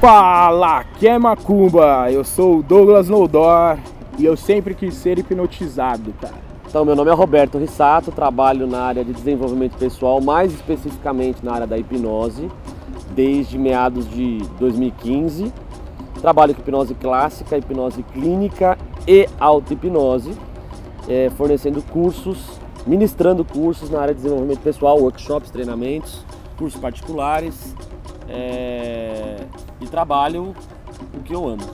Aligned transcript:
Fala, 0.00 0.82
que 0.82 1.06
é 1.06 1.18
macumba? 1.18 2.10
Eu 2.10 2.24
sou 2.24 2.60
o 2.60 2.62
Douglas 2.62 3.10
Noldor 3.10 3.76
e 4.18 4.24
eu 4.24 4.34
sempre 4.34 4.74
quis 4.74 4.94
ser 4.94 5.18
hipnotizado, 5.18 6.14
cara. 6.18 6.36
Então, 6.66 6.86
meu 6.86 6.96
nome 6.96 7.10
é 7.10 7.14
Roberto 7.14 7.58
Rissato, 7.58 8.10
trabalho 8.10 8.66
na 8.66 8.80
área 8.80 9.04
de 9.04 9.12
desenvolvimento 9.12 9.76
pessoal, 9.76 10.18
mais 10.18 10.54
especificamente 10.54 11.44
na 11.44 11.52
área 11.52 11.66
da 11.66 11.76
hipnose, 11.76 12.50
desde 13.14 13.58
meados 13.58 14.08
de 14.08 14.38
2015. 14.58 15.52
Trabalho 16.18 16.54
com 16.54 16.62
hipnose 16.62 16.94
clássica, 16.94 17.58
hipnose 17.58 18.02
clínica 18.02 18.78
e 19.06 19.28
auto-hipnose, 19.38 20.32
é, 21.10 21.28
fornecendo 21.36 21.82
cursos, 21.82 22.58
ministrando 22.86 23.44
cursos 23.44 23.90
na 23.90 24.00
área 24.00 24.14
de 24.14 24.22
desenvolvimento 24.22 24.60
pessoal, 24.60 24.98
workshops, 24.98 25.50
treinamentos, 25.50 26.24
cursos 26.56 26.80
particulares 26.80 27.74
é, 28.30 29.36
e 29.80 29.86
trabalho 29.86 30.54
o 31.14 31.22
que 31.22 31.34
eu 31.34 31.48
amo. 31.48 31.64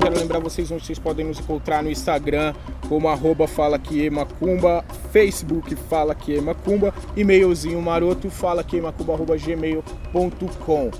Quero 0.00 0.18
lembrar 0.18 0.38
vocês 0.38 0.70
onde 0.70 0.86
vocês 0.86 0.98
podem 0.98 1.26
nos 1.26 1.40
encontrar 1.40 1.82
no 1.82 1.90
Instagram 1.90 2.54
como 2.88 3.08
arroba 3.08 3.46
fala 3.46 3.78
que 3.78 4.08
macumba, 4.08 4.84
Facebook 5.12 5.76
fala 5.76 6.14
que 6.14 6.40
macumba, 6.40 6.94
e-mailzinho 7.16 7.82
maroto 7.82 8.30
fala 8.30 8.64
que 8.64 8.80
macumba 8.80 9.12
arroba 9.12 9.36
gmail.com. 9.36 10.90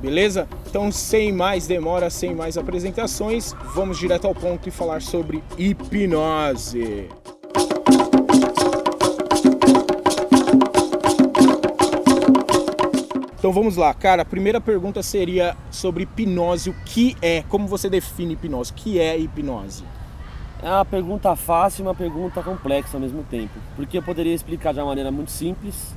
Beleza? 0.00 0.46
Então, 0.68 0.92
sem 0.92 1.32
mais 1.32 1.66
demora, 1.66 2.10
sem 2.10 2.34
mais 2.34 2.58
apresentações, 2.58 3.54
vamos 3.74 3.98
direto 3.98 4.26
ao 4.26 4.34
ponto 4.34 4.68
e 4.68 4.72
falar 4.72 5.00
sobre 5.00 5.42
hipnose. 5.56 7.08
Então 13.38 13.52
vamos 13.52 13.76
lá, 13.76 13.94
cara. 13.94 14.22
A 14.22 14.24
primeira 14.24 14.60
pergunta 14.60 15.02
seria 15.04 15.56
sobre 15.70 16.02
hipnose. 16.02 16.68
O 16.68 16.74
que 16.84 17.16
é? 17.22 17.44
Como 17.48 17.68
você 17.68 17.88
define 17.88 18.34
hipnose? 18.34 18.72
O 18.72 18.74
que 18.74 18.98
é 18.98 19.16
hipnose? 19.16 19.84
É 20.60 20.68
uma 20.68 20.84
pergunta 20.84 21.36
fácil 21.36 21.82
e 21.82 21.86
uma 21.86 21.94
pergunta 21.94 22.42
complexa 22.42 22.96
ao 22.96 23.00
mesmo 23.00 23.22
tempo. 23.22 23.54
Porque 23.76 23.98
eu 23.98 24.02
poderia 24.02 24.34
explicar 24.34 24.74
de 24.74 24.80
uma 24.80 24.86
maneira 24.86 25.12
muito 25.12 25.30
simples, 25.30 25.94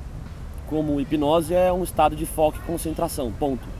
como 0.68 1.00
hipnose 1.00 1.52
é 1.52 1.72
um 1.72 1.82
estado 1.82 2.14
de 2.14 2.24
foco 2.24 2.56
e 2.58 2.60
concentração, 2.60 3.32
ponto. 3.32 3.79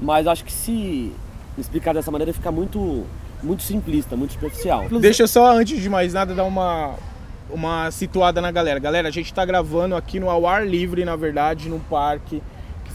Mas 0.00 0.26
acho 0.26 0.44
que 0.44 0.52
se 0.52 1.12
explicar 1.58 1.92
dessa 1.92 2.10
maneira 2.10 2.32
fica 2.32 2.50
muito, 2.50 3.04
muito 3.42 3.62
simplista, 3.62 4.16
muito 4.16 4.32
superficial. 4.32 4.88
Deixa 5.00 5.24
eu 5.24 5.28
só, 5.28 5.52
antes 5.52 5.80
de 5.80 5.88
mais 5.88 6.14
nada, 6.14 6.34
dar 6.34 6.44
uma, 6.44 6.94
uma 7.50 7.90
situada 7.90 8.40
na 8.40 8.50
galera. 8.50 8.78
Galera, 8.78 9.08
a 9.08 9.10
gente 9.10 9.32
tá 9.32 9.44
gravando 9.44 9.94
aqui 9.94 10.18
no 10.18 10.30
ao 10.30 10.46
ar 10.46 10.66
livre, 10.66 11.04
na 11.04 11.16
verdade, 11.16 11.68
num 11.68 11.80
parque 11.80 12.36
que 12.36 12.42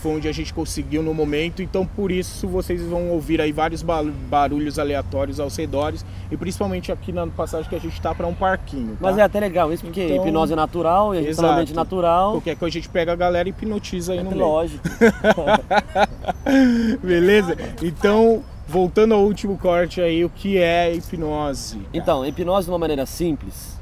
foi 0.06 0.14
onde 0.18 0.28
a 0.28 0.32
gente 0.32 0.54
conseguiu 0.54 1.02
no 1.02 1.16
momento. 1.16 1.64
Então, 1.64 1.84
por 1.84 2.12
isso, 2.12 2.48
vocês 2.48 2.80
vão 2.84 3.10
ouvir 3.10 3.42
aí 3.42 3.52
vários 3.52 3.82
ba- 3.82 4.04
barulhos 4.04 4.78
aleatórios 4.78 5.40
aos 5.40 5.56
redores 5.58 6.06
e 6.30 6.38
principalmente 6.38 6.92
aqui 6.92 7.12
na 7.12 7.26
passagem 7.26 7.68
que 7.68 7.76
a 7.76 7.80
gente 7.80 8.00
tá 8.00 8.14
para 8.14 8.28
um 8.28 8.34
parquinho. 8.36 8.92
Tá? 8.92 8.98
Mas 9.00 9.18
é 9.18 9.24
até 9.24 9.40
legal 9.40 9.74
isso, 9.74 9.84
porque 9.84 10.04
Então- 10.04 10.18
hipnose 10.28 10.54
é 10.54 10.56
natural 10.56 11.16
e 11.16 11.18
a 11.18 11.22
gente 11.24 11.36
tá 11.36 11.42
no 11.42 11.48
ambiente 11.50 11.70
Exato. 11.72 11.80
natural. 11.80 12.32
Qualquer 12.34 12.56
coisa 12.56 12.78
a 12.78 12.82
gente 12.82 12.90
pega 12.90 13.14
a 13.14 13.16
galera 13.16 13.50
e 13.50 13.52
hipnotiza 13.52 14.14
aí 14.14 14.20
É 14.20 14.24
no 14.24 14.30
meio. 14.30 14.44
lógico. 14.44 14.84
Beleza? 17.02 17.58
Então, 17.82 18.44
voltando 18.68 19.16
ao 19.16 19.22
último 19.24 19.58
corte 19.58 20.02
aí, 20.02 20.24
o 20.24 20.30
que 20.30 20.60
é 20.60 20.94
hipnose? 20.94 21.82
Então, 21.92 22.24
hipnose 22.24 22.66
de 22.66 22.72
uma 22.72 22.78
maneira 22.80 23.08
simples, 23.08 23.80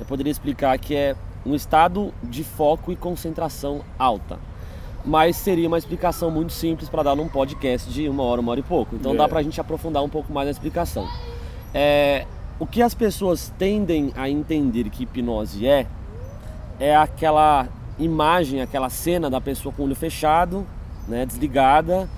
eu 0.00 0.04
poderia 0.06 0.32
explicar 0.32 0.76
que 0.78 0.96
é 0.96 1.14
um 1.46 1.54
estado 1.54 2.12
de 2.24 2.42
foco 2.42 2.90
e 2.90 2.96
concentração 2.96 3.82
alta. 3.96 4.36
Mas 5.04 5.36
seria 5.36 5.68
uma 5.68 5.76
explicação 5.76 6.30
muito 6.30 6.52
simples 6.52 6.88
para 6.88 7.02
dar 7.02 7.14
num 7.14 7.28
podcast 7.28 7.90
de 7.90 8.08
uma 8.08 8.22
hora, 8.22 8.40
uma 8.40 8.52
hora 8.52 8.60
e 8.60 8.62
pouco. 8.62 8.96
Então 8.96 9.12
É. 9.12 9.16
dá 9.16 9.28
pra 9.28 9.42
gente 9.42 9.60
aprofundar 9.60 10.02
um 10.02 10.08
pouco 10.08 10.32
mais 10.32 10.46
na 10.46 10.50
explicação. 10.50 11.06
É, 11.74 12.26
o 12.58 12.66
que 12.66 12.80
as 12.80 12.94
pessoas 12.94 13.52
tendem 13.58 14.12
a 14.16 14.30
entender 14.30 14.88
que 14.88 15.02
hipnose 15.02 15.66
é, 15.66 15.86
é 16.80 16.96
aquela 16.96 17.68
imagem, 17.98 18.62
aquela 18.62 18.88
cena 18.88 19.28
da 19.28 19.40
pessoa 19.40 19.74
com 19.74 19.82
o 19.82 19.84
olho 19.86 19.94
fechado, 19.94 20.66
né, 21.06 21.26
desligada, 21.26 22.08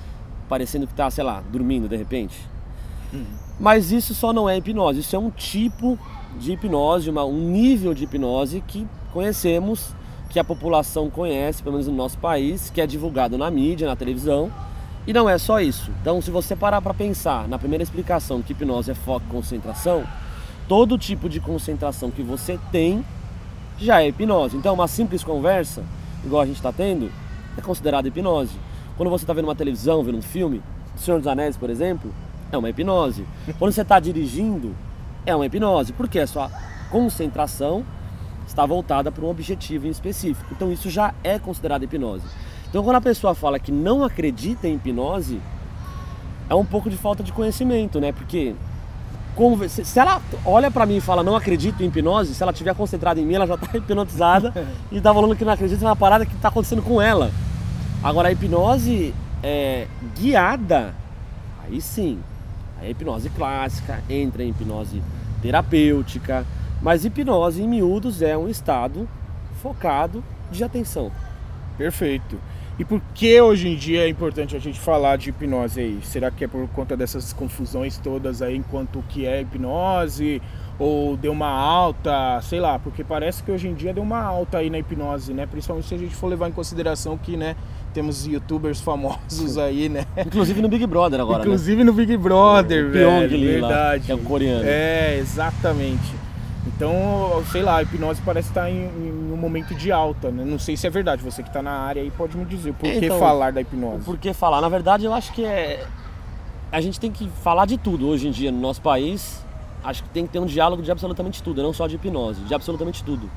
parecendo 0.49 0.87
que 0.87 0.95
tá, 0.95 1.11
sei 1.11 1.25
lá, 1.25 1.43
dormindo 1.51 1.89
de 1.89 1.97
repente. 1.97 2.39
Mas 3.59 3.91
isso 3.91 4.15
só 4.15 4.33
não 4.33 4.49
é 4.49 4.57
hipnose, 4.59 5.01
isso 5.01 5.17
é 5.17 5.19
um 5.19 5.31
tipo 5.31 5.99
de 6.39 6.53
hipnose, 6.53 7.11
uma- 7.11 7.25
um 7.25 7.51
nível 7.51 7.95
de 7.95 8.05
hipnose 8.05 8.63
que 8.67 8.87
conhecemos, 9.13 9.95
que 10.37 10.41
a 10.41 10.45
população 10.45 11.09
conhece, 11.09 11.63
pelo 11.63 11.77
menos 11.77 11.89
no 11.89 11.95
nosso 11.95 12.19
país, 12.19 12.69
que 12.69 12.83
é 12.83 12.87
divulgado 12.87 13.39
na 13.39 13.51
mídia, 13.51 13.89
na 13.89 13.97
televisão. 13.97 14.53
E 15.07 15.13
não 15.15 15.27
é 15.27 15.39
só 15.39 15.63
isso. 15.63 15.91
Então, 16.03 16.21
se 16.21 16.31
você 16.31 16.55
parar 16.55 16.83
para 16.83 16.93
pensar 16.93 17.49
na 17.49 17.59
primeira 17.59 17.83
explicação 17.83 18.43
que 18.43 18.53
hipnose 18.53 18.91
é 18.91 18.95
foco 18.95 19.25
e 19.27 19.33
concentração, 19.33 20.05
todo 20.69 20.99
tipo 20.99 21.27
de 21.27 21.41
concentração 21.41 22.11
que 22.11 22.21
você 22.21 22.61
tem 22.71 23.03
já 23.79 24.03
é 24.03 24.09
hipnose. 24.09 24.59
Então, 24.59 24.75
uma 24.75 24.87
simples 24.87 25.25
conversa, 25.25 25.83
igual 26.23 26.43
a 26.43 26.47
gente 26.47 26.57
está 26.57 26.71
tendo, 26.71 27.11
é 27.57 27.63
considerada 27.63 28.07
hipnose. 28.07 28.59
Quando 28.99 29.09
você 29.09 29.25
está 29.25 29.33
vendo 29.33 29.47
uma 29.47 29.57
televisão, 29.57 30.05
vendo 30.05 30.19
um 30.19 30.23
filme, 30.23 30.63
Senhor 30.99 31.17
dos 31.17 31.29
Anéis, 31.29 31.57
por 31.57 31.71
exemplo, 31.71 32.13
é 32.53 32.59
uma 32.59 32.69
hipnose. 32.69 33.25
Quando 33.59 33.73
você 33.73 33.81
está 33.81 33.99
dirigindo, 33.99 34.77
é 35.25 35.35
uma 35.35 35.47
hipnose, 35.47 35.95
porque 35.95 36.19
a 36.19 36.27
sua 36.27 36.51
concentração 36.91 37.87
está 38.47 38.65
voltada 38.65 39.11
para 39.11 39.25
um 39.25 39.29
objetivo 39.29 39.87
em 39.87 39.91
específico. 39.91 40.49
Então, 40.53 40.73
isso 40.73 40.89
já 40.89 41.15
é 41.25 41.39
considerado 41.39 41.83
hipnose. 41.83 42.25
Então, 42.69 42.83
quando 42.83 42.97
a 42.97 43.01
pessoa 43.01 43.35
fala 43.35 43.59
que 43.59 43.73
não 43.73 44.05
acredita 44.05 44.69
em 44.69 44.75
hipnose, 44.75 45.41
é 46.49 46.55
um 46.55 46.65
pouco 46.65 46.89
de 46.89 46.97
falta 46.97 47.23
de 47.23 47.33
conhecimento, 47.33 48.01
né? 48.01 48.13
Porque 48.13 48.55
se 49.69 49.99
ela 49.99 50.23
olha 50.45 50.71
pra 50.71 50.87
mim 50.87 50.97
e 50.97 51.01
fala 51.01 51.23
não 51.23 51.37
acredito 51.37 51.83
em 51.83 51.87
hipnose, 51.87 52.35
se 52.35 52.43
ela 52.43 52.53
estiver 52.53 52.75
concentrada 52.75 53.21
em 53.21 53.27
mim, 53.27 53.35
ela 53.35 53.47
já 53.47 53.57
tá 53.57 53.69
hipnotizada 53.77 54.53
e 54.91 55.01
tá 55.01 55.13
falando 55.13 55.37
que 55.37 55.45
não 55.45 55.53
acredita 55.53 55.85
na 55.85 55.95
parada 55.95 56.25
que 56.25 56.35
tá 56.37 56.49
acontecendo 56.49 56.83
com 56.83 57.01
ela. 57.01 57.31
Agora 58.03 58.29
a 58.29 58.33
hipnose 58.33 59.15
é 59.43 59.87
guiada, 60.19 60.95
aí 61.65 61.81
sim. 61.81 62.19
A 62.81 62.89
hipnose 62.89 63.29
clássica 63.31 64.03
entra 64.09 64.43
em 64.43 64.51
hipnose 64.51 65.03
terapêutica, 65.43 66.47
mas 66.81 67.05
hipnose 67.05 67.63
em 67.63 67.69
miúdos 67.69 68.23
é 68.23 68.37
um 68.37 68.49
estado 68.49 69.09
focado 69.63 70.23
de 70.51 70.63
atenção. 70.63 71.11
Perfeito. 71.77 72.39
E 72.79 72.85
por 72.85 73.01
que 73.15 73.41
hoje 73.41 73.69
em 73.69 73.75
dia 73.75 74.03
é 74.05 74.09
importante 74.09 74.55
a 74.55 74.59
gente 74.59 74.79
falar 74.79 75.17
de 75.17 75.31
hipnose 75.31 75.81
aí? 75.81 75.99
Será 76.03 76.31
que 76.31 76.45
é 76.45 76.49
por 76.49 76.69
conta 76.69 76.95
dessas 76.95 77.33
confusões 77.33 77.97
todas 77.97 78.43
aí 78.43 78.55
enquanto 78.55 78.99
o 78.99 79.03
que 79.03 79.25
é 79.25 79.41
hipnose? 79.41 80.43
Ou 80.79 81.17
deu 81.17 81.33
uma 81.33 81.49
alta, 81.49 82.39
sei 82.43 82.61
lá, 82.61 82.79
porque 82.79 83.03
parece 83.03 83.43
que 83.43 83.51
hoje 83.51 83.67
em 83.67 83.73
dia 83.73 83.95
deu 83.95 84.03
uma 84.03 84.21
alta 84.23 84.59
aí 84.59 84.69
na 84.69 84.79
hipnose, 84.79 85.33
né? 85.33 85.47
Principalmente 85.47 85.89
se 85.89 85.95
a 85.95 85.99
gente 85.99 86.15
for 86.15 86.27
levar 86.27 86.49
em 86.49 86.53
consideração 86.53 87.17
que, 87.17 87.35
né, 87.35 87.57
temos 87.95 88.27
youtubers 88.27 88.79
famosos 88.79 89.57
aí, 89.57 89.89
né? 89.89 90.05
Inclusive 90.27 90.61
no 90.61 90.69
Big 90.69 90.87
Brother 90.87 91.19
agora, 91.19 91.39
né? 91.39 91.45
Inclusive 91.47 91.83
no 91.83 91.95
Big 91.95 92.15
Brother, 92.19 92.93
Pyong 92.93 93.27
velho. 93.27 93.63
Lá, 93.63 93.69
Verdade. 93.69 94.05
que 94.05 94.13
é 94.13 94.15
um 94.15 94.23
coreano. 94.23 94.65
É, 94.67 95.17
exatamente. 95.19 96.26
Então, 96.67 97.45
sei 97.53 97.63
lá, 97.63 97.77
a 97.77 97.83
hipnose 97.83 98.21
parece 98.25 98.49
estar 98.49 98.69
em, 98.69 98.85
em 98.85 99.33
um 99.33 99.37
momento 99.37 99.75
de 99.75 99.93
alta, 99.93 100.31
né? 100.31 100.45
Não 100.45 100.59
sei 100.59 100.77
se 100.77 100.87
é 100.87 100.91
verdade, 100.91 101.23
você 101.23 101.43
que 101.43 101.49
está 101.49 101.63
na 101.63 101.71
área 101.71 102.03
aí 102.03 102.11
pode 102.11 102.37
me 102.37 102.45
dizer 102.45 102.73
por 102.75 102.91
que 102.91 103.07
Então, 103.07 103.19
falar 103.19 103.53
da 103.53 103.61
hipnose. 103.61 104.05
Por 104.05 104.19
que 104.19 104.33
falar? 104.33 104.61
Na 104.61 104.69
verdade, 104.69 105.05
eu 105.05 105.15
acho 105.15 105.33
que 105.33 105.45
é. 105.45 105.87
A 106.73 106.81
gente 106.81 106.99
tem 106.99 107.13
que 107.13 107.29
falar 107.43 107.67
de 107.67 107.79
tudo 107.79 108.09
hoje 108.09 108.27
em 108.27 108.31
dia 108.33 108.51
no 108.51 108.61
nosso 108.61 108.83
país. 108.83 109.45
Acho 109.85 110.03
que 110.03 110.09
tem 110.09 110.27
que 110.27 110.33
ter 110.33 110.41
um 110.41 110.47
diálogo 110.47 110.83
de 110.83 110.91
absolutamente 110.91 111.41
tudo, 111.43 111.63
não 111.63 111.73
só 111.73 111.87
de 111.87 111.95
hipnose, 111.95 112.41
de 112.41 112.53
absolutamente 112.53 113.05
tudo. 113.05 113.31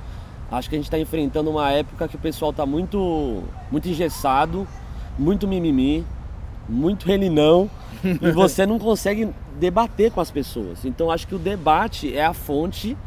Acho 0.52 0.68
que 0.68 0.75
a 0.75 0.80
gente 0.80 0.88
está 0.88 0.98
enfrentando 0.98 1.52
uma 1.52 1.70
época 1.70 2.08
que 2.08 2.16
o 2.16 2.20
pessoal 2.20 2.50
está 2.50 2.66
muito, 2.66 3.44
muito 3.72 3.88
engessado, 3.88 4.68
muito 5.18 5.48
mimimi, 5.48 6.04
muito 6.68 7.06
relinão, 7.06 7.70
e 8.04 8.32
você 8.34 8.66
não 8.66 8.80
consegue 8.80 9.30
debater 9.60 10.12
com 10.12 10.20
as 10.20 10.32
pessoas. 10.32 10.84
Então, 10.86 11.12
acho 11.12 11.28
que 11.28 11.36
o 11.36 11.40
debate 11.40 12.18
é 12.18 12.25
a 12.25 12.34
fonte 12.34 12.98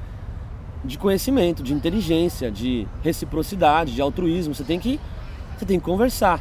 de 0.84 0.98
conhecimento, 0.98 1.62
de 1.62 1.72
inteligência, 1.72 2.50
de 2.50 2.86
reciprocidade, 3.02 3.94
de 3.94 4.02
altruísmo. 4.02 4.54
Você 4.54 4.64
tem 4.64 4.78
que, 4.78 5.00
você 5.56 5.64
tem 5.64 5.78
que 5.78 5.84
conversar. 5.84 6.40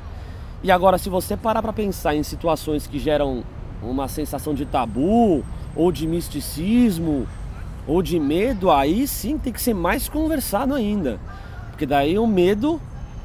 E 0.64 0.72
agora, 0.72 0.98
se 0.98 1.10
você 1.10 1.36
parar 1.36 1.62
para 1.62 1.74
pensar 1.74 2.16
em 2.16 2.24
situações 2.24 2.88
que 2.88 3.00
geram 3.00 3.44
uma 3.82 4.08
sensação 4.08 4.54
de 4.54 4.66
tabu, 4.66 5.44
ou 5.76 5.92
de 5.92 6.08
misticismo, 6.08 7.28
ou 7.88 8.02
de 8.02 8.20
medo, 8.20 8.70
aí 8.70 9.08
sim 9.08 9.38
tem 9.38 9.52
que 9.52 9.62
ser 9.62 9.74
mais 9.74 10.08
conversado 10.08 10.74
ainda. 10.74 11.20
Porque 11.70 11.86
daí 11.86 12.20
o 12.20 12.28
medo, 12.28 12.80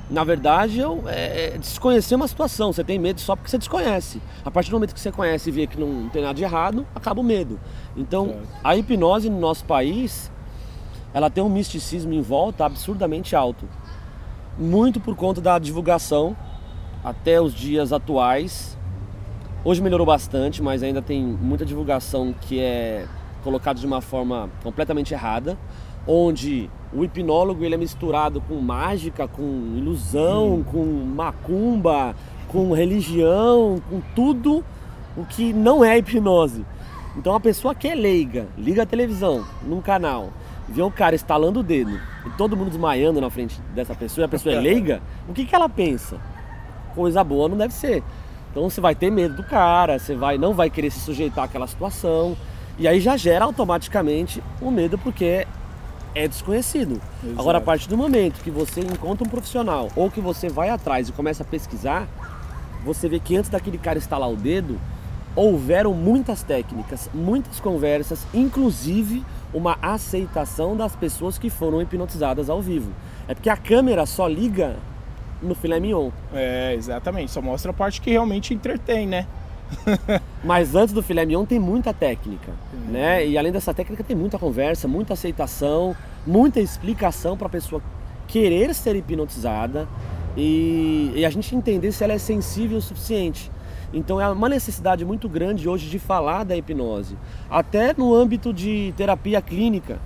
na 0.08 0.24
verdade, 0.24 0.80
é 0.80 0.84
é 1.06 1.54
é 1.54 1.58
desconhecer 1.58 2.14
uma 2.14 2.28
situação. 2.28 2.72
Você 2.72 2.82
tem 2.82 2.98
medo 2.98 3.20
só 3.20 3.36
porque 3.36 3.50
você 3.50 3.58
desconhece. 3.58 4.20
A 4.44 4.50
partir 4.50 4.70
do 4.70 4.74
momento 4.74 4.94
que 4.94 5.00
você 5.00 5.12
conhece 5.12 5.50
e 5.50 5.52
vê 5.52 5.66
que 5.66 5.78
não 5.78 6.08
tem 6.08 6.22
nada 6.22 6.34
de 6.34 6.42
errado, 6.42 6.86
acaba 6.94 7.20
o 7.20 7.24
medo. 7.24 7.60
Então, 7.96 8.36
a 8.64 8.76
hipnose 8.76 9.28
no 9.28 9.38
nosso 9.38 9.64
país 9.64 10.30
ela 11.16 11.30
tem 11.30 11.42
um 11.42 11.48
misticismo 11.48 12.12
em 12.12 12.20
volta 12.20 12.66
absurdamente 12.66 13.34
alto. 13.34 13.66
Muito 14.58 15.00
por 15.00 15.16
conta 15.16 15.40
da 15.40 15.58
divulgação 15.58 16.36
até 17.02 17.40
os 17.40 17.54
dias 17.54 17.90
atuais. 17.90 18.76
Hoje 19.64 19.80
melhorou 19.80 20.04
bastante, 20.04 20.62
mas 20.62 20.82
ainda 20.82 21.00
tem 21.00 21.24
muita 21.24 21.64
divulgação 21.64 22.34
que 22.38 22.60
é 22.60 23.06
colocada 23.42 23.80
de 23.80 23.86
uma 23.86 24.02
forma 24.02 24.50
completamente 24.62 25.14
errada, 25.14 25.56
onde 26.06 26.68
o 26.92 27.02
hipnólogo 27.02 27.64
ele 27.64 27.76
é 27.76 27.78
misturado 27.78 28.42
com 28.42 28.56
mágica, 28.56 29.26
com 29.26 29.72
ilusão, 29.74 30.56
hum. 30.56 30.64
com 30.64 30.84
macumba, 30.84 32.14
com 32.46 32.74
religião, 32.74 33.82
com 33.88 34.02
tudo 34.14 34.62
o 35.16 35.24
que 35.24 35.54
não 35.54 35.82
é 35.82 35.96
hipnose. 35.96 36.66
Então 37.16 37.34
a 37.34 37.40
pessoa 37.40 37.74
que 37.74 37.88
é 37.88 37.94
leiga, 37.94 38.48
liga 38.58 38.82
a 38.82 38.86
televisão 38.86 39.46
num 39.66 39.80
canal, 39.80 40.30
vê 40.68 40.82
o 40.82 40.90
cara 40.90 41.14
estalando 41.14 41.60
o 41.60 41.62
dedo 41.62 42.00
e 42.24 42.30
todo 42.30 42.56
mundo 42.56 42.68
desmaiando 42.68 43.20
na 43.20 43.30
frente 43.30 43.60
dessa 43.74 43.94
pessoa 43.94 44.24
e 44.24 44.26
a 44.26 44.28
pessoa 44.28 44.54
é 44.54 44.60
leiga, 44.60 45.00
o 45.28 45.32
que, 45.32 45.44
que 45.44 45.54
ela 45.54 45.68
pensa? 45.68 46.18
Coisa 46.94 47.22
boa 47.22 47.48
não 47.48 47.56
deve 47.56 47.74
ser. 47.74 48.02
Então 48.50 48.68
você 48.68 48.80
vai 48.80 48.94
ter 48.94 49.10
medo 49.10 49.36
do 49.36 49.44
cara, 49.44 49.98
você 49.98 50.14
vai, 50.14 50.38
não 50.38 50.54
vai 50.54 50.70
querer 50.70 50.90
se 50.90 51.00
sujeitar 51.00 51.44
àquela 51.44 51.66
situação. 51.66 52.36
E 52.78 52.88
aí 52.88 53.00
já 53.00 53.16
gera 53.16 53.44
automaticamente 53.44 54.42
o 54.60 54.70
medo 54.70 54.98
porque 54.98 55.46
é 56.14 56.26
desconhecido. 56.26 57.00
Exato. 57.22 57.40
Agora, 57.40 57.58
a 57.58 57.60
partir 57.60 57.88
do 57.88 57.96
momento 57.96 58.42
que 58.42 58.50
você 58.50 58.80
encontra 58.80 59.26
um 59.26 59.30
profissional 59.30 59.90
ou 59.94 60.10
que 60.10 60.20
você 60.20 60.48
vai 60.48 60.70
atrás 60.70 61.08
e 61.08 61.12
começa 61.12 61.42
a 61.42 61.46
pesquisar, 61.46 62.08
você 62.82 63.08
vê 63.08 63.20
que 63.20 63.36
antes 63.36 63.50
daquele 63.50 63.76
cara 63.76 63.98
estalar 63.98 64.30
o 64.30 64.36
dedo, 64.36 64.80
houveram 65.36 65.92
muitas 65.92 66.42
técnicas, 66.42 67.10
muitas 67.12 67.60
conversas, 67.60 68.26
inclusive 68.32 69.22
uma 69.52 69.78
aceitação 69.82 70.74
das 70.74 70.96
pessoas 70.96 71.38
que 71.38 71.50
foram 71.50 71.80
hipnotizadas 71.80 72.48
ao 72.48 72.60
vivo. 72.60 72.90
É 73.28 73.34
porque 73.34 73.50
a 73.50 73.56
câmera 73.56 74.06
só 74.06 74.26
liga 74.26 74.76
no 75.42 75.54
filé 75.54 75.78
mignon. 75.78 76.10
É, 76.32 76.74
exatamente. 76.74 77.30
Só 77.30 77.42
mostra 77.42 77.70
a 77.70 77.74
parte 77.74 78.00
que 78.00 78.10
realmente 78.10 78.54
entretém, 78.54 79.06
né? 79.06 79.26
Mas 80.42 80.74
antes 80.74 80.94
do 80.94 81.02
filé 81.02 81.26
mignon 81.26 81.44
tem 81.44 81.58
muita 81.58 81.92
técnica, 81.92 82.52
uhum. 82.72 82.92
né? 82.92 83.26
E 83.26 83.36
além 83.36 83.52
dessa 83.52 83.74
técnica 83.74 84.02
tem 84.02 84.16
muita 84.16 84.38
conversa, 84.38 84.88
muita 84.88 85.12
aceitação, 85.12 85.94
muita 86.26 86.60
explicação 86.60 87.36
para 87.36 87.46
a 87.46 87.50
pessoa 87.50 87.82
querer 88.26 88.74
ser 88.74 88.96
hipnotizada 88.96 89.86
e, 90.36 91.12
e 91.14 91.24
a 91.24 91.30
gente 91.30 91.54
entender 91.54 91.92
se 91.92 92.02
ela 92.02 92.12
é 92.12 92.18
sensível 92.18 92.78
o 92.78 92.82
suficiente. 92.82 93.50
Então 93.92 94.20
é 94.20 94.28
uma 94.28 94.48
necessidade 94.48 95.04
muito 95.04 95.28
grande 95.28 95.68
hoje 95.68 95.88
de 95.88 95.98
falar 95.98 96.44
da 96.44 96.56
hipnose, 96.56 97.16
até 97.48 97.94
no 97.96 98.14
âmbito 98.14 98.52
de 98.52 98.92
terapia 98.96 99.40
clínica. 99.40 99.98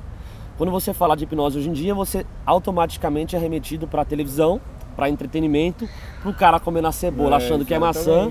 Quando 0.56 0.70
você 0.70 0.92
fala 0.92 1.16
de 1.16 1.24
hipnose 1.24 1.58
hoje 1.58 1.70
em 1.70 1.72
dia, 1.72 1.94
você 1.94 2.26
automaticamente 2.44 3.34
é 3.34 3.38
remetido 3.38 3.88
para 3.88 4.04
televisão, 4.04 4.60
para 4.94 5.08
entretenimento, 5.08 5.88
para 6.20 6.30
o 6.30 6.34
cara 6.34 6.60
comendo 6.60 6.88
a 6.88 6.92
cebola 6.92 7.36
é, 7.36 7.38
achando 7.38 7.64
que 7.64 7.72
é 7.72 7.78
maçã, 7.78 8.30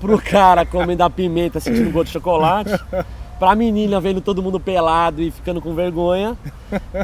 para 0.00 0.14
o 0.14 0.22
cara 0.22 0.64
comendo 0.64 1.02
a 1.02 1.10
pimenta 1.10 1.60
sentindo 1.60 1.92
gosto 1.92 2.06
de 2.06 2.12
chocolate. 2.12 2.70
pra 3.40 3.54
menina 3.54 3.98
vendo 3.98 4.20
todo 4.20 4.42
mundo 4.42 4.60
pelado 4.60 5.22
e 5.22 5.30
ficando 5.30 5.62
com 5.62 5.74
vergonha. 5.74 6.36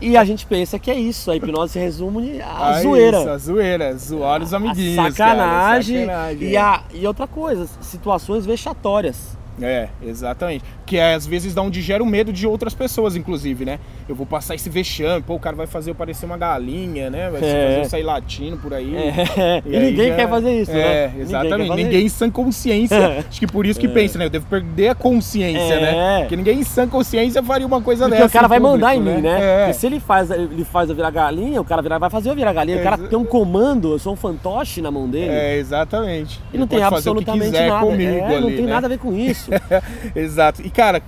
E 0.03 0.17
a 0.17 0.25
gente 0.25 0.47
pensa 0.47 0.79
que 0.79 0.91
é 0.91 0.95
isso, 0.95 1.31
a 1.31 1.35
hipnose 1.35 1.73
se 1.73 1.79
resume 1.79 2.41
a 2.43 2.69
ah, 2.69 2.83
zoeira. 2.83 3.19
Isso, 3.19 3.29
a 3.31 3.39
zoeira, 3.39 3.97
zoar 3.97 4.43
os 4.43 4.55
amiguinhos. 4.55 4.99
A 4.99 5.11
sacanagem, 5.11 6.07
cara, 6.07 6.19
sacanagem. 6.19 6.49
E, 6.51 6.57
a, 6.57 6.83
e 6.93 7.07
outra 7.07 7.27
coisa, 7.27 7.67
situações 7.81 8.45
vexatórias. 8.45 9.36
É, 9.61 9.89
exatamente. 10.03 10.65
Que 10.85 10.99
é, 10.99 11.15
às 11.15 11.27
vezes 11.27 11.55
dá 11.55 11.63
onde 11.63 11.81
gera 11.81 12.03
o 12.03 12.07
medo 12.07 12.33
de 12.33 12.47
outras 12.47 12.75
pessoas, 12.75 13.17
inclusive, 13.17 13.65
né? 13.65 13.79
Eu 14.09 14.15
vou 14.15 14.27
passar 14.27 14.55
esse 14.55 14.69
vexame, 14.69 15.23
pô, 15.23 15.35
o 15.35 15.41
cara 15.41 15.57
vai 15.57 15.67
fazer 15.67 15.91
eu 15.91 15.95
parecer 15.95 16.27
uma 16.27 16.37
galinha, 16.37 17.11
né? 17.11 17.31
Vai 17.31 17.41
é. 17.41 17.67
fazer 17.67 17.81
eu 17.81 17.85
sair 17.87 18.03
latino 18.03 18.57
por 18.57 18.75
aí. 18.75 18.95
É. 18.97 19.63
E, 19.65 19.75
e 19.75 19.79
ninguém 19.79 20.09
já... 20.09 20.17
quer 20.17 20.29
fazer 20.29 20.61
isso, 20.61 20.71
é, 20.71 21.09
né? 21.09 21.15
exatamente. 21.19 21.71
Ninguém, 21.71 21.85
ninguém 21.85 22.07
em 22.07 22.09
sã 22.09 22.31
consciência. 22.31 22.95
É. 22.95 23.25
Acho 23.29 23.41
que 23.41 23.47
por 23.47 23.67
isso 23.67 23.81
que 23.81 23.87
é. 23.87 23.91
pensa, 23.91 24.19
né? 24.19 24.27
Eu 24.27 24.31
devo 24.31 24.47
perder 24.47 24.89
a 24.89 24.95
consciência, 24.95 25.81
né? 25.81 26.21
Porque 26.21 26.37
ninguém 26.37 26.61
em 26.61 26.65
sã 26.65 26.87
consciência 26.87 27.43
faria 27.43 27.67
uma 27.67 27.81
coisa 27.81 28.05
Porque 28.05 28.17
dessa. 28.17 28.29
o 28.29 28.33
cara 28.33 28.49
vai 28.49 28.61
público, 28.61 28.79
mandar 28.79 28.97
em 28.97 29.01
né? 29.01 29.17
mim, 29.17 29.23
né? 29.23 29.73
Se 29.73 29.87
ele 29.87 30.01
faz, 30.01 30.31
ele 30.31 30.65
faz 30.65 30.89
eu 30.89 30.97
virar 30.97 31.11
galinha, 31.11 31.61
o 31.61 31.65
cara 31.65 31.83
virar, 31.83 31.99
vai 31.99 32.11
fazer 32.11 32.31
eu 32.31 32.35
virar 32.35 32.53
galinha. 32.53 32.79
O 32.79 32.83
cara 32.83 32.99
tem 32.99 33.19
um 33.19 33.25
comando, 33.25 33.93
eu 33.93 33.99
sou 33.99 34.13
um 34.13 34.17
fantoche 34.17 34.81
na 34.81 34.91
mão 34.91 35.09
dele. 35.09 35.31
É, 35.31 35.57
exatamente. 35.57 36.41
E 36.53 36.59
não 36.59 36.67
tem 36.67 36.83
absolutamente 36.83 37.51
nada. 37.51 37.87
Comigo 37.87 38.25
ali, 38.25 38.41
não 38.41 38.49
tem 38.49 38.67
né? 38.67 38.73
nada 38.73 38.87
a 38.87 38.91
ver 38.91 38.99
com 38.99 39.15
isso. 39.15 39.46
Exato. 40.15 40.63
E 40.63 40.71
cara, 40.71 41.01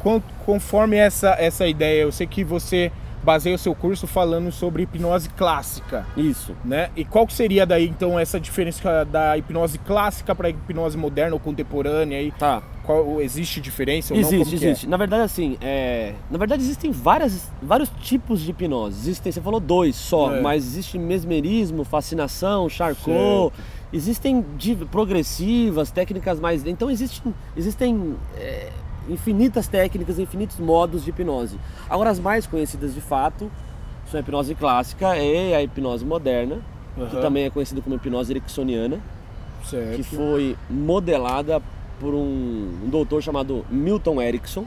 conforme 0.44 0.96
essa, 0.96 1.36
essa 1.38 1.66
ideia, 1.66 2.02
eu 2.02 2.12
sei 2.12 2.26
que 2.26 2.44
você 2.44 2.92
baseia 3.22 3.54
o 3.54 3.58
seu 3.58 3.74
curso 3.74 4.06
falando 4.06 4.50
sobre 4.50 4.84
hipnose 4.84 5.28
clássica. 5.30 6.06
Isso. 6.16 6.56
Né? 6.64 6.90
E 6.96 7.04
qual 7.04 7.28
seria 7.28 7.66
daí 7.66 7.88
então 7.88 8.18
essa 8.18 8.38
diferença 8.38 9.04
da 9.04 9.36
hipnose 9.36 9.78
clássica 9.78 10.34
para 10.34 10.48
hipnose 10.48 10.96
moderna 10.96 11.34
ou 11.34 11.40
contemporânea? 11.40 12.18
Aí? 12.18 12.32
Tá. 12.32 12.62
Qual, 12.84 13.20
existe 13.20 13.60
diferença 13.60 14.14
ou 14.14 14.20
existe, 14.20 14.34
não? 14.34 14.42
Existe, 14.42 14.64
existe. 14.66 14.86
É? 14.86 14.88
Na 14.88 14.96
verdade, 14.96 15.22
assim, 15.22 15.58
é... 15.60 16.14
na 16.30 16.38
verdade 16.38 16.62
existem 16.62 16.90
várias, 16.90 17.52
vários 17.60 17.90
tipos 18.00 18.40
de 18.40 18.50
hipnose. 18.50 18.98
Existem, 18.98 19.30
você 19.30 19.40
falou 19.40 19.60
dois 19.60 19.94
só, 19.94 20.34
é. 20.34 20.40
mas 20.40 20.64
existe 20.64 20.98
mesmerismo, 20.98 21.84
fascinação, 21.84 22.68
Charcot. 22.68 23.52
Certo. 23.52 23.77
Existem 23.92 24.44
progressivas, 24.90 25.90
técnicas 25.90 26.38
mais. 26.38 26.66
Então 26.66 26.90
existem, 26.90 27.34
existem 27.56 28.16
é 28.36 28.70
infinitas 29.08 29.66
técnicas, 29.66 30.18
infinitos 30.18 30.58
modos 30.58 31.04
de 31.04 31.10
hipnose. 31.10 31.58
Agora, 31.88 32.10
as 32.10 32.20
mais 32.20 32.46
conhecidas 32.46 32.94
de 32.94 33.00
fato 33.00 33.50
são 34.10 34.18
a 34.18 34.20
hipnose 34.20 34.54
clássica 34.54 35.16
e 35.16 35.54
a 35.54 35.62
hipnose 35.62 36.04
moderna, 36.04 36.58
uhum. 36.96 37.06
que 37.08 37.16
também 37.20 37.44
é 37.44 37.50
conhecida 37.50 37.80
como 37.80 37.96
hipnose 37.96 38.32
ericksoniana, 38.32 39.00
certo. 39.64 39.96
que 39.96 40.02
foi 40.02 40.56
modelada 40.68 41.60
por 41.98 42.14
um, 42.14 42.70
um 42.84 42.88
doutor 42.88 43.22
chamado 43.22 43.64
Milton 43.70 44.20
Erickson, 44.20 44.64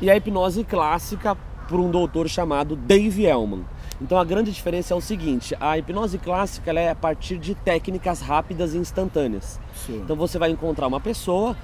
e 0.00 0.10
a 0.10 0.16
hipnose 0.16 0.64
clássica 0.64 1.36
por 1.68 1.80
um 1.80 1.90
doutor 1.90 2.28
chamado 2.28 2.76
Dave 2.76 3.26
Elman. 3.26 3.64
Então 4.00 4.18
a 4.18 4.24
grande 4.24 4.52
diferença 4.52 4.94
é 4.94 4.96
o 4.96 5.00
seguinte: 5.00 5.56
a 5.60 5.76
hipnose 5.76 6.18
clássica 6.18 6.72
é 6.72 6.90
a 6.90 6.94
partir 6.94 7.38
de 7.38 7.54
técnicas 7.54 8.20
rápidas 8.20 8.74
e 8.74 8.78
instantâneas. 8.78 9.60
Sim. 9.74 10.00
Então 10.04 10.16
você 10.16 10.38
vai 10.38 10.50
encontrar 10.50 10.86
uma 10.86 11.00
pessoa, 11.00 11.56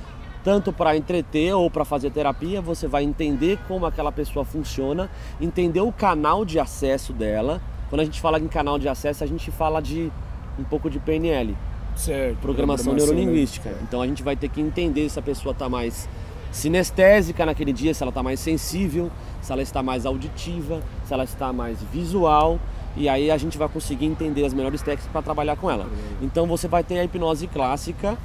tanto 0.43 0.73
para 0.73 0.97
entreter 0.97 1.55
ou 1.55 1.71
para 1.71 1.85
fazer 1.85 2.11
terapia, 2.11 2.61
você 2.61 2.89
vai 2.89 3.05
entender 3.05 3.59
como 3.69 3.87
aquela 3.87 4.11
pessoa 4.11 4.45
funciona, 4.45 5.11
entender 5.41 5.81
o 5.81 5.93
canal 5.93 6.45
de 6.45 6.59
acesso 6.59 7.13
dela. 7.13 7.61
Quando 7.89 8.01
a 8.01 8.05
gente 8.05 8.21
fala 8.21 8.39
em 8.39 8.49
canal 8.49 8.79
de 8.79 8.89
acesso, 8.89 9.23
a 9.23 9.27
gente 9.27 9.51
fala 9.51 9.81
de 9.81 10.11
um 10.59 10.65
pouco 10.65 10.91
de 10.91 10.99
PNL, 10.99 11.57
certo, 11.95 12.39
programação, 12.39 12.95
neurolinguística. 12.95 13.71
Né? 13.71 13.79
Então 13.83 14.03
a 14.03 14.07
gente 14.07 14.23
vai 14.23 14.37
ter 14.37 14.49
que 14.49 14.61
entender 14.61 15.09
se 15.09 15.19
a 15.19 15.23
pessoa 15.23 15.53
está 15.53 15.69
mais 15.69 16.09
sinestésica 16.55 17.45
naquele 17.45 17.73
dia, 17.73 17.93
se 17.93 18.03
ela 18.03 18.11
está 18.11 18.23
mais 18.23 18.39
sensível, 18.39 19.11
se 19.43 19.53
ela 19.53 19.61
está 19.61 19.83
mais 19.83 20.07
auditiva, 20.07 20.81
se 21.05 21.13
ela 21.13 21.25
está 21.25 21.53
mais 21.53 21.83
visual. 21.93 22.59
E 22.97 23.09
aí 23.09 23.29
a 23.29 23.37
gente 23.37 23.59
vai 23.59 23.69
conseguir 23.69 24.07
entender 24.07 24.45
as 24.45 24.55
melhores 24.55 24.81
técnicas 24.81 25.11
para 25.11 25.21
trabalhar 25.21 25.57
com 25.57 25.69
ela. 25.69 25.89
Então 26.23 26.47
você 26.47 26.69
vai 26.69 26.85
ter 26.85 27.01
a 27.01 27.05
hipnose 27.05 27.49
clássica, 27.49 28.17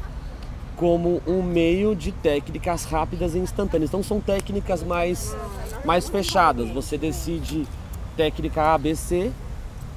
como 0.75 1.21
um 1.27 1.41
meio 1.41 1.95
de 1.95 2.11
técnicas 2.11 2.85
rápidas 2.85 3.33
e 3.33 3.39
instantâneas. 3.39 3.89
Então 3.89 4.03
são 4.03 4.21
técnicas 4.21 4.83
mais, 4.83 5.35
mais 5.83 6.07
fechadas. 6.07 6.69
Você 6.69 6.99
decide 6.99 7.67
técnica 8.15 8.75
A, 8.75 8.77
B, 8.77 8.95
C 8.95 9.31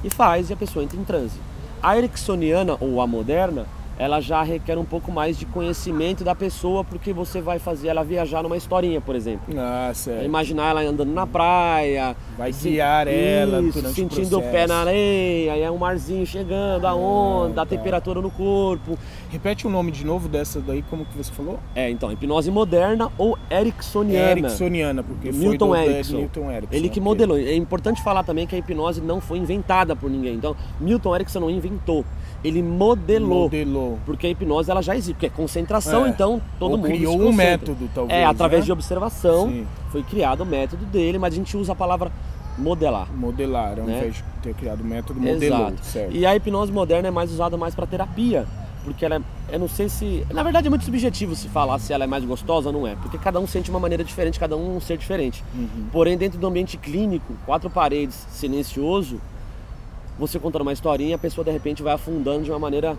e 0.03 0.09
faz 0.09 0.49
e 0.49 0.55
a 0.55 0.57
pessoa 0.57 0.83
entra 0.83 0.99
em 0.99 1.05
transe. 1.05 1.39
A 1.83 1.99
ericksoniana 1.99 2.79
ou 2.81 3.01
a 3.03 3.07
moderna 3.07 3.67
ela 3.99 4.21
já 4.21 4.43
requer 4.43 4.79
um 4.79 4.85
pouco 4.85 5.13
mais 5.13 5.39
de 5.39 5.47
conhecimento 5.47 6.25
da 6.25 6.35
pessoa, 6.35 6.83
porque 6.85 7.13
você 7.13 7.41
vai 7.41 7.59
fazer 7.59 7.89
ela 7.89 8.03
viajar 8.03 8.43
numa 8.43 8.57
historinha, 8.57 9.01
por 9.01 9.15
exemplo. 9.15 9.55
Ah, 9.57 9.91
certo. 9.95 10.25
Imaginar 10.25 10.71
ela 10.71 10.81
andando 10.83 11.13
na 11.13 11.27
praia. 11.27 12.17
Vai 12.37 12.53
guiar 12.53 13.07
se... 13.07 13.15
ela 13.15 13.63
isso, 13.63 13.89
sentindo 13.93 14.37
o, 14.37 14.41
o, 14.41 14.43
pé 14.43 14.67
na 14.67 14.81
areia, 14.81 15.53
aí 15.53 15.63
é 15.63 15.71
um 15.71 15.79
marzinho 15.79 16.27
chegando, 16.27 16.87
a 16.87 16.91
ah, 16.91 16.95
onda, 16.95 17.55
tá. 17.57 17.63
a 17.63 17.67
temperatura 17.67 18.21
no 18.21 18.31
corpo. 18.31 18.99
Repete 19.31 19.67
o 19.67 19.71
nome 19.71 19.91
de 19.91 20.05
novo 20.05 20.29
dessa 20.29 20.61
daí, 20.61 20.83
como 20.83 21.05
que 21.05 21.17
você 21.17 21.33
falou? 21.33 21.59
É, 21.75 21.91
então, 21.91 22.11
hipnose 22.11 22.51
moderna 22.51 23.11
ou 23.17 23.39
ericksoniana. 23.51 24.31
Ericksoniana, 24.33 25.03
porque 25.03 25.33
Milton 25.33 25.69
foi 25.69 25.85
do, 25.85 25.91
Erickson. 25.91 26.17
Milton 26.17 26.51
Erickson. 26.51 26.77
Ele 26.77 26.89
que 26.89 27.01
modelou. 27.01 27.39
É 27.39 27.55
importante 27.55 28.03
falar 28.03 28.23
também 28.25 28.47
que 28.47 28.55
a 28.55 28.59
hipnose 28.59 29.01
não 29.01 29.21
foi 29.21 29.39
inventada 29.39 29.95
por 29.95 30.11
ninguém. 30.11 30.35
Então, 30.35 30.57
Milton 30.81 31.15
Erickson 31.15 31.41
não 31.41 31.51
inventou 31.51 32.05
ele 32.45 32.63
modelou. 32.63 33.45
Modelou. 33.45 33.99
Porque 34.05 34.27
a 34.27 34.31
hipnose 34.31 34.71
ela 34.71 34.83
já 34.83 34.97
existe, 34.97 35.15
porque 35.15 35.27
é 35.27 35.31
concentração, 35.31 36.07
é. 36.07 36.09
então 36.09 36.41
todo 36.59 36.73
Ou 36.73 36.79
mundo 36.79 36.89
criou 36.89 37.21
um 37.21 37.33
método, 37.33 37.89
talvez. 37.95 38.19
É, 38.19 38.25
através 38.25 38.63
né? 38.63 38.67
de 38.67 38.73
observação 38.73 39.49
Sim. 39.49 39.67
foi 39.91 40.03
criado 40.03 40.43
o 40.43 40.47
método 40.47 40.85
dele, 40.87 41.19
mas 41.19 41.35
a 41.35 41.37
gente 41.37 41.57
usa 41.57 41.73
a 41.73 41.77
palavra 41.77 42.11
modelar. 42.59 43.09
Modelar, 43.13 43.79
ao 43.79 43.87
né? 43.87 43.99
invés 43.99 44.17
de 44.17 44.25
ter 44.43 44.55
criado 44.55 44.81
o 44.81 44.85
método, 44.85 45.21
modelou, 45.21 45.69
Exato. 45.69 45.85
Certo. 45.85 46.17
E 46.17 46.27
a 46.27 46.35
hipnose 46.35 46.73
moderna 46.73 47.09
é 47.09 47.11
mais 47.11 47.31
usada 47.31 47.57
mais 47.57 47.75
para 47.75 47.87
terapia. 47.87 48.47
porque 48.85 49.05
ela 49.05 49.17
é, 49.17 49.21
eu 49.55 49.59
não 49.61 49.69
sei 49.69 49.89
se, 49.89 50.27
na 50.33 50.43
verdade 50.43 50.67
é 50.67 50.71
muito 50.71 50.85
subjetivo 50.85 51.37
se 51.37 51.49
falar 51.49 51.79
se 51.79 51.93
ela 51.93 52.05
é 52.05 52.07
mais 52.07 52.25
gostosa 52.25 52.69
ou 52.69 52.73
não 52.73 52.87
é, 52.87 52.97
porque 52.97 53.17
cada 53.17 53.39
um 53.39 53.47
sente 53.47 53.71
uma 53.71 53.79
maneira 53.79 54.03
diferente, 54.03 54.41
cada 54.41 54.57
um 54.57 54.77
um 54.77 54.81
ser 54.81 54.97
diferente. 54.99 55.45
Uhum. 55.55 55.87
Porém, 55.93 56.17
dentro 56.17 56.39
do 56.39 56.47
ambiente 56.47 56.77
clínico, 56.77 57.35
quatro 57.47 57.71
paredes, 57.71 58.27
silencioso, 58.31 59.21
você 60.19 60.39
contando 60.39 60.63
uma 60.63 60.73
historinha, 60.73 61.17
a 61.17 61.19
pessoa 61.19 61.45
de 61.45 61.51
repente 61.51 61.83
vai 61.83 61.93
afundando 61.95 62.43
de 62.45 62.51
uma 62.51 62.59
maneira 62.59 62.97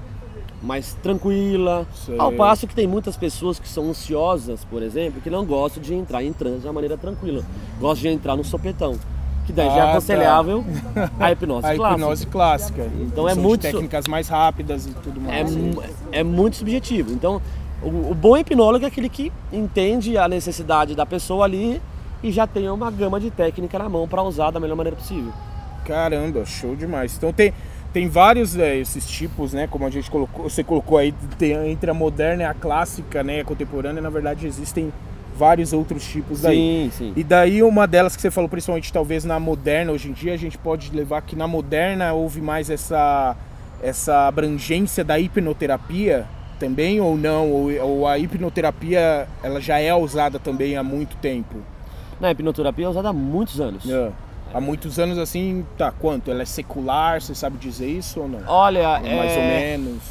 mais 0.62 0.94
tranquila. 1.02 1.86
Sei. 1.94 2.16
Ao 2.18 2.32
passo 2.32 2.66
que 2.68 2.74
tem 2.76 2.88
muitas 2.88 3.18
pessoas 3.18 3.60
que 3.60 3.68
são 3.68 3.90
ansiosas, 3.90 4.64
por 4.66 4.82
exemplo, 4.82 5.22
que 5.22 5.30
não 5.30 5.46
gostam 5.46 5.82
de 5.84 5.94
entrar 5.94 6.24
em 6.24 6.32
transe 6.34 6.60
de 6.60 6.68
uma 6.68 6.74
maneira 6.74 6.98
tranquila. 6.98 7.44
Gostam 7.80 8.10
de 8.10 8.16
entrar 8.16 8.36
no 8.36 8.44
sopetão. 8.44 8.98
Que 9.46 9.52
daí 9.52 9.68
já 9.68 9.76
é 9.76 9.80
Ah, 9.80 9.84
tá. 9.84 9.92
aconselhável 9.92 10.64
a 11.20 11.32
hipnose 11.34 11.68
A 11.68 11.76
clássica. 11.76 11.94
hipnose 12.00 12.28
clássica. 12.28 12.92
Então 13.02 13.28
é 13.28 13.36
muito- 13.36 13.62
técnicas 13.64 14.08
mais 14.08 14.30
rápidas 14.30 14.86
e 14.86 14.92
tudo 14.94 15.20
É, 15.30 15.44
mais. 15.44 15.54
mu- 15.56 15.84
é 16.14 16.24
muito 16.24 16.56
subjetivo. 16.56 17.12
Então, 17.12 17.42
o, 17.82 18.12
o 18.12 18.16
bom 18.16 18.38
hipnólogo 18.38 18.86
é 18.86 18.88
aquele 18.88 19.10
que 19.10 19.34
entende 19.52 20.18
a 20.18 20.30
necessidade 20.30 20.96
da 20.96 21.06
pessoa 21.06 21.44
ali 21.44 21.82
e 22.24 22.32
já 22.32 22.48
tem 22.48 22.70
uma 22.70 22.90
gama 22.90 23.20
de 23.20 23.30
técnica 23.30 23.78
na 23.78 23.90
mão 23.90 24.08
para 24.08 24.24
usar 24.24 24.50
da 24.50 24.62
melhor 24.62 24.78
maneira 24.78 24.96
possível. 24.96 25.34
Caramba, 25.86 26.46
show 26.46 26.76
demais. 26.76 27.16
Então 27.18 27.32
tem, 27.34 27.54
tem 27.92 28.08
vários 28.08 28.58
é, 28.58 28.78
esses 28.78 29.08
tipos, 29.08 29.54
né? 29.54 29.68
Como 29.68 29.86
a 29.86 29.90
gente 29.90 30.10
colocou, 30.10 30.50
você 30.50 30.64
colocou 30.64 30.98
aí 30.98 31.14
tem- 31.38 31.70
entre 31.70 31.90
a 31.90 31.94
moderna 31.94 32.44
e 32.44 32.46
a 32.46 32.54
clássica, 32.54 33.24
né? 33.24 33.42
A 33.42 33.46
contemporânea, 33.46 34.02
na 34.02 34.10
verdade 34.10 34.48
existem 34.48 34.92
vários 35.36 35.74
outros 35.74 36.06
tipos 36.06 36.42
daí. 36.42 36.56
Sim, 36.56 36.92
sim. 36.92 37.14
E 37.16 37.24
daí 37.24 37.64
uma 37.64 37.88
delas 37.88 38.16
que 38.16 38.22
você 38.22 38.30
falou, 38.30 38.48
principalmente 38.50 38.94
talvez 38.94 39.26
na 39.26 39.40
moderna, 39.40 39.92
hoje 39.92 40.10
em 40.10 40.14
dia 40.14 40.34
a 40.34 40.38
gente 40.38 40.58
pode 40.58 40.96
levar 40.96 41.22
que 41.24 41.36
na 41.36 41.48
moderna 41.48 42.14
houve 42.14 42.40
mais 42.40 42.70
essa, 42.70 43.36
essa 43.82 44.28
abrangência 44.28 45.04
da 45.04 45.18
hipnoterapia 45.20 46.26
também 46.60 47.02
ou 47.02 47.18
não? 47.18 47.50
Ou, 47.50 47.72
ou 47.82 48.08
a 48.08 48.18
hipnoterapia 48.18 49.28
ela 49.42 49.60
já 49.60 49.80
é 49.80 49.94
usada 49.94 50.40
também 50.40 50.78
há 50.78 50.84
muito 50.84 51.16
tempo? 51.18 51.58
Na 52.22 52.32
hipnoterapia 52.32 52.86
é 52.86 52.90
usada 52.90 53.10
há 53.10 53.14
muitos 53.14 53.60
anos. 53.60 53.90
É. 53.90 54.12
Há 54.54 54.62
muitos 54.62 55.00
anos 55.00 55.18
assim, 55.18 55.66
tá, 55.78 55.92
quanto? 55.92 56.30
Ela 56.30 56.44
é 56.44 56.46
secular, 56.46 57.22
você 57.22 57.34
sabe 57.34 57.58
dizer 57.58 57.88
isso 57.88 58.20
ou 58.22 58.28
não? 58.30 58.40
Olha, 58.48 59.00
Mais 59.00 59.32
é... 59.32 59.38
ou 59.38 59.44
menos. 59.44 60.02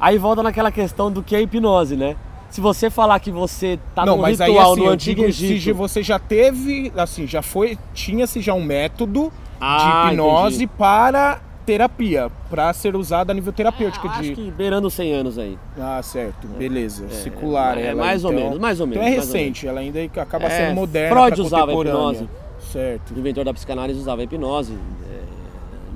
Aí 0.00 0.18
volta 0.18 0.42
naquela 0.42 0.72
questão 0.72 1.10
do 1.10 1.22
que 1.22 1.36
é 1.36 1.40
hipnose, 1.40 1.96
né? 1.96 2.16
Se 2.50 2.60
você 2.60 2.90
falar 2.90 3.18
que 3.20 3.30
você 3.30 3.78
tá 3.94 4.04
não, 4.04 4.16
num 4.16 4.22
mas 4.22 4.40
aí 4.40 4.50
ritual 4.50 4.72
assim, 4.72 4.80
no 4.84 4.88
antigo 4.90 5.20
digo 5.22 5.32
se 5.32 5.52
Egito... 5.54 5.74
você 5.76 6.02
já 6.02 6.18
teve, 6.18 6.92
assim, 6.96 7.26
já 7.26 7.42
foi, 7.42 7.78
tinha-se 7.92 8.40
já 8.40 8.54
um 8.54 8.62
método 8.62 9.32
Ah, 9.60 10.04
de 10.08 10.14
hipnose 10.14 10.56
entendi. 10.64 10.66
para 10.78 11.40
terapia, 11.66 12.30
para 12.50 12.72
ser 12.72 12.94
usado 12.94 13.30
a 13.30 13.34
nível 13.34 13.52
terapêutico 13.52 14.08
de 14.08 14.14
Acho 14.20 14.32
que 14.34 14.50
beirando 14.50 14.90
100 14.90 15.12
anos 15.14 15.38
aí. 15.38 15.58
Ah, 15.80 16.00
certo, 16.02 16.46
beleza. 16.46 17.08
Secular 17.08 17.78
é, 17.78 17.86
ela. 17.86 18.04
mais 18.04 18.24
ou 18.24 18.32
então- 18.32 18.44
menos, 18.44 18.58
mais 18.60 18.80
ou 18.80 18.86
menos, 18.86 19.02
Então 19.02 19.12
é 19.14 19.16
ou 19.18 19.24
recente, 19.24 19.66
ela 19.66 19.80
ainda 19.80 20.00
acaba 20.20 20.44
É, 20.44 20.50
sendo 20.50 20.74
moderna 20.74 21.16
Freud 21.16 21.36
pra 21.36 21.44
usava 21.44 21.72
hipnose. 21.72 22.28
Certo. 22.74 23.14
O 23.14 23.18
inventor 23.18 23.44
da 23.44 23.54
psicanálise 23.54 24.00
usava 24.00 24.20
a 24.20 24.24
hipnose, 24.24 24.76
é, 25.08 25.22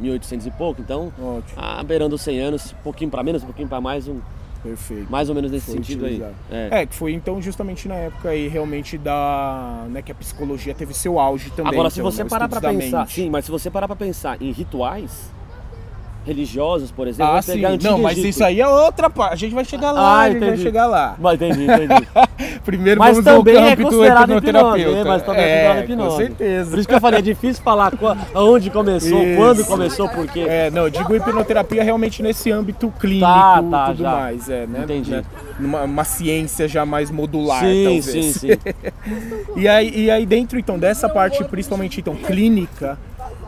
1800 0.00 0.46
e 0.46 0.50
pouco, 0.52 0.80
então, 0.80 1.12
Ótimo. 1.20 1.54
ah, 1.56 1.82
beirando 1.82 2.16
100 2.16 2.40
anos, 2.40 2.72
um 2.72 2.82
pouquinho 2.84 3.10
para 3.10 3.24
menos, 3.24 3.42
um 3.42 3.46
pouquinho 3.46 3.66
para 3.66 3.80
mais, 3.80 4.06
um, 4.06 4.20
Perfeito. 4.62 5.10
mais 5.10 5.28
ou 5.28 5.34
menos 5.34 5.50
nesse 5.50 5.66
Foi 5.66 5.74
sentido 5.74 6.04
utilizado. 6.04 6.34
aí. 6.50 6.56
É. 6.56 6.82
É, 6.82 6.86
que 6.86 6.94
foi 6.94 7.12
então 7.12 7.42
justamente 7.42 7.88
na 7.88 7.96
época 7.96 8.28
aí 8.28 8.46
realmente 8.46 8.96
da, 8.96 9.86
né, 9.90 10.02
que 10.02 10.12
a 10.12 10.14
psicologia 10.14 10.72
teve 10.72 10.94
seu 10.94 11.18
auge 11.18 11.50
também. 11.50 11.72
Agora, 11.72 11.90
se 11.90 11.98
então, 11.98 12.10
você 12.10 12.22
né, 12.22 12.30
parar 12.30 12.48
para 12.48 12.60
pensar, 12.60 13.08
sim, 13.08 13.28
mas 13.28 13.44
se 13.44 13.50
você 13.50 13.68
parar 13.68 13.88
para 13.88 13.96
pensar 13.96 14.40
em 14.40 14.52
rituais 14.52 15.32
religiosos, 16.26 16.90
por 16.90 17.08
exemplo, 17.08 17.32
Ah, 17.34 17.40
sim. 17.42 17.62
Não, 17.82 17.98
mas 17.98 18.12
Egito. 18.12 18.28
isso 18.28 18.44
aí 18.44 18.60
é 18.60 18.68
outra 18.68 19.08
parte. 19.08 19.32
A 19.32 19.36
gente 19.36 19.54
vai 19.54 19.64
chegar 19.64 19.92
lá, 19.92 20.00
Ah, 20.00 20.20
a 20.22 20.30
gente 20.30 20.44
vai 20.44 20.56
chegar 20.58 20.86
lá. 20.86 21.14
Mas 21.18 21.34
entendi, 21.34 21.64
entendi. 21.64 22.08
Primeiro 22.64 22.98
Mas 23.00 23.16
vamos 23.16 23.24
também 23.24 23.56
ao 23.56 23.62
é 23.64 23.70
campo 23.76 23.82
do 23.82 23.84
considerado 23.96 24.30
hipnose, 24.32 24.46
hipnoterapeuta. 24.48 25.04
né? 25.04 25.10
Mas 25.10 25.22
também 25.22 25.42
é 25.42 25.48
é, 25.48 25.54
considerado 25.66 25.84
hipnose. 25.84 26.10
Com 26.10 26.16
certeza. 26.16 26.70
Por 26.70 26.78
isso 26.78 26.88
que 26.88 26.94
eu 26.94 27.00
falei, 27.00 27.18
é 27.18 27.22
difícil 27.22 27.62
falar 27.62 27.92
onde 28.34 28.70
começou, 28.70 29.22
Isso. 29.24 29.36
quando 29.36 29.64
começou, 29.64 30.08
por 30.10 30.26
quê. 30.26 30.40
É, 30.46 30.70
não, 30.70 30.82
eu 30.82 30.90
digo 30.90 31.14
hipnoterapia 31.14 31.82
realmente 31.82 32.22
nesse 32.22 32.50
âmbito 32.50 32.92
clínico 33.00 33.26
Tá, 33.26 33.62
e 33.66 33.70
tá, 33.70 33.86
tudo 33.86 34.02
já. 34.02 34.10
mais, 34.10 34.48
é, 34.50 34.66
né? 34.66 34.80
Entendi. 34.84 35.10
né, 35.10 35.24
Numa 35.58 35.82
uma 35.84 36.04
ciência 36.04 36.68
já 36.68 36.84
mais 36.84 37.10
modular, 37.10 37.60
sim, 37.60 37.84
talvez. 37.84 38.04
sim, 38.04 38.32
sim. 38.32 38.48
E 39.56 39.66
aí, 39.66 40.04
e 40.04 40.10
aí 40.10 40.26
dentro 40.26 40.58
então 40.58 40.78
dessa 40.78 41.08
parte, 41.08 41.42
principalmente 41.44 42.00
então 42.00 42.14
clínica, 42.14 42.98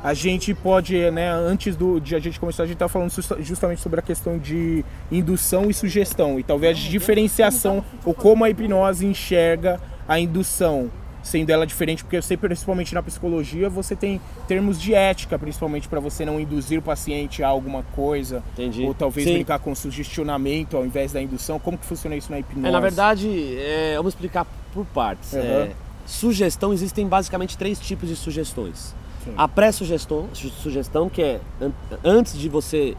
a 0.02 0.14
gente 0.14 0.54
pode, 0.54 1.10
né, 1.10 1.30
antes 1.30 1.76
do, 1.76 2.00
de 2.00 2.16
a 2.16 2.18
gente 2.18 2.40
começar, 2.40 2.62
a 2.62 2.66
gente 2.66 2.78
tá 2.78 2.88
falando 2.88 3.10
justa- 3.10 3.36
justamente 3.40 3.80
sobre 3.80 4.00
a 4.00 4.02
questão 4.02 4.38
de 4.38 4.84
indução 5.12 5.68
e 5.68 5.74
sugestão 5.74 6.38
e 6.38 6.42
talvez 6.42 6.76
a 6.76 6.80
diferenciação 6.80 7.84
ou 8.04 8.14
como 8.14 8.44
a 8.44 8.50
hipnose 8.50 9.04
enxerga 9.04 9.78
a 10.08 10.18
indução, 10.18 10.90
sendo 11.22 11.50
ela 11.50 11.66
diferente, 11.66 12.02
porque 12.02 12.16
eu 12.16 12.22
sei 12.22 12.36
principalmente 12.36 12.94
na 12.94 13.02
psicologia 13.02 13.68
você 13.68 13.94
tem 13.94 14.18
termos 14.48 14.80
de 14.80 14.94
ética, 14.94 15.38
principalmente 15.38 15.86
para 15.86 16.00
você 16.00 16.24
não 16.24 16.40
induzir 16.40 16.78
o 16.78 16.82
paciente 16.82 17.42
a 17.42 17.48
alguma 17.48 17.82
coisa, 17.94 18.42
Entendi. 18.54 18.84
ou 18.84 18.94
talvez 18.94 19.26
Sim. 19.26 19.34
brincar 19.34 19.58
com 19.58 19.74
sugestionamento 19.74 20.78
ao 20.78 20.86
invés 20.86 21.12
da 21.12 21.20
indução. 21.20 21.58
Como 21.58 21.76
que 21.76 21.84
funciona 21.84 22.16
isso 22.16 22.30
na 22.32 22.38
hipnose? 22.38 22.66
É, 22.66 22.70
na 22.70 22.80
verdade, 22.80 23.28
é, 23.58 23.96
vamos 23.98 24.14
explicar 24.14 24.46
por 24.72 24.86
partes. 24.86 25.34
Uhum. 25.34 25.40
É, 25.40 25.70
sugestão, 26.06 26.72
existem 26.72 27.06
basicamente 27.06 27.56
três 27.58 27.78
tipos 27.78 28.08
de 28.08 28.16
sugestões. 28.16 28.98
Sim. 29.24 29.34
A 29.36 29.46
pré-sugestão, 29.48 30.28
su- 30.32 30.48
sugestão 30.50 31.08
que 31.08 31.22
é 31.22 31.40
an- 31.60 31.72
antes 32.04 32.36
de 32.38 32.48
você 32.48 32.96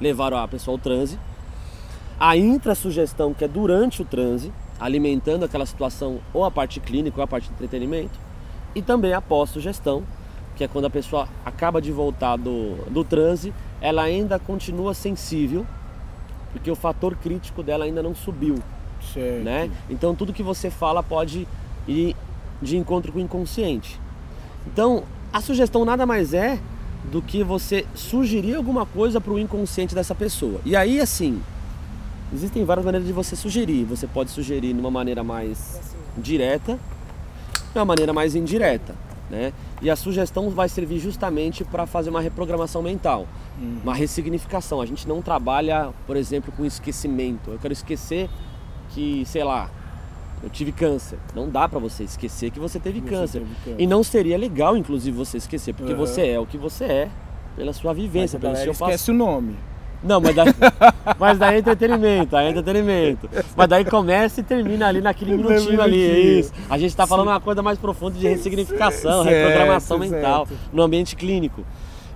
levar 0.00 0.32
a 0.34 0.46
pessoa 0.48 0.74
ao 0.74 0.78
transe. 0.78 1.18
A 2.18 2.36
intrasugestão, 2.36 3.32
que 3.34 3.44
é 3.44 3.48
durante 3.48 4.02
o 4.02 4.04
transe, 4.04 4.52
alimentando 4.78 5.44
aquela 5.44 5.66
situação 5.66 6.20
ou 6.32 6.44
a 6.44 6.50
parte 6.50 6.78
clínica 6.80 7.18
ou 7.18 7.24
a 7.24 7.26
parte 7.26 7.48
de 7.48 7.54
entretenimento. 7.54 8.18
E 8.74 8.82
também 8.82 9.12
a 9.12 9.20
pós-sugestão, 9.20 10.02
que 10.56 10.62
é 10.64 10.68
quando 10.68 10.84
a 10.86 10.90
pessoa 10.90 11.28
acaba 11.44 11.80
de 11.80 11.90
voltar 11.90 12.36
do, 12.36 12.76
do 12.90 13.02
transe, 13.04 13.52
ela 13.80 14.02
ainda 14.02 14.38
continua 14.38 14.94
sensível, 14.94 15.66
porque 16.52 16.70
o 16.70 16.76
fator 16.76 17.16
crítico 17.16 17.62
dela 17.62 17.84
ainda 17.84 18.02
não 18.02 18.14
subiu 18.14 18.56
Certo. 19.12 19.42
né? 19.42 19.70
Então 19.90 20.14
tudo 20.14 20.32
que 20.32 20.42
você 20.42 20.70
fala 20.70 21.02
pode 21.02 21.48
ir 21.88 22.14
de 22.60 22.76
encontro 22.76 23.10
com 23.10 23.18
o 23.18 23.22
inconsciente. 23.22 23.98
Então 24.66 25.02
a 25.32 25.40
sugestão 25.40 25.84
nada 25.84 26.04
mais 26.04 26.34
é 26.34 26.58
do 27.10 27.20
que 27.22 27.42
você 27.42 27.86
sugerir 27.94 28.54
alguma 28.54 28.86
coisa 28.86 29.20
para 29.20 29.32
o 29.32 29.38
inconsciente 29.38 29.94
dessa 29.94 30.14
pessoa. 30.14 30.60
E 30.64 30.76
aí 30.76 31.00
assim, 31.00 31.42
existem 32.32 32.64
várias 32.64 32.84
maneiras 32.84 33.06
de 33.06 33.12
você 33.12 33.34
sugerir. 33.34 33.84
Você 33.84 34.06
pode 34.06 34.30
sugerir 34.30 34.72
de 34.72 34.80
uma 34.80 34.90
maneira 34.90 35.24
mais 35.24 35.80
direta, 36.16 36.78
de 37.72 37.78
uma 37.78 37.84
maneira 37.84 38.12
mais 38.12 38.34
indireta, 38.34 38.94
né? 39.30 39.52
E 39.80 39.90
a 39.90 39.96
sugestão 39.96 40.50
vai 40.50 40.68
servir 40.68 40.98
justamente 40.98 41.64
para 41.64 41.86
fazer 41.86 42.10
uma 42.10 42.20
reprogramação 42.20 42.82
mental, 42.82 43.26
uma 43.82 43.94
ressignificação. 43.94 44.80
A 44.80 44.86
gente 44.86 45.08
não 45.08 45.20
trabalha, 45.20 45.92
por 46.06 46.16
exemplo, 46.16 46.52
com 46.56 46.64
esquecimento. 46.64 47.50
Eu 47.50 47.58
quero 47.58 47.72
esquecer 47.72 48.30
que, 48.90 49.24
sei 49.26 49.42
lá, 49.42 49.70
eu 50.42 50.50
tive 50.50 50.72
câncer. 50.72 51.18
Não 51.34 51.48
dá 51.48 51.68
para 51.68 51.78
você 51.78 52.04
esquecer 52.04 52.50
que 52.50 52.58
você 52.58 52.78
teve 52.80 53.00
Você 53.00 53.08
câncer. 53.08 53.38
teve 53.40 53.54
câncer. 53.64 53.80
E 53.80 53.86
não 53.86 54.02
seria 54.02 54.36
legal, 54.36 54.76
inclusive, 54.76 55.16
você 55.16 55.36
esquecer, 55.38 55.72
porque 55.74 55.92
Aham. 55.92 56.00
você 56.00 56.26
é 56.28 56.40
o 56.40 56.46
que 56.46 56.58
você 56.58 56.84
é 56.84 57.08
pela 57.56 57.72
sua 57.72 57.92
vivência, 57.92 58.38
pelo 58.38 58.56
seu 58.56 58.72
passado. 58.72 58.90
esquece 58.90 59.10
o 59.10 59.14
nome. 59.14 59.56
Não, 60.02 60.20
mas 60.20 60.34
daí, 60.34 60.46
mas 61.16 61.38
daí 61.38 61.54
é 61.54 61.58
entretenimento, 61.60 62.36
é 62.36 62.50
entretenimento. 62.50 63.30
Mas 63.56 63.68
daí 63.68 63.84
começa 63.84 64.40
e 64.40 64.42
termina 64.42 64.88
ali 64.88 65.00
naquele 65.00 65.36
No 65.36 65.48
minutinho 65.48 65.80
ali, 65.80 66.02
é 66.02 66.18
isso. 66.18 66.52
A 66.68 66.76
gente 66.76 66.90
está 66.90 67.06
falando 67.06 67.28
uma 67.28 67.38
coisa 67.40 67.62
mais 67.62 67.78
profunda 67.78 68.18
de 68.18 68.26
ressignificação, 68.26 69.22
Certo, 69.22 69.32
reprogramação 69.46 69.98
certo. 70.00 70.10
mental 70.12 70.48
no 70.72 70.82
ambiente 70.82 71.14
clínico. 71.14 71.64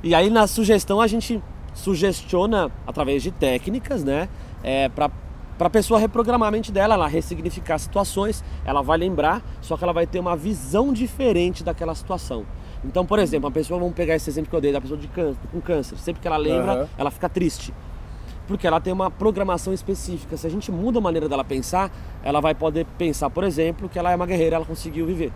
E 0.02 0.16
aí 0.16 0.28
na 0.30 0.48
sugestão 0.48 1.00
a 1.00 1.06
gente 1.06 1.40
sugestiona 1.74 2.70
através 2.86 3.22
de 3.22 3.30
técnicas, 3.30 4.02
né, 4.02 4.28
é, 4.64 4.88
para 4.88 5.08
para 5.58 5.68
a 5.68 5.70
pessoa 5.70 5.98
reprogramar 5.98 6.48
a 6.48 6.52
mente 6.52 6.70
dela, 6.70 6.94
ela 6.94 7.06
ressignificar 7.06 7.78
situações, 7.78 8.44
ela 8.64 8.82
vai 8.82 8.98
lembrar, 8.98 9.42
só 9.60 9.76
que 9.76 9.84
ela 9.84 9.92
vai 9.92 10.06
ter 10.06 10.18
uma 10.18 10.36
visão 10.36 10.92
diferente 10.92 11.64
daquela 11.64 11.94
situação. 11.94 12.44
Então, 12.84 13.06
por 13.06 13.18
exemplo, 13.18 13.48
a 13.48 13.50
pessoa, 13.50 13.80
vamos 13.80 13.94
pegar 13.94 14.14
esse 14.14 14.28
exemplo 14.28 14.50
que 14.50 14.56
eu 14.56 14.60
dei 14.60 14.72
da 14.72 14.80
pessoa 14.80 14.98
de 14.98 15.08
câncer, 15.08 15.40
com 15.50 15.60
câncer, 15.60 15.96
sempre 15.98 16.20
que 16.20 16.28
ela 16.28 16.36
lembra, 16.36 16.72
Aham. 16.72 16.88
ela 16.98 17.10
fica 17.10 17.28
triste. 17.28 17.72
Porque 18.46 18.66
ela 18.66 18.80
tem 18.80 18.92
uma 18.92 19.10
programação 19.10 19.72
específica. 19.72 20.36
Se 20.36 20.46
a 20.46 20.50
gente 20.50 20.70
muda 20.70 20.98
a 20.98 21.02
maneira 21.02 21.28
dela 21.28 21.42
pensar, 21.42 21.90
ela 22.22 22.40
vai 22.40 22.54
poder 22.54 22.86
pensar, 22.96 23.28
por 23.28 23.42
exemplo, 23.42 23.88
que 23.88 23.98
ela 23.98 24.12
é 24.12 24.14
uma 24.14 24.26
guerreira, 24.26 24.56
ela 24.56 24.64
conseguiu 24.64 25.04
viver. 25.04 25.32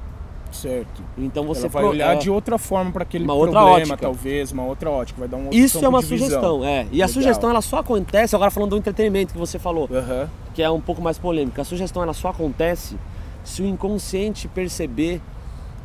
Certo. 0.51 1.03
Então 1.17 1.45
você 1.45 1.63
Ela 1.63 1.69
vai 1.69 1.83
pro- 1.83 1.91
olhar 1.93 2.15
é, 2.15 2.19
de 2.19 2.29
outra 2.31 2.59
forma 2.59 2.91
para 2.91 3.03
aquele 3.05 3.25
Uma 3.25 3.35
outra 3.35 3.53
problema, 3.61 3.77
ótica. 3.81 3.97
talvez, 3.99 4.51
uma 4.53 4.65
outra 4.65 4.91
ótica, 4.91 5.19
vai 5.19 5.29
dar 5.29 5.37
um 5.37 5.45
outro 5.45 5.59
Isso 5.59 5.85
é 5.85 5.89
uma 5.89 6.03
sugestão, 6.03 6.65
é. 6.65 6.83
E 6.85 6.87
a 7.03 7.07
Legal. 7.07 7.09
sugestão 7.09 7.51
ela 7.51 7.63
só 7.63 7.79
acontece, 7.79 8.35
agora 8.35 8.51
falando 8.51 8.71
do 8.71 8.77
entretenimento 8.77 9.33
que 9.33 9.39
você 9.39 9.59
falou, 9.59 9.89
Aham. 9.93 10.29
que 10.53 10.63
é 10.63 10.69
um 10.71 10.81
pouco 10.81 11.01
mais 11.01 11.19
polêmico. 11.19 11.61
A 11.61 11.65
sugestão 11.65 12.03
ela 12.03 12.13
só 12.13 12.29
acontece 12.29 12.97
se 13.45 13.63
o 13.63 13.67
inconsciente 13.67 14.49
perceber 14.49 15.21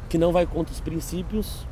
que 0.09 0.17
não 0.17 0.31
vai 0.31 0.45
contra 0.45 0.73
os 0.73 0.79
princípios 0.79 1.65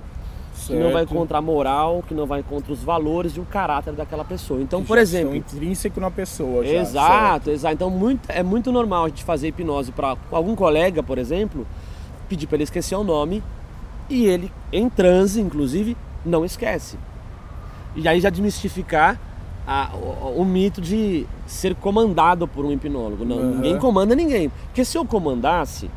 que 0.67 0.73
não 0.75 0.91
vai 0.93 1.01
Certo. 1.03 1.15
contra 1.15 1.39
a 1.39 1.41
moral, 1.41 2.03
que 2.07 2.13
não 2.13 2.25
vai 2.27 2.41
contra 2.43 2.71
os 2.71 2.81
valores 2.83 3.35
e 3.35 3.39
o 3.39 3.43
caráter 3.45 3.91
daquela 3.93 4.23
pessoa. 4.23 4.62
Então, 4.62 4.81
Que 4.81 4.88
por 4.88 4.97
exemplo, 5.00 5.35
intrínseco 5.35 6.00
na 6.00 6.12
pessoa. 6.12 6.63
já, 6.63 6.71
Exato, 6.75 7.50
exato. 7.50 7.73
Então 7.73 7.89
muito, 7.89 8.29
é 8.29 8.43
muito 8.43 8.71
normal 8.71 9.05
a 9.05 9.09
gente 9.09 9.23
fazer 9.23 9.47
hipnose 9.47 9.91
para 9.91 10.15
algum 10.31 10.55
colega, 10.55 11.01
por 11.03 11.17
exemplo, 11.17 11.65
pedir 12.30 12.48
para 12.48 12.56
ele 12.58 12.63
esquecer 12.63 12.96
o 12.96 13.03
nome 13.03 13.44
e 14.10 14.25
ele, 14.25 14.51
em 14.72 14.89
transe, 14.89 15.39
inclusive, 15.42 15.96
não 16.25 16.44
esquece. 16.44 16.98
E 17.96 18.08
aí 18.08 18.20
já 18.20 18.30
desmistificar 18.30 19.20
a- 19.68 19.92
o, 19.94 20.42
o 20.42 20.46
mito 20.46 20.82
de 20.82 21.25
ser 21.46 21.75
comandado 21.75 22.48
por 22.48 22.65
um 22.65 22.72
hipnólogo. 22.72 23.24
Não, 23.24 23.38
Aham. 23.38 23.50
Ninguém 23.56 23.77
comanda 23.77 24.15
ninguém. 24.15 24.50
Porque 24.68 24.84
se 24.84 24.98
eu 24.98 25.06
comandasse, 25.06 25.89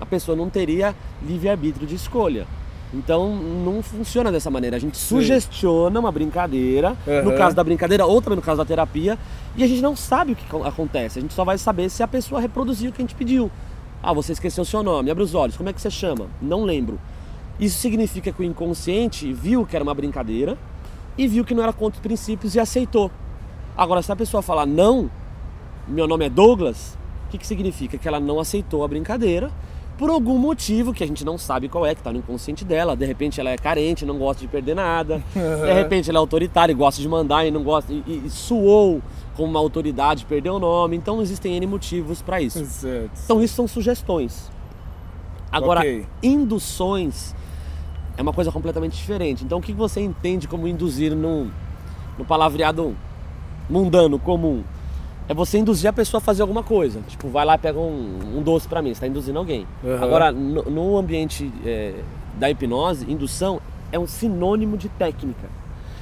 a 0.00 0.06
pessoa 0.06 0.36
não 0.36 0.48
teria 0.50 0.94
livre-arbítrio 1.22 1.86
de 1.86 1.94
escolha. 1.94 2.46
Então 2.94 3.34
não 3.34 3.82
funciona 3.82 4.30
dessa 4.30 4.50
maneira. 4.50 4.76
A 4.76 4.80
gente 4.80 4.98
sugestiona 4.98 5.98
uma 5.98 6.12
brincadeira, 6.12 6.96
no 7.06 7.30
Aham. 7.30 7.38
caso 7.38 7.56
da 7.56 7.64
brincadeira 7.64 8.04
ou 8.04 8.20
também 8.20 8.36
no 8.36 8.42
caso 8.42 8.58
da 8.58 8.64
terapia, 8.66 9.18
e 9.56 9.62
a 9.64 9.66
gente 9.66 9.80
não 9.80 9.94
sabe 9.96 10.32
o 10.32 10.36
que 10.36 10.46
co- 10.46 10.64
acontece. 10.64 11.18
A 11.18 11.22
gente 11.22 11.32
só 11.32 11.44
vai 11.44 11.56
saber 11.58 11.88
se 11.90 12.02
a 12.02 12.08
pessoa 12.08 12.40
reproduziu 12.40 12.90
o 12.90 12.92
que 12.92 13.00
a 13.00 13.04
gente 13.04 13.14
pediu. 13.14 13.50
Ah, 14.02 14.12
você 14.12 14.32
esqueceu 14.32 14.62
o 14.62 14.66
seu 14.66 14.82
nome, 14.82 15.10
abre 15.10 15.22
os 15.22 15.34
olhos, 15.34 15.56
como 15.56 15.68
é 15.68 15.72
que 15.72 15.80
você 15.80 15.90
chama? 15.90 16.26
Não 16.40 16.64
lembro. 16.64 16.98
Isso 17.60 17.78
significa 17.78 18.32
que 18.32 18.40
o 18.40 18.44
inconsciente 18.44 19.32
viu 19.32 19.64
que 19.64 19.76
era 19.76 19.82
uma 19.82 19.94
brincadeira 19.94 20.58
e 21.16 21.28
viu 21.28 21.44
que 21.44 21.54
não 21.54 21.62
era 21.62 21.72
contra 21.72 21.98
os 21.98 22.02
princípios 22.02 22.54
e 22.54 22.60
aceitou. 22.60 23.10
Agora, 23.76 24.02
se 24.02 24.10
a 24.10 24.16
pessoa 24.16 24.42
falar 24.42 24.66
não, 24.66 25.10
meu 25.86 26.06
nome 26.08 26.24
é 26.26 26.28
Douglas, 26.28 26.98
o 27.26 27.30
que, 27.30 27.38
que 27.38 27.46
significa? 27.46 27.96
Que 27.96 28.08
ela 28.08 28.18
não 28.18 28.40
aceitou 28.40 28.82
a 28.84 28.88
brincadeira 28.88 29.50
por 29.98 30.10
algum 30.10 30.36
motivo 30.38 30.92
que 30.92 31.04
a 31.04 31.06
gente 31.06 31.24
não 31.24 31.38
sabe 31.38 31.68
qual 31.68 31.86
é, 31.86 31.94
que 31.94 32.00
está 32.00 32.12
no 32.12 32.18
inconsciente 32.18 32.64
dela. 32.64 32.96
De 32.96 33.04
repente 33.06 33.38
ela 33.40 33.50
é 33.50 33.56
carente, 33.56 34.04
não 34.04 34.18
gosta 34.18 34.40
de 34.40 34.48
perder 34.48 34.74
nada. 34.74 35.22
De 35.34 35.72
repente 35.72 36.10
ela 36.10 36.18
é 36.18 36.20
autoritária 36.20 36.72
e 36.72 36.74
gosta 36.74 37.00
de 37.00 37.08
mandar 37.08 37.46
e 37.46 37.50
não 37.50 37.62
gosta 37.62 37.92
e- 37.92 38.22
e 38.26 38.30
suou 38.30 39.00
como 39.36 39.48
uma 39.50 39.60
autoridade, 39.60 40.24
perdeu 40.26 40.54
o 40.54 40.58
nome. 40.58 40.96
Então 40.96 41.20
existem 41.22 41.56
N 41.56 41.66
motivos 41.66 42.20
para 42.22 42.40
isso. 42.40 42.64
Certo. 42.64 43.10
Então 43.24 43.42
isso 43.42 43.54
são 43.54 43.66
sugestões. 43.66 44.50
Agora, 45.50 45.80
Ok. 45.80 46.06
induções 46.22 47.34
é 48.16 48.22
uma 48.22 48.32
coisa 48.32 48.50
completamente 48.50 48.96
diferente. 48.96 49.44
Então 49.44 49.58
o 49.58 49.62
que 49.62 49.72
você 49.72 50.00
entende 50.00 50.48
como 50.48 50.66
induzir 50.66 51.14
no, 51.14 51.50
no 52.18 52.24
palavreado 52.24 52.96
mundano, 53.68 54.18
comum? 54.18 54.62
É 55.28 55.34
você 55.34 55.58
induzir 55.58 55.88
a 55.88 55.92
pessoa 55.92 56.18
a 56.18 56.20
fazer 56.20 56.42
alguma 56.42 56.62
coisa. 56.62 57.00
Tipo, 57.08 57.28
vai 57.28 57.44
lá 57.44 57.54
e 57.54 57.58
pega 57.58 57.78
um, 57.78 58.38
um 58.38 58.42
doce 58.42 58.66
pra 58.66 58.82
mim, 58.82 58.88
você 58.88 58.92
está 58.94 59.06
induzindo 59.06 59.38
alguém. 59.38 59.66
Aham. 59.84 60.04
Agora, 60.04 60.32
no, 60.32 60.62
no 60.64 60.96
ambiente 60.98 61.50
é, 61.64 61.94
da 62.38 62.50
hipnose, 62.50 63.10
indução 63.10 63.60
é 63.92 63.98
um 63.98 64.06
sinônimo 64.06 64.76
de 64.76 64.88
técnica. 64.88 65.48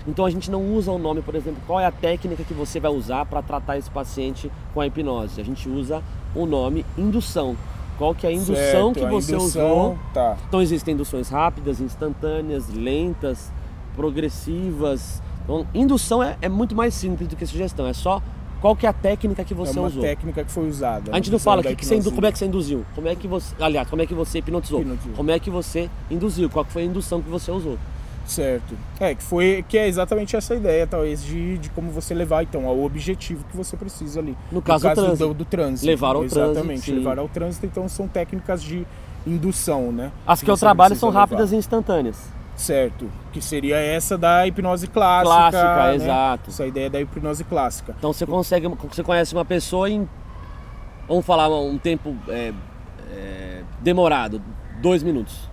Então 0.07 0.25
a 0.25 0.30
gente 0.30 0.50
não 0.50 0.75
usa 0.75 0.90
o 0.90 0.99
nome, 0.99 1.21
por 1.23 1.35
exemplo, 1.35 1.61
qual 1.66 1.78
é 1.78 1.87
a 1.87 1.92
técnica 1.92 2.42
que 2.45 2.54
você 2.54 2.80
vai 2.80 2.90
usar 2.90 3.26
para 3.26 3.42
tratar 3.42 3.76
esse 3.78 3.90
paciente 3.90 4.50
com 4.73 4.80
a 4.80 4.87
hipnose. 4.87 5.40
A 5.40 5.45
gente 5.45 5.69
usa 5.69 6.02
o 6.35 6.47
nome 6.47 6.85
indução. 6.97 7.57
Qual 7.99 8.14
que 8.14 8.26
é 8.26 8.30
a 8.30 8.33
indução 8.33 8.54
Certo, 8.54 8.95
que 8.95 9.07
você 9.07 9.35
indução, 9.35 9.73
usou? 9.92 9.99
Tá. 10.14 10.37
Então 10.49 10.62
existem 10.62 10.95
induções 10.95 11.28
rápidas, 11.28 11.80
instantâneas, 11.80 12.69
lentas, 12.71 13.52
progressivas. 13.95 15.23
Então, 15.45 15.66
indução 15.75 16.23
é, 16.23 16.37
é 16.40 16.49
muito 16.49 16.75
mais 16.75 16.95
simples 16.95 17.28
do 17.28 17.37
que 17.37 17.45
sugestão. 17.47 17.87
É 17.87 17.92
só 17.92 18.23
qual 18.61 18.76
que 18.76 18.87
é 18.87 18.88
a 18.88 18.92
técnica 18.92 19.45
que 19.45 19.54
você 19.54 19.76
é 19.78 19.80
uma 19.83 19.88
usou. 19.88 20.02
técnica 20.02 20.45
que 20.45 20.50
foi 20.50 20.69
usada. 20.69 21.11
A 21.12 21.16
gente 21.16 21.28
na 21.28 21.33
não 21.33 21.38
fala 21.38 21.62
que 21.62 21.75
que 21.75 21.85
você 21.87 21.97
indu- 21.97 22.12
como 22.12 22.26
é 22.26 22.33
que 22.33 22.38
você 22.38 22.47
induziu, 22.47 22.85
como 22.95 23.09
é 23.09 23.14
que 23.14 23.26
você, 23.26 23.54
aliás, 23.61 23.88
como 23.88 24.02
é 24.02 24.07
que 24.07 24.14
você 24.14 24.38
hipnotizou, 24.38 24.80
Hipnotizou. 24.80 25.12
como 25.14 25.30
é 25.30 25.38
que 25.38 25.50
você 25.50 25.90
induziu, 26.11 26.49
qual 26.50 26.64
foi 26.64 26.83
a 26.83 26.85
indução 26.85 27.21
que 27.23 27.28
você 27.30 27.50
usou. 27.50 27.78
Certo. 28.31 28.77
É, 29.01 29.13
que 29.13 29.23
foi 29.25 29.65
que 29.69 29.77
é 29.77 29.89
exatamente 29.89 30.37
essa 30.37 30.55
ideia, 30.55 30.87
talvez, 30.87 31.21
de, 31.25 31.59
de 31.59 31.69
como 31.71 31.91
você 31.91 32.15
levar, 32.15 32.45
então, 32.45 32.65
ao 32.69 32.81
objetivo 32.81 33.45
que 33.51 33.57
você 33.57 33.77
precisa 33.77 34.21
ali. 34.21 34.37
No 34.53 34.63
caso, 34.63 34.89
do, 35.17 35.35
do 35.35 35.45
trânsito. 35.45 35.85
Levar 35.85 36.15
ao 36.15 36.21
trânsito, 36.21 36.41
Exatamente, 36.41 36.93
levar 36.93 37.19
ao 37.19 37.28
trânsito, 37.28 37.67
então 37.67 37.89
são 37.89 38.07
técnicas 38.07 38.63
de 38.63 38.87
indução, 39.26 39.91
né? 39.91 40.13
As 40.25 40.43
que, 40.43 40.49
eu 40.49 40.57
você 40.57 40.65
trabalho 40.65 40.95
são 40.95 41.09
levar. 41.09 41.21
rápidas 41.23 41.50
e 41.50 41.57
instantâneas. 41.57 42.17
Certo. 42.54 43.11
Que 43.33 43.43
seria 43.43 43.76
essa 43.76 44.17
da 44.17 44.47
hipnose 44.47 44.87
clássica. 44.87 45.35
Clássica, 45.35 45.87
né? 45.87 45.95
exato. 45.97 46.50
Essa 46.50 46.67
ideia 46.67 46.89
da 46.89 47.00
hipnose 47.00 47.43
clássica. 47.43 47.97
Então 47.99 48.13
você 48.13 48.25
consegue, 48.25 48.69
você 48.69 49.02
conhece 49.02 49.35
uma 49.35 49.45
pessoa 49.45 49.91
em, 49.91 50.09
vamos 51.09 51.26
falar 51.26 51.49
um 51.49 51.78
tempo 51.78 52.15
é, 52.28 52.52
é, 53.11 53.63
demorado, 53.81 54.41
dois 54.81 55.02
minutos. 55.02 55.50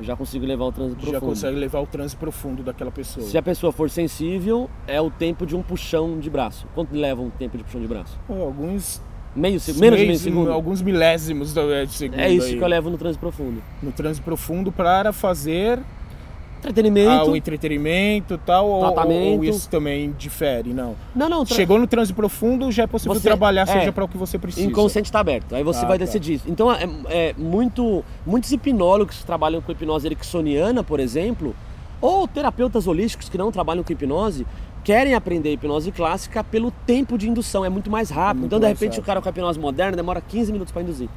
Eu 0.00 0.04
já 0.04 0.16
consigo 0.16 0.44
levar 0.46 0.64
o 0.64 0.68
Já 0.70 0.72
profundo. 0.72 1.20
consegue 1.20 1.56
levar 1.58 1.80
o 1.80 1.86
transe 1.86 2.16
profundo 2.16 2.62
daquela 2.62 2.90
pessoa. 2.90 3.26
Se 3.26 3.36
a 3.38 3.42
pessoa 3.42 3.70
for 3.72 3.88
sensível, 3.90 4.68
é 4.86 5.00
o 5.00 5.10
tempo 5.10 5.44
de 5.46 5.54
um 5.54 5.62
puxão 5.62 6.18
de 6.18 6.28
braço. 6.30 6.66
Quanto 6.74 6.94
leva 6.94 7.20
um 7.22 7.30
tempo 7.30 7.56
de 7.58 7.64
puxão 7.64 7.80
de 7.80 7.86
braço? 7.86 8.18
Alguns. 8.28 9.00
Meio 9.36 9.60
segundo, 9.60 9.80
menos 9.82 10.00
de 10.00 10.06
meio 10.06 10.18
segundo. 10.18 10.50
Alguns 10.50 10.82
milésimos 10.82 11.54
do- 11.54 11.86
de 11.86 11.92
segundo. 11.92 12.18
É 12.18 12.28
isso 12.30 12.46
aí. 12.48 12.56
que 12.58 12.64
eu 12.64 12.66
levo 12.66 12.90
no 12.90 12.98
trânsito 12.98 13.20
profundo. 13.20 13.62
No 13.80 13.92
transe 13.92 14.20
profundo 14.20 14.72
para 14.72 15.12
fazer 15.12 15.78
Entretenimento. 16.60 17.10
ah, 17.10 17.24
o 17.24 17.34
entretenimento 17.36 18.34
e 18.34 18.38
tal. 18.38 18.68
ou- 18.68 18.84
Ou, 19.10 19.44
isso 19.44 19.68
também 19.68 20.14
difere, 20.18 20.72
não. 20.72 20.94
Não, 21.14 21.28
não, 21.28 21.44
tra... 21.44 21.56
Chegou 21.56 21.78
no 21.78 21.86
transe 21.86 22.12
profundo, 22.12 22.70
já 22.70 22.82
é 22.84 22.86
possível 22.86 23.14
Você- 23.14 23.22
trabalhar, 23.28 23.62
é. 23.62 23.66
seja 23.66 23.92
para 23.92 24.04
o 24.04 24.08
que 24.08 24.16
você 24.18 24.38
precisa. 24.38 24.66
inconsciente 24.66 25.08
está 25.08 25.20
aberto. 25.20 25.54
Aí 25.54 25.62
você 25.64 25.84
Ah, 25.84 25.88
vai 25.88 25.98
tá. 25.98 26.04
decidir. 26.04 26.40
Então, 26.46 26.70
é, 26.72 26.86
é 27.08 27.34
muito, 27.36 28.04
muitos 28.26 28.52
hipnólogos 28.52 29.18
que 29.18 29.24
trabalham 29.24 29.60
com 29.60 29.72
hipnose 29.72 30.06
ericksoniana, 30.06 30.84
por 30.84 31.00
exemplo, 31.00 31.54
ou 32.00 32.28
terapeutas 32.28 32.86
holísticos 32.86 33.28
que 33.28 33.36
não 33.38 33.50
trabalham 33.50 33.82
com 33.82 33.92
hipnose, 33.92 34.46
querem 34.84 35.14
aprender 35.14 35.52
hipnose 35.52 35.90
clássica 35.92 36.42
pelo 36.42 36.70
tempo 36.86 37.18
de 37.18 37.28
indução, 37.28 37.64
é 37.64 37.68
muito 37.68 37.90
mais 37.90 38.08
rápido. 38.10 38.40
Muito 38.40 38.46
então, 38.56 38.60
de 38.60 38.66
repente, 38.66 38.92
rápido. 38.92 39.02
o 39.02 39.06
cara 39.06 39.20
com 39.20 39.28
a 39.28 39.30
hipnose 39.30 39.58
moderna 39.58 39.96
demora 39.96 40.20
15 40.20 40.52
minutos 40.52 40.72
para 40.72 40.82
induzir. 40.82 41.08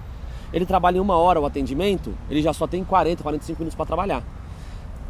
Ele 0.51 0.65
trabalha 0.65 0.97
em 0.97 0.99
uma 1.01 1.15
hora 1.17 1.39
o 1.41 1.45
atendimento, 1.45 2.13
ele 2.29 2.41
já 2.41 2.53
só 2.53 2.67
tem 2.67 2.83
40, 2.83 3.23
45 3.23 3.59
minutos 3.59 3.75
para 3.75 3.85
trabalhar. 3.85 4.21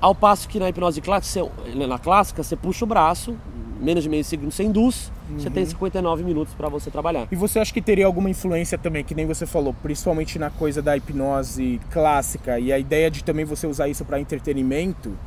Ao 0.03 0.13
passo 0.13 0.49
que 0.49 0.59
na 0.59 0.67
hipnose 0.67 0.99
clássica, 0.99 1.49
você, 1.49 1.87
na 1.87 1.97
clássica, 1.97 2.43
você 2.43 2.57
puxa 2.57 2.83
o 2.83 2.87
braço, 2.87 3.37
menos 3.79 4.03
de 4.03 4.09
meio 4.09 4.21
segundo 4.25 4.51
você 4.51 4.61
induz, 4.65 5.09
você 5.37 5.47
Uhum. 5.47 5.53
tem 5.53 5.65
59 5.65 6.23
minutos 6.25 6.53
para 6.53 6.67
você 6.67 6.91
trabalhar. 6.91 7.25
E 7.31 7.37
você 7.37 7.57
acha 7.57 7.73
que 7.73 7.81
teria 7.81 8.05
alguma 8.05 8.29
influência 8.29 8.77
também, 8.77 9.01
que 9.01 9.15
nem 9.15 9.25
você 9.25 9.45
falou, 9.45 9.73
principalmente 9.81 10.37
na 10.37 10.49
coisa 10.49 10.81
da 10.81 10.97
hipnose 10.97 11.79
clássica 11.89 12.59
e 12.59 12.73
a 12.73 12.77
ideia 12.77 13.09
de 13.09 13.23
também 13.23 13.45
você 13.45 13.65
usar 13.65 13.87
isso 13.87 14.03
para 14.03 14.19
entretenimento? 14.19 15.17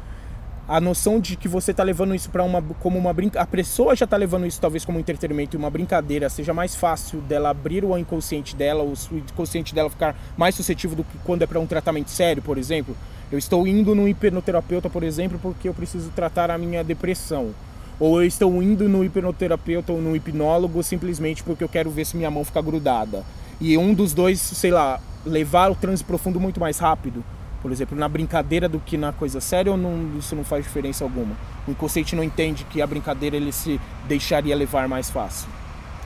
A 0.69 0.79
noção 0.79 1.19
de 1.21 1.37
que 1.37 1.49
você 1.49 1.73
tá 1.73 1.83
levando 1.83 2.15
isso 2.15 2.29
para 2.29 2.43
uma 2.45 2.61
como 2.61 2.99
uma 2.99 3.15
brinca, 3.15 3.41
a 3.41 3.47
pessoa 3.47 3.97
já 3.97 4.07
tá 4.07 4.19
levando 4.19 4.45
isso 4.45 4.61
talvez 4.61 4.85
como 4.85 4.99
entretenimento 4.99 5.57
e 5.57 5.59
uma 5.59 5.71
brincadeira, 5.71 6.29
seja 6.29 6.53
mais 6.53 6.75
fácil 6.75 7.23
dela 7.23 7.49
abrir 7.49 7.83
o 7.83 7.97
inconsciente 7.97 8.55
dela, 8.55 8.83
o 8.85 8.93
inconsciente 9.17 9.75
dela 9.75 9.89
ficar 9.89 10.15
mais 10.37 10.55
suscetível 10.55 10.97
do 10.99 11.05
que 11.05 11.17
quando 11.25 11.41
é 11.41 11.47
para 11.47 11.59
um 11.59 11.67
tratamento 11.67 12.11
sério, 12.11 12.43
por 12.43 12.59
exemplo. 12.59 12.95
Eu 13.31 13.39
estou 13.39 13.67
indo 13.67 13.95
no 13.95 14.07
hipnoterapeuta, 14.07 14.89
por 14.89 15.03
exemplo, 15.03 15.39
porque 15.43 15.69
eu 15.69 15.75
preciso 15.75 16.11
tratar 16.15 16.51
a 16.51 16.57
minha 16.57 16.85
depressão. 16.85 17.51
Ou 17.99 18.23
eu 18.23 18.27
estou 18.27 18.63
indo 18.63 18.89
no 18.89 19.05
hipnoterapeuta 19.05 19.93
ou 19.93 20.01
no 20.01 20.15
hipnólogo 20.15 20.83
simplesmente 20.83 21.43
porque 21.43 21.65
eu 21.65 21.69
quero 21.69 21.91
ver 21.91 22.05
se 22.05 22.17
minha 22.17 22.31
mão 22.31 22.45
fica 22.45 22.63
grudada. 22.63 23.25
E 23.61 23.77
um 23.77 23.93
dos 23.95 24.13
dois, 24.13 24.41
sei 24.41 24.71
lá, 24.71 25.01
levar 25.25 25.73
o 25.73 25.75
transe 25.75 26.05
profundo 26.05 26.39
muito 26.39 26.61
mais 26.61 26.79
rápido. 26.79 27.25
Por 27.63 27.73
exemplo, 27.73 27.99
na 27.99 28.09
brincadeira 28.09 28.69
do 28.69 28.79
que 28.79 28.97
na 28.97 29.13
coisa 29.13 29.41
séria, 29.41 29.73
ou 29.73 29.79
não, 29.79 30.17
isso 30.19 30.37
não 30.37 30.45
faz 30.45 30.63
diferença 30.63 31.03
alguma? 31.03 31.35
O 31.67 31.73
inconsciente 31.73 32.15
não 32.15 32.23
entende 32.23 32.65
que 32.65 32.81
a 32.81 32.87
brincadeira 32.87 33.35
ele 33.35 33.51
se 33.51 33.81
deixaria 34.07 34.55
levar 34.55 34.87
mais 34.87 35.11
fácil. 35.11 35.49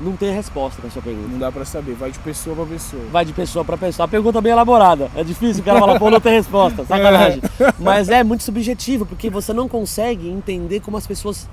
Não 0.01 0.17
tem 0.17 0.33
resposta 0.35 0.81
para 0.81 0.91
sua 0.91 1.03
pergunta. 1.03 1.29
Não 1.29 1.39
dá 1.39 1.53
pra 1.53 1.65
saber, 1.65 1.95
vai 1.95 2.11
de 2.11 2.19
pessoa 2.21 2.57
pra 2.57 2.65
pessoa. 2.65 3.03
Vai 3.11 3.25
de 3.25 3.33
pessoa 3.33 3.65
para 3.65 3.77
pessoa. 3.77 4.07
A 4.07 4.09
pergunta 4.09 4.39
é 4.39 4.41
bem 4.41 4.53
elaborada. 4.53 5.11
É 5.15 5.23
difícil, 5.23 5.63
o 5.63 5.65
cara 5.65 5.79
fala, 5.79 5.99
pô, 5.99 6.11
não 6.11 6.21
tem 6.21 6.33
resposta. 6.33 6.85
Sacanagem. 6.87 7.43
Mas 7.79 8.09
é 8.09 8.25
muito 8.25 8.43
subjetivo, 8.43 9.05
porque 9.05 9.29
você 9.29 9.53
não 9.53 9.69
consegue 9.69 10.29
entender 10.29 10.81
como 10.81 10.97
as 10.97 11.07
pessoas 11.07 11.49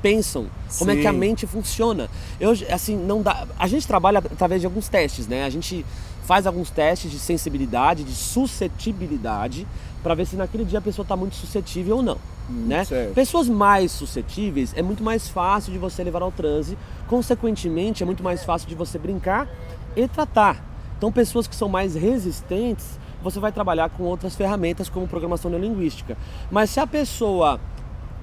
pensam, 0.00 0.46
como 0.78 0.92
é 0.92 0.96
que 0.96 1.06
a 1.06 1.12
Sim. 1.12 1.18
mente 1.18 1.46
funciona. 1.46 2.08
Eu, 2.38 2.52
assim, 2.70 2.96
não 2.96 3.20
dá. 3.20 3.46
A 3.58 3.66
gente 3.66 3.86
trabalha 3.86 4.18
através 4.18 4.60
de 4.60 4.66
alguns 4.66 4.88
testes, 4.88 5.26
né? 5.26 5.44
A 5.44 5.50
gente 5.50 5.84
faz 6.24 6.46
alguns 6.46 6.70
testes 6.70 7.10
de 7.10 7.18
sensibilidade, 7.18 8.04
de 8.04 8.12
suscetibilidade, 8.12 9.66
para 10.02 10.14
ver 10.14 10.26
se 10.26 10.36
naquele 10.36 10.64
dia 10.64 10.78
a 10.78 10.82
pessoa 10.82 11.04
está 11.04 11.16
muito 11.16 11.36
suscetível 11.36 11.96
ou 11.96 12.02
não. 12.02 12.18
né? 12.48 12.84
certo. 12.84 13.14
Pessoas 13.14 13.48
mais 13.48 13.92
suscetíveis 13.92 14.72
é 14.76 14.82
muito 14.82 15.02
mais 15.02 15.28
fácil 15.28 15.72
de 15.72 15.78
você 15.78 16.02
levar 16.02 16.22
ao 16.22 16.32
transe, 16.32 16.78
consequentemente 17.06 18.02
é 18.02 18.06
muito 18.06 18.22
mais 18.22 18.44
fácil 18.44 18.68
de 18.68 18.74
você 18.74 18.98
brincar 18.98 19.48
e 19.96 20.06
tratar. 20.08 20.64
Então 20.96 21.12
pessoas 21.12 21.46
que 21.46 21.54
são 21.54 21.68
mais 21.68 21.94
resistentes, 21.94 22.98
você 23.22 23.38
vai 23.38 23.52
trabalhar 23.52 23.90
com 23.90 24.04
outras 24.04 24.34
ferramentas 24.34 24.88
como 24.88 25.06
programação 25.06 25.50
neurolinguística. 25.50 26.16
Mas 26.50 26.70
se 26.70 26.80
a 26.80 26.86
pessoa 26.86 27.60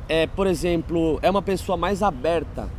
é, 0.08 0.28
por 0.28 0.48
exemplo, 0.48 1.20
é 1.22 1.30
uma 1.30 1.42
pessoa 1.42 1.78
mais 1.78 2.04
aberta 2.04 2.70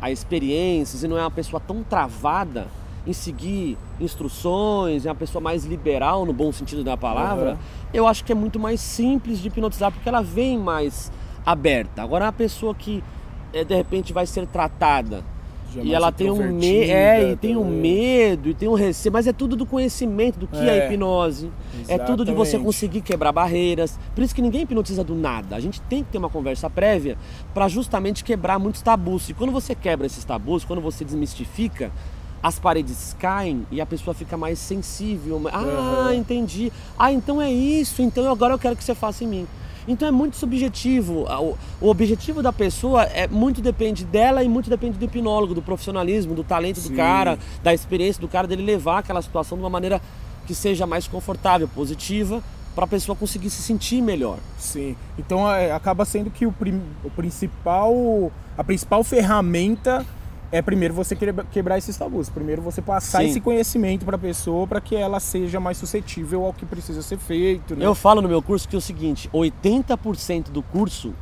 a 0.00 0.10
experiências 0.10 1.02
e 1.02 1.08
não 1.08 1.18
é 1.18 1.22
uma 1.22 1.30
pessoa 1.30 1.60
tão 1.60 1.82
travada, 1.82 2.68
em 3.06 3.12
seguir 3.12 3.78
instruções, 4.00 5.06
é 5.06 5.08
uma 5.08 5.14
pessoa 5.14 5.42
mais 5.42 5.64
liberal 5.64 6.24
no 6.24 6.32
bom 6.32 6.50
sentido 6.52 6.82
da 6.82 6.96
palavra, 6.96 7.52
uhum. 7.52 7.58
eu 7.92 8.06
acho 8.06 8.24
que 8.24 8.32
é 8.32 8.34
muito 8.34 8.58
mais 8.58 8.80
simples 8.80 9.40
de 9.40 9.48
hipnotizar 9.48 9.92
porque 9.92 10.08
ela 10.08 10.22
vem 10.22 10.58
mais 10.58 11.12
aberta. 11.44 12.02
Agora 12.02 12.28
a 12.28 12.32
pessoa 12.32 12.74
que 12.74 13.02
é, 13.52 13.64
de 13.64 13.74
repente 13.74 14.12
vai 14.12 14.26
ser 14.26 14.46
tratada 14.46 15.24
já 15.72 15.82
e 15.82 15.94
ela 15.94 16.10
tem 16.10 16.30
um 16.30 16.52
medo, 16.52 16.90
é, 16.90 17.30
e 17.30 17.36
tem 17.36 17.56
um 17.56 17.64
medo, 17.64 18.48
e 18.48 18.54
tem 18.54 18.68
um 18.68 18.74
receio, 18.74 19.12
mas 19.12 19.26
é 19.26 19.32
tudo 19.32 19.54
do 19.54 19.64
conhecimento 19.64 20.38
do 20.38 20.46
que 20.48 20.56
é, 20.56 20.78
é 20.78 20.86
hipnose. 20.86 21.50
Exatamente. 21.74 21.92
É 21.92 21.98
tudo 22.04 22.24
de 22.24 22.32
você 22.32 22.58
conseguir 22.58 23.00
quebrar 23.00 23.30
barreiras. 23.30 23.98
Por 24.14 24.24
isso 24.24 24.34
que 24.34 24.42
ninguém 24.42 24.62
hipnotiza 24.62 25.04
do 25.04 25.14
nada. 25.14 25.54
A 25.54 25.60
gente 25.60 25.80
tem 25.82 26.02
que 26.02 26.10
ter 26.10 26.18
uma 26.18 26.28
conversa 26.28 26.68
prévia 26.68 27.16
para 27.54 27.68
justamente 27.68 28.24
quebrar 28.24 28.58
muitos 28.58 28.82
tabus. 28.82 29.28
E 29.28 29.34
quando 29.34 29.52
você 29.52 29.74
quebra 29.74 30.06
esses 30.06 30.24
tabus, 30.24 30.64
quando 30.64 30.82
você 30.82 31.04
desmistifica, 31.04 31.92
as 32.42 32.58
paredes 32.58 33.14
caem 33.18 33.66
e 33.70 33.80
a 33.80 33.86
pessoa 33.86 34.14
fica 34.14 34.36
mais 34.36 34.58
sensível. 34.58 35.42
Ah, 35.52 36.08
uhum. 36.08 36.14
entendi. 36.14 36.72
Ah, 36.98 37.12
então 37.12 37.40
é 37.40 37.50
isso. 37.50 38.00
Então 38.02 38.30
agora 38.30 38.54
eu 38.54 38.58
quero 38.58 38.76
que 38.76 38.84
você 38.84 38.94
faça 38.94 39.24
em 39.24 39.26
mim. 39.26 39.46
Então 39.86 40.06
é 40.06 40.10
muito 40.10 40.36
subjetivo. 40.36 41.26
O, 41.80 41.88
objetivo 41.88 42.42
da 42.42 42.52
pessoa 42.52 43.04
é 43.04 43.26
muito 43.26 43.60
depende 43.60 44.04
dela 44.04 44.42
e 44.42 44.48
muito 44.48 44.70
depende 44.70 44.98
do 44.98 45.04
hipnólogo, 45.04 45.54
do 45.54 45.62
profissionalismo, 45.62 46.34
do 46.34 46.44
talento 46.44 46.80
Sim. 46.80 46.90
do 46.90 46.96
cara, 46.96 47.38
da 47.62 47.74
experiência 47.74 48.20
do 48.20 48.28
cara, 48.28 48.46
dele 48.46 48.62
levar 48.62 48.98
aquela 48.98 49.20
situação 49.20 49.58
de 49.58 49.64
uma 49.64 49.70
maneira 49.70 50.00
que 50.46 50.54
seja 50.54 50.86
mais 50.86 51.06
confortável, 51.06 51.68
positiva, 51.68 52.42
para 52.74 52.84
a 52.84 52.88
pessoa 52.88 53.16
conseguir 53.16 53.50
se 53.50 53.62
sentir 53.62 54.00
melhor. 54.00 54.38
Sim. 54.58 54.96
Então 55.18 55.50
é, 55.50 55.72
acaba 55.72 56.04
sendo 56.04 56.30
que 56.30 56.46
o, 56.46 56.52
prim, 56.52 56.80
o 57.04 57.10
principal, 57.10 58.30
a 58.56 58.64
principal 58.64 59.02
ferramenta 59.02 60.06
é 60.52 60.60
primeiro 60.60 60.92
você 60.92 61.16
quebrar 61.50 61.78
esses 61.78 61.96
tabus. 61.96 62.28
Primeiro 62.28 62.60
você 62.60 62.82
passar 62.82 63.20
Sim. 63.22 63.28
esse 63.28 63.40
conhecimento 63.40 64.04
para 64.04 64.16
a 64.16 64.18
pessoa 64.18 64.66
para 64.66 64.80
que 64.80 64.96
ela 64.96 65.20
seja 65.20 65.60
mais 65.60 65.76
suscetível 65.76 66.44
ao 66.44 66.52
que 66.52 66.66
precisa 66.66 67.02
ser 67.02 67.18
feito. 67.18 67.76
Né? 67.76 67.86
Eu 67.86 67.94
falo 67.94 68.20
no 68.20 68.28
meu 68.28 68.42
curso 68.42 68.68
que 68.68 68.74
é 68.74 68.78
o 68.78 68.82
seguinte: 68.82 69.28
80% 69.32 70.50
do 70.50 70.62
curso 70.62 71.14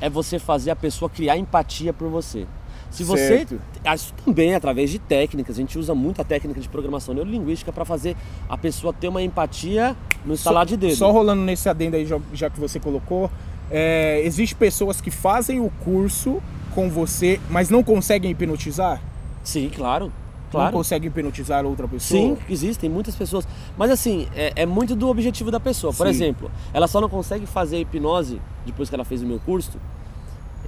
é 0.00 0.10
você 0.10 0.38
fazer 0.38 0.70
a 0.70 0.76
pessoa 0.76 1.08
criar 1.08 1.36
empatia 1.36 1.92
por 1.92 2.08
você. 2.08 2.46
Se 2.90 3.04
você. 3.04 3.46
Certo. 3.46 3.60
Isso 3.94 4.12
também 4.24 4.54
através 4.54 4.90
de 4.90 4.98
técnicas. 4.98 5.56
A 5.56 5.60
gente 5.60 5.78
usa 5.78 5.94
muita 5.94 6.24
técnica 6.24 6.60
de 6.60 6.68
programação 6.68 7.14
neurolinguística 7.14 7.72
para 7.72 7.84
fazer 7.84 8.16
a 8.48 8.58
pessoa 8.58 8.92
ter 8.92 9.06
uma 9.06 9.22
empatia 9.22 9.96
no 10.24 10.34
instalar 10.34 10.66
de 10.66 10.76
dedo. 10.76 10.96
Só 10.96 11.12
rolando 11.12 11.42
nesse 11.42 11.68
adendo 11.68 11.96
aí, 11.96 12.04
já, 12.04 12.18
já 12.34 12.50
que 12.50 12.58
você 12.58 12.80
colocou, 12.80 13.30
é, 13.70 14.20
existe 14.24 14.56
pessoas 14.56 15.00
que 15.00 15.10
fazem 15.10 15.60
o 15.60 15.70
curso 15.84 16.42
com 16.70 16.88
você, 16.88 17.40
mas 17.50 17.70
não 17.70 17.82
conseguem 17.82 18.30
hipnotizar? 18.30 19.00
Sim, 19.42 19.70
claro. 19.74 20.12
Claro. 20.50 20.66
Não 20.66 20.78
conseguem 20.78 21.08
hipnotizar 21.08 21.64
outra 21.64 21.86
pessoa? 21.86 22.20
Sim, 22.20 22.36
existem 22.48 22.90
muitas 22.90 23.14
pessoas. 23.14 23.46
Mas 23.78 23.90
assim, 23.90 24.26
é, 24.34 24.52
é 24.56 24.66
muito 24.66 24.96
do 24.96 25.08
objetivo 25.08 25.50
da 25.50 25.60
pessoa. 25.60 25.92
Por 25.92 26.06
Sim. 26.06 26.10
exemplo, 26.10 26.50
ela 26.74 26.88
só 26.88 27.00
não 27.00 27.08
consegue 27.08 27.46
fazer 27.46 27.78
hipnose, 27.78 28.40
depois 28.66 28.88
que 28.88 28.94
ela 28.94 29.04
fez 29.04 29.22
o 29.22 29.26
meu 29.26 29.38
curso, 29.38 29.78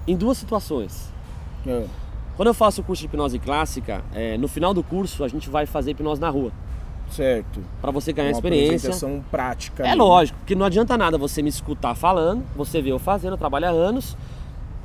em 0.06 0.16
duas 0.16 0.38
situações. 0.38 1.12
É. 1.66 1.84
Quando 2.36 2.48
eu 2.48 2.54
faço 2.54 2.80
o 2.80 2.84
curso 2.84 3.00
de 3.00 3.06
hipnose 3.06 3.38
clássica, 3.38 4.02
é, 4.14 4.38
no 4.38 4.46
final 4.48 4.72
do 4.72 4.82
curso 4.82 5.24
a 5.24 5.28
gente 5.28 5.50
vai 5.50 5.66
fazer 5.66 5.90
hipnose 5.90 6.20
na 6.20 6.30
rua. 6.30 6.52
Certo. 7.10 7.60
Para 7.80 7.90
você 7.90 8.12
ganhar 8.12 8.28
Uma 8.28 8.32
experiência. 8.32 9.06
Uma 9.06 9.22
prática. 9.30 9.84
É 9.84 9.90
ali. 9.90 9.98
lógico, 9.98 10.38
porque 10.38 10.54
não 10.54 10.64
adianta 10.64 10.96
nada 10.96 11.18
você 11.18 11.42
me 11.42 11.48
escutar 11.48 11.94
falando, 11.94 12.42
você 12.56 12.80
vê 12.80 12.90
eu 12.90 12.98
fazendo, 12.98 13.32
eu 13.32 13.38
trabalho 13.38 13.66
há 13.66 13.70
anos, 13.70 14.16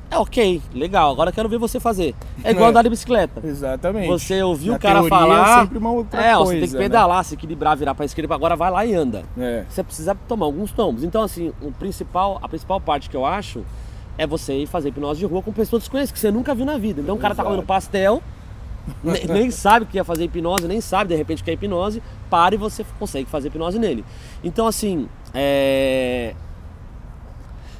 é 0.10 0.18
ok, 0.18 0.62
legal, 0.74 1.12
agora 1.12 1.32
quero 1.32 1.50
ver 1.50 1.58
você 1.58 1.80
fazer. 1.80 2.16
É 2.44 2.52
igual 2.52 2.68
é, 2.68 2.70
andar 2.70 2.82
de 2.82 2.90
bicicleta. 2.90 3.42
Exatamente. 3.46 4.08
Você 4.08 4.42
ouviu 4.42 4.74
o 4.74 4.80
cara 4.80 5.04
falar. 5.04 5.60
É 5.60 5.62
sempre 5.62 5.78
uma 5.78 5.92
outra 5.92 6.22
é, 6.22 6.36
coisa, 6.36 6.46
você 6.46 6.60
tem 6.60 6.68
que 6.70 6.74
né? 6.76 6.80
pedalar, 6.80 7.18
né? 7.18 7.24
se 7.24 7.34
equilibrar, 7.34 7.78
virar 7.78 7.94
para 7.94 8.06
esquerda, 8.06 8.34
agora 8.34 8.56
vai 8.56 8.72
lá 8.72 8.86
e 8.86 8.96
anda. 8.96 9.24
É. 9.38 9.66
Você 9.68 9.84
precisa 9.84 10.16
tomar 10.28 10.46
alguns 10.46 10.72
tombos. 10.72 11.04
Então, 11.04 11.22
assim, 11.22 11.52
o 11.62 11.72
principal, 11.74 12.40
a 12.42 12.48
principal 12.48 12.80
parte 12.80 13.10
que 13.10 13.18
eu 13.18 13.26
acho 13.26 13.64
é 14.18 14.26
você 14.26 14.54
ir 14.54 14.66
fazer 14.66 14.90
hipnose 14.90 15.20
de 15.20 15.26
rua 15.26 15.42
com 15.42 15.52
pessoas 15.52 15.84
desconhecidas, 15.84 16.12
que 16.12 16.20
você 16.20 16.32
nunca 16.32 16.56
viu 16.56 16.66
na 16.66 16.78
vida. 16.78 17.02
Então 17.02 17.16
o 17.16 17.20
cara 17.20 17.36
tá 17.36 17.44
comendo 17.44 17.64
pastel, 17.64 18.24
nem, 19.04 19.26
nem 19.28 19.52
sabe 19.52 19.86
que 19.86 19.98
ia 19.98 20.04
fazer 20.04 20.24
hipnose, 20.24 20.68
nem 20.68 20.80
sabe 20.80 21.10
de 21.10 21.16
repente 21.16 21.44
que 21.44 21.52
é 21.52 21.54
hipnose, 21.54 22.02
para 22.30 22.56
e 22.56 22.58
você 22.58 22.86
consegue 22.98 23.30
fazer 23.30 23.50
hipnose 23.50 23.78
nele. 23.78 24.04
Então, 24.44 24.66
assim, 24.66 25.08
é 25.34 26.34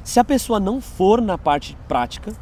se 0.08 0.18
a 0.18 0.24
pessoa 0.24 0.58
não 0.58 0.80
for 0.80 1.20
na 1.20 1.36
parte 1.36 1.76
prática, 1.86 2.32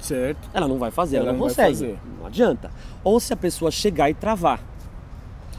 certo. 0.00 0.48
ela 0.54 0.66
não 0.66 0.78
vai 0.78 0.90
fazer, 0.90 1.16
ela, 1.16 1.26
ela 1.26 1.32
não, 1.34 1.40
não 1.40 1.46
consegue. 1.46 1.74
Fazer. 1.74 1.98
Não 2.18 2.26
adianta. 2.26 2.70
Ou 3.04 3.20
se 3.20 3.30
a 3.30 3.36
pessoa 3.36 3.70
chegar 3.70 4.08
e 4.08 4.14
travar. 4.14 4.58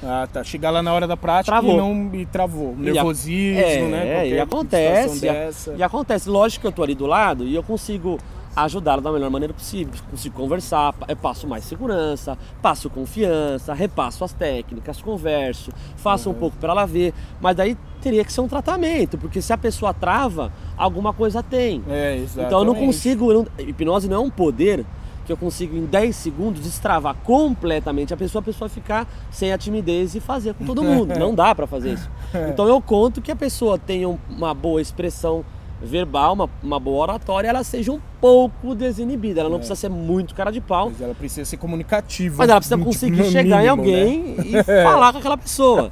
Ah, 0.03 0.27
tá. 0.33 0.43
Chegar 0.43 0.71
lá 0.71 0.81
na 0.81 0.91
hora 0.91 1.05
da 1.05 1.15
prática 1.15 1.51
travou. 1.51 1.75
e 1.75 1.77
não 1.77 2.15
e 2.15 2.25
travou. 2.25 2.75
Nervosismo, 2.75 3.61
é, 3.61 3.81
né? 3.89 4.27
É, 4.27 4.29
e 4.29 4.39
acontece. 4.39 5.27
E, 5.27 5.77
e 5.77 5.83
acontece. 5.83 6.27
Lógico 6.27 6.61
que 6.61 6.67
eu 6.67 6.71
tô 6.71 6.81
ali 6.81 6.95
do 6.95 7.05
lado 7.05 7.43
e 7.43 7.53
eu 7.53 7.61
consigo 7.61 8.17
ajudá-la 8.55 9.01
da 9.01 9.11
melhor 9.11 9.29
maneira 9.29 9.53
possível. 9.53 9.93
Consigo 10.09 10.35
conversar, 10.35 10.93
eu 11.07 11.15
passo 11.15 11.47
mais 11.47 11.63
segurança, 11.63 12.37
passo 12.61 12.89
confiança, 12.89 13.73
repasso 13.73 14.23
as 14.23 14.33
técnicas, 14.33 15.01
converso, 15.01 15.71
faço 15.97 16.29
uhum. 16.29 16.35
um 16.35 16.39
pouco 16.39 16.57
para 16.57 16.71
ela 16.71 16.85
ver. 16.85 17.13
Mas 17.41 17.55
daí 17.55 17.77
teria 18.01 18.23
que 18.23 18.31
ser 18.31 18.41
um 18.41 18.47
tratamento, 18.47 19.17
porque 19.17 19.41
se 19.41 19.51
a 19.53 19.57
pessoa 19.57 19.93
trava, 19.93 20.51
alguma 20.77 21.13
coisa 21.13 21.43
tem. 21.43 21.83
É, 21.89 22.17
exatamente. 22.17 22.47
Então 22.47 22.59
eu 22.59 22.65
não 22.65 22.75
consigo. 22.75 23.31
Eu 23.31 23.47
não, 23.57 23.67
hipnose 23.67 24.07
não 24.07 24.17
é 24.17 24.19
um 24.19 24.29
poder 24.29 24.85
que 25.29 25.33
eu 25.33 25.37
consigo 25.37 25.77
em 25.77 25.85
10 25.85 26.15
segundos 26.15 26.63
destravar 26.63 27.15
completamente 27.23 28.11
a 28.11 28.17
pessoa, 28.17 28.41
a 28.41 28.43
pessoa 28.43 28.67
ficar 28.67 29.07
sem 29.29 29.53
a 29.53 29.59
timidez 29.59 30.15
e 30.15 30.19
fazer 30.19 30.55
com 30.55 30.65
todo 30.65 30.81
mundo. 30.83 31.19
não 31.19 31.35
dá 31.35 31.53
para 31.53 31.67
fazer 31.67 31.93
isso. 31.93 32.09
Então 32.51 32.67
eu 32.67 32.79
conto 32.81 33.21
que 33.21 33.31
a 33.31 33.35
pessoa 33.35 33.77
tenha 33.77 34.07
uma 34.29 34.53
boa 34.53 34.81
expressão 34.81 35.43
verbal, 35.81 36.33
uma, 36.33 36.49
uma 36.61 36.79
boa 36.79 37.03
oratória, 37.03 37.47
ela 37.47 37.63
seja 37.63 37.91
um 37.91 37.99
pouco 38.19 38.75
desinibida. 38.75 39.41
Ela 39.41 39.49
não 39.49 39.57
é. 39.57 39.59
precisa 39.59 39.75
ser 39.75 39.89
muito 39.89 40.35
cara 40.35 40.51
de 40.51 40.59
pau. 40.59 40.89
Mas 40.89 41.01
ela 41.01 41.15
precisa 41.15 41.45
ser 41.45 41.57
comunicativa. 41.57 42.35
Mas 42.37 42.49
ela 42.49 42.59
precisa 42.59 42.77
conseguir 42.77 43.23
chegar 43.31 43.63
em 43.63 43.67
alguém 43.67 44.35
né? 44.35 44.43
e 44.45 44.63
falar 44.83 45.11
com 45.13 45.19
aquela 45.19 45.37
pessoa. 45.37 45.91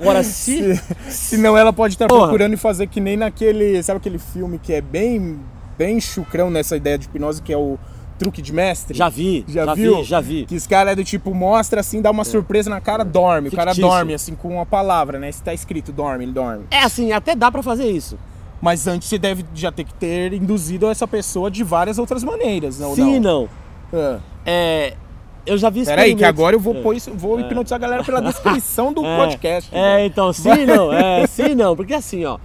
Agora, 0.00 0.22
se... 0.24 0.76
se. 0.76 0.82
Senão 1.08 1.56
ela 1.56 1.72
pode 1.72 1.94
estar 1.94 2.08
Porra. 2.08 2.22
procurando 2.22 2.54
e 2.54 2.56
fazer 2.56 2.86
que 2.88 3.00
nem 3.00 3.16
naquele. 3.16 3.82
Sabe 3.82 3.98
aquele 3.98 4.18
filme 4.18 4.58
que 4.58 4.72
é 4.72 4.80
bem, 4.80 5.38
bem 5.78 6.00
chucrão 6.00 6.50
nessa 6.50 6.76
ideia 6.76 6.98
de 6.98 7.06
hipnose, 7.06 7.40
que 7.40 7.52
é 7.52 7.56
o 7.56 7.78
truque 8.18 8.42
de 8.42 8.52
mestre? 8.52 8.96
Já 8.96 9.08
vi. 9.08 9.44
Já, 9.48 9.64
já 9.66 9.74
viu? 9.74 9.96
Vi, 9.98 10.04
já 10.04 10.20
vi. 10.20 10.46
Que 10.46 10.56
esse 10.56 10.68
cara 10.68 10.92
é 10.92 10.94
do 10.96 11.04
tipo, 11.04 11.32
mostra 11.32 11.80
assim, 11.80 12.02
dá 12.02 12.10
uma 12.10 12.22
é. 12.22 12.24
surpresa 12.24 12.68
na 12.68 12.80
cara, 12.80 13.04
dorme. 13.04 13.50
Fictício. 13.50 13.62
O 13.62 13.64
cara 13.64 13.74
dorme, 13.74 14.14
assim, 14.14 14.34
com 14.34 14.48
uma 14.48 14.66
palavra, 14.66 15.18
né? 15.18 15.30
Se 15.30 15.42
tá 15.42 15.54
escrito 15.54 15.92
dorme, 15.92 16.24
ele 16.24 16.32
dorme. 16.32 16.64
É 16.70 16.80
assim, 16.80 17.12
até 17.12 17.36
dá 17.36 17.50
para 17.50 17.62
fazer 17.62 17.88
isso. 17.88 18.18
Mas 18.62 18.86
antes 18.86 19.08
você 19.08 19.18
deve 19.18 19.44
já 19.56 19.72
ter 19.72 19.82
que 19.82 19.92
ter 19.92 20.32
induzido 20.32 20.88
essa 20.88 21.06
pessoa 21.08 21.50
de 21.50 21.64
várias 21.64 21.98
outras 21.98 22.22
maneiras, 22.22 22.78
não? 22.78 22.94
Sim, 22.94 23.18
não. 23.18 23.48
não. 23.92 23.98
É. 23.98 24.20
é. 24.46 24.96
eu 25.44 25.58
já 25.58 25.68
vi 25.68 25.84
Peraí, 25.84 26.14
que 26.14 26.24
agora 26.24 26.54
eu 26.54 26.60
vou, 26.60 26.76
é. 26.76 26.80
pôr 26.80 26.94
isso, 26.94 27.10
vou 27.12 27.40
é. 27.40 27.42
hipnotizar 27.42 27.76
a 27.76 27.80
galera 27.80 28.04
pela 28.04 28.22
descrição 28.22 28.92
do 28.92 29.04
é. 29.04 29.16
podcast. 29.16 29.68
É, 29.74 29.96
né? 29.96 30.06
então, 30.06 30.30
sim, 30.32 30.64
não. 30.64 30.92
É, 30.92 31.26
sim, 31.26 31.56
não. 31.56 31.74
Porque 31.74 31.92
assim, 31.92 32.24
ó. 32.24 32.38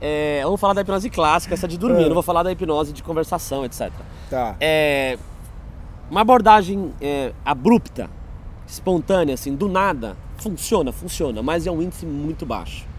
É, 0.00 0.40
vamos 0.42 0.58
falar 0.58 0.72
da 0.74 0.80
hipnose 0.80 1.08
clássica, 1.08 1.54
essa 1.54 1.68
de 1.68 1.78
dormir. 1.78 2.04
É. 2.04 2.06
não 2.06 2.14
vou 2.14 2.22
falar 2.22 2.42
da 2.42 2.50
hipnose 2.50 2.92
de 2.92 3.02
conversação, 3.04 3.64
etc. 3.64 3.92
Tá. 4.28 4.56
É, 4.58 5.16
uma 6.10 6.22
abordagem 6.22 6.92
é, 7.00 7.32
abrupta, 7.44 8.10
espontânea, 8.66 9.34
assim, 9.34 9.54
do 9.54 9.68
nada, 9.68 10.16
funciona, 10.38 10.90
funciona, 10.90 11.44
mas 11.44 11.64
é 11.64 11.70
um 11.70 11.80
índice 11.80 12.04
muito 12.04 12.44
baixo. 12.44 12.89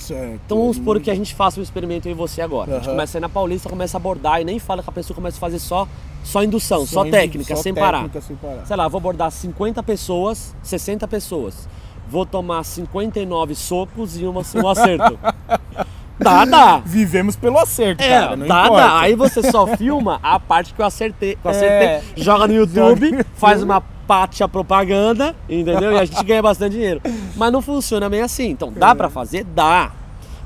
Certo. 0.00 0.40
Então 0.46 0.58
vamos 0.58 0.76
supor 0.76 1.00
que 1.00 1.10
a 1.10 1.14
gente 1.14 1.34
faça 1.34 1.60
um 1.60 1.62
experimento 1.62 2.08
em 2.08 2.14
você 2.14 2.40
agora. 2.40 2.70
Uhum. 2.70 2.76
A 2.76 2.80
gente 2.80 2.90
começa 2.90 3.16
a 3.16 3.18
ir 3.18 3.20
na 3.20 3.28
Paulista, 3.28 3.68
começa 3.68 3.96
a 3.96 4.00
abordar 4.00 4.40
e 4.40 4.44
nem 4.44 4.58
fala 4.58 4.82
que 4.82 4.88
a 4.88 4.92
pessoa 4.92 5.14
começa 5.14 5.36
a 5.36 5.40
fazer 5.40 5.58
só, 5.58 5.86
só 6.24 6.42
indução, 6.42 6.86
só, 6.86 7.04
só 7.04 7.10
técnica, 7.10 7.54
só 7.54 7.62
sem, 7.62 7.74
técnica 7.74 8.08
parar. 8.08 8.22
sem 8.22 8.36
parar. 8.36 8.66
Sei 8.66 8.76
lá, 8.76 8.88
vou 8.88 8.98
abordar 8.98 9.30
50 9.30 9.82
pessoas, 9.82 10.54
60 10.62 11.06
pessoas. 11.06 11.68
Vou 12.08 12.26
tomar 12.26 12.64
59 12.64 13.54
socos 13.54 14.20
e 14.20 14.24
uma, 14.24 14.42
um 14.56 14.68
acerto. 14.68 15.18
Dá, 16.20 16.44
dá. 16.44 16.82
Vivemos 16.84 17.34
pelo 17.34 17.58
acerto, 17.58 18.02
é, 18.02 18.08
cara. 18.08 18.36
Não 18.36 18.46
dá, 18.46 18.64
importa. 18.64 18.86
dá. 18.86 19.00
Aí 19.00 19.14
você 19.14 19.42
só 19.50 19.66
filma 19.76 20.20
a 20.22 20.38
parte 20.38 20.74
que 20.74 20.80
eu 20.80 20.86
acertei. 20.86 21.36
Que 21.36 21.46
eu 21.46 21.50
acertei 21.50 21.88
é. 21.88 22.02
joga 22.16 22.46
no 22.46 22.54
YouTube, 22.54 23.24
faz 23.34 23.62
uma 23.62 23.80
pátia 23.80 24.46
propaganda, 24.46 25.34
entendeu? 25.48 25.92
E 25.92 25.98
a 25.98 26.04
gente 26.04 26.22
ganha 26.24 26.42
bastante 26.42 26.72
dinheiro. 26.72 27.00
Mas 27.36 27.52
não 27.52 27.62
funciona 27.62 28.08
bem 28.08 28.20
assim. 28.20 28.50
Então, 28.50 28.72
dá 28.72 28.94
para 28.94 29.08
fazer? 29.08 29.44
Dá. 29.44 29.92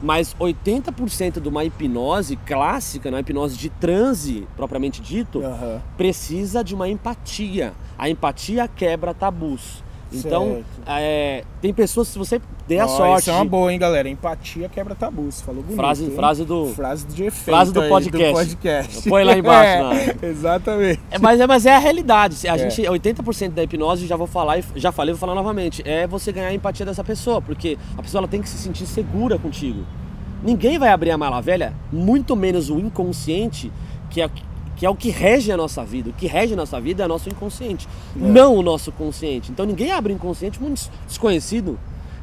Mas 0.02 0.36
80% 0.38 1.40
de 1.40 1.48
uma 1.48 1.64
hipnose 1.64 2.36
clássica, 2.36 3.08
uma 3.08 3.20
hipnose 3.20 3.56
de 3.56 3.70
transe, 3.70 4.46
propriamente 4.56 5.00
dito, 5.00 5.38
uhum. 5.38 5.80
precisa 5.96 6.62
de 6.62 6.74
uma 6.74 6.88
empatia. 6.88 7.72
A 7.96 8.10
empatia 8.10 8.68
quebra 8.68 9.14
tabus. 9.14 9.83
Então, 10.14 10.62
é, 10.86 11.44
tem 11.60 11.72
pessoas, 11.72 12.08
se 12.08 12.18
você 12.18 12.40
der 12.68 12.80
a 12.80 12.88
sorte. 12.88 13.20
Isso 13.22 13.30
é 13.30 13.34
uma 13.34 13.44
boa, 13.44 13.72
hein, 13.72 13.78
galera? 13.78 14.08
Empatia 14.08 14.68
quebra 14.68 14.94
tabus. 14.94 15.40
Falou 15.42 15.62
bonito. 15.62 15.76
frase, 15.76 16.04
hein? 16.04 16.10
frase 16.14 16.44
do. 16.44 16.66
Frase 16.74 17.06
de 17.06 17.24
efeito. 17.24 17.44
Frase 17.44 17.72
do 17.72 17.80
aí, 17.80 17.88
podcast. 17.88 18.32
podcast. 18.34 19.08
Põe 19.08 19.24
lá 19.24 19.36
embaixo, 19.36 19.84
É, 20.22 20.26
exatamente. 20.26 21.00
É, 21.10 21.18
mas, 21.18 21.40
é, 21.40 21.46
mas 21.46 21.66
é 21.66 21.74
a 21.74 21.78
realidade. 21.78 22.48
A 22.48 22.54
É. 22.56 22.58
gente, 22.70 22.82
80% 22.82 23.50
da 23.50 23.62
hipnose, 23.62 24.06
já 24.06 24.16
vou 24.16 24.26
falar, 24.26 24.58
já 24.76 24.90
falei, 24.92 25.12
vou 25.14 25.20
falar 25.20 25.34
novamente, 25.34 25.82
é 25.86 26.06
você 26.06 26.32
ganhar 26.32 26.48
a 26.48 26.54
empatia 26.54 26.86
dessa 26.86 27.04
pessoa, 27.04 27.40
porque 27.42 27.76
a 27.96 28.02
pessoa 28.02 28.20
ela 28.20 28.28
tem 28.28 28.40
que 28.40 28.48
se 28.48 28.56
sentir 28.58 28.86
segura 28.86 29.38
contigo. 29.38 29.84
Ninguém 30.42 30.78
vai 30.78 30.90
abrir 30.90 31.10
a 31.10 31.18
mala 31.18 31.40
velha, 31.40 31.72
muito 31.92 32.36
menos 32.36 32.68
o 32.70 32.78
inconsciente, 32.78 33.72
que 34.10 34.20
é, 34.20 34.28
que 34.76 34.84
é 34.86 34.90
o 34.90 34.94
que 34.96 35.10
rege 35.10 35.50
a 35.52 35.56
nossa 35.56 35.84
vida. 35.84 36.10
O 36.10 36.12
que 36.12 36.26
rege 36.26 36.54
a 36.54 36.56
nossa 36.56 36.80
vida 36.80 37.02
é 37.02 37.06
o 37.06 37.08
nosso 37.08 37.28
inconsciente, 37.28 37.86
não 38.14 38.56
o 38.56 38.62
nosso 38.62 38.90
consciente. 38.92 39.50
Então 39.52 39.64
ninguém 39.66 39.92
abre 39.92 40.12
inconsciente 40.12 40.60
muito 40.60 40.74
des- 40.74 40.90
desconhecido. 41.06 41.78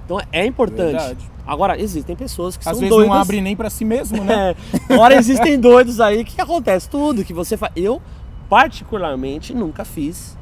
Então 0.06 0.20
é 0.32 0.46
importante. 0.46 0.92
Verdade. 0.98 1.32
Agora, 1.48 1.80
existem 1.82 2.16
pessoas 2.16 2.56
que 2.56 2.62
Às 2.68 2.74
são 2.76 2.80
vezes 2.82 2.90
doidas. 2.96 3.10
não 3.14 3.22
abre 3.22 3.42
nem 3.42 3.56
pra 3.56 3.70
si 3.70 3.84
mesmo, 3.84 4.24
né? 4.24 4.56
É, 4.90 4.94
Agora 4.94 5.16
existem 5.16 5.60
doidos 5.60 6.00
aí 6.00 6.24
que 6.24 6.40
acontece 6.40 6.88
tudo 6.90 7.24
que 7.26 7.34
você 7.34 7.58
faz. 7.58 7.72
Eu, 7.76 8.02
particularmente, 8.50 9.54
nunca 9.54 9.84
fiz. 9.84 10.38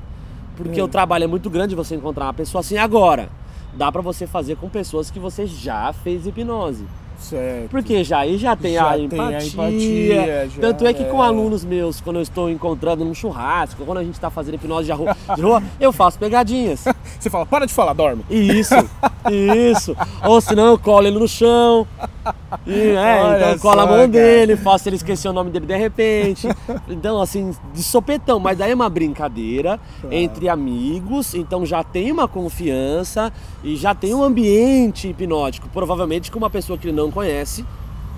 Porque 0.57 0.81
Hum. 0.81 0.85
o 0.85 0.87
trabalho 0.89 1.23
é 1.23 1.27
muito 1.27 1.49
grande 1.49 1.73
você 1.73 1.95
encontrar 1.95 2.25
uma 2.25 2.33
pessoa 2.33 2.59
assim. 2.59 2.77
Agora, 2.77 3.29
dá 3.75 3.89
pra 3.91 4.01
você 4.01 4.27
fazer 4.27 4.57
com 4.57 4.67
pessoas 4.67 5.09
que 5.09 5.19
você 5.19 5.45
já 5.47 5.93
fez 5.93 6.27
hipnose. 6.27 6.85
Certo. 7.19 7.69
Porque 7.69 8.03
já 8.03 8.19
aí 8.19 8.37
já 8.37 8.55
tem, 8.55 8.73
Já 8.73 8.89
a, 8.89 8.93
tem 8.93 9.03
a 9.03 9.05
empatia. 9.05 9.47
empatia, 9.47 10.49
já 10.49 10.61
Tanto 10.61 10.87
é 10.87 10.93
que 10.93 11.03
com 11.05 11.23
é. 11.23 11.27
alunos 11.27 11.63
meus, 11.65 11.99
quando 12.01 12.15
eu 12.15 12.21
estou 12.21 12.49
encontrando 12.49 13.03
num 13.03 13.13
churrasco, 13.13 13.83
quando 13.85 13.97
a 13.97 14.03
gente 14.03 14.13
está 14.13 14.29
fazendo 14.29 14.55
hipnose 14.55 14.85
de 14.85 14.91
rua, 14.91 15.15
de 15.35 15.41
rua, 15.41 15.61
eu 15.79 15.91
faço 15.91 16.17
pegadinhas. 16.17 16.85
Você 17.19 17.29
fala, 17.29 17.45
para 17.45 17.65
de 17.65 17.73
falar, 17.73 17.93
dorme. 17.93 18.23
Isso, 18.29 18.73
isso. 19.29 19.95
Ou 20.23 20.39
senão 20.39 20.67
eu 20.67 20.79
colo 20.79 21.07
ele 21.07 21.19
no 21.19 21.27
chão. 21.27 21.85
E, 22.65 22.91
é, 22.91 23.21
Olha 23.23 23.37
então 23.37 23.49
eu 23.51 23.59
colo 23.59 23.81
a 23.81 23.85
mão 23.85 23.95
cara. 23.97 24.07
dele, 24.07 24.57
faço 24.57 24.87
ele 24.89 24.95
esquecer 24.95 25.27
o 25.27 25.33
nome 25.33 25.51
dele 25.51 25.65
de 25.65 25.77
repente. 25.77 26.47
Então, 26.87 27.21
assim, 27.21 27.53
de 27.73 27.83
sopetão. 27.83 28.39
Mas 28.39 28.57
daí 28.57 28.71
é 28.71 28.75
uma 28.75 28.89
brincadeira 28.89 29.79
entre 30.09 30.47
amigos, 30.49 31.33
então 31.33 31.65
já 31.65 31.83
tem 31.83 32.11
uma 32.11 32.27
confiança 32.27 33.31
e 33.63 33.75
já 33.75 33.93
tem 33.93 34.13
um 34.13 34.23
ambiente 34.23 35.07
hipnótico. 35.09 35.67
Provavelmente 35.69 36.31
com 36.31 36.37
uma 36.37 36.49
pessoa 36.49 36.77
que 36.77 36.87
ele 36.87 36.95
não 37.09 37.11
conhece, 37.11 37.65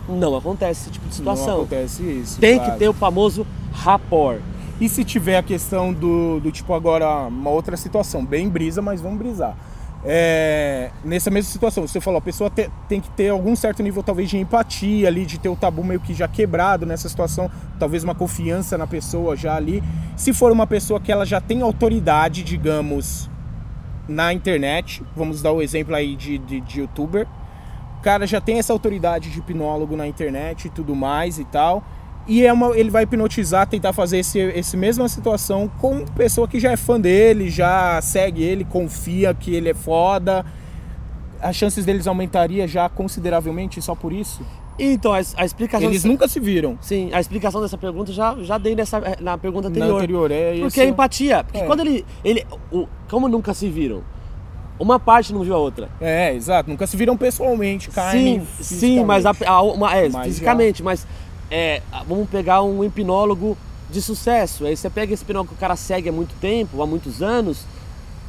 não 0.09 0.35
acontece 0.35 0.81
esse 0.81 0.91
tipo 0.91 1.07
de 1.07 1.21
Não 1.23 1.35
situação. 1.35 1.57
acontece 1.61 2.03
isso. 2.03 2.39
Tem 2.39 2.57
claro. 2.57 2.73
que 2.73 2.79
ter 2.79 2.89
o 2.89 2.93
famoso 2.93 3.47
rapport. 3.71 4.39
E 4.79 4.89
se 4.89 5.03
tiver 5.03 5.37
a 5.37 5.43
questão 5.43 5.93
do, 5.93 6.39
do 6.39 6.51
tipo 6.51 6.73
agora, 6.73 7.27
uma 7.27 7.49
outra 7.51 7.77
situação, 7.77 8.25
bem 8.25 8.49
brisa, 8.49 8.81
mas 8.81 8.99
vamos 8.99 9.19
brisar. 9.19 9.55
É, 10.03 10.89
nessa 11.05 11.29
mesma 11.29 11.51
situação, 11.51 11.85
você 11.87 12.01
falou, 12.01 12.17
a 12.17 12.21
pessoa 12.21 12.49
te- 12.49 12.67
tem 12.89 12.99
que 12.99 13.09
ter 13.11 13.29
algum 13.29 13.55
certo 13.55 13.83
nível 13.83 14.01
talvez 14.01 14.27
de 14.31 14.37
empatia 14.39 15.07
ali, 15.07 15.23
de 15.27 15.37
ter 15.37 15.49
o 15.49 15.55
tabu 15.55 15.83
meio 15.83 15.99
que 15.99 16.15
já 16.15 16.27
quebrado 16.27 16.87
nessa 16.87 17.07
situação, 17.07 17.51
talvez 17.77 18.03
uma 18.03 18.15
confiança 18.15 18.75
na 18.79 18.87
pessoa 18.87 19.35
já 19.35 19.55
ali. 19.55 19.83
Se 20.17 20.33
for 20.33 20.51
uma 20.51 20.65
pessoa 20.65 20.99
que 20.99 21.11
ela 21.11 21.23
já 21.27 21.39
tem 21.39 21.61
autoridade, 21.61 22.41
digamos, 22.43 23.29
na 24.07 24.33
internet, 24.33 25.03
vamos 25.15 25.43
dar 25.43 25.51
o 25.51 25.61
exemplo 25.61 25.93
aí 25.93 26.15
de, 26.15 26.39
de, 26.39 26.59
de 26.61 26.79
youtuber, 26.79 27.27
cara 28.01 28.25
já 28.27 28.41
tem 28.41 28.59
essa 28.59 28.73
autoridade 28.73 29.29
de 29.29 29.39
hipnólogo 29.39 29.95
na 29.95 30.07
internet 30.07 30.65
e 30.65 30.69
tudo 30.69 30.95
mais 30.95 31.39
e 31.39 31.45
tal. 31.45 31.83
E 32.27 32.45
é 32.45 32.53
uma, 32.53 32.77
ele 32.77 32.89
vai 32.91 33.03
hipnotizar, 33.03 33.65
tentar 33.67 33.93
fazer 33.93 34.19
esse, 34.19 34.37
esse 34.39 34.77
mesma 34.77 35.09
situação 35.09 35.67
com 35.79 36.05
pessoa 36.05 36.47
que 36.47 36.59
já 36.59 36.71
é 36.71 36.77
fã 36.77 36.99
dele, 36.99 37.49
já 37.49 37.99
segue 38.01 38.43
ele, 38.43 38.63
confia 38.63 39.33
que 39.33 39.53
ele 39.55 39.69
é 39.69 39.73
foda. 39.73 40.45
As 41.41 41.55
chances 41.55 41.83
deles 41.83 42.05
aumentaria 42.05 42.67
já 42.67 42.87
consideravelmente 42.87 43.81
só 43.81 43.95
por 43.95 44.13
isso? 44.13 44.45
Então, 44.77 45.13
a, 45.13 45.17
a 45.37 45.45
explicação. 45.45 45.87
Eles 45.89 46.03
nunca 46.03 46.27
se 46.27 46.39
viram. 46.39 46.77
Sim, 46.81 47.09
a 47.11 47.19
explicação 47.19 47.59
dessa 47.61 47.77
pergunta 47.77 48.11
já, 48.11 48.35
já 48.41 48.57
dei 48.57 48.75
nessa, 48.75 49.01
na 49.19 49.37
pergunta 49.37 49.67
Na 49.69 49.75
anterior. 49.75 49.97
anterior, 49.97 50.31
é 50.31 50.51
Porque 50.53 50.65
esse- 50.67 50.81
é 50.81 50.85
empatia. 50.85 51.43
Porque 51.43 51.59
É. 51.59 51.65
quando 51.65 51.81
ele. 51.81 52.05
ele 52.23 52.45
o, 52.71 52.87
como 53.09 53.27
nunca 53.27 53.53
se 53.53 53.67
viram? 53.69 54.01
Uma 54.81 54.99
parte 54.99 55.31
não 55.33 55.41
viu 55.43 55.53
a 55.53 55.57
outra. 55.57 55.89
É, 56.01 56.33
exato. 56.33 56.69
Nunca 56.69 56.87
se 56.87 56.97
viram 56.97 57.15
pessoalmente, 57.15 57.89
carne. 57.89 58.41
sim, 58.59 58.63
sim, 58.63 59.05
mas, 59.05 59.25
a, 59.25 59.33
a- 59.45 59.61
uma, 59.61 59.95
é, 59.95 60.09
Mas 60.09 60.25
fisicamente, 60.27 60.81
mas 60.81 61.05
é, 61.51 61.81
vamos 62.07 62.27
pegar 62.29 62.63
um 62.63 62.83
hipnólogo 62.83 63.57
de 63.89 64.01
sucesso. 64.01 64.65
Aí 64.65 64.75
você 64.75 64.89
pega 64.89 65.13
esse 65.13 65.23
hipnólogo 65.23 65.49
que 65.49 65.55
o 65.55 65.59
cara 65.59 65.75
segue 65.75 66.09
há 66.09 66.11
muito 66.11 66.33
tempo, 66.41 66.81
há 66.81 66.87
muitos 66.87 67.21
anos, 67.21 67.65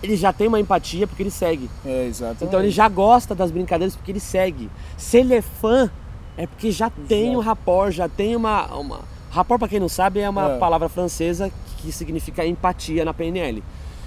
ele 0.02 0.16
já 0.16 0.32
tem 0.32 0.46
uma 0.48 0.60
empatia 0.60 1.06
porque 1.06 1.22
ele 1.22 1.30
segue. 1.30 1.70
É, 1.86 2.06
exato. 2.06 2.44
Então 2.44 2.60
ele 2.60 2.70
já 2.70 2.88
gosta 2.88 3.34
das 3.34 3.50
brincadeiras 3.50 3.94
porque 3.96 4.12
ele 4.12 4.20
segue. 4.20 4.68
Se 4.96 5.16
ele 5.18 5.34
é 5.34 5.40
fã, 5.40 5.90
é 6.36 6.46
porque 6.46 6.70
já 6.70 6.90
tem 7.08 7.36
um 7.36 7.40
rapport, 7.40 7.92
já 7.92 8.08
tem 8.08 8.36
uma. 8.36 8.66
uma... 8.76 9.00
Rapport, 9.30 9.58
pra 9.58 9.68
quem 9.68 9.80
não 9.80 9.88
sabe, 9.88 10.20
é 10.20 10.28
uma 10.28 10.52
É. 10.52 10.58
palavra 10.58 10.88
francesa 10.90 11.50
que 11.78 11.90
significa 11.90 12.44
empatia 12.44 13.04
na 13.04 13.14
PNL. 13.14 13.62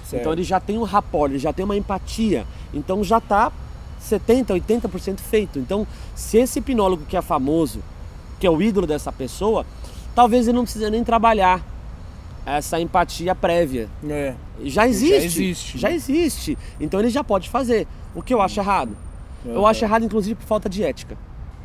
Certo. 0.08 0.20
Então 0.20 0.32
ele 0.32 0.42
já 0.44 0.60
tem 0.60 0.78
um 0.78 0.82
rapport, 0.84 1.30
ele 1.30 1.38
já 1.38 1.52
tem 1.52 1.64
uma 1.64 1.76
empatia. 1.76 2.46
Então 2.72 3.02
já 3.02 3.20
tá 3.20 3.50
70, 4.00 4.54
80% 4.54 5.18
feito. 5.20 5.58
Então, 5.58 5.86
se 6.14 6.38
esse 6.38 6.58
hipnólogo 6.60 7.04
que 7.08 7.16
é 7.16 7.22
famoso, 7.22 7.80
que 8.38 8.46
é 8.46 8.50
o 8.50 8.62
ídolo 8.62 8.86
dessa 8.86 9.10
pessoa, 9.10 9.66
talvez 10.14 10.46
ele 10.46 10.56
não 10.56 10.62
precise 10.64 10.88
nem 10.90 11.02
trabalhar 11.02 11.60
essa 12.44 12.78
empatia 12.80 13.34
prévia. 13.34 13.88
É. 14.08 14.34
Já 14.62 14.86
existe. 14.86 15.24
existe, 15.24 15.78
Já 15.78 15.88
né? 15.88 15.94
existe. 15.96 16.56
Então 16.80 17.00
ele 17.00 17.08
já 17.10 17.24
pode 17.24 17.48
fazer. 17.50 17.88
O 18.14 18.22
que 18.22 18.32
eu 18.32 18.40
acho 18.40 18.60
errado? 18.60 18.96
Eu 19.44 19.60
Uhum. 19.60 19.66
acho 19.66 19.84
errado, 19.84 20.04
inclusive, 20.04 20.34
por 20.36 20.46
falta 20.46 20.68
de 20.68 20.82
ética. 20.84 21.16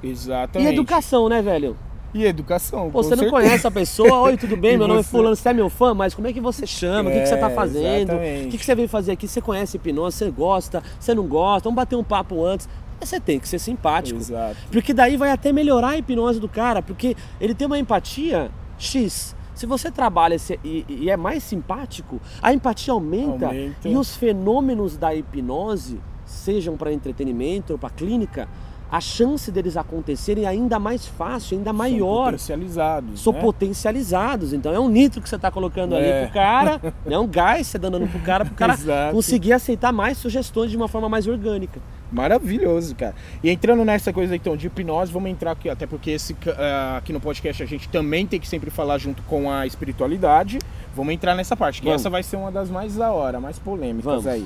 Exatamente. 0.03 0.69
E 0.69 0.73
educação, 0.73 1.29
né, 1.29 1.41
velho? 1.41 1.77
E 2.13 2.25
educação. 2.25 2.89
Pô, 2.91 3.01
você 3.03 3.11
não 3.11 3.23
certeza. 3.23 3.31
conhece 3.31 3.67
a 3.67 3.71
pessoa, 3.71 4.19
oi, 4.21 4.37
tudo 4.37 4.57
bem? 4.57 4.75
Meu 4.77 4.87
nome 4.87 4.99
é 4.99 5.03
Fulano, 5.03 5.35
você 5.35 5.49
é 5.49 5.53
meu 5.53 5.69
fã, 5.69 5.93
mas 5.93 6.13
como 6.13 6.27
é 6.27 6.33
que 6.33 6.41
você 6.41 6.67
chama? 6.67 7.09
O 7.09 7.13
que, 7.13 7.19
que 7.21 7.25
você 7.27 7.37
tá 7.37 7.49
É, 7.49 7.53
fazendo? 7.55 8.11
exatamente. 8.11 8.47
O 8.47 8.49
que, 8.51 8.57
que 8.57 8.65
você 8.65 8.75
veio 8.75 8.89
fazer 8.89 9.13
aqui? 9.13 9.27
Você 9.27 9.39
conhece 9.41 9.77
hipnose? 9.77 10.17
Você 10.17 10.29
gosta? 10.29 10.83
Você 10.99 11.13
não 11.15 11.25
gosta? 11.27 11.63
Vamos 11.69 11.75
bater 11.77 11.95
um 11.95 12.03
papo 12.03 12.43
antes. 12.45 12.67
Mas 12.99 13.09
Você 13.09 13.19
tem 13.19 13.39
que 13.39 13.47
ser 13.47 13.59
simpático. 13.59 14.19
Exato. 14.19 14.57
Porque 14.71 14.93
daí 14.93 15.15
vai 15.17 15.31
até 15.31 15.51
melhorar 15.51 15.89
a 15.89 15.97
hipnose 15.97 16.39
do 16.39 16.49
cara, 16.49 16.81
porque 16.81 17.15
ele 17.39 17.53
tem 17.55 17.65
uma 17.65 17.79
empatia 17.79 18.51
X. 18.77 19.35
Se 19.55 19.65
você 19.65 19.89
trabalha 19.91 20.35
e, 20.63 20.85
e 20.89 21.09
é 21.09 21.15
mais 21.17 21.43
simpático, 21.43 22.19
a 22.41 22.51
empatia 22.53 22.93
aumenta, 22.93 23.47
Aumenta. 23.47 23.87
e 23.87 23.95
os 23.95 24.15
fenômenos 24.15 24.97
da 24.97 25.13
hipnose, 25.15 25.99
sejam 26.25 26.75
para 26.77 26.91
entretenimento 26.91 27.73
ou 27.73 27.79
para 27.79 27.89
clínica, 27.89 28.47
a 28.91 28.99
chance 28.99 29.49
deles 29.49 29.77
acontecerem 29.77 30.43
é 30.43 30.47
ainda 30.47 30.77
mais 30.77 31.07
fácil, 31.07 31.57
ainda 31.57 31.69
São 31.69 31.77
maior. 31.77 32.25
potencializados. 32.25 33.21
São 33.21 33.31
né? 33.31 33.39
potencializados. 33.39 34.51
Então 34.51 34.73
é 34.73 34.79
um 34.79 34.89
nitro 34.89 35.21
que 35.21 35.29
você 35.29 35.37
está 35.37 35.49
colocando 35.49 35.95
É. 35.95 35.97
ali 36.19 36.25
pro 36.27 36.33
cara, 36.33 36.81
é 37.09 37.17
um 37.17 37.25
gás 37.27 37.67
que 37.67 37.71
você 37.71 37.79
tá 37.79 37.87
dando 37.89 38.05
pro 38.07 38.19
cara, 38.19 38.43
pro 38.43 38.53
cara 38.53 38.77
conseguir 39.13 39.53
aceitar 39.53 39.93
mais 39.93 40.17
sugestões 40.17 40.69
de 40.69 40.75
uma 40.75 40.89
forma 40.89 41.07
mais 41.07 41.25
orgânica. 41.25 41.79
Maravilhoso, 42.11 42.93
cara. 42.93 43.15
E 43.41 43.49
entrando 43.49 43.85
nessa 43.85 44.11
coisa 44.11 44.35
então 44.35 44.57
de 44.57 44.67
hipnose, 44.67 45.09
vamos 45.09 45.31
entrar 45.31 45.51
aqui, 45.51 45.69
até 45.69 45.87
porque 45.87 46.11
esse, 46.11 46.35
ah, 46.57 46.97
aqui 46.97 47.13
no 47.13 47.21
podcast 47.21 47.63
a 47.63 47.65
gente 47.65 47.87
também 47.87 48.27
tem 48.27 48.37
que 48.41 48.47
sempre 48.47 48.69
falar 48.69 48.97
junto 48.97 49.23
com 49.23 49.49
a 49.49 49.65
espiritualidade. 49.65 50.59
Vamos 50.93 51.13
entrar 51.13 51.33
nessa 51.33 51.55
parte, 51.55 51.79
que 51.79 51.87
Vamos. 51.87 52.01
essa 52.01 52.09
vai 52.09 52.21
ser 52.23 52.35
uma 52.35 52.51
das 52.51 52.69
mais 52.69 52.97
da 52.97 53.11
hora, 53.13 53.39
mais 53.39 53.57
polêmicas 53.57 54.03
Vamos. 54.03 54.27
aí. 54.27 54.45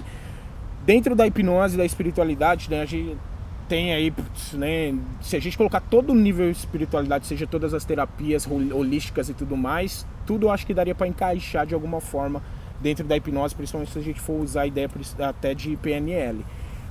Dentro 0.85 1.15
da 1.15 1.25
hipnose 1.25 1.75
da 1.75 1.83
espiritualidade, 1.83 2.69
né, 2.69 2.81
a 2.83 2.85
gente 2.85 3.17
tem 3.67 3.93
aí, 3.93 4.13
né, 4.53 4.93
se 5.21 5.35
a 5.35 5.39
gente 5.39 5.57
colocar 5.57 5.79
todo 5.81 6.11
o 6.11 6.15
nível 6.15 6.51
de 6.51 6.57
espiritualidade, 6.57 7.25
seja 7.27 7.45
todas 7.47 7.73
as 7.73 7.83
terapias 7.85 8.45
hol- 8.45 8.73
holísticas 8.77 9.29
e 9.29 9.33
tudo 9.33 9.57
mais, 9.57 10.05
tudo 10.25 10.47
eu 10.47 10.51
acho 10.51 10.65
que 10.65 10.73
daria 10.73 10.95
para 10.95 11.07
encaixar 11.07 11.65
de 11.65 11.73
alguma 11.73 11.99
forma 12.01 12.41
dentro 12.81 13.05
da 13.05 13.15
hipnose, 13.17 13.55
principalmente 13.55 13.91
se 13.91 13.99
a 13.99 14.01
gente 14.01 14.19
for 14.21 14.41
usar 14.41 14.61
a 14.61 14.67
ideia 14.67 14.89
até 15.19 15.53
de 15.53 15.75
PNL. 15.77 16.45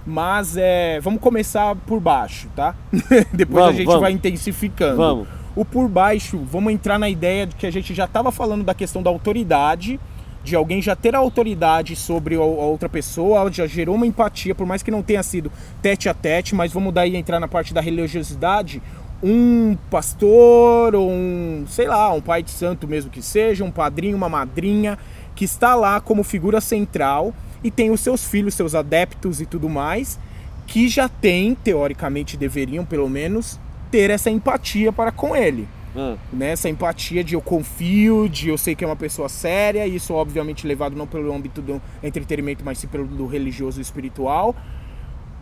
Mas 0.06 0.56
é, 0.56 1.00
vamos 1.00 1.20
começar 1.20 1.74
por 1.86 1.98
baixo, 2.00 2.48
tá? 2.54 2.74
Depois 3.32 3.58
a 3.58 3.66
Vamos, 3.66 3.76
gente 3.76 3.86
vamos. 3.86 4.00
vai 4.02 4.12
intensificando. 4.12 4.96
Vamos. 4.96 5.28
O 5.56 5.64
por 5.64 5.88
baixo, 5.88 6.38
vamos 6.44 6.72
entrar 6.72 6.98
na 6.98 7.08
ideia 7.08 7.46
de 7.46 7.54
que 7.54 7.66
a 7.66 7.70
gente 7.70 7.94
já 7.94 8.04
estava 8.04 8.30
falando 8.32 8.64
da 8.64 8.74
questão 8.74 9.02
da 9.02 9.08
autoridade, 9.08 9.98
de 10.44 10.54
alguém 10.54 10.82
já 10.82 10.94
ter 10.94 11.14
a 11.14 11.18
autoridade 11.18 11.96
sobre 11.96 12.34
a 12.34 12.40
outra 12.40 12.88
pessoa, 12.88 13.50
já 13.50 13.66
gerou 13.66 13.94
uma 13.94 14.06
empatia, 14.06 14.54
por 14.54 14.66
mais 14.66 14.82
que 14.82 14.90
não 14.90 15.02
tenha 15.02 15.22
sido 15.22 15.50
tete 15.80 16.06
a 16.06 16.12
tete, 16.12 16.54
mas 16.54 16.70
vamos 16.70 16.92
daí 16.92 17.16
entrar 17.16 17.40
na 17.40 17.48
parte 17.48 17.72
da 17.72 17.80
religiosidade. 17.80 18.82
Um 19.22 19.74
pastor 19.90 20.94
ou 20.94 21.10
um, 21.10 21.64
sei 21.66 21.88
lá, 21.88 22.12
um 22.12 22.20
pai 22.20 22.42
de 22.42 22.50
santo 22.50 22.86
mesmo 22.86 23.10
que 23.10 23.22
seja, 23.22 23.64
um 23.64 23.70
padrinho, 23.70 24.18
uma 24.18 24.28
madrinha, 24.28 24.98
que 25.34 25.46
está 25.46 25.74
lá 25.74 25.98
como 25.98 26.22
figura 26.22 26.60
central 26.60 27.32
e 27.62 27.70
tem 27.70 27.90
os 27.90 28.00
seus 28.00 28.22
filhos, 28.22 28.54
seus 28.54 28.74
adeptos 28.74 29.40
e 29.40 29.46
tudo 29.46 29.70
mais, 29.70 30.20
que 30.66 30.88
já 30.88 31.08
tem, 31.08 31.54
teoricamente 31.54 32.36
deveriam 32.36 32.84
pelo 32.84 33.08
menos, 33.08 33.58
ter 33.90 34.10
essa 34.10 34.30
empatia 34.30 34.92
para 34.92 35.10
com 35.10 35.34
ele. 35.34 35.66
Ah, 35.96 36.16
né? 36.32 36.50
Essa 36.50 36.68
empatia 36.68 37.22
de 37.22 37.34
eu 37.34 37.40
confio, 37.40 38.28
de 38.28 38.48
eu 38.48 38.58
sei 38.58 38.74
que 38.74 38.84
é 38.84 38.86
uma 38.86 38.96
pessoa 38.96 39.28
séria, 39.28 39.86
isso 39.86 40.12
obviamente 40.12 40.66
levado 40.66 40.96
não 40.96 41.06
pelo 41.06 41.32
âmbito 41.32 41.62
do 41.62 41.80
entretenimento, 42.02 42.64
mas 42.64 42.78
sim 42.78 42.88
pelo 42.88 43.06
do 43.06 43.26
religioso 43.26 43.78
e 43.78 43.82
espiritual. 43.82 44.54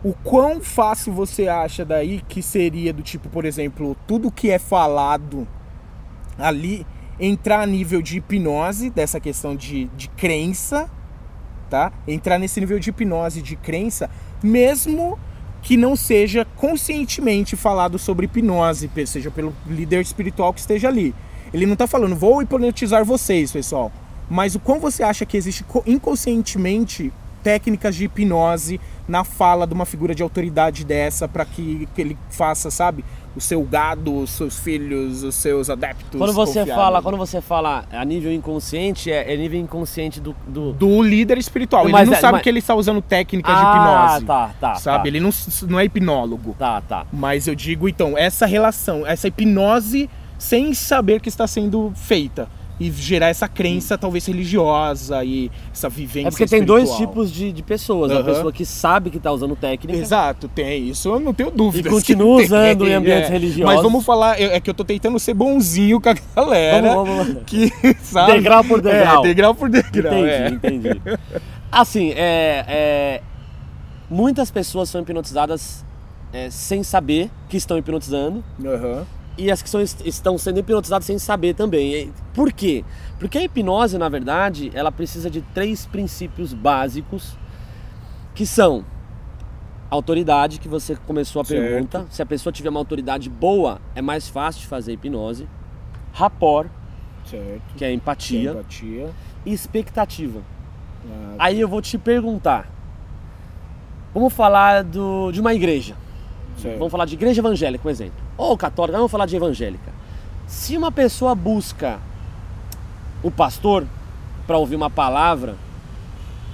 O 0.03 0.13
quão 0.13 0.61
fácil 0.61 1.13
você 1.13 1.47
acha 1.47 1.83
daí 1.83 2.21
que 2.27 2.41
seria 2.41 2.93
do 2.93 3.01
tipo, 3.01 3.29
por 3.29 3.45
exemplo, 3.45 3.95
tudo 4.05 4.29
que 4.29 4.51
é 4.51 4.59
falado 4.59 5.47
ali 6.37 6.85
entrar 7.19 7.61
a 7.61 7.65
nível 7.65 8.01
de 8.01 8.17
hipnose, 8.17 8.89
dessa 8.89 9.19
questão 9.19 9.55
de, 9.55 9.85
de 9.95 10.09
crença, 10.09 10.89
tá? 11.69 11.91
Entrar 12.07 12.37
nesse 12.37 12.59
nível 12.59 12.79
de 12.79 12.89
hipnose, 12.89 13.41
de 13.41 13.55
crença, 13.55 14.09
mesmo 14.43 15.17
que 15.63 15.77
não 15.77 15.95
seja 15.95 16.45
conscientemente 16.57 17.55
falado 17.55 17.97
sobre 17.97 18.25
hipnose, 18.25 18.89
seja 19.07 19.31
pelo 19.31 19.55
líder 19.65 20.01
espiritual 20.01 20.53
que 20.53 20.59
esteja 20.59 20.89
ali. 20.89 21.15
Ele 21.53 21.65
não 21.65 21.73
está 21.73 21.87
falando, 21.87 22.15
vou 22.15 22.41
hipnotizar 22.41 23.05
vocês, 23.05 23.51
pessoal. 23.51 23.91
Mas 24.29 24.55
o 24.55 24.59
quão 24.59 24.79
você 24.79 25.03
acha 25.03 25.25
que 25.25 25.37
existe 25.37 25.63
co- 25.63 25.83
inconscientemente 25.85 27.11
técnicas 27.41 27.95
de 27.95 28.05
hipnose 28.05 28.79
na 29.07 29.23
fala 29.23 29.67
de 29.67 29.73
uma 29.73 29.85
figura 29.85 30.15
de 30.15 30.23
autoridade 30.23 30.85
dessa 30.85 31.27
para 31.27 31.45
que, 31.45 31.87
que 31.93 32.01
ele 32.01 32.17
faça, 32.29 32.71
sabe? 32.71 33.03
O 33.35 33.41
seu 33.41 33.63
gado, 33.63 34.15
os 34.15 34.29
seus 34.29 34.59
filhos, 34.59 35.23
os 35.23 35.33
seus 35.33 35.69
adeptos. 35.69 36.19
Quando 36.19 36.33
você 36.33 36.65
fala, 36.65 37.01
quando 37.01 37.17
você 37.17 37.41
fala 37.41 37.83
a 37.91 38.05
nível 38.05 38.31
inconsciente, 38.31 39.11
é, 39.11 39.33
é 39.33 39.35
nível 39.35 39.59
inconsciente 39.59 40.19
do. 40.19 40.35
do... 40.47 40.71
do 40.73 41.01
líder 41.01 41.39
espiritual. 41.39 41.83
Mas 41.89 42.01
ele 42.01 42.11
não 42.11 42.17
é- 42.17 42.21
sabe 42.21 42.33
mas- 42.33 42.41
que 42.43 42.49
ele 42.49 42.59
está 42.59 42.75
usando 42.75 43.01
técnicas 43.01 43.55
de 43.55 43.61
ah, 43.61 43.71
hipnose. 43.71 44.25
tá, 44.25 44.51
tá. 44.59 44.75
sabe? 44.75 45.03
Tá, 45.03 45.07
Ele 45.07 45.19
não, 45.19 45.31
não 45.67 45.79
é 45.79 45.85
hipnólogo. 45.85 46.55
tá. 46.59 46.81
tá. 46.81 47.07
Mas 47.11 47.47
eu 47.47 47.55
digo, 47.55 47.89
então, 47.89 48.15
essa 48.17 48.45
relação, 48.45 49.05
essa 49.05 49.27
hipnose 49.27 50.09
sem 50.37 50.73
saber 50.73 51.19
que 51.21 51.29
está 51.29 51.47
sendo 51.47 51.91
feita. 51.95 52.47
E 52.79 52.91
gerar 52.91 53.27
essa 53.27 53.47
crença, 53.47 53.97
talvez 53.97 54.25
religiosa 54.25 55.23
e 55.23 55.51
essa 55.71 55.87
vivência 55.87 56.27
É 56.27 56.31
porque 56.31 56.47
tem 56.47 56.63
dois 56.63 56.89
tipos 56.95 57.31
de, 57.31 57.51
de 57.51 57.61
pessoas. 57.61 58.11
A 58.11 58.15
Aham. 58.15 58.23
pessoa 58.23 58.51
que 58.51 58.65
sabe 58.65 59.09
que 59.11 59.19
tá 59.19 59.31
usando 59.31 59.55
técnica. 59.55 59.97
Exato, 59.97 60.47
tem. 60.47 60.89
Isso 60.89 61.09
eu 61.09 61.19
não 61.19 61.33
tenho 61.33 61.51
dúvida. 61.51 61.87
E 61.87 61.91
continua 61.91 62.41
que 62.41 62.47
tem, 62.49 62.57
usando 62.57 62.87
em 62.87 62.93
ambientes 62.93 63.29
religiosos. 63.29 63.73
Mas 63.73 63.81
vamos 63.83 64.03
falar, 64.03 64.39
é 64.41 64.59
que 64.59 64.69
eu 64.69 64.73
tô 64.73 64.83
tentando 64.83 65.19
ser 65.19 65.33
bonzinho 65.33 66.01
com 66.01 66.09
a 66.09 66.15
galera. 66.35 66.95
Vamos, 66.95 67.17
vamos. 67.17 67.43
Que, 67.45 67.71
sabe? 68.01 68.33
Degrau 68.33 68.63
por 68.63 68.81
degrau. 68.81 69.23
É, 69.23 69.27
degrau 69.27 69.55
por 69.55 69.69
degrau. 69.69 70.13
Entendi, 70.13 70.29
é. 70.29 70.47
entendi. 70.49 71.01
Assim, 71.71 72.11
é, 72.11 72.65
é, 72.67 73.21
muitas 74.09 74.51
pessoas 74.51 74.89
são 74.89 75.01
hipnotizadas 75.01 75.83
é, 76.31 76.49
sem 76.49 76.83
saber 76.83 77.29
que 77.47 77.57
estão 77.57 77.77
hipnotizando 77.77 78.43
Aham. 78.63 79.05
E 79.37 79.51
as 79.51 79.61
que 79.61 79.69
são, 79.69 79.81
estão 79.81 80.37
sendo 80.37 80.59
hipnotizadas 80.59 81.05
sem 81.05 81.17
saber 81.17 81.53
também. 81.55 82.11
Por 82.33 82.51
quê? 82.53 82.83
Porque 83.19 83.37
a 83.37 83.43
hipnose, 83.43 83.97
na 83.97 84.09
verdade, 84.09 84.71
ela 84.73 84.91
precisa 84.91 85.29
de 85.29 85.41
três 85.41 85.85
princípios 85.85 86.53
básicos 86.53 87.37
que 88.35 88.45
são 88.45 88.85
autoridade, 89.89 90.59
que 90.59 90.67
você 90.67 90.95
começou 90.95 91.41
a 91.41 91.45
Certo. 91.45 91.61
pergunta. 91.61 92.05
Se 92.09 92.21
a 92.21 92.25
pessoa 92.25 92.51
tiver 92.51 92.69
uma 92.69 92.79
autoridade 92.79 93.29
boa, 93.29 93.79
é 93.95 94.01
mais 94.01 94.27
fácil 94.27 94.61
de 94.61 94.67
fazer 94.67 94.93
hipnose. 94.93 95.47
Rapport, 96.11 96.67
Certo. 97.25 97.61
que 97.77 97.85
é 97.85 97.93
empatia, 97.93 98.51
Empatia. 98.51 99.09
e 99.45 99.53
expectativa. 99.53 100.41
Ah, 101.09 101.35
Aí 101.39 101.59
eu 101.59 101.67
vou 101.67 101.81
te 101.81 101.97
perguntar. 101.97 102.69
Vamos 104.13 104.31
falar 104.33 104.83
do, 104.83 105.31
de 105.31 105.41
uma 105.41 105.53
igreja. 105.53 105.95
Vamos 106.77 106.91
falar 106.91 107.05
de 107.05 107.15
igreja 107.15 107.41
evangélica, 107.41 107.87
um 107.87 107.91
exemplo. 107.91 108.23
Ou 108.37 108.57
católica, 108.57 108.97
vamos 108.97 109.11
falar 109.11 109.25
de 109.25 109.35
evangélica. 109.35 109.91
Se 110.47 110.77
uma 110.77 110.91
pessoa 110.91 111.35
busca 111.35 111.99
o 113.21 113.31
pastor 113.31 113.85
para 114.45 114.57
ouvir 114.57 114.75
uma 114.75 114.89
palavra, 114.89 115.55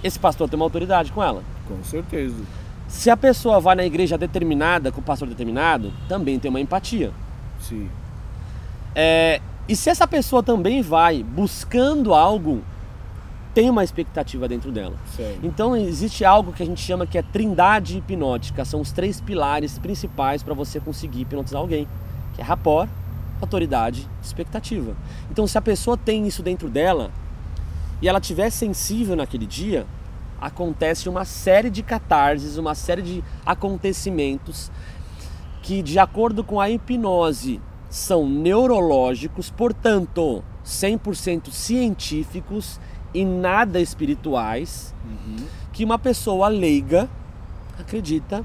esse 0.04 0.18
pastor 0.18 0.50
tem 0.50 0.58
uma 0.58 0.66
autoridade 0.66 1.12
com 1.12 1.24
ela. 1.24 1.44
Com 1.68 1.84
certeza. 1.84 2.44
Se 2.88 3.10
a 3.10 3.18
pessoa 3.18 3.60
vai 3.60 3.76
na 3.76 3.86
igreja 3.86 4.18
determinada, 4.18 4.92
com 4.92 5.00
o 5.00 5.04
pastor 5.04 5.28
determinado, 5.28 5.94
também 6.08 6.40
tem 6.40 6.50
uma 6.50 6.60
empatia. 6.60 7.12
Sim. 7.60 7.90
É, 8.96 9.42
e 9.68 9.76
se 9.76 9.90
essa 9.90 10.08
pessoa 10.08 10.42
também 10.42 10.82
vai 10.82 11.22
buscando 11.22 12.14
algo, 12.14 12.64
tem 13.54 13.70
uma 13.70 13.84
expectativa 13.84 14.48
dentro 14.48 14.72
dela. 14.72 14.96
Certo. 15.16 15.40
Então 15.44 15.76
existe 15.76 16.24
algo 16.24 16.54
que 16.54 16.62
a 16.62 16.66
gente 16.66 16.82
chama 16.82 17.08
que 17.08 17.18
é 17.18 17.22
trindade 17.22 17.98
hipnótica. 17.98 18.64
São 18.64 18.82
os 18.82 18.92
três 18.92 19.20
pilares 19.20 19.78
principais 19.80 20.44
para 20.44 20.54
você 20.54 20.80
conseguir 20.80 21.22
hipnotizar 21.22 21.60
alguém, 21.60 21.88
que 22.36 22.42
é 22.42 22.44
rapport, 22.44 22.90
autoridade, 23.42 24.08
expectativa. 24.22 24.96
Então 25.32 25.48
se 25.48 25.58
a 25.58 25.62
pessoa 25.62 25.98
tem 25.98 26.28
isso 26.28 26.44
dentro 26.44 26.70
dela 26.70 27.12
e 28.02 28.08
ela 28.08 28.22
tiver 28.22 28.50
sensível 28.50 29.16
naquele 29.16 29.46
dia, 29.46 29.86
acontece 30.40 31.10
uma 31.10 31.26
série 31.26 31.70
de 31.70 31.84
catarses, 31.84 32.58
uma 32.58 32.76
série 32.76 33.02
de 33.02 33.24
acontecimentos 33.46 34.72
que 35.62 35.82
de 35.82 36.00
acordo 36.00 36.44
com 36.44 36.60
a 36.60 36.70
hipnose 36.70 37.60
são 37.90 38.30
neurológicos, 38.30 39.50
portanto, 39.50 40.44
100% 40.66 41.52
científicos 41.52 42.80
e 43.14 43.26
nada 43.26 43.80
espirituais, 43.80 44.94
que 45.74 45.84
uma 45.84 45.98
pessoa 45.98 46.48
leiga 46.48 47.10
acredita 47.80 48.44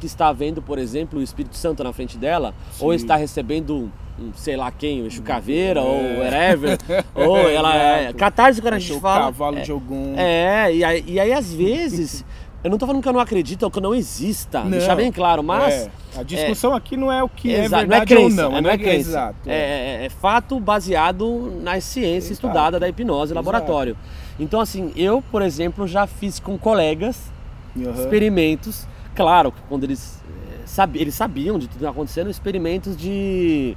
que 0.00 0.06
está 0.06 0.32
vendo, 0.32 0.62
por 0.62 0.78
exemplo, 0.78 1.18
o 1.18 1.22
Espírito 1.22 1.56
Santo 1.56 1.82
na 1.82 1.92
frente 1.92 2.16
dela, 2.16 2.54
ou 2.78 2.90
Sim. 2.90 2.96
está 2.96 3.16
recebendo 3.16 3.90
um 4.20 4.32
sei 4.34 4.56
lá 4.56 4.70
quem, 4.70 5.02
o 5.02 5.06
Exu 5.06 5.22
Caveira, 5.22 5.80
É. 5.80 5.82
ou 5.82 6.18
whatever, 6.18 6.78
ou 7.14 7.38
ela 7.48 7.74
é... 7.76 8.12
Catarse 8.12 8.60
quando 8.60 8.74
a 8.74 8.78
gente 8.78 9.00
fala... 9.00 9.26
cavalo 9.26 9.58
é, 9.58 9.60
de 9.62 9.70
algum. 9.70 10.14
é, 10.18 10.74
e 10.74 10.84
aí, 10.84 11.04
e 11.06 11.20
aí 11.20 11.32
às 11.32 11.52
vezes, 11.52 12.24
eu 12.64 12.70
não 12.70 12.78
tô 12.78 12.86
falando 12.86 13.02
que 13.02 13.08
eu 13.08 13.12
não 13.12 13.20
acredito 13.20 13.62
ou 13.62 13.70
que 13.70 13.78
eu 13.78 13.82
não 13.82 13.94
exista, 13.94 14.62
Não. 14.64 14.70
deixar 14.70 14.94
bem 14.96 15.12
claro, 15.12 15.42
mas... 15.42 15.74
É, 15.74 15.90
a 16.16 16.22
discussão 16.22 16.74
aqui 16.74 16.96
não 16.96 17.12
é 17.12 17.22
o 17.22 17.28
que 17.28 17.54
é 17.54 17.60
verdade 17.68 17.86
não 17.88 17.96
é 17.96 18.04
crença, 18.06 18.44
ou 18.46 18.50
não. 18.50 18.58
é, 18.58 18.60
não 18.60 18.70
é 18.70 18.78
crença. 18.78 19.10
Exato. 19.10 19.36
É, 19.46 20.00
é- 20.02 20.06
é 20.06 20.08
fato 20.08 20.58
baseado 20.58 21.52
na 21.62 21.80
ciência 21.80 22.32
Exato. 22.32 22.32
estudada 22.32 22.80
da 22.80 22.88
hipnose 22.88 23.32
Exato. 23.32 23.34
laboratório. 23.36 23.96
Então, 24.40 24.60
assim, 24.60 24.92
eu, 24.96 25.22
por 25.30 25.42
exemplo, 25.42 25.86
já 25.86 26.06
fiz 26.06 26.40
com 26.40 26.58
colegas 26.58 27.30
Aham. 27.76 27.92
experimentos, 27.92 28.86
claro, 29.14 29.52
quando 29.68 29.84
eles, 29.84 30.20
eh, 30.28 30.62
sabi, 30.66 31.00
eles 31.00 31.14
sabiam 31.14 31.58
de 31.58 31.66
tudo 31.66 31.72
que 31.72 31.76
estava 31.76 31.92
acontecendo, 31.92 32.28
experimentos 32.30 32.96
de 32.96 33.76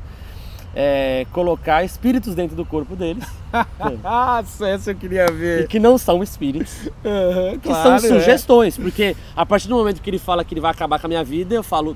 eh, 0.76 1.26
colocar 1.32 1.84
espíritos 1.84 2.34
dentro 2.36 2.56
do 2.56 2.66
corpo 2.66 2.96
deles, 2.96 3.26
Ah, 4.04 4.42
essa 4.62 4.92
eu 4.92 4.96
queria 4.96 5.26
e 5.26 5.32
ver. 5.32 5.68
que 5.68 5.80
não 5.80 5.98
são 5.98 6.24
espíritos. 6.24 6.90
Aham, 7.06 7.60
que 7.60 7.68
claro, 7.70 8.00
são 8.00 8.10
sugestões, 8.18 8.78
porque 8.78 9.16
a 9.36 9.46
partir 9.46 9.68
do 9.68 9.76
momento 9.76 10.02
que 10.02 10.10
ele 10.10 10.20
fala 10.20 10.44
que 10.46 10.54
ele 10.54 10.62
vai 10.62 10.72
acabar 10.72 11.00
com 11.00 11.08
a 11.08 11.10
minha 11.10 11.24
vida, 11.24 11.54
eu 11.54 11.64
falo, 11.64 11.96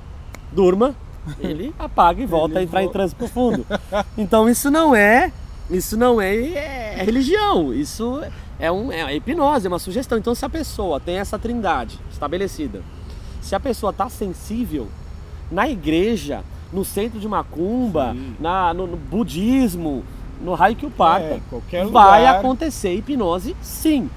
durma, 0.52 0.94
ele 1.40 1.74
apaga 1.78 2.22
e 2.22 2.26
volta 2.26 2.54
Ele 2.54 2.58
a 2.60 2.62
entrar 2.64 2.80
em 2.82 2.84
volta. 2.84 2.98
transe 2.98 3.14
profundo. 3.14 3.66
Então 4.18 4.48
isso 4.48 4.70
não 4.70 4.94
é, 4.94 5.32
isso 5.70 5.96
não 5.96 6.20
é, 6.20 6.36
é 6.98 7.02
religião, 7.02 7.72
isso 7.72 8.22
é, 8.58 8.70
um, 8.70 8.92
é 8.92 9.14
hipnose, 9.16 9.66
é 9.66 9.68
uma 9.68 9.78
sugestão. 9.78 10.18
Então 10.18 10.34
se 10.34 10.44
a 10.44 10.48
pessoa 10.50 11.00
tem 11.00 11.16
essa 11.18 11.38
trindade 11.38 11.98
estabelecida, 12.12 12.82
se 13.40 13.54
a 13.54 13.60
pessoa 13.60 13.90
está 13.90 14.08
sensível, 14.08 14.88
na 15.50 15.68
igreja, 15.68 16.42
no 16.72 16.84
centro 16.84 17.18
de 17.20 17.28
macumba, 17.28 18.12
Sim. 18.12 18.34
na, 18.40 18.74
no, 18.74 18.86
no 18.86 18.96
budismo, 18.96 20.04
no 20.42 20.54
raio 20.54 20.76
que 20.76 20.84
o 20.86 20.90
parta, 20.90 21.40
É, 21.72 21.84
vai 21.84 22.20
lugar. 22.22 22.36
acontecer 22.38 22.94
hipnose 22.94 23.56
sim. 23.62 24.10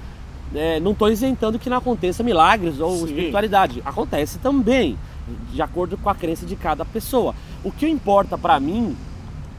É, 0.54 0.80
não 0.80 0.90
estou 0.90 1.08
isentando 1.10 1.58
que 1.58 1.70
não 1.70 1.76
aconteça 1.76 2.22
milagres 2.24 2.80
ou 2.80 2.96
Sim. 2.98 3.04
espiritualidade. 3.06 3.80
Acontece 3.84 4.38
também, 4.38 4.98
de 5.52 5.62
acordo 5.62 5.96
com 5.96 6.10
a 6.10 6.14
crença 6.14 6.44
de 6.44 6.56
cada 6.56 6.84
pessoa. 6.84 7.34
O 7.62 7.70
que 7.70 7.88
importa 7.88 8.36
para 8.36 8.58
mim 8.58 8.96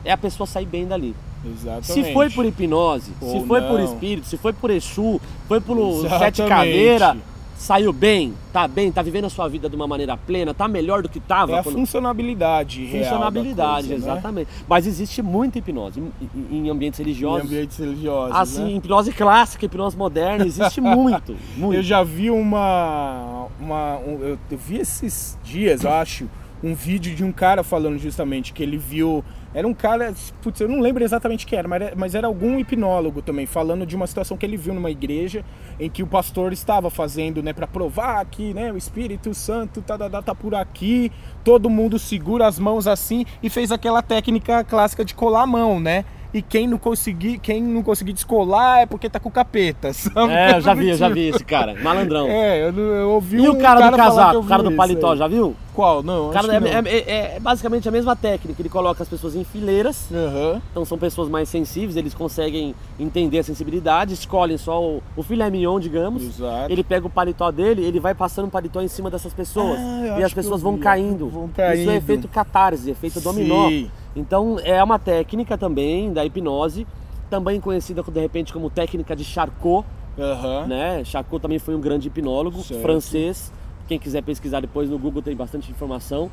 é 0.03 0.11
a 0.11 0.17
pessoa 0.17 0.45
sair 0.45 0.65
bem 0.65 0.85
dali. 0.85 1.15
Exatamente. 1.45 1.87
Se 1.93 2.13
foi 2.13 2.29
por 2.29 2.45
hipnose, 2.45 3.11
se 3.19 3.25
Ou 3.25 3.47
foi 3.47 3.61
por 3.61 3.79
não. 3.79 3.85
espírito, 3.85 4.27
se 4.27 4.37
foi 4.37 4.51
por 4.53 4.69
Exu, 4.69 5.19
foi 5.47 5.59
por 5.61 5.75
sete 6.01 6.41
Exatamente. 6.41 6.49
caveira, 6.49 7.17
saiu 7.61 7.93
bem, 7.93 8.33
tá 8.51 8.67
bem, 8.67 8.91
tá 8.91 9.03
vivendo 9.03 9.25
a 9.25 9.29
sua 9.29 9.47
vida 9.47 9.69
de 9.69 9.75
uma 9.75 9.87
maneira 9.87 10.17
plena, 10.17 10.51
tá 10.51 10.67
melhor 10.67 11.03
do 11.03 11.07
que 11.09 11.19
tava. 11.19 11.51
É 11.53 11.59
a 11.59 11.63
quando- 11.63 11.75
funcionabilidade 11.75 12.83
real 12.85 13.03
da 13.03 13.09
Funcionabilidade, 13.09 13.87
coisa, 13.89 14.05
né? 14.07 14.11
exatamente. 14.13 14.49
Mas 14.67 14.87
existe 14.87 15.21
muita 15.21 15.59
hipnose 15.59 15.99
em, 15.99 16.11
em- 16.51 16.57
em 16.65 16.69
ambientes 16.69 16.99
Em 16.99 17.03
religiosos. 17.03 17.45
ambientes 17.45 17.77
religiosos, 17.77 18.35
Assim, 18.35 18.63
né? 18.63 18.71
hipnose 18.71 19.11
clássica, 19.11 19.63
hipnose 19.65 19.95
moderna, 19.95 20.43
existe 20.45 20.81
muito, 20.81 21.35
muito. 21.55 21.75
Eu 21.75 21.83
já 21.83 22.01
vi 22.03 22.31
uma. 22.31 23.45
uma 23.59 23.97
um- 23.97 24.19
eu 24.49 24.57
vi 24.57 24.77
esses 24.77 25.37
dias, 25.43 25.83
eu 25.83 25.91
acho, 25.91 26.27
um 26.63 26.73
vídeo 26.73 27.15
de 27.15 27.23
um 27.23 27.31
cara 27.31 27.63
falando 27.63 27.97
justamente 27.97 28.53
que 28.53 28.61
ele 28.61 28.77
viu. 28.77 29.23
Era 29.53 29.67
um 29.67 29.73
cara, 29.73 30.13
putz, 30.41 30.61
eu 30.61 30.69
não 30.69 30.79
lembro 30.79 31.03
exatamente 31.03 31.45
quem 31.45 31.59
era, 31.59 31.67
mas 31.67 31.81
era, 31.81 31.93
mas 31.95 32.15
era 32.15 32.27
algum 32.27 32.57
hipnólogo 32.57 33.21
também, 33.21 33.45
falando 33.45 33.85
de 33.85 33.95
uma 33.95 34.07
situação 34.07 34.37
que 34.37 34.45
ele 34.45 34.55
viu 34.55 34.73
numa 34.73 34.89
igreja 34.89 35.43
em 35.79 35.89
que 35.89 36.01
o 36.01 36.07
pastor 36.07 36.53
estava 36.53 36.89
fazendo, 36.89 37.43
né, 37.43 37.51
para 37.51 37.67
provar 37.67 38.23
que, 38.25 38.53
né, 38.53 38.71
o 38.71 38.77
Espírito 38.77 39.33
Santo 39.33 39.81
tá, 39.81 39.97
tá, 39.97 40.21
tá 40.21 40.35
por 40.35 40.55
aqui, 40.55 41.11
todo 41.43 41.69
mundo 41.69 41.99
segura 41.99 42.47
as 42.47 42.57
mãos 42.57 42.87
assim 42.87 43.25
e 43.43 43.49
fez 43.49 43.71
aquela 43.71 44.01
técnica 44.01 44.63
clássica 44.63 45.03
de 45.03 45.13
colar 45.13 45.41
a 45.41 45.47
mão, 45.47 45.79
né? 45.79 46.05
E 46.33 46.41
quem 46.41 46.67
não 46.67 46.77
conseguir, 46.77 47.39
quem 47.39 47.61
não 47.61 47.83
conseguir 47.83 48.13
descolar 48.13 48.79
é 48.81 48.85
porque 48.85 49.09
tá 49.09 49.19
com 49.19 49.29
capeta. 49.29 49.91
Sabe? 49.93 50.31
É, 50.31 50.55
eu 50.57 50.61
já 50.61 50.73
vi, 50.73 50.89
eu 50.89 50.95
já 50.97 51.09
vi 51.09 51.27
esse 51.29 51.43
cara, 51.43 51.75
malandrão. 51.81 52.27
É, 52.27 52.69
eu, 52.69 52.77
eu 52.77 53.09
ouvi 53.11 53.37
E 53.37 53.49
um 53.49 53.53
o 53.53 53.57
cara, 53.57 53.79
cara 53.79 53.91
do 53.91 53.97
casaco, 53.97 54.37
o 54.39 54.45
cara 54.45 54.63
do 54.63 54.69
isso 54.69 54.77
paletó, 54.77 55.11
aí. 55.11 55.17
já 55.17 55.27
viu? 55.27 55.55
Qual? 55.73 56.03
Não, 56.03 56.31
cara 56.31 56.53
é, 56.53 56.59
não. 56.59 56.67
é- 56.67 56.81
é- 56.97 57.35
é 57.35 57.39
basicamente 57.39 57.87
a 57.87 57.91
mesma 57.91 58.13
técnica, 58.13 58.61
ele 58.61 58.67
coloca 58.67 59.01
as 59.03 59.07
pessoas 59.07 59.35
em 59.35 59.43
fileiras, 59.45 60.09
Aham. 60.11 60.61
então 60.69 60.83
são 60.83 60.97
pessoas 60.97 61.29
mais 61.29 61.47
sensíveis, 61.47 61.95
eles 61.95 62.13
conseguem 62.13 62.75
entender 62.99 63.39
a 63.39 63.43
sensibilidade, 63.43 64.13
escolhem 64.13 64.57
só 64.57 64.83
o, 64.83 65.01
o 65.15 65.23
filé 65.23 65.49
mignon, 65.49 65.79
digamos. 65.79 66.23
Exato. 66.23 66.71
Ele 66.71 66.83
pega 66.83 67.07
o 67.07 67.09
paletó 67.09 67.49
dele, 67.51 67.85
ele 67.85 68.01
vai 68.01 68.13
passando 68.13 68.47
o 68.47 68.51
paletó 68.51 68.81
em 68.81 68.89
cima 68.89 69.09
dessas 69.09 69.33
pessoas. 69.33 69.79
Ah, 69.79 70.17
e 70.19 70.23
as 70.23 70.33
pessoas 70.33 70.61
vão 70.61 70.75
vi. 70.75 70.81
caindo. 70.81 71.29
Vão 71.29 71.45
Isso 71.45 71.53
caindo. 71.55 71.91
é 71.91 71.95
efeito 71.95 72.27
catarse, 72.27 72.89
efeito 72.89 73.21
dominó. 73.21 73.69
Então 74.15 74.59
é 74.59 74.83
uma 74.83 74.99
técnica 74.99 75.57
também 75.57 76.11
da 76.11 76.25
hipnose, 76.25 76.85
também 77.29 77.59
conhecida 77.61 78.03
de 78.03 78.19
repente 78.19 78.51
como 78.51 78.69
técnica 78.69 79.15
de 79.15 79.23
Charcot, 79.23 79.85
Aham. 80.19 80.67
né? 80.67 81.03
Charcot 81.05 81.41
também 81.41 81.59
foi 81.59 81.75
um 81.75 81.81
grande 81.81 82.07
hipnólogo 82.07 82.59
Certo. 82.61 82.81
francês. 82.81 83.51
Quem 83.87 83.97
quiser 83.99 84.21
pesquisar 84.23 84.59
depois 84.61 84.89
no 84.89 84.97
Google 84.97 85.21
tem 85.21 85.35
bastante 85.35 85.71
informação. 85.71 86.29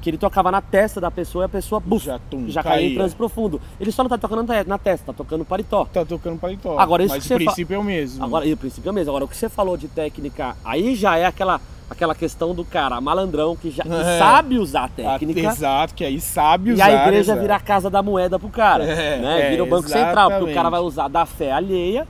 Que 0.00 0.08
ele 0.10 0.16
tocava 0.18 0.50
na 0.50 0.60
testa 0.62 1.00
da 1.00 1.10
pessoa 1.10 1.44
e 1.44 1.46
a 1.46 1.48
pessoa 1.48 1.78
buf, 1.78 2.06
Já, 2.06 2.18
tum, 2.30 2.48
já 2.48 2.62
caía 2.62 2.88
em 2.88 2.94
transe 2.94 3.14
profundo. 3.14 3.60
Ele 3.78 3.92
só 3.92 4.02
não 4.02 4.08
tá 4.08 4.16
tocando 4.16 4.42
na 4.46 4.62
te- 4.62 4.68
na 4.68 4.78
testa, 4.78 5.06
tá 5.06 5.12
tocando 5.12 5.44
paletó. 5.44 5.84
Tá 5.92 6.04
tocando 6.04 6.38
paletó. 6.38 6.78
Agora, 6.78 7.02
isso 7.04 7.14
Mas 7.14 7.26
que 7.26 7.34
o 7.34 7.38
você 7.38 7.44
fa- 7.44 7.50
princípio 7.52 7.74
é 7.74 7.78
o 7.78 7.84
mesmo. 7.84 8.24
Agora, 8.24 8.46
e 8.46 8.52
o 8.52 8.56
princípio 8.56 8.88
é 8.88 8.92
o 8.92 8.94
mesmo. 8.94 9.10
Agora, 9.10 9.24
o 9.24 9.28
que 9.28 9.36
você 9.36 9.48
falou 9.50 9.76
de 9.76 9.88
técnica, 9.88 10.56
aí 10.64 10.94
já 10.94 11.18
é 11.18 11.26
aquela, 11.26 11.60
aquela 11.90 12.14
questão 12.14 12.54
do 12.54 12.64
cara 12.64 12.98
malandrão 13.00 13.54
que 13.54 13.70
já 13.70 13.82
que 13.82 13.92
É. 13.92 14.18
sabe 14.18 14.58
usar 14.58 14.80
a 14.80 14.84
Ah, 14.84 14.88
técnica. 14.88 15.40
Exato, 15.40 15.94
que 15.94 16.02
aí 16.04 16.18
sabe 16.18 16.70
E 16.70 16.72
usar. 16.72 16.86
a 16.86 16.92
igreja 17.06 17.20
exato. 17.32 17.40
vira 17.40 17.56
a 17.56 17.60
casa 17.60 17.90
da 17.90 18.02
moeda 18.02 18.38
pro 18.38 18.48
cara, 18.48 18.84
É, 18.84 19.18
né? 19.18 19.40
é, 19.48 19.50
Vira 19.50 19.64
o 19.64 19.66
banco 19.66 19.86
central, 19.88 20.30
porque 20.30 20.44
o 20.44 20.46
cara 20.46 20.50
exatamente. 20.52 20.70
vai 20.70 20.80
usar 20.80 21.08
da 21.08 21.26
fé 21.26 21.52
alheia 21.52 22.08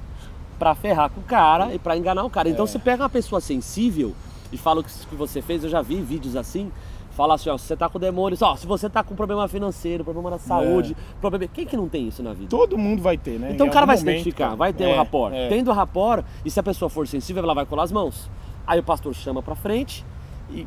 pra 0.61 0.76
ferrar 0.76 1.11
com 1.11 1.20
o 1.20 1.24
cara 1.24 1.74
e 1.74 1.78
pra 1.78 1.97
enganar 1.97 2.22
o 2.22 2.30
cara. 2.30 2.49
Então 2.49 2.64
É. 2.66 2.68
você 2.68 2.78
pega 2.78 3.03
uma 3.03 3.09
pessoa 3.11 3.41
sensível 3.41 4.14
e 4.53 4.57
fala 4.57 4.80
o 4.80 4.84
que 4.84 5.14
você 5.16 5.43
fez, 5.43 5.64
eu 5.64 5.70
já 5.70 5.82
vi 5.82 5.97
vídeos 6.01 6.36
assim, 6.36 6.70
fala 7.11 7.35
assim, 7.35 7.51
ó, 7.51 7.59
se 7.59 7.67
você 7.67 7.77
tá 7.77 7.89
com 7.89 7.99
demônios, 7.99 8.41
ó, 8.43 8.57
se 8.57 8.67
você 8.67 8.89
tá 8.89 9.03
com 9.03 9.15
problema 9.15 9.47
financeiro, 9.49 10.05
problema 10.05 10.31
na 10.31 10.39
saúde, 10.39 10.97
problema... 11.21 11.47
Quem 11.53 11.67
que 11.67 11.77
não 11.77 11.89
tem 11.89 12.09
isso 12.09 12.23
na 12.23 12.33
vida? 12.33 12.49
Todo 12.49 12.79
mundo 12.79 13.03
vai 13.03 13.19
ter, 13.19 13.39
né? 13.39 13.51
Então 13.53 13.67
Em 13.67 13.71
o 13.71 13.73
cara 13.73 13.85
vai 13.87 13.97
se 13.97 14.05
momento, 14.05 14.21
identificar, 14.21 14.45
cara. 14.47 14.57
vai 14.57 14.73
ter 14.73 14.85
É, 14.85 14.95
um 14.95 14.97
rapport. 14.97 15.35
é. 15.35 15.49
Tendo 15.49 15.73
rapport, 15.73 16.25
e 16.45 16.51
se 16.51 16.59
a 16.59 16.63
pessoa 16.63 16.89
for 16.89 17.07
sensível, 17.07 17.43
ela 17.43 17.55
vai 17.55 17.67
colar 17.67 17.83
as 17.85 17.93
mãos. 17.93 18.31
Aí 18.67 18.79
o 18.79 18.83
pastor 18.83 19.15
chama 19.15 19.43
pra 19.43 19.55
frente 19.55 20.05
e 20.51 20.67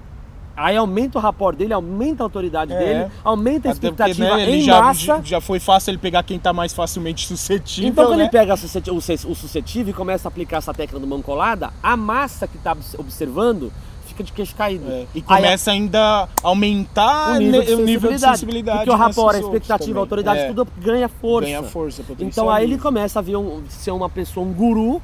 aí 0.56 0.76
aumenta 0.78 1.18
o 1.18 1.22
rapport 1.22 1.56
dele, 1.58 1.74
aumenta 1.74 2.22
a 2.24 2.26
autoridade 2.26 2.74
É. 2.74 2.78
dele, 2.78 3.12
aumenta 3.24 3.70
a 3.70 3.72
Até 3.72 3.90
porque, 3.90 4.04
expectativa 4.12 4.38
né, 4.38 4.44
ele 4.44 4.58
em 4.58 4.62
já, 4.62 4.82
massa. 4.82 5.22
já 5.24 5.42
foi 5.42 5.60
fácil 5.60 5.92
ele 5.92 5.98
pegar 5.98 6.22
quem 6.24 6.38
tá 6.38 6.52
mais 6.54 6.74
facilmente 6.74 7.26
suscetível. 7.26 7.90
Então 7.90 8.06
quando 8.06 8.18
né? 8.18 8.24
ele 8.26 8.32
pega 8.32 8.54
o 8.54 8.98
o 8.98 9.36
suscetível 9.36 9.92
e 9.92 9.94
começa 9.94 10.28
a 10.28 10.30
aplicar 10.30 10.58
essa 10.58 10.74
técnica 10.74 11.00
do 11.00 11.08
mão 11.08 11.22
colada, 11.22 11.72
a 11.82 11.96
massa 11.98 12.48
que 12.48 12.58
está 12.58 12.76
observando 13.00 13.72
fica 14.14 14.24
de 14.24 14.32
queixo 14.32 14.56
caído. 14.56 14.86
É, 14.90 15.02
E 15.14 15.18
Aí 15.18 15.22
começa 15.22 15.72
ainda 15.72 16.00
a 16.24 16.28
aumentar 16.44 17.34
o 17.36 17.40
nível, 17.40 17.62
de 17.64 17.74
o 17.74 17.78
nível 17.78 18.12
de 18.12 18.20
sensibilidade. 18.20 18.38
sensibilidade. 18.40 18.78
Porque 18.80 18.90
o 18.92 18.96
rapport, 18.96 19.36
a 19.36 19.40
expectativa, 19.40 19.78
também. 19.88 19.96
a 19.98 20.00
autoridade, 20.00 20.40
É, 20.40 20.48
tudo 20.48 20.68
ganha 20.80 21.10
força. 21.10 21.48
Ganha 21.50 21.64
força. 21.64 22.04
Então 22.20 22.50
aí 22.50 22.64
ele 22.64 22.78
começa 22.78 23.20
a 23.20 23.22
ver 23.22 23.36
um- 23.36 23.64
ser 23.70 23.92
uma 23.92 24.10
pessoa, 24.10 24.46
um 24.46 24.54
guru, 24.54 25.02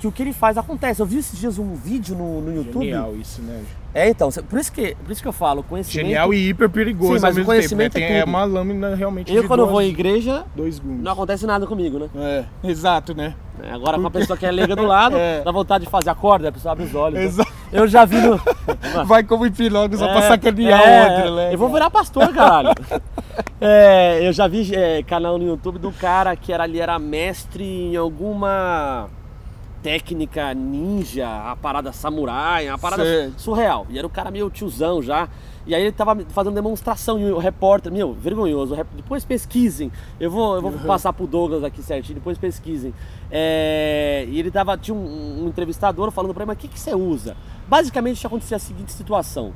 que 0.00 0.06
o 0.06 0.12
que 0.12 0.22
ele 0.22 0.32
faz 0.32 0.56
acontece. 0.58 1.00
Eu 1.00 1.06
vi 1.06 1.18
esses 1.18 1.38
dias 1.38 1.58
um 1.58 1.74
vídeo 1.74 2.16
no, 2.16 2.40
no 2.40 2.54
YouTube. 2.54 2.84
Genial 2.84 3.14
isso, 3.16 3.40
né? 3.42 3.62
É, 3.94 4.08
então, 4.08 4.30
por 4.48 4.58
isso 4.58 4.72
que, 4.72 4.96
por 5.04 5.12
isso 5.12 5.20
que 5.20 5.28
eu 5.28 5.32
falo, 5.34 5.62
conhecimento. 5.62 6.06
Genial 6.06 6.32
e 6.32 6.48
hiper 6.48 6.68
perigoso 6.70 7.14
Sim, 7.16 7.20
mas 7.20 7.34
o 7.36 7.38
mesmo 7.40 7.40
tempo. 7.40 7.46
Né? 7.52 7.56
conhecimento 7.58 7.96
é 7.98 8.18
é 8.20 8.24
uma 8.24 8.42
lâmina 8.42 8.94
realmente 8.94 9.30
Eu 9.32 9.46
quando 9.46 9.60
duas- 9.60 9.70
vou 9.70 9.82
em 9.82 9.88
igreja, 9.90 10.44
não 10.82 11.12
acontece 11.12 11.46
nada 11.46 11.66
comigo, 11.66 11.98
né? 11.98 12.08
É, 12.16 12.44
exato, 12.68 13.14
né? 13.14 13.34
Agora 13.70 13.98
com 13.98 14.06
a 14.06 14.10
pessoa 14.10 14.36
que 14.36 14.44
é 14.46 14.50
leiga 14.50 14.74
do 14.74 14.84
lado, 14.86 15.16
É. 15.16 15.42
dá 15.42 15.52
vontade 15.52 15.84
de 15.84 15.90
fazer 15.90 16.10
a 16.10 16.14
corda, 16.14 16.48
a 16.48 16.52
pessoa 16.52 16.72
abre 16.72 16.84
os 16.84 16.94
olhos. 16.94 17.18
né? 17.18 17.24
Exato. 17.24 17.52
Eu 17.72 17.86
já 17.86 18.04
vi 18.04 18.16
no. 18.16 18.40
Vai 19.06 19.22
como 19.22 19.46
hipnólogo 19.46 19.96
só 19.96 20.06
É, 20.06 20.12
pra 20.12 20.22
sacanear 20.28 20.80
é, 20.80 21.00
o 21.00 21.10
outro, 21.12 21.26
é. 21.28 21.30
né? 21.48 21.54
Eu 21.54 21.58
vou 21.58 21.70
virar 21.72 21.90
pastor, 21.90 22.32
caralho. 22.32 22.70
É, 23.64 24.26
eu 24.26 24.32
já 24.32 24.46
vi 24.48 24.74
é, 24.74 25.02
canal 25.04 25.38
no 25.38 25.46
YouTube 25.46 25.78
do 25.78 25.90
cara 25.92 26.34
que 26.36 26.52
era 26.52 26.64
ali, 26.64 26.80
era 26.80 26.98
mestre 26.98 27.64
em 27.64 27.96
alguma 27.96 29.08
técnica 29.82 30.52
ninja, 30.52 31.26
a 31.28 31.56
parada 31.56 31.92
samurai, 31.92 32.68
uma 32.68 32.76
parada 32.78 33.04
Sei. 33.04 33.32
surreal. 33.36 33.86
E 33.88 33.96
era 33.98 34.06
o 34.06 34.10
cara 34.10 34.30
meio 34.30 34.50
tiozão 34.50 35.00
já. 35.02 35.28
E 35.66 35.74
aí 35.74 35.82
ele 35.82 35.92
tava 35.92 36.16
fazendo 36.30 36.54
demonstração 36.54 37.20
e 37.20 37.30
o 37.30 37.38
repórter, 37.38 37.92
meu, 37.92 38.12
vergonhoso. 38.12 38.76
Depois 38.96 39.24
pesquisem. 39.24 39.92
Eu 40.18 40.30
vou, 40.30 40.56
eu 40.56 40.62
vou 40.62 40.72
passar 40.72 41.12
pro 41.12 41.26
Douglas 41.26 41.62
aqui 41.62 41.82
certinho, 41.82 42.16
depois 42.16 42.36
pesquisem. 42.36 42.92
É, 43.30 44.26
e 44.28 44.38
ele 44.38 44.50
tava, 44.50 44.76
tinha 44.76 44.94
um, 44.94 45.44
um 45.44 45.48
entrevistador 45.48 46.10
falando 46.10 46.34
pra 46.34 46.42
ele, 46.42 46.48
mas 46.48 46.56
o 46.56 46.60
que, 46.60 46.68
que 46.68 46.80
você 46.80 46.94
usa? 46.94 47.36
Basicamente 47.68 48.26
acontecia 48.26 48.56
a 48.56 48.60
seguinte 48.60 48.92
situação. 48.92 49.52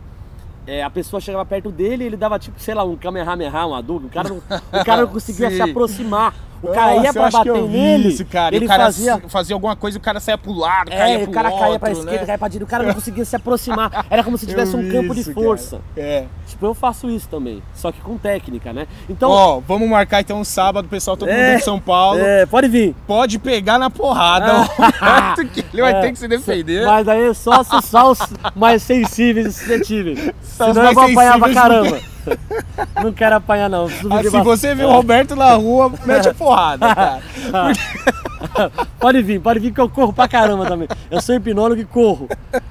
É, 0.66 0.82
a 0.82 0.90
pessoa 0.90 1.20
chegava 1.20 1.44
perto 1.44 1.70
dele 1.70 2.04
e 2.04 2.06
ele 2.08 2.16
dava 2.16 2.38
tipo, 2.38 2.58
sei 2.60 2.74
lá, 2.74 2.84
um 2.84 2.96
Kamehameha, 2.96 3.66
um 3.66 3.74
Hadouken. 3.74 4.08
O 4.08 4.10
cara 4.10 4.28
não, 4.28 4.38
o 4.38 4.84
cara 4.84 5.02
não 5.02 5.08
conseguia 5.12 5.50
se 5.50 5.62
aproximar. 5.62 6.34
O 6.70 6.72
cara 6.74 6.92
Nossa, 6.94 7.04
ia 7.06 7.12
pra 7.12 7.30
bater 7.30 7.62
nele, 7.62 8.08
Isso, 8.08 8.24
cara. 8.24 8.54
E 8.54 8.58
ele 8.58 8.64
o 8.66 8.68
cara 8.68 8.84
fazia... 8.84 9.22
fazia 9.28 9.54
alguma 9.56 9.76
coisa 9.76 9.96
e 9.96 10.00
o 10.00 10.02
cara 10.02 10.20
saia 10.20 10.36
pro 10.38 10.52
lado, 10.52 10.90
caía 10.90 11.14
É, 11.16 11.18
pro 11.20 11.30
o 11.30 11.32
cara 11.32 11.50
caía 11.50 11.78
pra 11.78 11.88
outro, 11.88 11.90
esquerda, 12.04 12.20
né? 12.20 12.26
caía 12.26 12.38
pra 12.38 12.48
direita, 12.48 12.64
o 12.64 12.70
cara 12.70 12.84
não 12.84 12.94
conseguia 12.94 13.24
se 13.24 13.36
aproximar. 13.36 14.06
Era 14.10 14.22
como 14.24 14.36
se 14.38 14.46
tivesse 14.46 14.74
um 14.76 14.90
campo 14.90 15.14
de 15.14 15.24
força. 15.24 15.80
cara. 15.94 16.06
É. 16.06 16.24
Tipo, 16.46 16.66
eu 16.66 16.74
faço 16.74 17.10
isso 17.10 17.28
também, 17.28 17.62
só 17.74 17.90
que 17.92 18.00
com 18.00 18.16
técnica, 18.16 18.72
né? 18.72 18.86
Então, 19.08 19.30
Ó, 19.30 19.60
vamos 19.60 19.88
marcar 19.88 20.20
então 20.20 20.40
um 20.40 20.44
sábado, 20.44 20.88
pessoal, 20.88 21.16
todo 21.16 21.28
É, 21.28 21.48
mundo 21.50 21.58
de 21.58 21.64
São 21.64 21.78
Paulo. 21.80 22.20
é, 22.20 22.46
pode 22.46 22.68
vir. 22.68 22.94
Pode 23.06 23.38
pegar 23.38 23.78
na 23.78 23.90
porrada. 23.90 24.68
Ah. 25.00 25.34
ele 25.72 25.82
vai 25.82 25.92
É, 25.92 26.00
ter 26.00 26.12
que 26.12 26.18
se 26.18 26.28
defender. 26.28 26.86
Mas 26.86 27.06
aí 27.08 27.28
é 27.28 27.34
só, 27.34 27.62
só 27.64 28.10
os 28.12 28.18
mais 28.54 28.82
sensíveis 28.82 29.46
e 29.48 29.52
suscetíveis. 29.52 30.30
Só 30.42 30.72
Senão 30.72 30.86
eu 30.86 30.94
vou 30.94 31.04
apanhar 31.04 31.38
pra 31.38 31.52
caramba. 31.52 32.00
Não 33.02 33.12
quero 33.12 33.36
apanhar, 33.36 33.68
não. 33.70 33.86
Ah, 33.86 34.22
se 34.22 34.40
você 34.42 34.74
vê 34.74 34.84
o 34.84 34.90
Roberto 34.90 35.36
na 35.36 35.52
rua, 35.54 35.92
mete 36.04 36.28
a 36.28 36.34
porrada, 36.34 36.94
cara. 36.94 37.22
Pode 39.00 39.22
vir, 39.22 39.40
pode 39.40 39.60
vir 39.60 39.72
que 39.72 39.80
eu 39.80 39.88
corro 39.88 40.12
pra 40.12 40.28
caramba 40.28 40.66
também. 40.66 40.86
Eu 41.10 41.20
sou 41.20 41.34
hipnólogo 41.34 41.80
e 41.80 41.84
corro. 41.84 42.28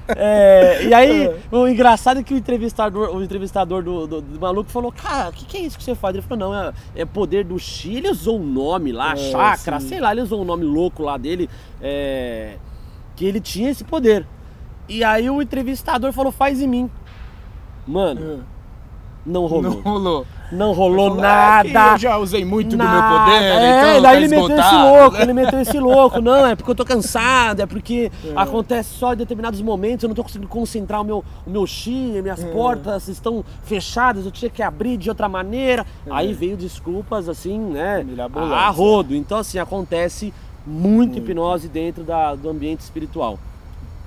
É, 0.08 0.84
e 0.84 0.94
aí, 0.94 1.30
o 1.50 1.66
engraçado 1.66 2.20
é 2.20 2.22
que 2.22 2.32
o 2.34 2.36
entrevistador, 2.36 3.14
o 3.14 3.22
entrevistador 3.22 3.82
do, 3.82 4.06
do- 4.06 4.20
do 4.20 4.40
maluco 4.40 4.70
falou: 4.70 4.92
Cara, 4.92 5.28
o 5.28 5.32
que, 5.32 5.44
que 5.44 5.56
é 5.56 5.60
isso 5.60 5.76
que 5.76 5.84
você 5.84 5.94
faz? 5.94 6.14
Ele 6.14 6.22
falou: 6.26 6.48
Não, 6.48 6.54
é, 6.54 6.72
é 6.94 7.04
poder 7.04 7.44
do 7.44 7.58
Chi. 7.58 7.96
Ele 7.96 8.08
usou 8.10 8.38
um 8.40 8.44
nome 8.44 8.92
lá, 8.92 9.12
É, 9.12 9.16
chakra, 9.16 9.80
sim. 9.80 9.88
sei 9.88 10.00
lá, 10.00 10.12
ele 10.12 10.22
usou 10.22 10.40
um 10.40 10.44
nome 10.44 10.64
louco 10.64 11.02
lá 11.02 11.16
dele, 11.16 11.48
é, 11.82 12.54
que 13.16 13.24
ele 13.24 13.40
tinha 13.40 13.70
esse 13.70 13.84
poder. 13.84 14.24
E 14.88 15.02
aí 15.02 15.28
o 15.28 15.42
entrevistador 15.42 16.12
falou: 16.12 16.30
Faz 16.32 16.60
em 16.60 16.66
mim. 16.68 16.90
Mano, 17.86 18.44
não 19.26 19.46
rolou. 19.46 19.62
Não 19.72 19.80
rolou. 19.82 20.26
Não 20.52 20.72
rolou 20.72 21.08
Falou, 21.10 21.24
"Ah, 21.24 21.64
nada. 21.64 21.94
Eu 21.94 21.98
já 21.98 22.16
usei 22.18 22.44
muito 22.44 22.70
do 22.70 22.76
meu 22.76 22.86
Nada. 22.86 23.24
poder, 23.24 23.42
é, 23.42 23.78
então 23.90 24.02
daí 24.02 24.02
tá 24.02 24.14
ele 24.14 24.28
meteu 24.28 24.44
esse 24.46 24.52
esgotado, 24.54 24.88
louco, 24.96 25.16
né? 25.16 25.22
ele 25.22 25.32
meteu 25.32 25.60
esse 25.60 25.78
louco. 25.80 26.20
Não, 26.20 26.46
é 26.46 26.54
porque 26.54 26.70
eu 26.70 26.74
tô 26.76 26.84
cansado, 26.84 27.60
é 27.62 27.66
porque 27.66 28.12
acontece 28.36 28.90
só 28.94 29.12
em 29.12 29.16
determinados 29.16 29.60
momentos, 29.60 30.04
eu 30.04 30.08
não 30.08 30.14
tô 30.14 30.22
conseguindo 30.22 30.46
concentrar 30.48 31.00
o 31.00 31.04
meu, 31.04 31.24
o 31.44 31.50
meu 31.50 31.66
chi, 31.66 32.20
minhas 32.22 32.44
É. 32.44 32.46
portas 32.52 33.08
estão 33.08 33.44
fechadas, 33.64 34.24
eu 34.24 34.30
tinha 34.30 34.48
que 34.48 34.62
abrir 34.62 34.96
de 34.96 35.08
outra 35.08 35.28
maneira. 35.28 35.84
Aí 36.08 36.32
veio 36.32 36.56
desculpas, 36.56 37.28
assim, 37.28 37.58
né? 37.58 38.06
A 38.54 38.68
rodo. 38.70 39.16
Então, 39.16 39.38
assim, 39.38 39.58
acontece 39.58 40.32
muito 40.64 41.18
hipnose 41.18 41.66
dentro 41.66 42.04
da, 42.04 42.36
do 42.36 42.48
ambiente 42.48 42.80
espiritual. 42.80 43.36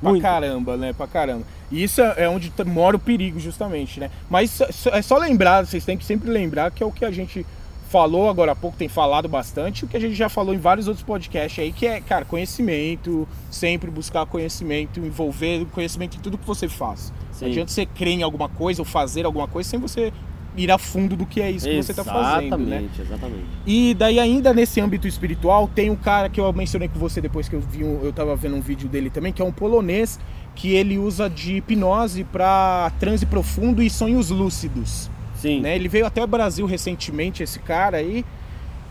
Pra 0.01 0.09
Muito. 0.11 0.21
caramba, 0.21 0.77
né? 0.77 0.93
Pra 0.93 1.07
caramba. 1.07 1.43
E 1.71 1.83
isso 1.83 2.01
é 2.01 2.27
onde 2.29 2.49
t- 2.49 2.63
mora 2.63 2.95
o 2.95 2.99
perigo, 2.99 3.39
justamente, 3.39 3.99
né? 3.99 4.09
Mas 4.29 4.59
é 4.91 5.01
só 5.01 5.17
lembrar, 5.17 5.65
vocês 5.65 5.83
têm 5.85 5.97
que 5.97 6.05
sempre 6.05 6.29
lembrar 6.29 6.71
que 6.71 6.81
é 6.81 6.85
o 6.85 6.91
que 6.91 7.03
a 7.05 7.11
gente 7.11 7.45
falou 7.89 8.29
agora 8.29 8.51
há 8.51 8.55
pouco, 8.55 8.77
tem 8.77 8.87
falado 8.87 9.27
bastante, 9.27 9.83
o 9.83 9.87
que 9.87 9.97
a 9.97 9.99
gente 9.99 10.13
já 10.13 10.29
falou 10.29 10.53
em 10.53 10.59
vários 10.59 10.87
outros 10.87 11.03
podcasts 11.03 11.57
aí, 11.63 11.71
que 11.71 11.87
é, 11.87 11.99
cara, 11.99 12.23
conhecimento, 12.23 13.27
sempre 13.49 13.89
buscar 13.89 14.25
conhecimento, 14.27 14.99
envolver 14.99 15.65
conhecimento 15.71 16.17
em 16.17 16.19
tudo 16.19 16.37
que 16.37 16.45
você 16.45 16.67
faz. 16.67 17.11
Sim. 17.31 17.45
Não 17.45 17.51
adianta 17.51 17.71
você 17.71 17.85
crer 17.87 18.13
em 18.19 18.23
alguma 18.23 18.47
coisa 18.47 18.81
ou 18.81 18.85
fazer 18.85 19.25
alguma 19.25 19.47
coisa 19.47 19.69
sem 19.69 19.79
você 19.79 20.13
ir 20.59 20.71
a 20.71 20.77
fundo 20.77 21.15
do 21.15 21.25
que 21.25 21.41
é 21.41 21.49
isso 21.49 21.67
que 21.67 21.81
você 21.81 21.91
está 21.91 22.03
fazendo, 22.03 22.57
né? 22.57 22.77
Exatamente, 22.77 23.01
exatamente. 23.01 23.45
E 23.65 23.93
daí 23.93 24.19
ainda 24.19 24.53
nesse 24.53 24.81
âmbito 24.81 25.07
espiritual, 25.07 25.67
tem 25.67 25.89
um 25.89 25.95
cara 25.95 26.29
que 26.29 26.39
eu 26.39 26.51
mencionei 26.51 26.87
com 26.87 26.99
você 26.99 27.21
depois 27.21 27.47
que 27.47 27.55
eu 27.55 27.61
vi, 27.61 27.81
eu 27.81 28.11
tava 28.13 28.35
vendo 28.35 28.55
um 28.55 28.61
vídeo 28.61 28.89
dele 28.89 29.09
também, 29.09 29.31
que 29.31 29.41
é 29.41 29.45
um 29.45 29.51
polonês 29.51 30.19
que 30.55 30.73
ele 30.73 30.97
usa 30.97 31.29
de 31.29 31.55
hipnose 31.55 32.23
para 32.25 32.91
transe 32.99 33.25
profundo 33.25 33.81
e 33.81 33.89
sonhos 33.89 34.29
lúcidos. 34.29 35.09
Sim. 35.35 35.61
Né? 35.61 35.75
Ele 35.75 35.87
veio 35.87 36.05
até 36.05 36.21
o 36.21 36.27
Brasil 36.27 36.65
recentemente, 36.65 37.41
esse 37.41 37.59
cara 37.59 37.97
aí, 37.97 38.19
e 38.19 38.25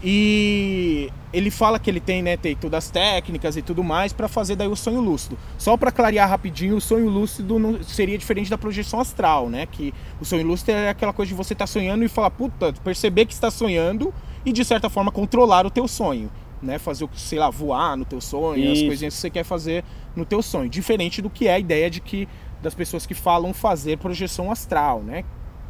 ele 0.03 1.51
fala 1.51 1.79
que 1.79 1.91
ele 1.91 2.01
tem, 2.01 2.23
né, 2.23 2.37
tem 2.37 2.55
todas 2.55 2.85
as 2.85 2.91
técnicas 2.91 3.57
e 3.57 3.63
tudo 3.63 3.83
mais 3.83 4.13
para 4.13 4.29
fazer 4.29 4.55
daí 4.55 4.69
o 4.69 4.77
sonho 4.77 5.01
lúcido. 5.01 5.37
Só 5.59 5.77
para 5.77 5.91
clarear 5.91 6.29
rapidinho, 6.29 6.77
o 6.77 6.81
sonho 6.81 7.09
lúcido 7.09 7.59
não 7.59 7.83
seria 7.83 8.17
diferente 8.17 8.49
da 8.49 8.57
projeção 8.57 9.01
astral, 9.01 9.49
né? 9.49 9.67
Que 9.67 9.93
o 10.21 10.25
sonho 10.25 10.47
lúcido 10.47 10.71
é 10.73 10.89
aquela 10.89 11.13
coisa 11.13 11.29
de 11.29 11.35
você 11.35 11.53
estar 11.53 11.65
tá 11.65 11.67
sonhando 11.67 12.05
e 12.05 12.09
falar, 12.09 12.31
puta, 12.31 12.73
perceber 12.85 13.27
que 13.27 13.33
está 13.33 13.51
sonhando 13.51 14.15
e 14.45 14.53
de 14.53 14.65
certa 14.65 14.89
forma 14.89 15.11
controlar 15.11 15.67
o 15.67 15.71
teu 15.71 15.89
sonho, 15.89 16.31
né? 16.63 16.79
Fazer 16.79 17.05
o 17.05 17.11
sei 17.15 17.39
lá, 17.39 17.51
voar 17.51 17.97
no 17.97 18.05
teu 18.05 18.21
sonho, 18.21 18.63
Isso. 18.63 18.83
as 18.83 18.87
coisinhas 18.89 19.15
que 19.15 19.21
você 19.21 19.31
quer 19.31 19.45
fazer 19.45 19.85
no 20.15 20.25
teu 20.25 20.43
sonho, 20.43 20.69
diferente 20.69 21.21
do 21.21 21.29
que 21.29 21.49
é 21.49 21.55
a 21.55 21.59
ideia 21.59 21.91
de 21.91 22.01
que 22.01 22.29
das 22.63 22.75
pessoas 22.75 23.07
que 23.07 23.15
falam 23.15 23.53
fazer 23.53 23.99
projeção 23.99 24.51
astral, 24.51 25.03
né? 25.03 25.25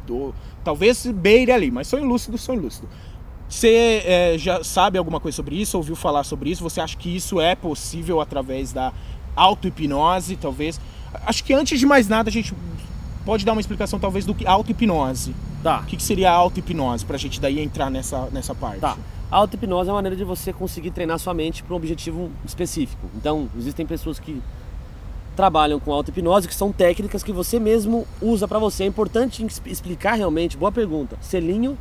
Do, 0.05 0.33
talvez 0.63 1.05
beire 1.05 1.51
ali, 1.51 1.69
mas 1.69 1.87
sonho 1.87 2.05
lúcido, 2.05 2.37
sonho 2.37 2.61
lúcido. 2.61 2.89
Você 3.49 4.03
é, 4.05 4.37
já 4.37 4.63
sabe 4.63 4.99
alguma 4.99 5.19
coisa 5.19 5.35
sobre 5.35 5.59
isso? 5.59 5.75
Ouviu 5.75 5.95
falar 5.95 6.23
sobre 6.23 6.51
isso? 6.51 6.61
Você 6.61 6.79
acha 6.79 6.95
que 6.95 7.13
isso 7.13 7.41
é 7.41 7.55
possível 7.55 8.21
através 8.21 8.71
da 8.71 8.93
auto-hipnose, 9.35 10.35
talvez? 10.35 10.79
Acho 11.25 11.43
que 11.43 11.51
antes 11.51 11.79
de 11.79 11.85
mais 11.85 12.07
nada 12.07 12.29
a 12.29 12.31
gente 12.31 12.53
pode 13.25 13.43
dar 13.43 13.53
uma 13.53 13.59
explicação 13.59 13.99
talvez 13.99 14.23
do 14.23 14.35
que 14.35 14.45
auto-hipnose. 14.45 15.33
Tá. 15.63 15.79
O 15.79 15.85
que, 15.85 15.97
que 15.97 16.03
seria 16.03 16.31
a 16.31 16.35
auto-hipnose 16.35 17.03
pra 17.03 17.17
gente 17.17 17.41
daí 17.41 17.59
entrar 17.59 17.89
nessa, 17.89 18.29
nessa 18.31 18.53
parte? 18.53 18.81
Tá. 18.81 18.95
A 19.31 19.37
auto-hipnose 19.37 19.89
é 19.89 19.91
uma 19.91 19.97
maneira 19.97 20.15
de 20.15 20.23
você 20.23 20.53
conseguir 20.53 20.91
treinar 20.91 21.17
sua 21.17 21.33
mente 21.33 21.63
para 21.63 21.73
um 21.73 21.77
objetivo 21.77 22.29
específico. 22.45 23.09
Então, 23.15 23.49
existem 23.57 23.85
pessoas 23.85 24.19
que 24.19 24.41
trabalham 25.35 25.79
com 25.79 25.91
auto-hipnose, 25.91 26.47
que 26.47 26.53
são 26.53 26.71
técnicas 26.71 27.23
que 27.23 27.31
você 27.31 27.59
mesmo 27.59 28.05
usa 28.21 28.47
para 28.47 28.59
você. 28.59 28.83
É 28.83 28.85
importante 28.85 29.45
explicar 29.65 30.13
realmente, 30.13 30.55
boa 30.55 30.71
pergunta. 30.71 31.17
Selinho 31.19 31.77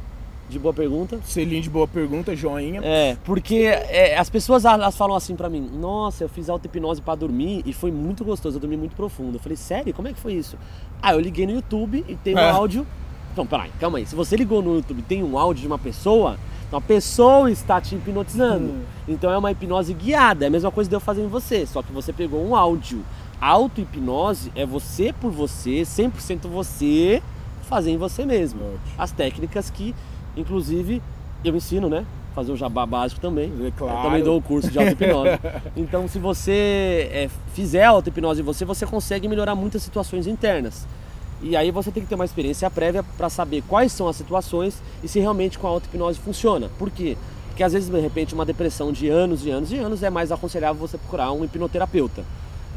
de 0.49 0.59
boa 0.59 0.73
pergunta. 0.73 1.21
Selinho 1.25 1.63
de 1.63 1.71
boa 1.71 1.87
pergunta, 1.87 2.35
joinha. 2.35 2.81
É, 2.83 3.17
porque 3.25 3.57
é, 3.65 4.17
as 4.17 4.31
pessoas 4.31 4.65
elas 4.65 4.97
falam 4.97 5.17
assim 5.17 5.37
pra 5.37 5.49
mim: 5.49 5.69
Nossa, 5.73 6.25
eu 6.25 6.29
fiz 6.29 6.49
auto-hipnose 6.49 7.03
pra 7.03 7.15
dormir 7.15 7.63
e 7.67 7.73
foi 7.73 7.93
muito 7.93 8.25
gostoso, 8.25 8.57
eu 8.57 8.61
dormi 8.61 8.77
muito 8.77 8.97
profundo. 8.97 9.37
Eu 9.37 9.41
falei: 9.41 9.57
Sério? 9.57 9.93
Como 9.93 10.09
é 10.09 10.13
que 10.13 10.21
foi 10.21 10.35
isso? 10.35 10.57
Ah, 11.03 11.13
eu 11.13 11.21
liguei 11.21 11.47
no 11.47 11.53
YouTube 11.53 12.05
e 12.09 12.17
tem 12.17 12.35
um 12.35 12.39
é. 12.39 12.51
áudio. 12.51 12.87
Então, 13.33 13.47
peraí, 13.47 13.71
calma 13.79 13.99
aí. 13.99 14.07
Se 14.07 14.17
você 14.17 14.37
ligou 14.37 14.63
no 14.63 14.77
YouTube 14.77 14.99
e 14.99 15.03
tem 15.03 15.23
um 15.23 15.39
áudio 15.39 15.61
de 15.61 15.67
uma 15.69 15.79
pessoa, 15.79 16.37
então 16.67 16.79
a 16.79 16.83
pessoa 16.83 17.51
está 17.51 17.81
te 17.81 17.95
hipnotizando. 17.95 18.73
Hum. 18.73 18.83
Então 19.07 19.31
é 19.31 19.39
uma 19.39 19.53
hipnose 19.53 19.95
guiada, 19.95 20.45
é 20.45 20.49
a 20.49 20.51
mesma 20.51 20.71
coisa 20.71 20.89
de 20.89 20.97
eu 20.97 21.01
fazer 21.01 21.23
em 21.23 21.29
você, 21.29 21.65
só 21.67 21.83
que 21.83 21.93
você 21.93 22.13
pegou 22.13 22.45
um 22.45 22.57
áudio. 22.57 23.05
Auto-hipnose 23.41 24.51
é 24.55 24.67
você 24.67 25.13
por 25.13 25.31
você, 25.31 25.83
100% 25.83 26.49
você, 26.49 27.23
fazer 27.63 27.93
em 27.93 27.97
você 27.97 28.27
mesmo. 28.27 28.61
As 28.99 29.13
técnicas 29.13 29.71
que 29.71 29.95
Inclusive, 30.39 31.03
eu 31.45 31.55
ensino, 31.55 31.89
né? 31.89 32.05
Fazer 32.35 32.53
o 32.53 32.57
jabá 32.57 32.87
básico 32.87 33.21
também. 33.21 33.53
É 33.67 33.71
claro. 33.77 33.99
Eu 33.99 34.03
também 34.03 34.23
dou 34.23 34.39
o 34.39 34.43
curso 34.43 34.71
de 34.71 34.79
auto-hipnose. 34.79 35.39
então, 35.77 36.07
se 36.07 36.19
você 36.19 37.09
é, 37.13 37.29
fizer 37.53 37.85
auto-hipnose 37.85 38.41
em 38.41 38.45
você, 38.45 38.65
você 38.65 38.87
consegue 38.87 39.27
melhorar 39.29 39.55
muitas 39.55 39.83
situações 39.83 40.27
internas. 40.27 40.87
E 41.43 41.57
aí 41.57 41.71
você 41.71 41.91
tem 41.91 42.03
que 42.03 42.09
ter 42.09 42.15
uma 42.15 42.25
experiência 42.25 42.71
prévia 42.71 43.03
para 43.17 43.29
saber 43.29 43.63
quais 43.67 43.93
são 43.93 44.09
as 44.09 44.17
situações 44.17 44.81
e 45.03 45.09
se 45.09 45.21
realmente 45.21 45.59
com 45.59 45.67
a 45.67 45.71
auto-hipnose 45.71 46.19
funciona. 46.19 46.69
Por 46.79 46.91
quê? 46.91 47.17
Porque 47.49 47.63
às 47.63 47.73
vezes, 47.73 47.89
de 47.89 48.01
repente, 48.01 48.35
uma 48.35 48.45
depressão 48.45 48.93
de 48.93 49.09
anos 49.09 49.45
e 49.45 49.51
anos 49.51 49.73
e 49.73 49.77
anos 49.77 50.03
é 50.03 50.11
mais 50.11 50.31
aconselhável 50.31 50.81
você 50.81 50.97
procurar 50.97 51.33
um 51.33 51.45
hipnoterapeuta. 51.45 52.25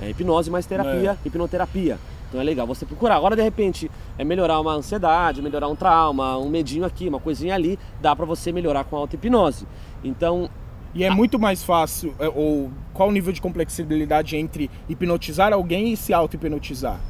É 0.02 0.10
hipnose 0.10 0.50
mais 0.50 0.66
terapia, 0.66 1.12
é. 1.12 1.28
hipnoterapia. 1.28 2.00
Então 2.32 2.40
é 2.40 2.46
legal 2.46 2.66
você 2.66 2.86
procurar. 2.86 3.18
Agora, 3.18 3.36
de 3.36 3.42
repente, 3.42 3.92
é 4.18 4.24
melhorar 4.24 4.62
uma 4.62 4.72
ansiedade, 4.72 5.42
melhorar 5.42 5.68
um 5.68 5.76
trauma, 5.76 6.38
um 6.38 6.48
medinho 6.48 6.86
aqui, 6.86 7.10
uma 7.10 7.20
coisinha 7.20 7.54
ali, 7.54 7.78
dá 8.00 8.16
para 8.16 8.26
você 8.26 8.54
melhorar 8.54 8.86
com 8.86 8.96
a 8.96 9.00
auto-hipnose. 9.00 9.68
Então. 10.02 10.50
E 10.96 11.04
é 11.04 11.10
a... 11.10 11.14
muito 11.14 11.38
mais 11.38 11.62
fácil, 11.62 12.16
é, 12.20 12.30
ou 12.30 12.72
qual 12.94 13.10
o 13.10 13.12
nível 13.12 13.34
de 13.34 13.42
complexidade 13.42 14.38
entre 14.38 14.72
hipnotizar 14.88 15.52
alguém 15.52 15.92
e 15.92 15.98
se 15.98 16.14
auto-hipnotizar? 16.14 17.02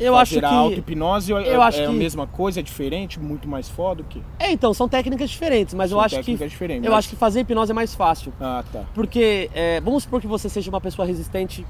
Eu 0.00 0.14
Fazer 0.14 0.22
acho 0.22 0.40
que. 0.40 0.44
auto-hipnose 0.44 1.32
eu 1.32 1.38
é, 1.38 1.54
acho 1.56 1.80
é 1.80 1.86
a 1.86 1.92
mesma 1.92 2.26
coisa, 2.26 2.60
é 2.60 2.62
diferente, 2.62 3.20
muito 3.20 3.46
mais 3.46 3.68
foda 3.68 4.02
do 4.02 4.08
que? 4.08 4.22
É, 4.38 4.50
então, 4.50 4.72
são 4.72 4.88
técnicas 4.88 5.28
diferentes, 5.28 5.74
mas 5.74 5.90
são 5.90 5.98
eu 5.98 6.04
acho 6.04 6.22
que. 6.22 6.36
Diferentes, 6.36 6.84
eu 6.84 6.90
mas... 6.90 7.00
acho 7.00 7.10
que 7.10 7.16
fazer 7.16 7.40
hipnose 7.40 7.70
é 7.70 7.74
mais 7.74 7.94
fácil. 7.94 8.32
Ah, 8.40 8.64
tá. 8.72 8.84
Porque, 8.94 9.50
é, 9.54 9.78
vamos 9.82 10.04
supor 10.04 10.22
que 10.22 10.26
você 10.26 10.48
seja 10.48 10.70
uma 10.70 10.80
pessoa 10.80 11.06
resistente 11.06 11.66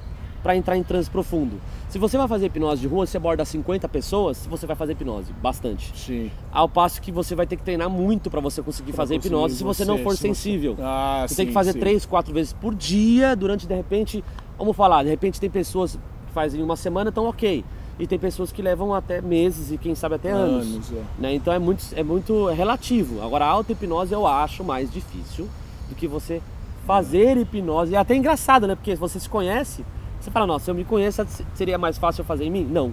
para 0.46 0.56
entrar 0.56 0.76
em 0.76 0.82
transe 0.84 1.10
profundo. 1.10 1.60
Se 1.88 1.98
você 1.98 2.16
vai 2.16 2.28
fazer 2.28 2.46
hipnose 2.46 2.80
de 2.80 2.86
rua, 2.86 3.04
você 3.04 3.16
aborda 3.16 3.44
50 3.44 3.88
pessoas, 3.88 4.46
você 4.46 4.64
vai 4.64 4.76
fazer 4.76 4.92
hipnose, 4.92 5.32
bastante. 5.42 5.92
Sim. 5.98 6.30
Ao 6.52 6.68
passo 6.68 7.02
que 7.02 7.10
você 7.10 7.34
vai 7.34 7.48
ter 7.48 7.56
que 7.56 7.64
treinar 7.64 7.90
muito 7.90 8.30
para 8.30 8.40
você 8.40 8.62
conseguir 8.62 8.92
pra 8.92 8.98
fazer 8.98 9.16
hipnose 9.16 9.56
se 9.56 9.64
você, 9.64 9.84
não 9.84 9.98
for 9.98 10.16
sensível. 10.16 10.76
Você... 10.76 10.82
Ah, 10.84 11.24
você 11.26 11.34
sim, 11.34 11.36
tem 11.38 11.46
que 11.48 11.52
fazer 11.52 11.72
sim. 11.72 11.80
três, 11.80 12.06
quatro 12.06 12.32
vezes 12.32 12.52
por 12.52 12.76
dia, 12.76 13.34
durante 13.34 13.66
de 13.66 13.74
repente, 13.74 14.22
vamos 14.56 14.76
falar, 14.76 15.02
de 15.02 15.08
repente 15.08 15.40
tem 15.40 15.50
pessoas 15.50 15.98
que 16.28 16.32
fazem 16.32 16.62
uma 16.62 16.76
semana, 16.76 17.10
então 17.10 17.24
ok. 17.24 17.64
E 17.98 18.06
tem 18.06 18.16
pessoas 18.16 18.52
que 18.52 18.62
levam 18.62 18.94
até 18.94 19.20
meses 19.20 19.72
e 19.72 19.78
quem 19.78 19.96
sabe 19.96 20.14
até 20.14 20.30
anos. 20.30 20.64
anos 20.64 20.92
é. 20.92 21.02
Né? 21.18 21.34
Então 21.34 21.52
é 21.52 21.58
muito, 21.58 21.84
é 21.92 22.04
muito 22.04 22.46
relativo. 22.50 23.20
Agora 23.20 23.46
a 23.46 23.48
auto-hipnose 23.48 24.12
eu 24.12 24.24
acho 24.24 24.62
mais 24.62 24.92
difícil 24.92 25.48
do 25.88 25.96
que 25.96 26.06
você 26.06 26.40
fazer 26.86 27.36
hipnose. 27.36 27.96
É 27.96 27.98
até 27.98 28.14
engraçado, 28.14 28.68
né? 28.68 28.76
Porque 28.76 28.94
você 28.94 29.18
se 29.18 29.28
conhece, 29.28 29.84
você 30.26 30.30
fala, 30.32 30.46
nossa, 30.46 30.64
se 30.64 30.70
eu 30.70 30.74
me 30.74 30.84
conheço, 30.84 31.24
seria 31.54 31.78
mais 31.78 31.96
fácil 31.96 32.22
eu 32.22 32.24
fazer 32.24 32.44
em 32.44 32.50
mim? 32.50 32.68
Não. 32.68 32.92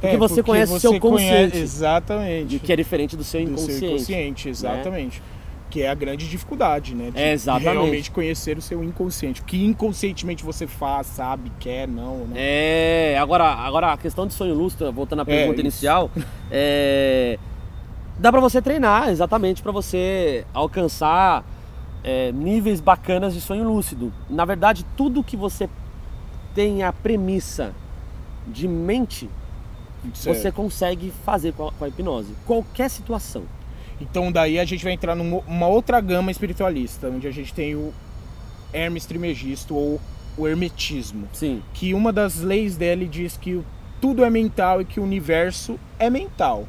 Porque, 0.00 0.14
é, 0.14 0.18
você 0.18 0.42
conhece 0.42 0.72
o 0.72 0.80
seu 0.80 0.98
consciente. 0.98 1.50
Conhece, 1.52 1.58
exatamente. 1.58 2.58
Que 2.58 2.72
é 2.72 2.76
diferente 2.76 3.16
do 3.16 3.24
seu 3.24 3.40
inconsciente. 3.40 3.72
Do 3.72 3.78
seu 3.78 3.88
inconsciente, 3.88 4.48
exatamente. 4.48 5.20
Né? 5.20 5.26
Que 5.70 5.82
é 5.82 5.88
a 5.88 5.94
grande 5.94 6.28
dificuldade, 6.28 6.94
né? 6.94 7.10
De 7.10 7.18
é 7.18 7.32
exatamente. 7.32 7.72
realmente 7.72 8.10
conhecer 8.10 8.56
o 8.56 8.62
seu 8.62 8.82
inconsciente. 8.82 9.40
O 9.40 9.44
que 9.44 9.64
inconscientemente 9.64 10.44
você 10.44 10.66
faz, 10.66 11.06
sabe, 11.08 11.52
quer, 11.60 11.86
não. 11.86 12.18
Né? 12.26 12.34
É, 12.36 13.18
agora, 13.20 13.44
agora 13.44 13.92
a 13.92 13.96
questão 13.96 14.26
de 14.26 14.34
sonho 14.34 14.54
lúcido, 14.54 14.90
voltando 14.92 15.20
à 15.20 15.22
é, 15.22 15.24
pergunta 15.24 15.60
é, 15.60 15.62
inicial, 15.62 16.10
é, 16.50 17.38
dá 18.18 18.32
para 18.32 18.40
você 18.40 18.62
treinar 18.62 19.10
exatamente 19.10 19.62
para 19.62 19.72
você 19.72 20.44
alcançar 20.54 21.44
é, 22.02 22.32
níveis 22.32 22.80
bacanas 22.80 23.34
de 23.34 23.40
sonho 23.40 23.64
lúcido. 23.64 24.12
Na 24.30 24.44
verdade, 24.44 24.86
tudo 24.96 25.22
que 25.22 25.36
você 25.36 25.68
tem 26.54 26.82
a 26.82 26.92
premissa 26.92 27.74
de 28.46 28.66
mente, 28.66 29.28
certo. 30.14 30.36
você 30.36 30.52
consegue 30.52 31.12
fazer 31.24 31.52
com 31.52 31.68
a, 31.68 31.72
com 31.72 31.84
a, 31.84 31.88
hipnose. 31.88 32.34
Qualquer 32.46 32.88
situação. 32.88 33.44
Então 34.00 34.30
daí 34.30 34.58
a 34.58 34.64
gente 34.64 34.84
vai 34.84 34.92
entrar 34.92 35.14
numa 35.14 35.66
outra 35.66 36.00
gama 36.00 36.30
espiritualista, 36.30 37.08
onde 37.08 37.26
a 37.26 37.30
gente 37.30 37.52
tem 37.52 37.74
o 37.74 37.92
Hermes 38.72 39.06
Trimegisto 39.06 39.74
ou 39.74 40.00
o 40.36 40.46
Hermetismo. 40.46 41.28
Sim. 41.32 41.62
Que 41.74 41.94
uma 41.94 42.12
das 42.12 42.38
leis 42.38 42.76
dele 42.76 43.06
diz 43.06 43.36
que 43.36 43.62
tudo 44.00 44.24
é 44.24 44.30
mental 44.30 44.80
e 44.80 44.84
que 44.84 45.00
o 45.00 45.02
universo 45.02 45.78
é 45.98 46.08
mental. 46.08 46.66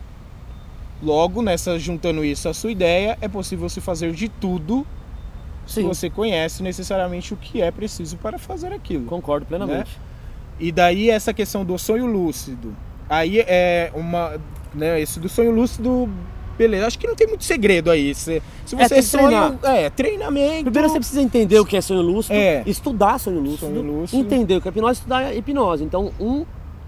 Logo, 1.02 1.42
nessa 1.42 1.80
juntando 1.80 2.26
isso 2.26 2.50
à 2.50 2.54
sua 2.54 2.72
ideia, 2.72 3.18
é 3.22 3.28
possível 3.28 3.70
se 3.70 3.80
fazer 3.80 4.12
de 4.12 4.28
tudo 4.28 4.86
se 5.70 5.84
você 5.84 6.10
conhece 6.10 6.64
necessariamente 6.64 7.34
o 7.34 7.38
que 7.38 7.62
é 7.62 7.72
preciso 7.72 8.18
para 8.18 8.38
fazer 8.38 8.74
aquilo. 8.74 9.06
Concordo 9.06 9.46
plenamente. 9.46 9.92
Né? 9.92 10.06
E 10.60 10.72
daí 10.72 11.10
essa 11.10 11.34
questão 11.34 11.64
do 11.64 11.78
sonho 11.78 12.06
lúcido. 12.06 12.76
Aí 13.10 13.40
é 13.40 13.92
uma. 13.94 14.40
Né, 14.74 15.02
esse 15.02 15.20
do 15.20 15.28
sonho 15.28 15.52
lúcido 15.52 16.10
beleza. 16.60 16.88
Acho 16.88 17.00
que 17.00 17.08
não 17.08 17.16
tem 17.16 17.28
muito 17.28 17.46
segredo 17.46 17.90
aí. 17.90 18.14
Se, 18.14 18.42
se 18.66 18.76
é, 18.76 18.88
você 18.88 18.96
é, 18.96 19.02
sonha, 19.02 19.58
é, 19.64 19.90
treinamento. 19.90 20.66
Primeiro 20.66 20.90
você 20.90 21.00
precisa 21.00 21.22
entender 21.22 21.60
o 21.60 21.66
que 21.66 21.78
é 21.78 21.82
sonho 21.82 22.02
lúcido, 22.02 22.36
é. 22.36 22.64
estudar 22.66 23.18
sonho 23.18 23.40
lúcido, 23.40 23.68
sonho 23.68 23.82
lúcido, 23.82 24.22
entender 24.22 24.58
o 24.58 24.62
que 24.62 24.68
é 24.68 24.72
hipnose, 24.72 25.00
estudar 25.00 25.34
hipnose. 25.34 25.84
Então, 25.84 26.12
um 26.20 26.46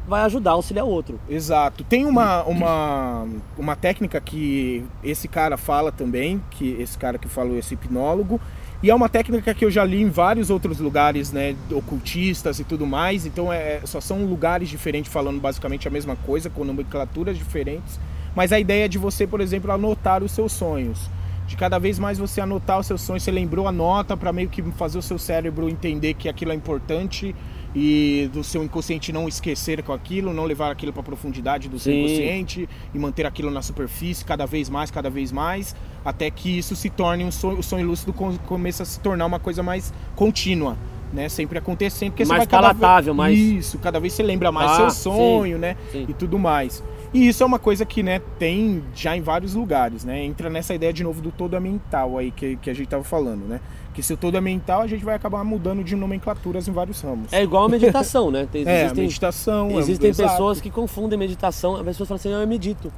vai 0.07 0.23
ajudar 0.23 0.51
auxiliar 0.51 0.85
o 0.85 0.89
outro. 0.89 1.19
Exato. 1.29 1.83
Tem 1.85 2.05
uma, 2.05 2.43
uma, 2.43 3.27
uma 3.57 3.75
técnica 3.77 4.19
que 4.19 4.83
esse 5.03 5.27
cara 5.27 5.55
fala 5.55 5.91
também, 5.91 6.41
que 6.51 6.75
esse 6.79 6.97
cara 6.97 7.17
que 7.17 7.29
falou, 7.29 7.57
esse 7.57 7.75
hipnólogo, 7.75 8.41
e 8.83 8.89
é 8.89 8.95
uma 8.95 9.07
técnica 9.07 9.53
que 9.53 9.63
eu 9.63 9.69
já 9.69 9.85
li 9.85 10.01
em 10.01 10.09
vários 10.09 10.49
outros 10.49 10.79
lugares, 10.79 11.31
né, 11.31 11.55
ocultistas 11.71 12.59
e 12.59 12.63
tudo 12.63 12.87
mais. 12.87 13.27
Então 13.27 13.53
é, 13.53 13.75
é, 13.75 13.81
só 13.85 14.01
são 14.01 14.25
lugares 14.25 14.69
diferentes 14.69 15.11
falando 15.11 15.39
basicamente 15.39 15.87
a 15.87 15.91
mesma 15.91 16.15
coisa, 16.15 16.49
com 16.49 16.63
nomenclaturas 16.63 17.37
diferentes. 17.37 17.99
Mas 18.35 18.51
a 18.51 18.59
ideia 18.59 18.85
é 18.85 18.87
de 18.87 18.97
você, 18.97 19.27
por 19.27 19.39
exemplo, 19.39 19.71
anotar 19.71 20.23
os 20.23 20.31
seus 20.31 20.51
sonhos. 20.51 21.09
de 21.45 21.57
cada 21.57 21.77
vez 21.77 21.99
mais 21.99 22.17
você 22.17 22.39
anotar 22.39 22.79
os 22.79 22.87
seus 22.87 23.01
sonhos, 23.01 23.23
você 23.23 23.31
lembrou, 23.31 23.67
anota 23.67 24.15
para 24.15 24.31
meio 24.31 24.47
que 24.47 24.63
fazer 24.71 24.97
o 24.97 25.01
seu 25.01 25.19
cérebro 25.19 25.67
entender 25.67 26.13
que 26.13 26.29
aquilo 26.29 26.53
é 26.53 26.55
importante 26.55 27.35
e 27.75 28.29
do 28.33 28.43
seu 28.43 28.63
inconsciente 28.63 29.11
não 29.13 29.27
esquecer 29.27 29.81
com 29.83 29.93
aquilo, 29.93 30.33
não 30.33 30.43
levar 30.45 30.71
aquilo 30.71 30.91
para 30.91 31.01
a 31.01 31.05
profundidade 31.05 31.69
do 31.69 31.79
seu 31.79 31.93
Sim. 31.93 31.99
inconsciente 31.99 32.69
e 32.93 32.99
manter 32.99 33.25
aquilo 33.25 33.49
na 33.49 33.61
superfície 33.61 34.25
cada 34.25 34.45
vez 34.45 34.69
mais, 34.69 34.91
cada 34.91 35.09
vez 35.09 35.31
mais, 35.31 35.75
até 36.03 36.29
que 36.29 36.57
isso 36.57 36.75
se 36.75 36.89
torne 36.89 37.23
um 37.23 37.31
sonho, 37.31 37.59
o 37.59 37.63
sonho 37.63 37.87
lúcido 37.87 38.11
com- 38.11 38.37
começa 38.39 38.83
a 38.83 38.85
se 38.85 38.99
tornar 38.99 39.25
uma 39.25 39.39
coisa 39.39 39.63
mais 39.63 39.93
contínua. 40.15 40.77
Né, 41.13 41.27
sempre 41.27 41.57
acontecendo, 41.57 42.11
porque 42.11 42.23
Mais 42.23 42.43
você 42.43 42.47
vai 42.47 42.47
cada 42.47 42.73
palatável, 42.73 43.13
vez... 43.13 43.17
mais- 43.17 43.37
Isso, 43.37 43.77
cada 43.79 43.99
vez 43.99 44.13
você 44.13 44.23
lembra 44.23 44.49
mais 44.49 44.71
Ah, 44.71 44.75
seu 44.77 44.89
sim, 44.91 45.17
sonho, 45.17 45.57
né? 45.57 45.75
sim. 45.91 46.05
E 46.07 46.13
tudo 46.13 46.39
mais. 46.39 46.81
E 47.13 47.27
isso 47.27 47.43
é 47.43 47.45
uma 47.45 47.59
coisa 47.59 47.85
que, 47.85 48.01
né, 48.01 48.21
tem 48.39 48.81
já 48.95 49.17
em 49.17 49.19
vários 49.19 49.53
lugares, 49.53 50.05
né? 50.05 50.23
Entra 50.23 50.49
nessa 50.49 50.73
ideia 50.73 50.93
de 50.93 51.03
novo 51.03 51.21
do 51.21 51.29
todo 51.29 51.59
mental 51.59 52.17
aí 52.17 52.31
que, 52.31 52.55
que 52.55 52.69
a 52.69 52.73
gente 52.73 52.87
tava 52.87 53.03
falando, 53.03 53.45
né? 53.45 53.59
Que 53.93 54.01
se 54.01 54.13
o 54.13 54.17
todo 54.17 54.37
é 54.37 54.41
mental, 54.41 54.81
a 54.81 54.87
gente 54.87 55.03
vai 55.03 55.15
acabar 55.15 55.43
mudando 55.43 55.83
de 55.83 55.95
nomenclaturas 55.95 56.65
em 56.67 56.71
vários 56.71 57.01
ramos. 57.01 57.31
É 57.33 57.43
igual 57.43 57.65
a 57.65 57.69
meditação, 57.69 58.31
né? 58.31 58.47
Tem, 58.49 58.63
É, 58.67 58.83
existem 58.83 59.03
meditação. 59.03 59.69
é 59.69 59.73
um- 59.73 59.79
existem 59.79 60.09
exato. 60.11 60.29
pessoas 60.29 60.61
que 60.61 60.69
confundem 60.69 61.19
meditação. 61.19 61.75
As 61.75 61.83
pessoas 61.83 62.07
falam 62.07 62.15
assim, 62.17 62.33
"Ah, 62.33 62.39
eu 62.41 62.47
medito. 62.47 62.91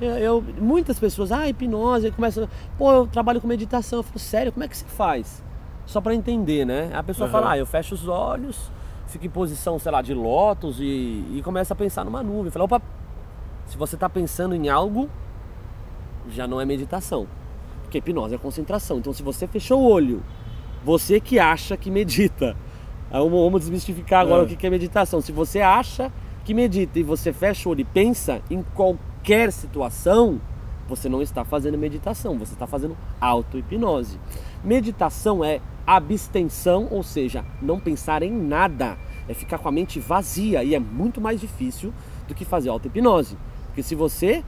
Eu, 0.00 0.10
eu- 0.16 0.44
muitas 0.60 0.96
pessoas, 1.00 1.32
ah, 1.32 1.48
hipnose, 1.48 2.12
começa, 2.12 2.48
pô, 2.78 2.92
eu 2.92 3.06
trabalho 3.08 3.40
com 3.40 3.48
meditação. 3.48 3.98
Eu 3.98 4.02
falo, 4.04 4.18
sério, 4.20 4.52
como 4.52 4.62
é 4.62 4.68
que 4.68 4.76
se 4.76 4.84
faz? 4.84 5.42
Só 5.86 6.00
pra 6.00 6.14
entender, 6.14 6.64
né? 6.64 6.90
A 6.94 7.02
pessoa 7.02 7.26
Aham. 7.28 7.32
fala, 7.32 7.50
ah, 7.52 7.58
eu 7.58 7.66
fecho 7.66 7.94
os 7.96 8.06
olhos, 8.06 8.70
fico 9.08 9.26
em 9.26 9.30
posição, 9.30 9.76
sei 9.78 9.90
lá, 9.90 10.00
de 10.02 10.14
lótus 10.14 10.78
e, 10.78 10.84
e 11.34 11.40
começa 11.42 11.72
a 11.74 11.76
pensar 11.76 12.04
numa 12.04 12.22
nuvem. 12.22 12.52
Fala, 12.52 12.66
opa, 12.66 12.80
se 13.66 13.76
você 13.76 13.96
tá 13.96 14.08
pensando 14.08 14.54
em 14.54 14.68
algo, 14.68 15.08
já 16.30 16.46
não 16.46 16.60
é 16.60 16.64
meditação. 16.64 17.26
Porque 17.88 17.98
hipnose 17.98 18.34
é 18.34 18.38
concentração. 18.38 18.98
Então, 18.98 19.14
se 19.14 19.22
você 19.22 19.46
fechou 19.46 19.80
o 19.80 19.90
olho, 19.90 20.22
você 20.84 21.18
que 21.18 21.38
acha 21.38 21.74
que 21.74 21.90
medita. 21.90 22.54
Vamos, 23.10 23.30
vamos 23.30 23.60
desmistificar 23.62 24.20
agora 24.20 24.42
É. 24.42 24.44
o 24.44 24.48
que 24.48 24.56
que 24.56 24.66
é 24.66 24.70
meditação. 24.70 25.22
Se 25.22 25.32
você 25.32 25.62
acha 25.62 26.12
que 26.44 26.52
medita 26.52 26.98
e 26.98 27.02
você 27.02 27.32
fecha 27.32 27.66
o 27.66 27.72
olho 27.72 27.80
e 27.80 27.84
pensa 27.84 28.42
em 28.50 28.62
qualquer 28.74 29.50
situação, 29.50 30.38
você 30.86 31.08
não 31.08 31.22
está 31.22 31.44
fazendo 31.44 31.78
meditação, 31.78 32.38
você 32.38 32.52
está 32.52 32.66
fazendo 32.66 32.94
auto-hipnose. 33.18 34.20
Meditação 34.62 35.42
é 35.42 35.60
abstenção, 35.86 36.88
ou 36.90 37.02
seja, 37.02 37.42
não 37.62 37.80
pensar 37.80 38.22
em 38.22 38.30
nada. 38.30 38.98
É 39.26 39.32
ficar 39.32 39.56
com 39.58 39.68
a 39.68 39.72
mente 39.72 39.98
vazia 39.98 40.62
e 40.62 40.74
é 40.74 40.78
muito 40.78 41.20
mais 41.22 41.40
difícil 41.40 41.92
do 42.26 42.34
que 42.34 42.44
fazer 42.44 42.68
auto-hipnose. 42.68 43.38
Porque 43.66 43.82
se 43.82 43.94
você 43.94 44.44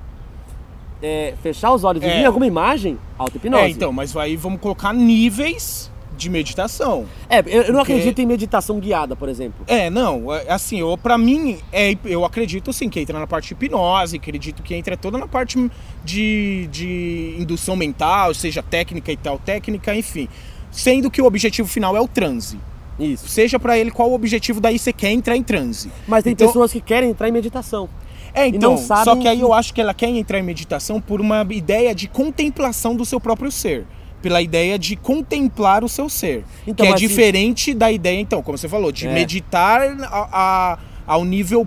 é, 1.03 1.35
fechar 1.43 1.73
os 1.73 1.85
olhos 1.85 2.03
e 2.03 2.07
É. 2.07 2.19
vir 2.19 2.25
alguma 2.27 2.47
imagem, 2.47 2.99
auto-hipnose. 3.19 3.63
É, 3.65 3.69
então, 3.69 3.93
mas 3.93 4.17
aí 4.17 4.37
vamos 4.37 4.61
colocar 4.61 4.93
níveis 4.93 5.91
de 6.17 6.29
meditação. 6.29 7.07
É, 7.31 7.43
eu, 7.47 7.73
não 7.73 7.81
acredito 7.81 8.19
em 8.21 8.27
meditação 8.27 8.79
guiada, 8.79 9.17
por 9.17 9.27
exemplo. 9.29 9.65
É, 9.67 9.89
não, 9.89 10.31
é, 10.35 10.51
assim, 10.53 10.81
eu, 10.81 10.99
pra 10.99 11.17
mim, 11.17 11.59
é, 11.73 11.97
eu 12.05 12.27
acredito 12.27 12.73
sim 12.75 12.91
que 12.91 13.01
entra 13.01 13.19
na 13.19 13.27
parte 13.27 13.49
de 13.49 13.55
hipnose, 13.55 14.17
acredito 14.19 14.63
que 14.63 14.75
entra 14.75 14.99
toda 14.99 15.17
na 15.17 15.27
parte 15.27 15.71
de, 16.05 16.69
de 16.71 17.37
indução 17.39 17.75
mental, 17.75 18.35
seja 18.35 18.63
técnica 18.63 19.11
e 19.11 19.17
tal, 19.17 19.39
técnica, 19.39 19.95
enfim. 19.95 20.29
Sendo 20.71 21.11
que 21.11 21.23
o 21.23 21.25
objetivo 21.25 21.67
final 21.67 21.97
é 21.97 22.01
o 22.01 22.07
transe. 22.07 22.59
Isso. 22.99 23.27
Seja 23.27 23.59
pra 23.59 23.79
ele 23.79 23.91
qual 23.91 24.11
o 24.11 24.15
objetivo, 24.15 24.61
daí 24.61 24.79
você 24.79 24.93
quer 24.93 25.11
entrar 25.11 25.35
em 25.37 25.43
transe. 25.43 25.91
Mas 26.07 26.23
tem 26.23 26.35
Então- 26.35 26.47
pessoas 26.47 26.71
que 26.71 26.83
querem 26.83 27.09
entrar 27.11 27.31
em 27.31 27.33
meditação. 27.33 27.89
É, 28.35 28.47
então, 28.47 28.77
sabem 28.77 29.05
só 29.05 29.17
que 29.17 29.27
aí 29.29 29.41
eu 29.41 29.53
acho 29.53 29.73
que 29.75 29.81
ela 29.81 29.93
quer 29.95 30.09
entrar 30.09 30.39
em 30.39 30.43
meditação 30.43 31.01
por 31.01 31.21
uma 31.21 31.47
ideia 31.51 31.95
de 31.95 32.09
contemplação 32.09 32.95
do 32.95 33.05
seu 33.05 33.21
próprio 33.21 33.51
ser. 33.51 33.87
Pela 34.23 34.43
ideia 34.43 34.79
de 34.79 34.97
contemplar 34.97 35.83
o 35.83 35.89
seu 35.89 36.09
ser. 36.09 36.45
Então, 36.67 36.85
que 36.85 36.89
é 36.89 36.91
mas 36.93 37.01
se- 37.01 37.09
diferente 37.09 37.73
da 37.73 37.91
ideia, 37.91 38.21
então, 38.21 38.43
como 38.43 38.59
você 38.59 38.69
falou, 38.69 38.93
de 38.93 39.07
É. 39.09 39.13
meditar 39.13 39.81
a, 40.03 40.29
a- 40.75 40.79
ao 41.07 41.25
nível 41.25 41.67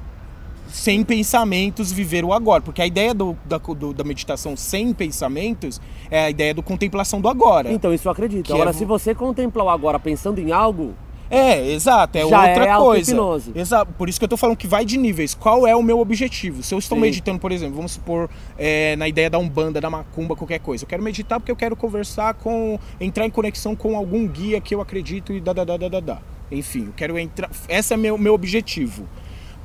sem 0.67 1.03
pensamentos, 1.03 1.91
viver 1.91 2.23
o 2.25 2.31
agora. 2.33 2.61
Porque 2.61 2.81
a 2.81 2.85
ideia 2.85 3.13
do- 3.13 3.37
da, 3.45 3.57
do- 3.57 3.93
da 3.93 4.03
meditação 4.03 4.55
sem 4.57 4.93
pensamentos 4.93 5.79
é 6.09 6.25
a 6.25 6.29
ideia 6.29 6.53
do 6.53 6.61
contemplação 6.63 7.19
do 7.21 7.27
agora. 7.27 7.71
Então, 7.71 7.93
isso 7.93 8.07
eu 8.07 8.11
acredito. 8.11 8.45
Que 8.47 8.53
Agora, 8.53 8.69
é- 8.69 8.73
se 8.73 8.85
você 8.85 9.13
contemplar 9.15 9.65
o 9.65 9.69
agora 9.69 9.99
pensando 9.99 10.39
em 10.39 10.51
algo, 10.51 10.93
É, 11.33 11.71
exato, 11.71 12.15
é 12.15 12.27
Já 12.27 12.47
outra 12.47 12.65
é 12.65 12.77
coisa. 12.77 13.51
Exato, 13.55 13.91
por 13.93 14.07
isso 14.07 14.19
que 14.19 14.23
eu 14.23 14.29
tô 14.29 14.37
falando 14.37 14.55
que 14.55 14.67
vai 14.67 14.85
de 14.85 14.97
níveis. 14.97 15.33
Qual 15.33 15.65
é 15.65 15.75
o 15.75 15.81
meu 15.81 15.99
objetivo? 15.99 16.61
Se 16.61 16.75
eu 16.75 16.77
estou 16.77 16.95
Sim. 16.95 17.01
meditando, 17.01 17.39
por 17.39 17.51
exemplo, 17.51 17.75
vamos 17.75 17.93
supor, 17.93 18.29
é, 18.55 18.95
na 18.97 19.07
ideia 19.07 19.31
da 19.31 19.39
Umbanda, 19.39 19.81
da 19.81 19.89
Macumba, 19.89 20.35
qualquer 20.35 20.59
coisa. 20.59 20.83
Eu 20.83 20.87
quero 20.87 21.01
meditar 21.01 21.39
porque 21.39 21.51
eu 21.51 21.55
quero 21.55 21.75
conversar 21.75 22.35
com. 22.35 22.77
entrar 23.01 23.25
em 23.25 23.31
conexão 23.31 23.75
com 23.75 23.97
algum 23.97 24.27
guia 24.27 24.61
que 24.61 24.75
eu 24.75 24.81
acredito 24.81 25.33
e 25.33 25.41
da 25.41 25.53
da 25.53 25.63
da 25.63 25.77
da 25.77 25.99
da. 25.99 26.21
Enfim, 26.51 26.85
eu 26.85 26.93
quero 26.95 27.17
entrar. 27.17 27.49
Esse 27.67 27.95
é 27.95 27.97
meu, 27.97 28.15
meu 28.15 28.35
objetivo. 28.35 29.07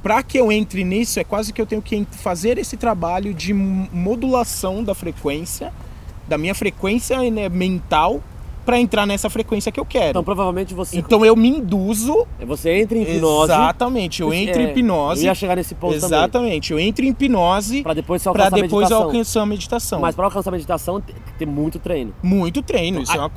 Para 0.03 0.23
que 0.23 0.39
eu 0.39 0.51
entre 0.51 0.85
nisso, 0.85 1.21
é 1.21 1.25
quase 1.25 1.53
que 1.53 1.61
eu 1.61 1.67
tenho 1.67 1.83
que 1.83 2.07
fazer 2.13 2.57
esse 2.57 2.77
trabalho 2.77 3.35
de 3.35 3.53
modulação 3.53 4.83
da 4.83 4.95
frequência, 4.95 5.71
da 6.27 6.39
minha 6.39 6.55
frequência 6.55 7.19
né, 7.31 7.49
mental, 7.49 8.23
para 8.69 8.79
entrar 8.79 9.07
nessa 9.07 9.31
frequência 9.31 9.73
que 9.73 9.81
eu 9.81 9.85
quero. 9.87 10.11
então 10.11 10.23
provavelmente 10.23 10.75
você, 10.75 10.99
Então 10.99 11.25
eu 11.25 11.35
me 11.35 11.49
induzo. 11.49 12.27
você 12.47 12.83
entra 12.83 12.99
em 12.99 13.03
hipnose. 13.03 13.51
Exatamente, 13.51 14.21
eu 14.21 14.35
entro 14.35 14.61
É, 14.61 14.65
em 14.67 14.69
hipnose. 14.69 15.23
Eu 15.25 15.29
ia 15.31 15.35
chegar 15.35 15.57
nesse 15.57 15.75
ponto 15.75 15.95
também. 15.99 16.19
Exatamente, 16.19 16.73
eu 16.75 16.79
entro 16.79 17.03
em 17.03 17.09
hipnose 17.09 17.83
Pra 17.83 17.95
depois 17.95 18.23
para 18.23 18.31
alcançar 18.33 18.47
a 18.47 18.51
depois 18.61 18.83
meditação. 18.83 19.03
alcançar 19.07 19.41
a 19.41 19.47
meditação. 19.47 20.01
Mas 20.01 20.15
para 20.15 20.25
alcançar 20.27 20.51
a 20.51 20.53
meditação, 20.53 21.01
tem 21.01 21.15
que 21.17 21.33
ter 21.39 21.47
muito 21.47 21.79
treino. 21.79 22.13
Muito 22.23 22.61
treino, 22.61 23.01
isso 23.01 23.13
é 23.13 23.19
uma... 23.19 23.31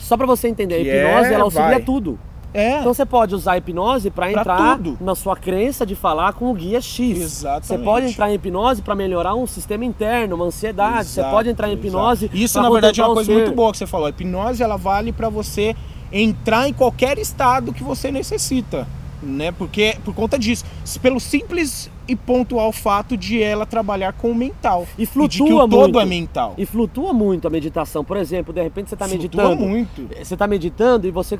Só 0.00 0.18
pra 0.18 0.26
você 0.26 0.48
entender, 0.48 0.74
a 0.74 0.78
hipnose, 0.80 1.30
é, 1.30 1.32
ela 1.32 1.44
auxilia 1.44 1.68
vai. 1.70 1.80
tudo. 1.80 2.18
É, 2.54 2.78
Então 2.78 2.94
você 2.94 3.04
pode 3.04 3.34
usar 3.34 3.52
a 3.54 3.58
hipnose 3.58 4.10
para 4.10 4.30
entrar 4.30 4.76
tudo. 4.76 4.96
na 5.00 5.14
sua 5.16 5.34
crença 5.36 5.84
de 5.84 5.96
falar 5.96 6.32
com 6.34 6.50
o 6.50 6.54
guia 6.54 6.80
X. 6.80 7.18
Exatamente. 7.20 7.66
Você 7.66 7.78
pode 7.78 8.06
entrar 8.06 8.30
em 8.30 8.34
hipnose 8.34 8.80
para 8.80 8.94
melhorar 8.94 9.34
um 9.34 9.44
sistema 9.46 9.84
interno, 9.84 10.36
uma 10.36 10.44
ansiedade. 10.44 11.08
você 11.08 11.20
Exato, 11.20 11.34
pode 11.34 11.48
entrar 11.48 11.68
em 11.68 11.72
hipnose. 11.74 12.26
exato. 12.26 12.38
Isso, 12.40 12.62
na 12.62 12.70
verdade, 12.70 13.00
é 13.00 13.04
uma 13.04 13.14
coisa 13.14 13.32
ser. 13.32 13.38
muito 13.42 13.54
boa 13.56 13.72
que 13.72 13.78
você 13.78 13.86
falou. 13.88 14.06
A 14.06 14.10
hipnose, 14.10 14.62
ela 14.62 14.76
vale 14.76 15.12
para 15.12 15.28
você 15.28 15.74
entrar 16.12 16.68
em 16.68 16.72
qualquer 16.72 17.18
estado 17.18 17.72
que 17.72 17.82
você 17.82 18.12
necessita. 18.12 18.86
Né? 19.20 19.50
Porque, 19.50 19.96
por 20.04 20.14
conta 20.14 20.38
disso, 20.38 20.64
pelo 21.02 21.18
simples 21.18 21.90
e 22.06 22.14
pontual 22.14 22.70
fato 22.70 23.16
de 23.16 23.42
ela 23.42 23.64
trabalhar 23.66 24.12
com 24.12 24.30
o 24.30 24.34
mental. 24.34 24.86
E 24.98 25.06
de 25.06 25.06
que 25.06 25.18
o 25.18 25.46
flutua 25.46 25.68
todo 25.68 25.80
muito. 25.94 26.00
é 26.00 26.04
mental. 26.04 26.54
E 26.58 26.66
flutua 26.66 27.12
muito 27.12 27.48
a 27.48 27.50
meditação. 27.50 28.04
Por 28.04 28.16
exemplo, 28.18 28.52
de 28.52 28.62
repente 28.62 28.90
você 28.90 28.94
está 28.94 29.08
Flutua 29.08 29.18
meditando. 29.44 29.56
muito. 29.56 30.08
Você 30.22 30.34
está 30.34 30.46
meditando 30.46 31.08
e 31.08 31.10
você 31.10 31.38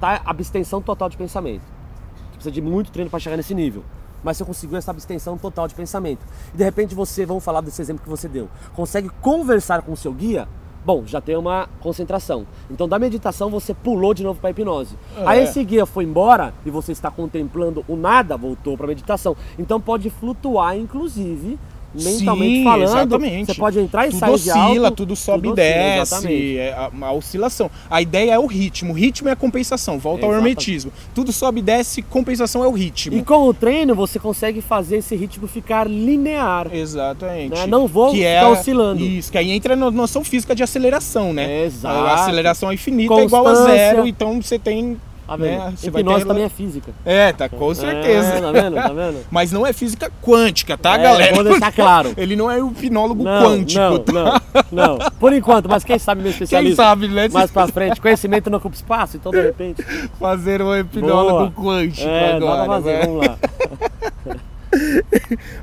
tá 0.00 0.20
abstenção 0.24 0.80
total 0.80 1.08
de 1.08 1.16
pensamento. 1.16 1.62
Você 1.62 2.32
precisa 2.32 2.50
de 2.50 2.62
muito 2.62 2.90
treino 2.90 3.10
para 3.10 3.18
chegar 3.18 3.36
nesse 3.36 3.54
nível. 3.54 3.84
Mas 4.22 4.36
você 4.36 4.44
conseguiu 4.44 4.76
essa 4.76 4.90
abstenção 4.90 5.36
total 5.38 5.68
de 5.68 5.74
pensamento. 5.74 6.24
E 6.52 6.56
de 6.56 6.64
repente 6.64 6.94
você, 6.94 7.24
vamos 7.24 7.44
falar 7.44 7.60
desse 7.60 7.80
exemplo 7.80 8.02
que 8.02 8.08
você 8.08 8.28
deu, 8.28 8.48
consegue 8.74 9.08
conversar 9.20 9.82
com 9.82 9.92
o 9.92 9.96
seu 9.96 10.12
guia, 10.12 10.48
bom, 10.84 11.04
já 11.04 11.20
tem 11.20 11.36
uma 11.36 11.68
concentração. 11.80 12.46
Então 12.70 12.88
da 12.88 12.98
meditação 12.98 13.50
você 13.50 13.74
pulou 13.74 14.14
de 14.14 14.22
novo 14.22 14.40
para 14.40 14.50
hipnose. 14.50 14.96
É. 15.16 15.26
Aí 15.26 15.42
esse 15.42 15.62
guia 15.64 15.84
foi 15.84 16.04
embora 16.04 16.54
e 16.64 16.70
você 16.70 16.92
está 16.92 17.10
contemplando 17.10 17.84
o 17.88 17.96
nada, 17.96 18.36
voltou 18.36 18.76
para 18.76 18.86
meditação. 18.86 19.36
Então 19.58 19.80
pode 19.80 20.10
flutuar, 20.10 20.76
inclusive, 20.76 21.58
mentalmente 22.02 22.56
Sim, 22.56 22.64
falando. 22.64 22.84
exatamente. 22.84 23.46
Você 23.46 23.54
pode 23.54 23.78
entrar 23.78 24.06
e 24.06 24.10
tudo 24.10 24.18
sair 24.18 24.38
de 24.38 24.50
oscila, 24.50 24.88
alto, 24.88 24.96
tudo 24.96 25.16
sobe 25.16 25.48
tudo 25.48 25.58
e 25.60 25.62
desce, 25.62 26.58
é 26.58 26.72
a, 26.72 26.90
a 27.06 27.12
oscilação. 27.12 27.70
A 27.90 28.02
ideia 28.02 28.32
é 28.32 28.38
o 28.38 28.46
ritmo, 28.46 28.92
o 28.92 28.96
ritmo 28.96 29.28
é 29.28 29.32
a 29.32 29.36
compensação, 29.36 29.98
volta 29.98 30.26
ao 30.26 30.32
Exatamente. 30.32 30.70
hermetismo. 30.70 30.92
Tudo 31.14 31.32
sobe 31.32 31.60
e 31.60 31.62
desce, 31.62 32.02
compensação 32.02 32.62
é 32.62 32.66
o 32.66 32.72
ritmo. 32.72 33.16
E 33.16 33.22
com 33.22 33.48
o 33.48 33.54
treino 33.54 33.94
você 33.94 34.18
consegue 34.18 34.60
fazer 34.60 34.98
esse 34.98 35.14
ritmo 35.16 35.46
ficar 35.46 35.88
linear. 35.88 36.68
Exatamente. 36.72 37.54
Né? 37.54 37.66
Não 37.66 37.86
vou 37.86 38.10
que 38.10 38.18
ficar 38.18 38.28
é, 38.28 38.46
oscilando. 38.46 39.04
Isso, 39.04 39.30
que 39.32 39.38
aí 39.38 39.50
entra 39.50 39.74
na 39.74 39.90
noção 39.90 40.22
física 40.24 40.54
de 40.54 40.62
aceleração, 40.62 41.32
né? 41.32 41.64
Exato. 41.64 41.96
A 41.96 42.14
aceleração 42.14 42.72
infinita 42.72 43.14
é 43.14 43.24
igual 43.24 43.46
a 43.46 43.54
zero, 43.54 44.06
então 44.06 44.40
você 44.40 44.58
tem. 44.58 44.96
Vendo? 45.34 45.58
né, 45.58 45.72
você 45.76 45.90
vai 45.90 46.02
Hipnose 46.02 46.22
ter- 46.22 46.28
também 46.28 46.44
é 46.44 46.48
física. 46.48 46.92
É, 47.04 47.32
tá, 47.32 47.48
com 47.48 47.74
certeza. 47.74 48.28
É, 48.34 48.40
tá 48.40 48.52
vendo? 48.52 48.74
Tá 48.76 48.88
vendo? 48.92 49.18
Mas 49.30 49.50
não 49.50 49.66
é 49.66 49.72
física 49.72 50.12
quântica, 50.22 50.78
tá, 50.78 50.94
É, 50.94 51.02
galera? 51.02 51.34
vou 51.34 51.42
deixar 51.42 51.72
claro. 51.72 52.12
Ele 52.18 52.36
não 52.36 52.48
é 52.50 52.62
o 52.62 52.68
hipnólogo 52.68 53.24
Não, 53.24 53.42
quântico. 53.42 53.80
não, 53.80 53.98
tá? 53.98 54.42
não, 54.70 54.98
não. 54.98 55.10
Por 55.18 55.32
enquanto, 55.32 55.68
mas 55.68 55.82
quem 55.82 55.98
sabe 55.98 56.20
meu 56.22 56.30
Quem 56.30 56.42
especialista. 56.44 56.82
sabe, 56.82 57.08
né? 57.08 57.28
Mais 57.28 57.50
pra 57.50 57.66
frente, 57.66 58.00
conhecimento 58.00 58.48
não 58.50 58.58
ocupa 58.58 58.76
espaço, 58.76 59.16
então 59.16 59.32
de 59.32 59.40
repente. 59.40 59.82
Fazer 60.20 60.62
um 60.62 60.76
hipnólogo 60.76 61.50
Boa. 61.50 61.66
quântico 61.74 62.06
É, 62.08 62.30
dá 62.30 62.36
agora. 62.36 62.64
pra 62.64 62.74
fazer, 62.74 62.92
né? 62.98 63.06
vamos 63.06 63.26
lá. 63.26 63.38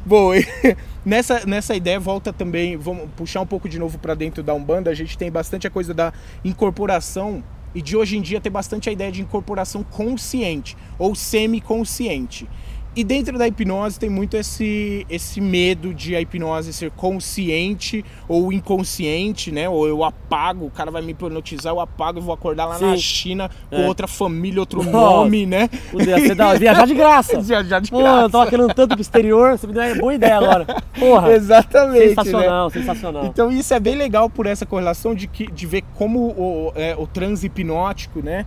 Bom, 0.05 0.31
nessa, 1.05 1.45
nessa 1.45 1.75
ideia 1.75 1.99
volta 1.99 2.33
também, 2.33 2.75
vamos 2.77 3.07
puxar 3.15 3.41
um 3.41 3.45
pouco 3.45 3.67
de 3.69 3.77
novo 3.79 3.97
para 3.99 4.13
dentro 4.15 4.41
da 4.41 4.53
Umbanda, 4.53 4.89
a 4.89 4.93
gente 4.93 5.17
tem 5.17 5.31
bastante 5.31 5.67
a 5.67 5.69
coisa 5.69 5.93
da 5.93 6.11
incorporação 6.43 7.43
e 7.73 7.81
de 7.81 7.95
hoje 7.97 8.17
em 8.17 8.21
dia 8.21 8.41
ter 8.41 8.49
bastante 8.49 8.89
a 8.89 8.91
ideia 8.91 9.11
de 9.11 9.21
incorporação 9.21 9.83
consciente 9.83 10.77
ou 10.97 11.15
semi-consciente. 11.15 12.47
E 12.95 13.03
dentro 13.03 13.39
da 13.39 13.47
hipnose 13.47 13.99
tem 13.99 14.07
muito 14.07 14.37
esse, 14.37 15.03
esse 15.09 15.41
medo 15.41 15.95
de 15.95 16.15
a 16.15 16.21
hipnose 16.21 16.71
ser 16.71 16.91
consciente 16.91 18.05
ou 18.27 18.53
inconsciente, 18.53 19.51
né? 19.51 19.67
Ou 19.67 19.87
eu 19.87 20.03
apago, 20.03 20.67
o 20.67 20.69
cara 20.69 20.91
vai 20.91 21.01
me 21.01 21.11
hipnotizar, 21.11 21.73
eu 21.73 21.79
apago 21.79 22.19
e 22.19 22.21
vou 22.21 22.31
acordar 22.33 22.65
lá 22.65 22.75
Sim. 22.75 22.85
na 22.91 22.97
China 22.97 23.49
com 23.69 23.77
É. 23.77 23.87
outra 23.87 24.07
família, 24.07 24.59
outro 24.59 24.83
nome, 24.83 25.45
né? 25.47 25.69
Ser 26.21 26.35
da- 26.35 26.53
viajar 26.53 26.85
de 26.85 26.93
graça. 26.93 27.41
Viajar 27.41 27.79
de 27.81 27.89
Pô, 27.89 27.97
graça. 27.97 28.21
eu 28.25 28.29
tava 28.29 28.47
querendo 28.49 28.73
tanto 28.75 28.89
pro 28.93 29.01
exterior, 29.01 29.57
você 29.57 29.65
me 29.65 29.73
deu 29.73 29.83
uma 29.83 29.95
boa 29.95 30.13
ideia 30.13 30.37
agora. 30.37 30.65
Porra, 30.99 31.33
Exatamente. 31.33 31.99
né? 31.99 32.07
sensacional, 32.09 32.69
sensacional. 32.69 33.25
Então 33.25 33.51
isso 33.51 33.73
é 33.73 33.79
bem 33.79 33.95
legal 33.95 34.29
por 34.29 34.45
essa 34.45 34.67
correlação 34.67 35.15
de, 35.15 35.25
que, 35.25 35.51
de 35.51 35.65
ver 35.65 35.83
como 35.95 36.19
o, 36.29 36.71
é, 36.75 36.95
o 36.95 37.07
transe 37.07 37.47
hipnótico, 37.47 38.21
né? 38.21 38.45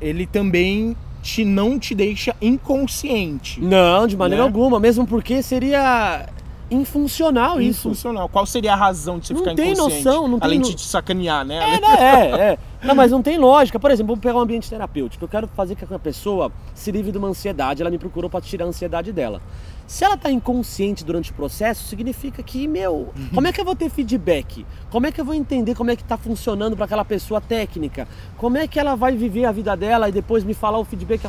Ele 0.00 0.24
também 0.26 0.96
te, 1.22 1.44
não 1.44 1.78
te 1.78 1.94
deixa 1.94 2.34
inconsciente. 2.42 3.60
Não, 3.60 4.06
de 4.06 4.16
maneira 4.16 4.42
Né? 4.42 4.48
alguma, 4.48 4.78
mesmo 4.80 5.06
porque 5.06 5.42
seria 5.42 6.26
infuncional 6.74 7.60
isso. 7.60 7.88
Infuncional. 7.88 8.28
Qual 8.28 8.44
seria 8.46 8.72
a 8.72 8.76
razão 8.76 9.18
de 9.18 9.26
você 9.26 9.32
Não 9.34 9.40
ficar 9.40 9.54
tem 9.54 9.72
inconsciente? 9.72 10.04
noção, 10.04 10.28
não 10.28 10.38
tem 10.40 10.46
Além 10.46 10.58
no- 10.60 10.64
de 10.66 10.74
te 10.74 10.82
sacanear, 10.86 11.44
né? 11.44 11.56
É, 11.76 11.80
né? 11.80 11.88
É, 11.98 12.52
é. 12.52 12.58
Não, 12.82 12.94
mas 12.94 13.10
não 13.12 13.22
tem 13.22 13.38
lógica. 13.38 13.78
Por 13.78 13.90
exemplo, 13.90 14.08
vamos 14.14 14.22
pegar 14.22 14.36
um 14.36 14.40
ambiente 14.40 14.68
terapêutico. 14.68 15.24
Eu 15.24 15.28
quero 15.28 15.46
fazer 15.48 15.76
com 15.76 15.86
que 15.86 15.94
a 15.94 15.98
pessoa 15.98 16.50
se 16.74 16.90
livre 16.90 17.12
de 17.12 17.18
uma 17.18 17.28
ansiedade. 17.28 17.80
Ela 17.82 17.90
me 17.90 17.98
procurou 17.98 18.28
para 18.28 18.40
tirar 18.40 18.64
a 18.64 18.68
ansiedade 18.68 19.12
dela. 19.12 19.40
Se 19.86 20.04
ela 20.04 20.16
tá 20.16 20.30
inconsciente 20.30 21.04
durante 21.04 21.30
o 21.30 21.34
processo, 21.34 21.86
significa 21.86 22.42
que, 22.42 22.66
meu, 22.66 23.12
como 23.34 23.46
é 23.46 23.52
que 23.52 23.60
eu 23.60 23.64
vou 23.64 23.76
ter 23.76 23.90
feedback? 23.90 24.64
Como 24.90 25.06
é 25.06 25.12
que 25.12 25.20
eu 25.20 25.24
vou 25.24 25.34
entender 25.34 25.74
como 25.74 25.90
é 25.90 25.96
que 25.96 26.02
tá 26.04 26.16
funcionando 26.16 26.74
para 26.76 26.86
aquela 26.86 27.04
pessoa 27.04 27.40
técnica? 27.40 28.08
Como 28.38 28.56
é 28.56 28.66
que 28.66 28.80
ela 28.80 28.94
vai 28.94 29.14
viver 29.14 29.44
a 29.44 29.52
vida 29.52 29.76
dela 29.76 30.08
e 30.08 30.12
depois 30.12 30.44
me 30.44 30.54
falar 30.54 30.78
o 30.78 30.84
feedback? 30.84 31.26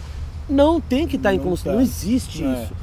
Não 0.49 0.79
tem 0.79 1.07
que 1.07 1.15
estar 1.17 1.29
Não 1.31 1.37
inconsciente, 1.37 1.69
tá. 1.69 1.73
não 1.75 1.81
existe 1.81 2.43
É. 2.43 2.63
isso. 2.63 2.73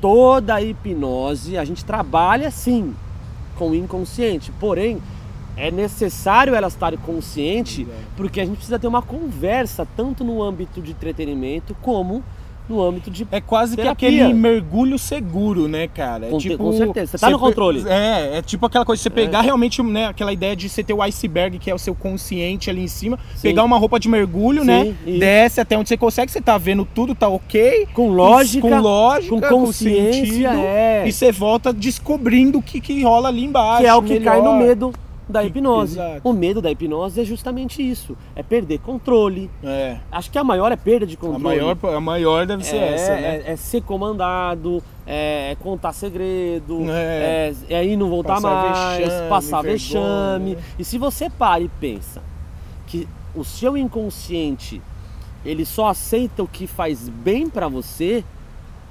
Toda 0.00 0.54
a 0.54 0.62
hipnose, 0.62 1.56
a 1.56 1.64
gente 1.64 1.84
trabalha 1.84 2.50
sim 2.50 2.94
com 3.56 3.70
o 3.70 3.74
inconsciente, 3.74 4.52
porém 4.60 5.00
é 5.56 5.70
necessário 5.70 6.54
ela 6.54 6.68
estar 6.68 6.96
consciente 6.98 7.86
porque 8.16 8.40
a 8.40 8.44
gente 8.44 8.56
precisa 8.56 8.78
ter 8.78 8.86
uma 8.86 9.00
conversa 9.00 9.86
tanto 9.96 10.22
no 10.22 10.42
âmbito 10.42 10.82
de 10.82 10.90
entretenimento 10.90 11.74
como 11.80 12.22
no 12.68 12.82
âmbito 12.82 13.10
de 13.10 13.26
É 13.30 13.40
quase 13.40 13.76
Terapia. 13.76 14.08
que 14.10 14.16
aquele 14.16 14.34
mergulho 14.34 14.98
seguro, 14.98 15.68
né, 15.68 15.88
cara? 15.88 16.26
É 16.26 16.30
Com- 16.30 16.38
tipo, 16.38 16.56
com 16.58 16.72
certeza. 16.72 17.12
Você 17.12 17.18
tá 17.18 17.30
no 17.30 17.38
controle. 17.38 17.84
É, 17.88 18.38
é 18.38 18.42
tipo 18.42 18.66
aquela 18.66 18.84
coisa, 18.84 19.02
você 19.02 19.10
pegar 19.10 19.40
realmente, 19.42 19.82
né, 19.82 20.06
aquela 20.06 20.32
ideia 20.32 20.56
de 20.56 20.68
você 20.68 20.82
ter 20.82 20.92
o 20.92 21.02
iceberg, 21.02 21.58
que 21.58 21.70
é 21.70 21.74
o 21.74 21.78
seu 21.78 21.94
consciente 21.94 22.68
ali 22.70 22.82
em 22.82 22.88
cima, 22.88 23.18
Sim. 23.34 23.42
pegar 23.42 23.64
uma 23.64 23.78
roupa 23.78 23.98
de 24.00 24.08
mergulho, 24.08 24.60
Sim, 24.62 24.66
né? 24.66 24.94
Desce 25.18 25.60
até 25.60 25.76
onde 25.78 25.88
você 25.88 25.96
consegue, 25.96 26.30
você 26.32 26.40
tá 26.40 26.58
vendo 26.58 26.84
tudo, 26.84 27.14
tá 27.14 27.28
ok. 27.28 27.86
com 27.94 28.08
lógica, 28.10 28.68
com 28.68 28.80
lógica, 28.80 29.48
com 29.48 29.56
consciência, 29.66 30.24
sentido, 30.26 30.58
é. 30.66 31.06
E 31.06 31.12
você 31.12 31.30
volta 31.32 31.72
descobrindo 31.72 32.58
o 32.58 32.62
que, 32.62 32.80
que 32.80 33.02
rola 33.02 33.28
ali 33.28 33.44
embaixo. 33.44 33.82
que 33.82 33.86
é 33.88 33.94
o 33.94 34.02
que 34.02 34.20
cai 34.20 34.38
no 34.42 34.52
melhor. 34.54 34.68
medo 34.68 34.92
da 35.28 35.42
hipnose. 35.44 35.94
exato. 35.98 36.20
O 36.28 36.32
medo 36.32 36.62
da 36.62 36.70
hipnose 36.70 37.20
é 37.20 37.24
justamente 37.24 37.82
isso, 37.82 38.16
é 38.34 38.42
perder 38.42 38.78
controle. 38.78 39.50
É. 39.62 39.98
Acho 40.10 40.30
que 40.30 40.38
a 40.38 40.44
maior 40.44 40.70
é 40.72 40.76
perda 40.76 41.04
de 41.06 41.14
A 41.14 41.18
controle. 41.18 41.42
maior, 41.42 41.76
a 41.96 42.00
maior 42.00 42.46
deve 42.46 42.64
ser 42.64 42.76
é, 42.76 42.94
essa, 42.94 43.14
né? 43.14 43.36
é- 43.46 43.52
é 43.52 43.56
ser 43.56 43.82
comandado, 43.82 44.82
é, 45.06 45.50
é 45.52 45.54
contar 45.56 45.92
segredo, 45.92 46.84
É. 46.90 47.52
é, 47.68 47.74
é 47.74 47.84
ir 47.84 47.96
não 47.96 48.08
voltar 48.08 48.34
Passar 48.40 48.50
mais, 48.70 48.98
vexame, 48.98 49.28
passar 49.28 49.62
vergonha, 49.62 49.72
vexame. 49.78 50.58
E 50.78 50.84
se 50.84 50.98
você 50.98 51.28
para 51.30 51.60
e 51.60 51.68
pensa 51.68 52.22
que 52.86 53.08
o 53.34 53.44
seu 53.44 53.76
inconsciente 53.76 54.80
ele 55.44 55.64
só 55.64 55.88
aceita 55.88 56.42
o 56.42 56.48
que 56.48 56.66
faz 56.66 57.08
bem 57.08 57.48
pra 57.48 57.68
você, 57.68 58.24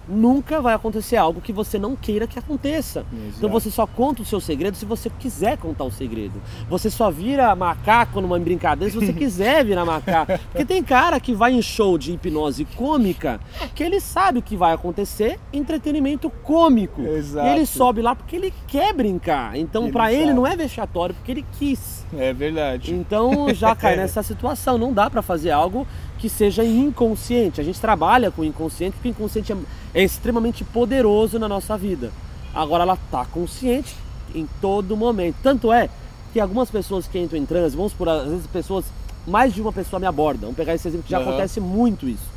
nunca 0.07 0.61
vai 0.61 0.73
acontecer 0.73 1.17
algo 1.17 1.41
que 1.41 1.51
você 1.51 1.79
não 1.79 1.95
queira 1.95 2.27
que 2.27 2.37
aconteça. 2.37 3.05
Então 3.11 3.27
Exato. 3.27 3.49
você 3.49 3.71
só 3.71 3.87
conta 3.87 4.21
o 4.21 4.25
seu 4.25 4.39
segredo 4.39 4.75
se 4.77 4.85
você 4.85 5.09
quiser 5.09 5.57
contar 5.57 5.83
o 5.83 5.91
segredo. 5.91 6.41
Você 6.69 6.89
só 6.89 7.09
vira 7.09 7.55
macaco 7.55 8.21
numa 8.21 8.39
brincadeira 8.39 8.91
se 8.91 8.99
você 8.99 9.11
quiser 9.13 9.65
virar 9.65 9.85
macaco. 9.85 10.37
Porque 10.51 10.65
tem 10.65 10.83
cara 10.83 11.19
que 11.19 11.33
vai 11.33 11.53
em 11.53 11.61
show 11.61 11.97
de 11.97 12.13
hipnose 12.13 12.65
cômica 12.75 13.39
que 13.73 13.83
ele 13.83 13.99
sabe 13.99 14.39
o 14.39 14.41
que 14.41 14.55
vai 14.55 14.73
acontecer, 14.73 15.39
entretenimento 15.51 16.29
cômico. 16.29 17.01
Exato. 17.01 17.47
E 17.47 17.51
ele 17.51 17.65
sobe 17.65 18.01
lá 18.01 18.15
porque 18.15 18.35
ele 18.35 18.53
quer 18.67 18.93
brincar. 18.93 19.57
Então 19.57 19.91
pra 19.91 20.11
ele 20.13 20.33
não 20.33 20.45
é 20.45 20.55
vexatório 20.55 21.15
porque 21.15 21.31
ele 21.31 21.45
quis. 21.57 22.05
É 22.17 22.33
verdade. 22.33 22.93
Então 22.93 23.53
já 23.53 23.75
cai 23.75 23.95
nessa 23.97 24.21
situação. 24.23 24.77
Não 24.77 24.93
dá 24.93 25.09
pra 25.09 25.21
fazer 25.21 25.51
algo 25.51 25.87
que 26.19 26.29
seja 26.29 26.63
inconsciente. 26.63 27.59
A 27.59 27.63
gente 27.63 27.79
trabalha 27.79 28.31
com 28.31 28.41
o 28.41 28.45
inconsciente 28.45 28.93
porque 28.93 29.09
o 29.09 29.11
inconsciente 29.11 29.51
é, 29.53 29.57
é 29.93 30.03
extremamente 30.03 30.63
poderoso 30.63 31.37
na 31.39 31.47
nossa 31.47 31.77
vida. 31.77 32.11
Agora 32.53 32.83
ela 32.83 32.97
tá 33.11 33.25
consciente 33.25 33.95
em 34.33 34.47
todo 34.61 34.95
momento. 34.95 35.35
Tanto 35.43 35.71
é 35.71 35.89
que 36.33 36.39
algumas 36.39 36.69
pessoas 36.69 37.07
que 37.07 37.19
entram 37.19 37.37
em 37.39 37.45
transe, 37.45 37.75
vamos 37.75 37.93
por 37.93 38.07
às 38.09 38.27
vezes 38.27 38.47
pessoas, 38.47 38.85
mais 39.27 39.53
de 39.53 39.61
uma 39.61 39.71
pessoa 39.73 39.99
me 39.99 40.05
aborda. 40.05 40.41
Vamos 40.41 40.55
pegar 40.55 40.73
esse 40.73 40.87
exemplo 40.87 41.05
que 41.05 41.11
já 41.11 41.19
Aham. 41.19 41.29
acontece 41.29 41.59
muito 41.59 42.07
isso. 42.07 42.35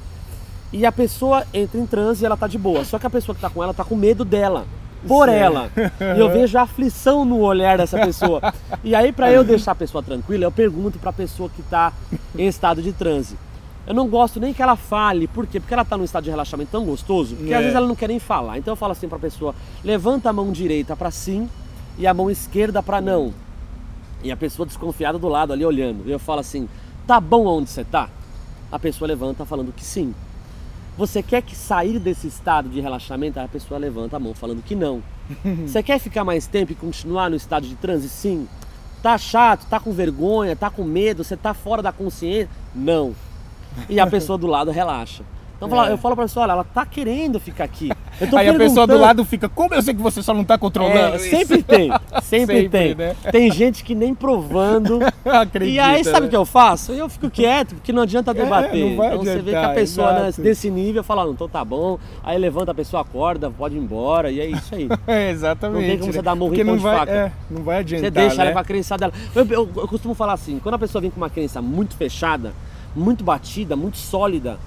E 0.73 0.85
a 0.85 0.93
pessoa 0.93 1.45
entra 1.55 1.81
em 1.81 1.87
transe 1.87 2.23
e 2.23 2.27
ela 2.27 2.37
tá 2.37 2.47
de 2.47 2.59
boa. 2.59 2.85
Só 2.85 2.99
que 2.99 3.07
a 3.07 3.11
pessoa 3.11 3.35
que 3.35 3.41
tá 3.41 3.49
com 3.49 3.63
ela 3.63 3.73
tá 3.73 3.85
com 3.85 3.97
medo 3.97 4.25
dela. 4.25 4.67
Por 5.07 5.29
Certo. 5.29 5.41
ela. 5.43 5.71
E 6.17 6.21
eu 6.21 6.29
vejo 6.29 6.59
a 6.59 6.63
aflição 6.63 7.25
no 7.25 7.39
olhar 7.41 7.79
dessa 7.79 7.99
pessoa. 7.99 8.53
E 8.83 8.95
aí, 8.95 9.13
pra 9.13 9.31
eu 9.33 9.45
deixar 9.45 9.73
a 9.73 9.75
pessoa 9.77 10.03
tranquila, 10.03 10.45
eu 10.45 10.51
pergunto 10.53 10.99
pra 10.99 11.13
pessoa 11.13 11.49
que 11.49 11.63
tá 11.63 11.93
em 12.37 12.47
estado 12.49 12.83
de 12.83 12.93
transe. 12.93 13.37
Eu 13.89 13.95
não 13.95 14.07
gosto 14.07 14.39
nem 14.39 14.53
que 14.53 14.61
ela 14.61 14.77
fale, 14.77 15.27
por 15.27 15.47
quê? 15.47 15.59
Porque 15.59 15.73
ela 15.73 15.83
tá 15.85 15.97
num 15.97 16.05
estado 16.05 16.25
de 16.25 16.29
relaxamento 16.31 16.71
tão 16.71 16.85
gostoso, 16.85 17.35
que 17.37 17.51
É. 17.55 17.57
às 17.57 17.61
vezes 17.63 17.75
ela 17.75 17.87
não 17.87 17.97
quer 17.97 18.09
nem 18.09 18.19
falar. 18.19 18.59
Então 18.59 18.73
eu 18.73 18.77
falo 18.77 18.93
assim 18.93 19.09
pra 19.09 19.19
pessoa: 19.19 19.55
levanta 19.83 20.29
a 20.29 20.33
mão 20.33 20.53
direita 20.53 20.95
pra 20.95 21.11
sim 21.11 21.49
e 21.97 22.07
a 22.07 22.13
mão 22.13 22.31
esquerda 22.31 22.83
pra 22.83 23.01
não. 23.01 23.33
E 24.23 24.31
a 24.31 24.37
pessoa 24.37 24.67
desconfiada 24.67 25.19
do 25.19 25.27
lado 25.27 25.55
ali 25.55 25.65
olhando. 25.65 26.07
E 26.07 26.11
eu 26.11 26.19
falo 26.19 26.41
assim: 26.41 26.69
tá 27.07 27.19
bom 27.19 27.47
onde 27.47 27.71
você 27.71 27.83
tá? 27.83 28.11
A 28.71 28.79
pessoa 28.79 29.09
levanta 29.09 29.47
falando 29.47 29.73
que 29.73 29.83
sim. 29.83 30.15
Você 30.99 31.23
quer 31.23 31.41
que 31.41 31.57
sair 31.57 31.99
desse 31.99 32.27
estado 32.27 32.69
de 32.69 32.81
relaxamento? 32.81 33.41
A 33.41 33.49
pessoa 33.49 33.79
levanta 33.81 34.17
a 34.17 34.21
mão 34.21 34.35
falando 34.35 34.63
que 34.63 34.75
não. 34.75 35.01
Você 35.67 35.83
quer 35.83 35.99
ficar 36.01 36.25
mais 36.25 36.47
tempo 36.47 36.73
e 36.73 36.75
continuar 36.75 37.31
no 37.31 37.37
estado 37.37 37.67
de 37.67 37.77
transe? 37.77 38.09
Sim. 38.09 38.47
Tá 39.03 39.17
chato, 39.17 39.65
tá 39.71 39.79
com 39.79 39.93
vergonha, 39.93 40.57
tá 40.57 40.69
com 40.69 40.83
medo, 40.83 41.23
você 41.23 41.37
tá 41.37 41.55
fora 41.55 41.81
da 41.81 41.93
consciência? 41.93 42.51
Não. 42.75 43.15
E 43.89 43.99
a 44.01 44.07
pessoa 44.07 44.39
do 44.39 44.47
lado 44.47 44.71
relaxa. 44.71 45.23
Então 45.57 45.69
eu 45.69 45.75
falo- 45.75 45.89
É. 45.89 45.93
eu 45.93 45.99
falo 45.99 46.15
pra 46.15 46.25
pessoa, 46.25 46.45
olha, 46.45 46.53
ela 46.53 46.63
tá 46.63 46.87
querendo 46.87 47.41
ficar 47.41 47.65
aqui. 47.65 47.91
Eu 48.21 48.31
tô 48.31 48.37
Aí 48.37 48.49
a 48.49 48.55
pessoa 48.55 48.87
do 48.87 48.97
lado 48.97 49.25
fica, 49.25 49.49
como 49.49 49.75
eu 49.75 49.83
sei 49.83 49.93
que 49.93 50.01
você 50.01 50.23
só 50.23 50.33
não 50.33 50.45
tá 50.45 50.57
controlando? 50.57 51.15
é, 51.15 51.17
isso?" 51.17 51.31
sempre 51.31 51.63
tem, 51.65 51.91
sempre, 52.23 52.63
Sempre, 52.63 52.69
tem. 52.69 52.95
né? 52.95 53.17
Tem 53.33 53.51
gente 53.51 53.83
que 53.83 53.93
nem 53.93 54.15
provando. 54.15 55.01
Acredita, 55.27 55.65
e 55.69 55.81
aí 55.81 56.05
sabe 56.05 56.21
né? 56.21 56.27
o 56.27 56.31
que 56.31 56.37
eu 56.37 56.45
faço? 56.45 56.93
Eu 56.93 57.09
fico 57.09 57.29
quieto, 57.29 57.75
porque 57.75 57.93
não 57.93 58.03
adianta 58.03 58.33
debater. 58.33 58.89
não 58.89 58.97
vai 58.97 59.09
então 59.09 59.19
você 59.25 59.39
vê 59.39 59.51
que 59.51 59.57
a 59.57 59.59
adiantar, 59.59 59.75
pessoa 59.75 60.13
né, 60.13 60.31
desse 60.39 60.71
nível 60.71 61.03
fala, 61.03 61.25
não, 61.25 61.33
então 61.33 61.49
tá 61.49 61.65
bom. 61.65 61.99
Aí 62.23 62.39
levanta 62.39 62.71
a 62.71 62.75
pessoa, 62.75 63.03
acorda, 63.03 63.51
pode 63.51 63.75
ir 63.75 63.79
embora, 63.81 64.31
e 64.31 64.39
é 64.39 64.47
isso 64.47 64.73
aí. 64.77 64.89
É, 65.09 65.31
exatamente. 65.33 65.81
Não 65.83 65.89
tem 65.89 65.99
como 65.99 66.13
você 66.13 66.19
né? 66.19 66.23
dar 66.23 66.37
pão 66.37 66.49
não 66.51 66.77
de 66.77 66.83
vai, 66.85 66.99
faca. 66.99 67.11
É, 67.13 67.33
não 67.51 67.63
vai 67.65 67.79
adiantar, 67.79 68.05
Você 68.05 68.11
deixa 68.13 68.37
né? 68.37 68.45
ela 68.45 68.53
com 68.53 68.59
a 68.61 68.65
crença 68.65 68.97
dela. 68.97 69.13
Eu, 69.35 69.45
eu- 69.45 69.71
eu 69.77 69.89
costumo 69.89 70.15
falar 70.15 70.35
assim, 70.35 70.61
quando 70.63 70.77
a 70.77 70.79
pessoa 70.79 71.03
vem 71.03 71.11
com 71.11 71.17
uma 71.17 71.31
crença 71.31 71.61
muito 71.61 71.97
fechada, 71.97 72.53
muito 72.99 73.23
batida, 73.25 73.77
muito 73.77 73.97
sólida, 73.97 74.59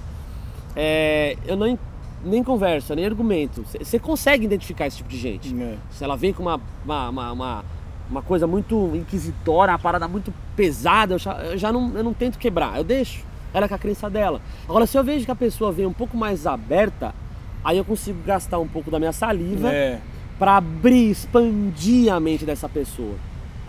é, 0.75 1.37
eu 1.45 1.55
não, 1.55 1.77
nem 2.23 2.43
converso, 2.43 2.95
nem 2.95 3.05
argumento. 3.05 3.63
Você- 3.63 3.79
Você 3.83 3.99
consegue 3.99 4.45
identificar 4.45 4.87
esse 4.87 4.97
tipo 4.97 5.09
de 5.09 5.17
gente. 5.17 5.53
É. 5.61 5.75
Se 5.91 6.03
ela 6.03 6.15
vem 6.15 6.33
com 6.33 6.43
uma, 6.43 6.59
uma, 6.85 7.09
uma, 7.09 7.31
uma, 7.31 7.65
uma 8.09 8.21
coisa 8.21 8.47
muito 8.47 8.91
inquisitória, 8.95 9.71
uma 9.73 9.79
parada 9.79 10.07
muito 10.07 10.33
pesada, 10.55 11.15
eu 11.15 11.19
já, 11.19 11.33
eu 11.43 11.57
já 11.57 11.71
não, 11.71 11.91
eu 11.95 12.03
não 12.03 12.13
tento 12.13 12.37
quebrar, 12.37 12.77
eu 12.77 12.83
deixo 12.83 13.23
ela 13.53 13.67
com 13.67 13.75
a 13.75 13.77
crença 13.77 14.09
dela. 14.09 14.39
Agora, 14.67 14.85
se 14.85 14.97
eu 14.97 15.03
vejo 15.03 15.25
que 15.25 15.31
a 15.31 15.35
pessoa 15.35 15.71
vem 15.71 15.85
um 15.85 15.91
pouco 15.93 16.15
mais 16.15 16.47
aberta, 16.47 17.13
aí 17.63 17.77
eu 17.77 17.83
consigo 17.83 18.19
gastar 18.23 18.59
um 18.59 18.67
pouco 18.67 18.89
da 18.89 18.97
minha 18.97 19.11
saliva 19.11 19.69
É. 19.69 19.99
para 20.39 20.55
abrir, 20.57 21.09
expandir 21.11 22.13
a 22.13 22.19
mente 22.19 22.45
dessa 22.45 22.69
pessoa. 22.69 23.15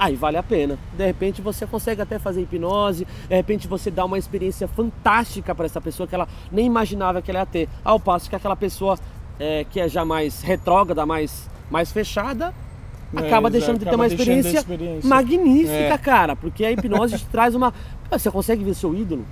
Aí 0.02 0.16
vale 0.16 0.36
a 0.36 0.42
pena. 0.42 0.76
De 0.96 1.06
repente 1.06 1.40
você 1.40 1.64
consegue 1.64 2.02
até 2.02 2.18
fazer 2.18 2.42
hipnose, 2.42 3.06
de 3.28 3.34
repente 3.36 3.68
você 3.68 3.88
dá 3.88 4.04
uma 4.04 4.18
experiência 4.18 4.66
fantástica 4.66 5.54
para 5.54 5.64
essa 5.66 5.80
pessoa 5.80 6.08
que 6.08 6.14
ela 6.14 6.26
nem 6.50 6.66
imaginava 6.66 7.22
que 7.22 7.30
ela 7.30 7.38
ia 7.40 7.46
ter. 7.46 7.68
Ao 7.84 8.00
passo 8.00 8.28
que 8.28 8.34
aquela 8.34 8.56
pessoa 8.56 8.98
é, 9.38 9.64
que 9.70 9.78
é 9.78 9.88
já 9.88 10.04
mais 10.04 10.42
retrógrada, 10.42 11.06
mais, 11.06 11.48
mais 11.70 11.92
fechada, 11.92 12.52
É, 13.14 13.26
acaba 13.28 13.48
deixando 13.48 13.78
de 13.78 13.84
ter 13.84 13.90
acaba 13.90 14.02
uma 14.02 14.06
experiência, 14.08 14.58
experiência. 14.58 15.08
magnífica, 15.08 15.72
É. 15.94 15.98
cara. 15.98 16.34
Porque 16.34 16.64
a 16.64 16.72
hipnose 16.72 17.18
te 17.18 17.26
traz 17.26 17.54
uma. 17.54 17.72
Você 18.10 18.28
consegue 18.30 18.64
ver 18.64 18.74
seu 18.74 18.92
ídolo? 18.94 19.24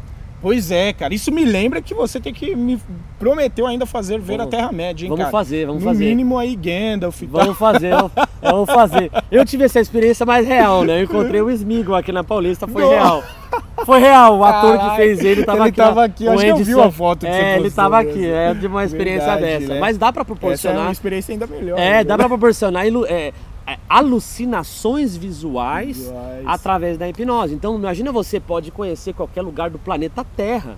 Pois 0.42 0.70
é, 0.70 0.92
cara. 0.92 1.12
Isso 1.12 1.30
me 1.30 1.44
lembra 1.44 1.82
que 1.82 1.92
você 1.92 2.18
tem 2.18 2.32
que 2.32 2.56
me 2.56 2.80
prometeu 3.18 3.66
ainda 3.66 3.84
fazer 3.84 4.18
ver 4.18 4.38
Vamos- 4.38 4.54
a 4.54 4.56
Terra-média, 4.56 5.04
hein, 5.04 5.10
vamos 5.10 5.24
cara? 5.24 5.30
fazer, 5.30 5.66
vamos 5.66 5.82
no 5.84 5.88
fazer. 5.90 6.04
mínimo 6.06 6.38
aí 6.38 6.56
Gandalf. 6.56 7.20
Vamos 7.28 7.58
fazer, 7.58 7.90
vamos- 7.94 8.12
vamos 8.40 8.70
fazer. 8.70 9.10
Eu 9.30 9.44
tive 9.44 9.64
essa 9.64 9.78
experiência 9.80 10.24
mais 10.24 10.46
real, 10.46 10.82
né? 10.84 11.00
Eu 11.00 11.04
encontrei 11.04 11.42
o 11.42 11.50
Smeagol 11.50 11.94
aqui 11.94 12.10
na 12.10 12.24
Paulista, 12.24 12.66
foi 12.66 12.88
real. 12.88 13.22
Foi 13.84 13.98
real, 13.98 14.38
o 14.38 14.44
ator 14.44 14.76
Caralho, 14.76 14.90
que 14.90 14.96
fez 14.96 15.24
ele 15.24 15.44
tava 15.44 15.58
ele 15.60 15.68
aqui. 15.68 15.76
tava 15.76 16.00
ó, 16.00 16.04
aqui, 16.04 16.28
acho 16.28 16.44
que 16.44 16.50
eu 16.50 16.56
vi 16.58 16.74
uma 16.74 16.90
foto 16.92 17.20
que 17.20 17.26
É, 17.26 17.54
você 17.54 17.60
ele 17.60 17.70
tava 17.70 17.96
mesmo. 18.02 18.10
aqui, 18.12 18.26
é 18.30 18.54
de 18.54 18.66
uma 18.66 18.84
experiência 18.84 19.34
Verdade, 19.36 19.60
dessa. 19.60 19.74
né? 19.74 19.80
Mas 19.80 19.96
dá 19.98 20.12
pra 20.12 20.20
Essa 20.22 20.30
é 20.30 20.34
proporcionar. 20.34 20.82
uma 20.82 20.92
experiência 20.92 21.32
ainda 21.32 21.46
melhor. 21.46 21.78
É, 21.78 21.90
né? 21.92 22.04
dá 22.04 22.16
pra 22.18 22.28
proporcionar 22.28 22.86
ilu- 22.86 23.06
é, 23.06 23.28
é, 23.28 23.32
alucinações 23.88 25.16
visuais, 25.16 25.96
Visuais. 25.98 26.44
através 26.46 26.98
da 26.98 27.08
hipnose. 27.08 27.54
Então, 27.54 27.74
imagina 27.76 28.10
você 28.12 28.38
pode 28.40 28.70
conhecer 28.70 29.12
qualquer 29.12 29.42
lugar 29.42 29.70
do 29.70 29.78
planeta 29.78 30.24
Terra. 30.36 30.76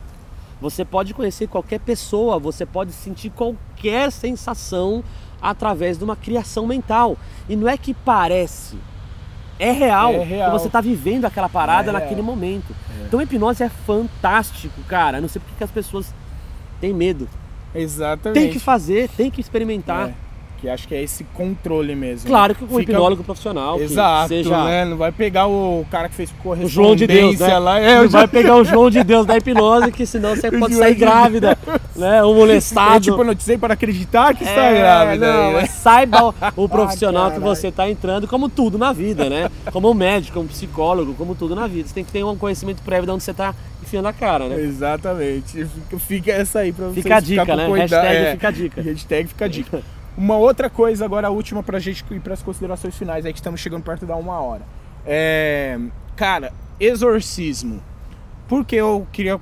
Você 0.60 0.84
pode 0.84 1.12
conhecer 1.12 1.48
qualquer 1.48 1.80
pessoa, 1.80 2.38
você 2.38 2.64
pode 2.64 2.92
sentir 2.92 3.30
qualquer 3.30 4.12
sensação 4.12 5.02
através 5.40 5.98
de 5.98 6.04
uma 6.04 6.14
criação 6.14 6.66
mental. 6.66 7.16
E 7.48 7.56
não 7.56 7.68
é 7.68 7.76
que 7.76 7.92
parece, 7.92 8.76
é 9.58 9.72
real. 9.72 10.12
É 10.12 10.22
real. 10.24 10.50
que 10.50 10.58
você 10.58 10.66
está 10.68 10.80
vivendo 10.80 11.24
aquela 11.24 11.48
parada 11.48 11.90
É 11.90 11.92
naquele 11.92 12.22
momento. 12.22 12.74
Então, 13.06 13.20
a 13.20 13.22
hipnose 13.24 13.62
é 13.62 13.68
fantástico, 13.68 14.80
cara. 14.88 15.18
Eu 15.18 15.22
não 15.22 15.28
sei 15.28 15.40
porque 15.40 15.56
que 15.58 15.64
as 15.64 15.70
pessoas 15.70 16.14
têm 16.80 16.92
medo. 16.94 17.28
Exatamente. 17.74 18.40
Tem 18.40 18.52
que 18.52 18.58
fazer, 18.58 19.08
tem 19.10 19.30
que 19.30 19.40
experimentar. 19.40 20.08
É, 20.10 20.14
que 20.62 20.68
acho 20.68 20.86
que 20.86 20.94
é 20.94 21.02
esse 21.02 21.24
controle 21.34 21.92
mesmo. 21.94 22.28
Claro 22.30 22.54
que 22.54 22.64
com 22.64 22.76
um 22.76 22.78
Fica- 22.78 22.92
hipnólogo 22.92 23.24
profissional, 23.24 23.76
que 23.78 23.82
Exato, 23.82 24.28
seja 24.28 24.64
né? 24.64 24.84
Não 24.84 24.96
vai 24.96 25.10
pegar 25.10 25.48
o 25.48 25.84
cara 25.90 26.08
que 26.08 26.14
fez 26.14 26.30
o 26.30 26.34
correspondência 26.34 26.72
João 26.74 26.94
de 26.94 27.06
Deus, 27.06 27.40
né? 27.40 27.58
lá. 27.58 27.80
É, 27.80 27.96
Não 27.98 28.04
o 28.06 28.08
vai 28.08 28.28
pegar 28.28 28.56
o 28.56 28.64
João 28.64 28.88
de 28.88 29.02
Deus 29.02 29.26
da 29.26 29.36
hipnose, 29.36 29.90
que 29.90 30.06
senão 30.06 30.36
você 30.36 30.46
O 30.54 30.58
pode 30.60 30.74
sair 30.76 30.94
de 30.94 31.00
grávida, 31.00 31.58
né? 31.96 32.22
Ou 32.22 32.32
molestado. 32.36 32.96
É 32.96 33.00
tipo, 33.00 33.20
eu 33.20 33.24
não 33.24 33.36
sei 33.38 33.58
para 33.58 33.74
acreditar 33.74 34.34
que 34.36 34.44
está 34.44 34.62
É, 34.66 34.78
grávida. 34.78 35.32
não, 35.32 35.48
aí, 35.48 35.54
né? 35.54 35.66
saiba 35.66 36.26
o- 36.28 36.34
o 36.56 36.68
profissional 36.70 37.24
que 37.32 37.38
caralho. 37.40 37.56
você 37.56 37.66
está 37.66 37.90
entrando, 37.90 38.28
como 38.28 38.48
tudo 38.48 38.78
na 38.78 38.92
vida, 38.92 39.28
né? 39.28 39.50
Como 39.72 39.90
um 39.90 39.94
médico, 39.94 40.34
como 40.34 40.46
um 40.46 40.48
psicólogo, 40.48 41.12
como 41.14 41.34
tudo 41.34 41.56
na 41.56 41.66
vida. 41.66 41.88
Você 41.88 41.94
tem 41.94 42.04
que 42.04 42.12
ter 42.12 42.22
um 42.24 42.36
conhecimento 42.36 42.80
prévio 42.82 43.06
de 43.06 43.10
onde 43.12 43.24
você 43.24 43.32
está 43.32 43.52
enfiando 43.82 44.06
a 44.06 44.12
cara, 44.12 44.46
né? 44.46 44.60
Exatamente. 44.60 45.66
Fica, 46.06 46.30
essa 46.30 46.60
aí 46.60 46.72
pra 46.72 46.84
vocês 46.86 47.02
Fica 47.02 47.16
a 47.16 47.20
dica, 47.20 47.56
né? 47.56 47.66
cuidado. 47.66 47.90
Hashtag 48.04 48.16
É, 48.26 48.30
fica 48.32 48.48
a 48.48 48.50
dica. 48.52 48.80
Hashtag 48.82 49.28
fica 49.28 49.44
a 49.44 49.48
dica. 49.48 49.82
Uma 50.16 50.36
outra 50.36 50.68
coisa, 50.68 51.04
agora 51.04 51.28
a 51.28 51.30
última 51.30 51.62
pra 51.62 51.78
gente 51.78 52.04
ir 52.10 52.20
pras 52.20 52.42
considerações 52.42 52.96
finais, 52.96 53.24
aí 53.24 53.32
que 53.32 53.38
estamos 53.38 53.60
chegando 53.60 53.82
perto 53.82 54.04
da 54.04 54.14
uma 54.16 54.38
hora. 54.40 54.62
É, 55.06 55.78
cara, 56.16 56.52
exorcismo. 56.78 57.82
Por 58.46 58.64
que 58.64 58.76
eu 58.76 59.06
queria 59.12 59.40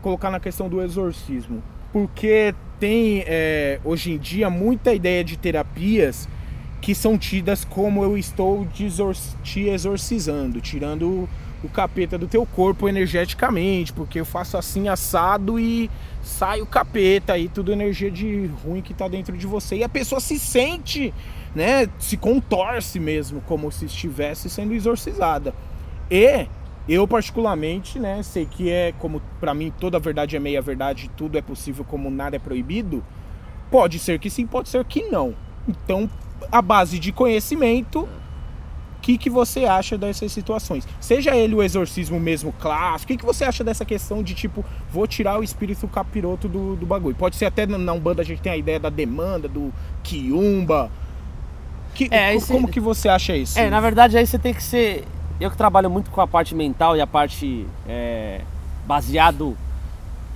colocar 0.00 0.30
na 0.30 0.40
questão 0.40 0.68
do 0.68 0.80
exorcismo? 0.80 1.62
Porque 1.92 2.54
tem 2.80 3.24
é, 3.26 3.80
hoje 3.84 4.12
em 4.12 4.18
dia 4.18 4.48
muita 4.48 4.94
ideia 4.94 5.22
de 5.22 5.36
terapias 5.36 6.28
que 6.80 6.94
são 6.94 7.18
tidas 7.18 7.64
como 7.64 8.02
eu 8.04 8.16
estou 8.16 8.66
te 9.42 9.68
exorcizando, 9.68 10.60
tirando 10.60 11.28
o, 11.62 11.68
capeta 11.68 12.16
do 12.16 12.26
teu 12.26 12.44
corpo 12.46 12.88
energeticamente, 12.88 13.92
porque 13.92 14.20
eu 14.20 14.24
faço 14.24 14.56
assim 14.56 14.88
assado 14.88 15.58
e 15.58 15.90
sai 16.22 16.60
o 16.60 16.66
capeta 16.66 17.32
aí, 17.32 17.48
tudo 17.48 17.72
energia 17.72 18.10
de 18.10 18.50
ruim 18.64 18.80
que 18.80 18.94
tá 18.94 19.08
dentro 19.08 19.36
de 19.36 19.46
você. 19.46 19.76
E 19.76 19.84
a 19.84 19.88
pessoa 19.88 20.20
se 20.20 20.38
sente, 20.38 21.12
né, 21.54 21.88
se 21.98 22.16
contorce 22.16 23.00
mesmo, 23.00 23.40
como 23.42 23.70
se 23.72 23.86
estivesse 23.86 24.48
sendo 24.48 24.74
exorcizada. 24.74 25.54
E 26.10 26.46
eu 26.88 27.06
particularmente, 27.06 27.98
né, 27.98 28.22
sei 28.22 28.46
que 28.46 28.70
é 28.70 28.92
como 28.98 29.20
pra 29.38 29.52
mim 29.52 29.70
toda 29.78 29.98
verdade 29.98 30.36
é 30.36 30.40
meia 30.40 30.62
verdade, 30.62 31.10
tudo 31.16 31.36
é 31.36 31.42
possível 31.42 31.84
como 31.84 32.10
nada 32.10 32.36
é 32.36 32.38
proibido. 32.38 33.04
Pode 33.70 33.98
ser 33.98 34.18
que 34.18 34.30
sim, 34.30 34.46
pode 34.46 34.70
ser 34.70 34.82
que 34.86 35.02
não. 35.10 35.34
Então, 35.68 36.08
a 36.50 36.62
base 36.62 36.98
de 36.98 37.12
conhecimento, 37.12 38.08
que, 39.08 39.16
que 39.16 39.30
você 39.30 39.64
acha 39.64 39.96
dessas 39.96 40.30
situações? 40.30 40.86
Seja 41.00 41.34
ele 41.34 41.54
o 41.54 41.62
exorcismo 41.62 42.20
mesmo 42.20 42.52
clássico, 42.52 43.04
o 43.10 43.16
que, 43.16 43.20
que 43.20 43.24
você 43.24 43.42
acha 43.44 43.64
dessa 43.64 43.82
questão 43.84 44.22
de 44.22 44.34
tipo, 44.34 44.62
vou 44.92 45.06
tirar 45.06 45.40
o 45.40 45.42
espírito 45.42 45.88
capiroto 45.88 46.46
do, 46.46 46.76
do 46.76 46.84
bagulho? 46.84 47.16
Pode 47.16 47.36
ser 47.36 47.46
até 47.46 47.64
na 47.66 47.92
Umbanda 47.94 48.20
a 48.20 48.24
gente 48.24 48.42
tem 48.42 48.52
a 48.52 48.56
ideia 48.56 48.78
da 48.78 48.90
demanda, 48.90 49.48
do 49.48 49.72
quiumba. 50.02 50.90
Que, 51.94 52.06
É, 52.10 52.34
esse- 52.34 52.52
Como 52.52 52.68
que 52.68 52.78
você 52.80 53.08
acha 53.08 53.34
isso? 53.34 53.58
É, 53.58 53.70
na 53.70 53.80
verdade 53.80 54.18
aí 54.18 54.26
você 54.26 54.38
tem 54.38 54.52
que 54.52 54.62
ser. 54.62 55.04
Eu 55.40 55.50
que 55.50 55.56
trabalho 55.56 55.88
muito 55.88 56.10
com 56.10 56.20
a 56.20 56.26
parte 56.26 56.54
mental 56.54 56.94
e 56.96 57.00
a 57.00 57.06
parte 57.06 57.66
é, 57.88 58.42
baseado 58.86 59.56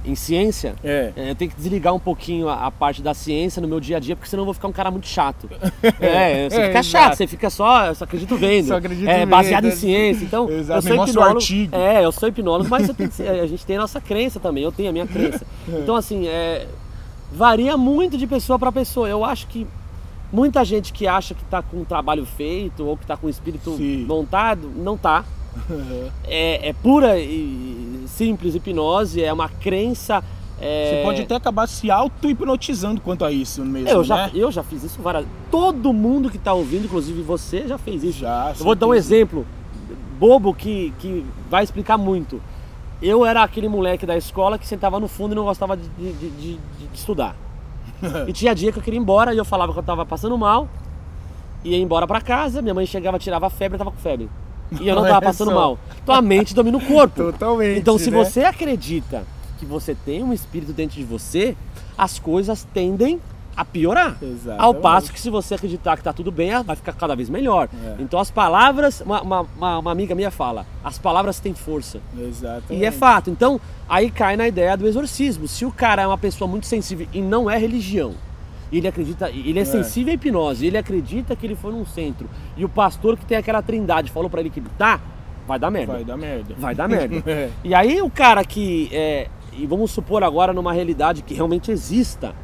em 0.04 0.14
ciência, 0.14 0.74
É. 0.82 1.12
é, 1.16 1.30
eu 1.30 1.34
tenho 1.34 1.50
que 1.50 1.56
desligar 1.56 1.94
um 1.94 1.98
pouquinho 1.98 2.48
a, 2.48 2.66
a 2.66 2.70
parte 2.70 3.00
da 3.02 3.14
ciência 3.14 3.62
no 3.62 3.68
meu 3.68 3.78
dia 3.78 3.98
a 3.98 4.00
dia, 4.00 4.16
porque 4.16 4.28
senão 4.28 4.42
eu 4.42 4.44
vou 4.46 4.54
ficar 4.54 4.66
um 4.68 4.72
cara 4.72 4.90
muito 4.90 5.06
chato. 5.06 5.48
É, 6.00 6.48
você 6.50 6.56
É, 6.60 6.66
fica 6.66 6.78
exato. 6.78 6.84
chato, 6.86 7.14
você 7.16 7.26
fica 7.26 7.50
só, 7.50 7.86
eu 7.86 7.94
só 7.94 8.04
acredito 8.04 8.36
vendo. 8.36 8.66
Só 8.68 8.76
acredito 8.76 9.08
é, 9.08 9.18
vendo. 9.20 9.28
baseado 9.30 9.66
em 9.66 9.70
ciência. 9.70 10.24
Então, 10.24 10.48
Exato, 10.50 10.86
eu 10.88 10.90
me 10.92 10.96
sou 10.96 11.04
o 11.06 11.08
hipnólogo. 11.08 11.36
artigo. 11.38 11.76
É, 11.76 12.04
eu 12.04 12.12
sou 12.12 12.28
hipnólogo, 12.28 12.68
mas 12.70 12.90
ser- 13.14 13.28
a 13.28 13.46
gente 13.46 13.64
tem 13.64 13.76
a 13.76 13.80
nossa 13.80 14.00
crença 14.00 14.40
também, 14.40 14.64
eu 14.64 14.72
tenho 14.72 14.88
a 14.90 14.92
minha 14.92 15.06
crença. 15.06 15.44
Então, 15.68 15.94
assim, 15.96 16.26
é, 16.26 16.66
varia 17.32 17.76
muito 17.76 18.18
de 18.18 18.26
pessoa 18.26 18.58
para 18.58 18.72
pessoa. 18.72 19.08
Eu 19.08 19.24
acho 19.24 19.46
que 19.46 19.66
muita 20.32 20.64
gente 20.64 20.92
que 20.92 21.06
acha 21.06 21.34
que 21.34 21.42
está 21.42 21.62
com 21.62 21.78
um 21.78 21.84
trabalho 21.84 22.24
feito 22.26 22.84
ou 22.86 22.96
que 22.96 23.04
está 23.04 23.16
com 23.16 23.26
o 23.26 23.30
espírito 23.30 23.76
Sim. 23.76 24.04
montado, 24.06 24.70
não 24.76 24.96
tá. 24.96 25.24
É, 26.24 26.70
é 26.70 26.72
pura 26.72 27.18
e 27.18 27.91
simples 28.06 28.54
hipnose, 28.54 29.22
é 29.22 29.32
uma 29.32 29.48
crença. 29.48 30.22
é, 30.60 30.90
Você 30.96 31.02
pode 31.04 31.22
até 31.22 31.34
acabar 31.34 31.66
se 31.68 31.90
auto-hipnotizando 31.90 33.00
quanto 33.00 33.24
a 33.24 33.30
isso 33.32 33.64
mesmo, 33.64 33.88
eu 33.88 34.04
já, 34.04 34.16
né? 34.26 34.30
eu 34.34 34.50
já 34.52 34.62
fiz 34.62 34.82
isso 34.84 35.00
várias 35.02 35.24
Todo 35.50 35.92
mundo 35.92 36.30
que 36.30 36.36
está 36.36 36.52
ouvindo, 36.52 36.84
inclusive 36.86 37.20
você, 37.22 37.66
já 37.66 37.78
fez 37.78 38.02
isso. 38.04 38.20
Já, 38.20 38.54
Eu 38.58 38.64
vou 38.64 38.74
dar 38.74 38.86
um 38.86 38.94
exemplo 38.94 39.46
bobo 40.18 40.54
que, 40.54 40.92
que 40.98 41.26
vai 41.50 41.64
explicar 41.64 41.98
muito. 41.98 42.40
Eu 43.02 43.26
era 43.26 43.42
aquele 43.42 43.68
moleque 43.68 44.06
da 44.06 44.16
escola 44.16 44.56
que 44.56 44.66
sentava 44.66 45.00
no 45.00 45.08
fundo 45.08 45.32
e 45.32 45.34
não 45.34 45.44
gostava 45.44 45.76
de, 45.76 45.88
de- 45.98 46.12
de- 46.12 46.30
de- 46.30 46.58
estudar. 46.94 47.34
e 48.28 48.32
tinha 48.32 48.54
dia 48.54 48.70
que 48.70 48.78
eu 48.78 48.82
queria 48.82 48.98
ir 48.98 49.02
embora 49.02 49.34
e 49.34 49.38
eu 49.38 49.44
falava 49.44 49.72
que 49.72 49.78
eu 49.78 49.82
tava 49.82 50.06
passando 50.06 50.38
mal, 50.38 50.68
ia 51.64 51.76
embora 51.76 52.06
pra 52.06 52.20
casa, 52.20 52.62
minha 52.62 52.74
mãe 52.74 52.86
chegava, 52.86 53.18
tirava 53.18 53.46
a 53.48 53.50
febre, 53.50 53.74
eu 53.74 53.78
tava 53.78 53.90
com 53.90 53.96
febre. 53.96 54.28
E 54.80 54.88
eu 54.88 54.94
não 54.94 55.02
tava 55.02 55.14
Olha 55.16 55.22
passando 55.22 55.48
só. 55.50 55.54
mal. 55.54 55.78
Então 56.02 56.14
a 56.14 56.22
mente 56.22 56.54
domina 56.54 56.76
o 56.78 56.80
corpo. 56.80 57.22
Totalmente. 57.32 57.78
Então, 57.78 57.98
se 57.98 58.10
né? 58.10 58.16
você 58.24 58.44
acredita 58.44 59.24
que 59.58 59.66
você 59.66 59.94
tem 59.94 60.22
um 60.22 60.32
espírito 60.32 60.72
dentro 60.72 60.96
de 60.96 61.04
você, 61.04 61.56
as 61.96 62.18
coisas 62.18 62.66
tendem 62.74 63.20
a 63.54 63.64
piorar. 63.66 64.16
Exatamente. 64.22 64.62
Ao 64.64 64.74
passo 64.74 65.12
que 65.12 65.20
se 65.20 65.28
você 65.28 65.54
acreditar 65.54 65.96
que 65.98 66.02
tá 66.02 66.12
tudo 66.12 66.32
bem, 66.32 66.50
vai 66.64 66.74
ficar 66.74 66.94
cada 66.94 67.14
vez 67.14 67.28
melhor. 67.28 67.68
É. 67.84 67.96
Então 68.00 68.18
as 68.18 68.30
palavras, 68.30 69.02
uma, 69.02 69.20
uma, 69.20 69.40
uma- 69.56 69.78
uma 69.78 69.92
amiga 69.92 70.14
minha 70.14 70.30
fala, 70.30 70.66
as 70.82 70.98
palavras 70.98 71.38
têm 71.38 71.52
força. 71.54 72.00
Exatamente. 72.18 72.74
E 72.80 72.84
é 72.84 72.90
fato. 72.90 73.28
Então, 73.28 73.60
aí 73.88 74.10
cai 74.10 74.36
na 74.36 74.48
ideia 74.48 74.74
do 74.76 74.88
exorcismo. 74.88 75.46
Se 75.46 75.66
o 75.66 75.70
cara 75.70 76.00
é 76.02 76.06
uma 76.06 76.16
pessoa 76.16 76.48
muito 76.48 76.66
sensível 76.66 77.06
e 77.12 77.20
não 77.20 77.48
é 77.50 77.58
religião, 77.58 78.14
ele 78.78 78.88
acredita, 78.88 79.30
ele 79.30 79.58
é, 79.58 79.62
É. 79.62 79.64
sensível 79.64 80.12
à 80.12 80.14
hipnose, 80.14 80.66
ele 80.66 80.78
acredita 80.78 81.34
que 81.36 81.46
ele 81.46 81.54
foi 81.54 81.72
num 81.72 81.84
centro, 81.84 82.28
e 82.56 82.64
o 82.64 82.68
pastor 82.68 83.16
que 83.16 83.24
tem 83.26 83.36
aquela 83.36 83.62
trindade 83.62 84.10
falou 84.10 84.28
pra 84.30 84.40
ele 84.40 84.50
que 84.50 84.60
ele 84.60 84.68
tá, 84.78 85.00
vai 85.46 85.58
dar 85.58 85.70
merda. 85.70 85.92
Vai 85.94 86.04
dar 86.04 86.16
merda. 86.16 86.54
Vai 86.58 86.74
dar 86.74 86.88
merda. 86.88 87.22
É. 87.30 87.50
E 87.64 87.74
aí 87.74 88.00
o 88.00 88.08
cara 88.10 88.44
que 88.44 88.88
é, 88.92 89.28
e 89.52 89.66
vamos 89.66 89.90
supor 89.90 90.22
agora 90.22 90.52
numa 90.52 90.72
realidade 90.72 91.22
que 91.22 91.34
realmente 91.34 91.70
exista, 91.70 92.34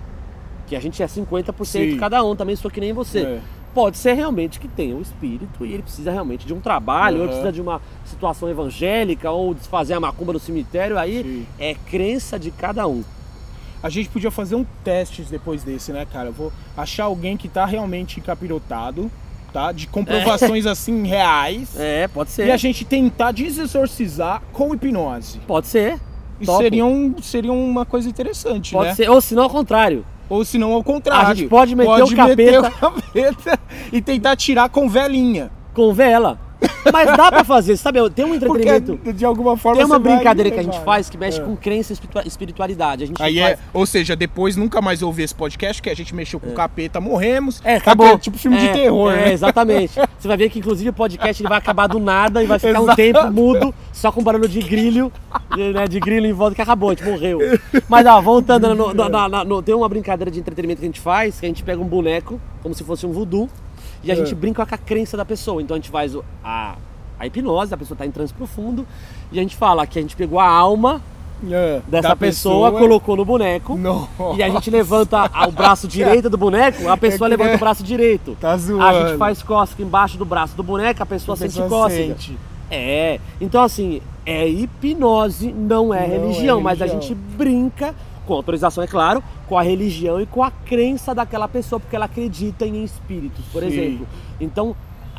que 0.66 0.76
a 0.76 0.80
gente 0.80 1.02
é 1.02 1.06
50% 1.06 1.64
Sim. 1.64 1.96
cada 1.96 2.22
um, 2.22 2.36
também 2.36 2.54
sou 2.56 2.70
que 2.70 2.80
nem 2.80 2.92
você. 2.92 3.20
É. 3.20 3.40
Pode 3.74 3.96
ser 3.98 4.14
realmente 4.14 4.58
que 4.58 4.66
tenha 4.66 4.96
o 4.96 5.00
espírito 5.00 5.64
e 5.64 5.72
ele 5.72 5.82
precisa 5.82 6.10
realmente 6.10 6.46
de 6.46 6.52
um 6.52 6.60
trabalho, 6.60 7.18
ou 7.18 7.22
Aham. 7.22 7.28
precisa 7.28 7.52
de 7.52 7.60
uma 7.60 7.80
situação 8.04 8.48
evangélica, 8.48 9.30
ou 9.30 9.54
desfazer 9.54 9.94
a 9.94 10.00
macumba 10.00 10.32
no 10.32 10.38
cemitério, 10.40 10.98
aí 10.98 11.22
Sim. 11.22 11.46
é 11.58 11.74
crença 11.74 12.38
de 12.38 12.50
cada 12.50 12.86
um. 12.88 13.04
A 13.82 13.88
gente 13.88 14.08
podia 14.08 14.30
fazer 14.30 14.56
um 14.56 14.64
teste 14.82 15.22
depois 15.22 15.62
desse, 15.62 15.92
né, 15.92 16.06
cara? 16.10 16.28
Eu 16.28 16.32
vou 16.32 16.52
achar 16.76 17.04
alguém 17.04 17.36
que 17.36 17.48
tá 17.48 17.64
realmente 17.64 18.18
encapirotado, 18.18 19.10
tá? 19.52 19.70
De 19.72 19.86
comprovações 19.86 20.66
assim 20.66 21.06
reais. 21.06 21.78
É, 21.78 22.08
pode 22.08 22.30
ser. 22.30 22.46
E 22.46 22.50
a 22.50 22.56
gente 22.56 22.84
tentar 22.84 23.32
desexorcizar 23.32 24.42
com 24.52 24.74
hipnose. 24.74 25.40
Pode 25.46 25.66
ser. 25.68 26.00
Isso 26.40 26.56
seria, 26.56 26.84
um, 26.84 27.14
seria 27.20 27.52
uma 27.52 27.84
coisa 27.84 28.08
interessante, 28.08 28.72
Pode 28.72 28.90
né? 28.90 28.94
ser. 28.94 29.10
Ou 29.10 29.20
se 29.20 29.34
não 29.34 29.42
ao 29.42 29.50
contrário. 29.50 30.04
Ou 30.28 30.44
se 30.44 30.58
não, 30.58 30.72
ao 30.72 30.84
contrário. 30.84 31.28
A 31.28 31.34
gente 31.34 31.48
pode 31.48 31.74
meter 31.74 31.90
o 31.90 32.10
meter 32.10 32.16
capeta. 32.16 32.68
o 32.68 32.92
capeta 32.92 33.58
e 33.92 34.00
tentar 34.02 34.36
tirar 34.36 34.68
com 34.68 34.88
velinha. 34.88 35.50
Com 35.72 35.92
vela. 35.92 36.38
Mas 36.92 37.16
dá 37.16 37.30
pra 37.30 37.44
fazer, 37.44 37.76
sabe? 37.76 37.98
Tem 38.10 38.24
um 38.24 38.34
entretenimento. 38.34 38.96
Porque 38.96 39.12
de 39.12 39.24
alguma 39.24 39.56
forma 39.56 39.76
Tem 39.76 39.84
uma 39.86 39.96
você 39.98 40.02
vai 40.02 40.14
brincadeira 40.16 40.50
que 40.50 40.58
a 40.58 40.62
gente 40.62 40.80
faz 40.80 41.08
que 41.10 41.16
mexe 41.18 41.40
É. 41.40 41.44
com 41.44 41.54
crença 41.56 41.92
e 41.92 41.94
espiritua- 41.94 42.22
espiritualidade. 42.26 43.04
A 43.04 43.06
gente 43.06 43.22
Aí 43.22 43.38
faz... 43.38 43.52
é, 43.52 43.58
ou 43.72 43.86
seja, 43.86 44.16
depois 44.16 44.56
nunca 44.56 44.80
mais 44.80 45.02
ouvir 45.02 45.24
esse 45.24 45.34
podcast, 45.34 45.80
que 45.82 45.90
a 45.90 45.94
gente 45.94 46.14
mexeu 46.14 46.40
com 46.40 46.48
o 46.50 46.54
capeta, 46.54 47.00
morremos. 47.00 47.60
É, 47.64 47.76
acabou. 47.76 48.06
Aquele 48.06 48.20
Tipo 48.22 48.38
filme 48.38 48.56
de 48.58 48.68
É, 48.68 48.72
terror, 48.72 49.12
é, 49.12 49.16
né? 49.26 49.32
exatamente. 49.32 49.92
Você 50.18 50.26
vai 50.26 50.36
ver 50.36 50.48
que 50.50 50.58
inclusive 50.58 50.88
o 50.90 50.92
podcast 50.92 51.40
ele 51.42 51.48
vai 51.48 51.58
acabar 51.58 51.86
do 51.86 51.98
nada 52.00 52.42
e 52.42 52.46
vai 52.46 52.58
ficar 52.58 52.80
um 52.80 52.84
Exato. 52.84 52.96
tempo 52.96 53.30
mudo, 53.30 53.74
só 53.92 54.10
com 54.10 54.22
barulho 54.22 54.48
de 54.48 54.60
grilho, 54.60 55.12
né, 55.74 55.86
de 55.86 56.00
grilho 56.00 56.26
em 56.26 56.32
volta 56.32 56.54
que 56.56 56.62
acabou, 56.62 56.90
a 56.90 56.94
gente 56.94 57.04
morreu. 57.04 57.38
Mas 57.88 58.06
ó, 58.06 58.20
voltando, 58.20 58.74
no, 58.74 58.92
no- 58.94 59.08
na- 59.08 59.44
no- 59.44 59.62
tem 59.62 59.74
uma 59.74 59.88
brincadeira 59.88 60.30
de 60.30 60.40
entretenimento 60.40 60.80
que 60.80 60.86
a 60.86 60.88
gente 60.88 61.00
faz, 61.00 61.38
que 61.38 61.46
a 61.46 61.48
gente 61.48 61.62
pega 61.62 61.80
um 61.80 61.86
boneco, 61.86 62.40
como 62.62 62.74
se 62.74 62.82
fosse 62.82 63.06
um 63.06 63.12
voodoo, 63.12 63.48
e 64.02 64.10
a 64.10 64.14
É. 64.14 64.16
gente 64.16 64.34
brinca 64.34 64.64
com 64.64 64.74
a 64.74 64.78
crença 64.78 65.16
da 65.16 65.24
pessoa. 65.24 65.60
Então 65.62 65.74
a 65.74 65.78
gente 65.78 65.90
faz 65.90 66.16
a, 66.44 66.76
a 67.18 67.26
hipnose, 67.26 67.72
a 67.72 67.76
pessoa 67.76 67.94
está 67.94 68.06
em 68.06 68.10
transe 68.10 68.32
profundo, 68.32 68.86
e 69.32 69.38
a 69.38 69.42
gente 69.42 69.56
fala 69.56 69.86
que 69.86 69.98
a 69.98 70.02
gente 70.02 70.14
pegou 70.16 70.38
a 70.40 70.48
alma 70.48 71.00
É, 71.48 71.80
dessa 71.86 72.08
da 72.08 72.16
pessoa, 72.16 72.72
colocou 72.72 73.16
no 73.16 73.24
boneco, 73.24 73.76
Nossa. 73.76 74.08
e 74.36 74.42
a 74.42 74.48
gente 74.50 74.70
levanta 74.70 75.30
a- 75.32 75.46
o 75.46 75.52
braço 75.52 75.86
direito 75.88 76.28
do 76.28 76.36
boneco, 76.36 76.88
a 76.88 76.96
pessoa 76.96 77.28
É 77.28 77.30
levanta 77.30 77.48
nem- 77.50 77.56
o 77.56 77.60
braço 77.60 77.82
direito. 77.84 78.36
Tá 78.40 78.52
A 78.52 78.56
zoando. 78.56 79.08
gente 79.08 79.18
faz 79.18 79.42
cócega 79.42 79.82
embaixo 79.84 80.18
do 80.18 80.24
braço 80.24 80.56
do 80.56 80.62
boneco, 80.64 81.00
a 81.02 81.06
pessoa, 81.06 81.34
A 81.34 81.38
sente 81.38 81.50
pessoa 81.60 81.68
cócega. 81.68 82.14
sente. 82.14 82.36
É, 82.70 83.18
então 83.40 83.62
assim, 83.62 84.02
é 84.26 84.46
hipnose, 84.48 85.52
não 85.52 85.94
é 85.94 86.00
Não 86.00 86.04
é 86.04 86.06
religião, 86.18 86.60
mas 86.60 86.82
a 86.82 86.86
religião. 86.86 87.02
gente 87.02 87.14
brinca, 87.14 87.94
com 88.28 88.34
autorização, 88.34 88.84
é 88.84 88.86
claro, 88.86 89.22
com 89.48 89.56
a 89.58 89.62
religião 89.62 90.20
e 90.20 90.26
com 90.26 90.42
a 90.44 90.50
crença 90.50 91.14
daquela 91.14 91.48
pessoa, 91.48 91.80
porque 91.80 91.96
ela 91.96 92.04
acredita 92.04 92.66
em 92.66 92.84
espíritos, 92.84 93.42
por 93.50 93.62
Sim. 93.62 93.68
exemplo. 93.68 94.06
Então, 94.38 94.76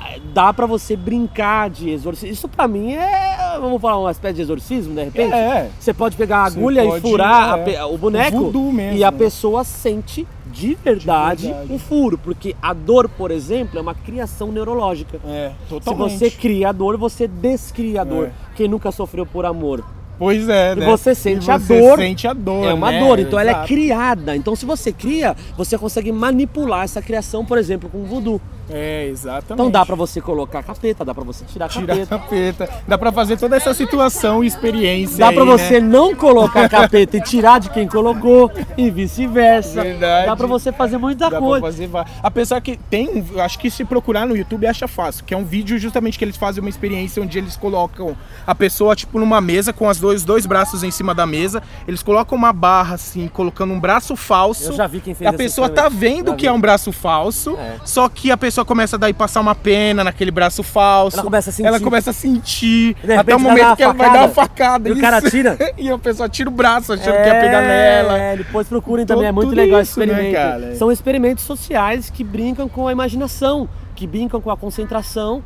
eh, 0.07 0.20
dá 0.32 0.53
pra 0.53 0.68
você 0.68 0.95
brincar 0.95 1.72
de 1.72 1.89
exorcismo. 1.89 2.32
Isso 2.32 2.47
pra 2.47 2.68
mim 2.68 2.93
é, 2.93 3.57
vamos 3.60 3.82
falar, 3.82 3.97
uma 3.99 4.12
espécie 4.12 4.36
de 4.36 4.41
exorcismo, 4.43 4.93
de 4.93 5.03
repente? 5.05 5.34
É. 5.34 5.72
Você 5.80 5.91
pode 5.93 6.16
pegar 6.16 6.38
a 6.38 6.45
agulha 6.45 6.84
pode, 6.86 6.97
e 6.99 7.10
furar 7.10 7.53
a 7.55 7.57
é. 7.57 7.64
pe- 7.64 7.82
o 7.82 7.97
boneco 7.97 8.38
Voodoo 8.39 8.72
mesmo, 8.72 8.97
e 8.97 9.03
a 9.03 9.10
né? 9.12 9.18
pessoa 9.18 9.64
sente 9.64 10.28
de 10.45 10.76
verdade, 10.76 11.41
De 11.43 11.47
verdade. 11.47 11.74
um 11.74 11.80
furo, 11.80 12.18
porque 12.18 12.55
a 12.62 12.74
dor, 12.74 13.10
por 13.10 13.30
exemplo, 13.32 13.78
é 13.78 13.82
uma 13.82 13.93
criação 13.95 14.51
neurológica. 14.51 15.20
É, 15.26 15.51
Se 15.64 15.70
totalmente. 15.70 16.18
você 16.18 16.30
cria 16.32 16.70
a 16.70 16.72
dor, 16.72 16.95
você 16.97 17.28
descria 17.28 18.01
a 18.01 18.03
dor. 18.03 18.28
É. 18.28 18.32
Quem 18.55 18.68
nunca 18.68 18.91
sofreu 18.91 19.26
por 19.26 19.45
amor? 19.45 19.84
Pois 20.20 20.49
é, 20.49 20.74
E 20.74 20.76
né? 20.76 20.86
você 20.86 21.15
sente 21.15 21.47
E 21.47 21.51
a 21.51 21.57
você 21.57 21.80
dor. 21.80 21.97
sente 21.97 22.28
a 22.28 22.34
dor, 22.34 22.65
é 22.67 22.74
uma 22.74 22.91
né? 22.91 22.99
dor, 22.99 23.17
então 23.20 23.39
ela 23.39 23.49
é 23.49 23.53
Exato. 23.53 23.67
criada. 23.70 24.36
Então 24.36 24.55
se 24.55 24.65
você 24.65 24.91
cria, 24.91 25.36
você 25.57 25.78
consegue 25.78 26.11
manipular 26.11 26.84
essa 26.84 27.01
criação, 27.01 27.45
por 27.45 27.57
exemplo, 27.57 27.89
com 27.89 27.99
o 27.99 28.05
voodoo. 28.05 28.41
É, 28.72 29.07
exatamente. 29.07 29.53
Então 29.53 29.70
dá 29.72 29.86
pra 29.86 29.95
você 29.95 30.22
colocar 30.22 30.61
capeta, 30.63 31.03
dá 31.03 31.13
pra 31.13 31.24
você 31.24 31.43
tirar 31.45 31.70
capeta. 31.70 32.15
a 32.15 32.20
capeta. 32.20 32.70
Dá 32.88 32.97
pra 32.97 33.11
fazer 33.11 33.38
toda 33.38 33.55
essa 33.55 33.74
situação 33.74 34.43
e 34.43 34.47
experiência 34.47 35.17
Dá 35.17 35.30
aí, 35.30 35.36
pra 35.36 35.43
você 35.45 35.80
né? 35.80 35.88
não 35.88 36.15
colocar 36.15 36.70
capeta 36.70 37.17
e 37.17 37.22
tirar 37.22 37.59
de 37.59 37.70
quem 37.70 37.88
colocou 37.88 38.51
e 38.78 38.89
vice-versa. 38.89 39.82
Verdade. 39.84 40.28
Dá 40.28 40.36
pra 40.36 40.47
você 40.47 40.72
fazer 40.72 40.97
muita 40.97 41.26
Dá 41.26 41.30
pra 41.32 41.39
coisa. 41.39 41.65
fazer 41.65 41.88
va- 41.88 42.05
Apesar 42.22 42.61
que 42.61 42.78
tem, 42.78 43.26
acho 43.39 43.57
que 43.59 43.70
se 43.70 43.84
procurar 43.84 44.26
no 44.28 44.36
YouTube 44.36 44.65
acha 44.67 44.88
fácil, 44.88 45.24
que 45.26 45.34
é 45.34 45.38
um 45.38 45.43
vídeo 45.45 45.78
justamente 45.80 46.17
que 46.17 46.24
eles 46.26 46.38
fazem 46.38 46.61
uma 46.61 46.70
experiência 46.70 47.22
onde 47.22 47.38
eles 47.38 47.55
colocam 47.55 48.15
a 48.45 48.53
pessoa 48.55 48.95
tipo 48.95 49.20
numa 49.20 49.41
mesa 49.41 49.74
com 49.74 49.88
os 49.88 49.99
dois, 49.99 50.24
dois 50.24 50.45
braços 50.45 50.84
em 50.84 50.91
cima 50.91 51.13
da 51.15 51.26
mesa, 51.26 51.61
eles 51.88 52.03
colocam 52.03 52.38
uma 52.38 52.53
barra 52.53 52.95
assim, 52.95 53.28
colocando 53.28 53.74
um 53.74 53.80
braço 53.80 54.15
falso. 54.15 54.65
Eu 54.70 54.74
já 54.74 54.88
vi 54.88 54.99
quem 54.99 55.13
fez 55.13 55.30
A 55.30 55.34
pessoa 55.34 55.70
tá 55.70 55.89
vendo 55.89 56.32
Já 56.32 56.36
que 56.36 56.41
vi. 56.41 56.47
é 56.47 56.51
um 56.51 56.59
braço 56.61 56.91
falso, 56.91 57.55
É. 57.57 57.76
só 57.86 58.07
que 58.09 58.32
a 58.32 58.38
pessoa 58.38 58.59
começa 58.66 58.95
a 58.95 58.99
daí 58.99 59.14
passar 59.14 59.41
uma 59.41 59.55
pena 59.55 60.03
naquele 60.03 60.32
braço 60.32 60.64
falso. 60.64 61.18
Ela 61.18 61.24
começa 61.24 61.49
a 61.49 61.53
sentir. 61.53 61.68
Ela 61.68 61.80
começa 61.80 62.10
a 62.10 62.14
sentir. 62.14 62.97
Até 63.18 63.36
o 63.36 63.39
momento 63.39 63.76
que 63.76 63.84
ela 63.84 63.93
vai 63.93 64.12
dar 64.12 64.20
uma 64.20 64.30
facada. 64.30 64.89
E 64.89 64.91
o 64.91 64.99
cara 64.99 65.22
tira? 65.22 65.57
e 65.78 65.89
a 65.89 65.97
pessoa 65.97 66.30
tira 66.30 66.49
o 66.49 66.53
braço 66.53 66.93
achando 66.93 67.16
que 67.16 67.28
ia 67.28 67.39
pegar 67.39 67.62
nela. 67.62 68.18
É, 68.18 68.38
depois 68.38 68.68
procurem 68.68 69.05
também, 69.05 69.28
é 69.28 69.32
muito 69.32 69.53
legal 69.53 69.82
esse 69.82 69.91
isso, 69.91 69.99
né, 69.99 70.05
experimento. 70.05 70.36
cara? 70.36 70.76
São 70.76 70.91
experimentos 70.91 71.43
sociais 71.43 72.10
que 72.10 72.24
brincam 72.24 72.68
com 72.68 72.88
a 72.88 72.91
imaginação, 72.91 73.68
que 73.95 74.05
brincam 74.07 74.39
com 74.41 74.51
a 74.51 74.57
concentração 74.57 75.43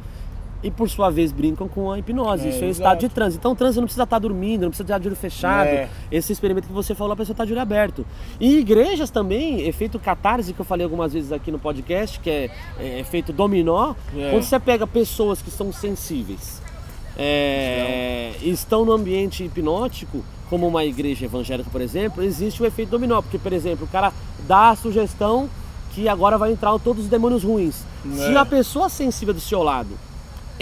e 0.63 0.71
por 0.71 0.89
sua 0.89 1.09
vez 1.09 1.31
brincam 1.31 1.67
com 1.67 1.91
a 1.91 1.99
hipnose. 1.99 2.47
É, 2.47 2.49
Isso 2.49 2.63
é 2.63 2.67
o 2.67 2.69
exato. 2.69 2.71
estado 2.71 2.99
de 3.01 3.09
transe. 3.09 3.37
Então 3.37 3.51
o 3.51 3.55
transe 3.55 3.77
não 3.77 3.83
precisa 3.85 4.03
estar 4.03 4.17
dormindo, 4.19 4.61
não 4.61 4.69
precisa 4.69 4.83
estar 4.85 4.97
de 4.97 5.07
olho 5.07 5.15
fechado. 5.17 5.67
É. 5.67 5.89
Esse 6.11 6.31
experimento 6.31 6.67
que 6.67 6.73
você 6.73 6.95
falou, 6.95 7.13
a 7.13 7.15
pessoa 7.17 7.33
está 7.33 7.43
de 7.45 7.51
olho 7.51 7.61
aberto. 7.61 8.05
E 8.39 8.59
igrejas 8.59 9.09
também, 9.09 9.67
efeito 9.67 9.99
catarse, 9.99 10.53
que 10.53 10.59
eu 10.61 10.65
falei 10.65 10.83
algumas 10.85 11.11
vezes 11.13 11.31
aqui 11.31 11.51
no 11.51 11.59
podcast, 11.59 12.19
que 12.19 12.29
é, 12.29 12.49
é 12.79 12.99
efeito 13.01 13.33
dominó, 13.33 13.93
É. 14.17 14.31
quando 14.31 14.43
você 14.43 14.59
pega 14.59 14.87
pessoas 14.87 15.41
que 15.41 15.51
são 15.51 15.71
sensíveis 15.73 16.61
é, 17.17 18.31
e 18.41 18.49
estão 18.49 18.85
no 18.85 18.91
ambiente 18.91 19.43
hipnótico, 19.43 20.23
como 20.49 20.67
uma 20.67 20.83
igreja 20.85 21.25
evangélica, 21.25 21.69
por 21.69 21.81
exemplo, 21.81 22.23
existe 22.23 22.61
o 22.61 22.65
efeito 22.65 22.89
dominó, 22.91 23.21
porque, 23.21 23.37
por 23.39 23.51
exemplo, 23.53 23.85
o 23.85 23.87
cara 23.87 24.11
dá 24.47 24.69
a 24.69 24.75
sugestão 24.75 25.49
que 25.93 26.07
agora 26.07 26.37
vai 26.37 26.51
entrar 26.51 26.77
todos 26.79 27.03
os 27.03 27.09
demônios 27.09 27.43
ruins. 27.43 27.83
Se 28.15 28.33
É. 28.33 28.37
a 28.37 28.45
pessoa 28.45 28.89
sensível 28.89 29.33
do 29.33 29.39
seu 29.39 29.61
lado 29.63 29.89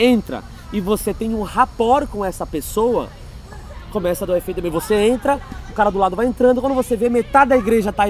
entra 0.03 0.43
e 0.73 0.79
você 0.81 1.13
tem 1.13 1.33
um 1.35 1.41
rapport 1.43 2.07
com 2.07 2.23
essa 2.23 2.45
pessoa, 2.45 3.09
começa 3.91 4.23
a 4.23 4.27
dar 4.27 4.37
efeito 4.37 4.57
também. 4.57 4.71
Você 4.71 4.95
entra, 4.95 5.39
o 5.69 5.73
cara 5.73 5.89
do 5.89 5.97
lado 5.99 6.15
vai 6.15 6.25
entrando, 6.25 6.61
quando 6.61 6.73
você 6.73 6.95
vê 6.95 7.09
metade 7.09 7.49
da 7.49 7.57
igreja 7.57 7.91
tá 7.91 8.05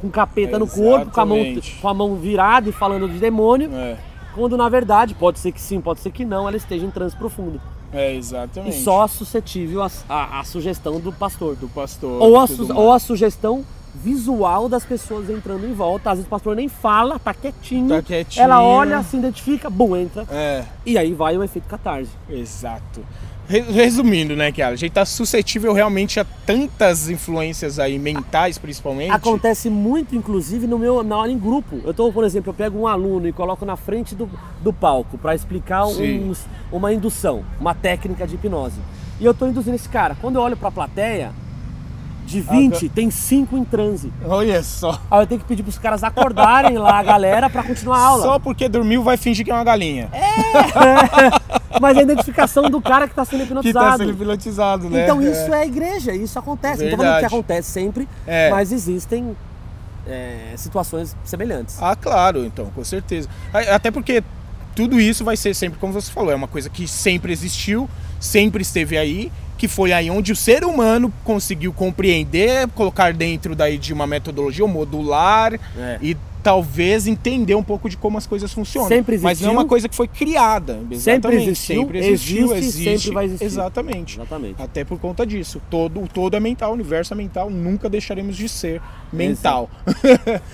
com 0.00 0.10
capeta 0.10 0.58
no 0.58 0.66
corpo, 0.66 1.10
com 1.10 1.20
a, 1.20 1.24
mão, 1.26 1.38
com 1.80 1.88
a 1.88 1.94
mão 1.94 2.16
virada 2.16 2.68
e 2.68 2.72
falando 2.72 3.08
de 3.08 3.18
demônio, 3.18 3.70
É, 3.72 3.96
quando 4.34 4.56
na 4.56 4.68
verdade, 4.68 5.14
pode 5.14 5.38
ser 5.38 5.52
que 5.52 5.60
sim, 5.60 5.80
pode 5.80 6.00
ser 6.00 6.10
que 6.10 6.24
não, 6.24 6.46
ela 6.46 6.56
esteja 6.56 6.84
em 6.84 6.90
transe 6.90 7.16
profundo. 7.16 7.58
é, 7.92 8.12
E 8.14 8.18
exatamente. 8.18 8.76
só 8.82 9.06
suscetível 9.06 9.82
à 9.82 9.90
à- 10.08 10.40
à 10.40 10.44
sugestão 10.44 11.00
do 11.00 11.10
pastor. 11.12 11.56
do 11.56 11.66
pastor. 11.68 12.20
Ou 12.22 12.36
a, 12.38 12.44
ou 12.74 12.92
a 12.92 12.98
sugestão 12.98 13.64
visual 14.02 14.68
das 14.68 14.84
pessoas 14.84 15.28
entrando 15.30 15.66
em 15.66 15.72
volta. 15.72 16.10
Às 16.10 16.16
vezes 16.18 16.26
o 16.26 16.30
pastor 16.30 16.54
nem 16.56 16.68
fala, 16.68 17.18
tá 17.18 17.32
quietinho. 17.34 17.88
Tá 17.88 18.02
quietinho. 18.02 18.42
Ela 18.44 18.62
olha, 18.62 19.02
se 19.02 19.16
identifica, 19.16 19.68
bum, 19.70 19.96
entra. 19.96 20.26
É, 20.30 20.64
E 20.84 20.96
aí 20.98 21.12
vai 21.14 21.36
o 21.36 21.42
efeito 21.42 21.66
catarse. 21.68 22.10
exato. 22.28 23.00
Re- 23.48 23.60
Resumindo, 23.60 24.34
né, 24.34 24.50
Kiara? 24.50 24.72
A 24.74 24.76
gente 24.76 24.90
tá 24.90 25.04
suscetível 25.04 25.72
realmente 25.72 26.18
a 26.18 26.26
tantas 26.44 27.08
influências 27.08 27.78
aí, 27.78 27.96
mentais 27.96 28.58
principalmente. 28.58 29.12
Acontece 29.12 29.70
muito, 29.70 30.16
inclusive, 30.16 30.66
no 30.66 30.76
meu, 30.78 31.04
na 31.04 31.14
aula 31.14 31.30
em 31.30 31.38
grupo. 31.38 31.80
Eu 31.84 31.94
tô, 31.94 32.10
por 32.12 32.24
exemplo, 32.24 32.50
eu 32.50 32.54
pego 32.54 32.76
um 32.80 32.88
aluno 32.88 33.28
e 33.28 33.32
coloco 33.32 33.64
na 33.64 33.76
frente 33.76 34.16
do, 34.16 34.28
do 34.60 34.72
palco 34.72 35.16
para 35.16 35.32
explicar 35.32 35.86
uns- 35.86 36.44
uma 36.72 36.92
indução, 36.92 37.44
uma 37.60 37.72
técnica 37.72 38.26
de 38.26 38.34
hipnose. 38.34 38.80
E 39.20 39.24
eu 39.24 39.32
tô 39.32 39.46
induzindo 39.46 39.76
esse 39.76 39.88
cara. 39.88 40.16
Quando 40.20 40.34
eu 40.36 40.42
olho 40.42 40.56
pra 40.56 40.70
plateia, 40.72 41.30
de 42.26 42.40
20, 42.40 42.88
tem 42.88 43.10
5 43.10 43.56
em 43.56 43.64
transe. 43.64 44.12
Olha 44.24 44.62
só. 44.62 45.00
Aí 45.10 45.22
eu 45.22 45.26
tenho 45.26 45.40
que 45.40 45.46
pedir 45.46 45.62
pros 45.62 45.78
caras 45.78 46.02
acordarem 46.02 46.76
lá 46.76 46.98
a 46.98 47.02
galera 47.02 47.48
pra 47.48 47.62
continuar 47.62 47.98
a 47.98 48.06
aula. 48.06 48.22
Só 48.22 48.38
porque 48.38 48.68
dormiu 48.68 49.02
vai 49.02 49.16
fingir 49.16 49.44
que 49.44 49.50
é 49.50 49.54
uma 49.54 49.64
galinha. 49.64 50.10
Mas 51.80 51.96
é 51.96 52.00
a 52.00 52.02
identificação 52.02 52.68
do 52.68 52.80
cara 52.80 53.06
que 53.06 53.14
tá 53.14 53.24
sendo 53.24 53.40
que 53.40 53.46
hipnotizado. 53.46 53.86
tá 53.86 53.98
sendo 53.98 54.10
hipnotizado, 54.10 54.90
né? 54.90 55.04
Então 55.04 55.22
isso 55.22 55.52
é 55.54 55.66
igreja, 55.66 56.12
isso 56.12 56.38
acontece. 56.38 56.82
Não 56.82 56.90
tô 56.90 56.96
falando 56.96 57.12
que 57.14 57.20
Verdade. 57.20 57.34
acontece 57.34 57.70
sempre, 57.70 58.08
É. 58.26 58.50
mas 58.50 58.72
existem 58.72 59.36
é, 60.06 60.52
situações 60.56 61.16
semelhantes. 61.24 61.76
Ah, 61.80 61.94
claro, 61.94 62.44
então, 62.44 62.66
com 62.74 62.84
certeza. 62.84 63.28
Até 63.52 63.90
porque 63.90 64.22
tudo 64.74 65.00
isso 65.00 65.24
vai 65.24 65.36
ser 65.36 65.54
sempre, 65.54 65.78
como 65.78 65.92
você 65.92 66.10
falou, 66.10 66.32
é 66.32 66.34
uma 66.34 66.48
coisa 66.48 66.68
que 66.68 66.86
sempre 66.88 67.32
existiu, 67.32 67.88
sempre 68.18 68.62
esteve 68.62 68.96
aí, 68.96 69.30
que 69.56 69.66
foi 69.68 69.92
aí 69.92 70.10
onde 70.10 70.32
o 70.32 70.36
ser 70.36 70.64
humano 70.64 71.12
conseguiu 71.24 71.72
compreender, 71.72 72.68
colocar 72.74 73.12
dentro 73.12 73.54
daí 73.56 73.78
de 73.78 73.92
uma 73.92 74.06
metodologia 74.06 74.66
modular 74.66 75.54
É. 75.78 75.98
e 76.02 76.16
talvez 76.42 77.08
entender 77.08 77.56
um 77.56 77.62
pouco 77.62 77.88
de 77.90 77.96
como 77.96 78.16
as 78.16 78.24
coisas 78.24 78.52
funcionam. 78.52 78.86
Sempre 78.88 79.14
Mas 79.14 79.22
não 79.22 79.28
é 79.28 79.32
existiu. 79.32 79.52
uma 79.52 79.64
coisa 79.64 79.88
que 79.88 79.96
foi 79.96 80.06
criada. 80.06 80.74
Sempre 80.74 80.94
Exatamente, 80.94 81.42
existiu, 81.50 81.80
sempre 81.82 81.98
existiu, 81.98 82.54
existe 82.54 82.58
existe. 82.78 82.98
sempre 83.00 83.14
vai 83.14 83.24
existir. 83.24 83.44
Exatamente. 83.44 84.16
Exatamente. 84.16 84.62
Até 84.62 84.84
por 84.84 85.00
conta 85.00 85.26
disso. 85.26 85.60
Todo, 85.68 86.00
o 86.00 86.06
todo 86.06 86.36
é 86.36 86.40
mental, 86.40 86.70
o 86.70 86.74
universo 86.74 87.12
é 87.14 87.16
mental, 87.16 87.50
nunca 87.50 87.88
deixaremos 87.88 88.36
de 88.36 88.48
ser 88.48 88.80
mental. 89.12 89.68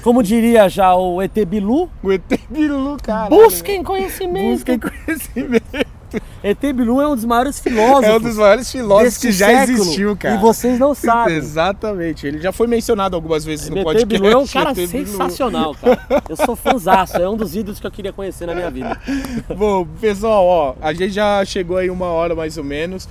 Como 0.03 0.23
diria 0.23 0.67
já 0.69 0.95
o 0.95 1.21
ET 1.21 1.35
Bilu, 1.47 1.91
o 2.03 2.11
ET 2.11 2.23
Bilu, 2.49 2.97
cara. 3.03 3.29
busquem 3.29 3.83
conhecimento. 3.83 4.53
Busquem 4.55 4.79
conhecimento. 4.79 5.87
ET 6.43 6.59
Bilu 6.61 7.01
é 7.01 7.09
um 7.09 7.15
dos 7.15 7.25
maiores 7.25 7.61
filósofos. 7.61 8.05
É 8.05 8.17
um 8.17 8.21
dos 8.21 8.37
maiores 8.37 8.71
filósofos 8.71 9.19
que 9.19 9.33
já 9.33 9.47
século, 9.47 9.79
existiu, 9.79 10.17
cara. 10.17 10.35
E 10.35 10.39
vocês 10.39 10.79
não 10.79 10.95
sabem. 10.95 11.37
Exatamente. 11.37 12.27
Ele 12.27 12.39
já 12.41 12.53
foi 12.53 12.67
mencionado 12.67 13.15
algumas 13.15 13.45
vezes 13.45 13.69
no 13.69 13.79
ET 13.79 13.85
podcast. 13.85 14.07
Bilu 14.07 14.29
é 14.29 14.37
um 14.37 14.47
cara 14.47 14.75
sensacional, 14.87 15.75
cara. 15.75 16.23
Eu 16.29 16.37
sou 16.37 16.57
fãzaço, 16.57 17.17
é 17.17 17.29
um 17.29 17.37
dos 17.37 17.55
ídolos 17.55 17.79
que 17.79 17.87
eu 17.87 17.91
queria 17.91 18.13
conhecer 18.13 18.47
na 18.47 18.55
minha 18.55 18.71
vida. 18.71 18.99
Bom, 19.57 19.87
pessoal, 20.01 20.45
ó, 20.45 20.75
a 20.81 20.93
gente 20.93 21.11
já 21.13 21.45
chegou 21.45 21.77
aí 21.77 21.89
uma 21.91 22.07
hora 22.07 22.35
mais 22.35 22.59
ou 22.59 22.65
menos. 22.65 23.09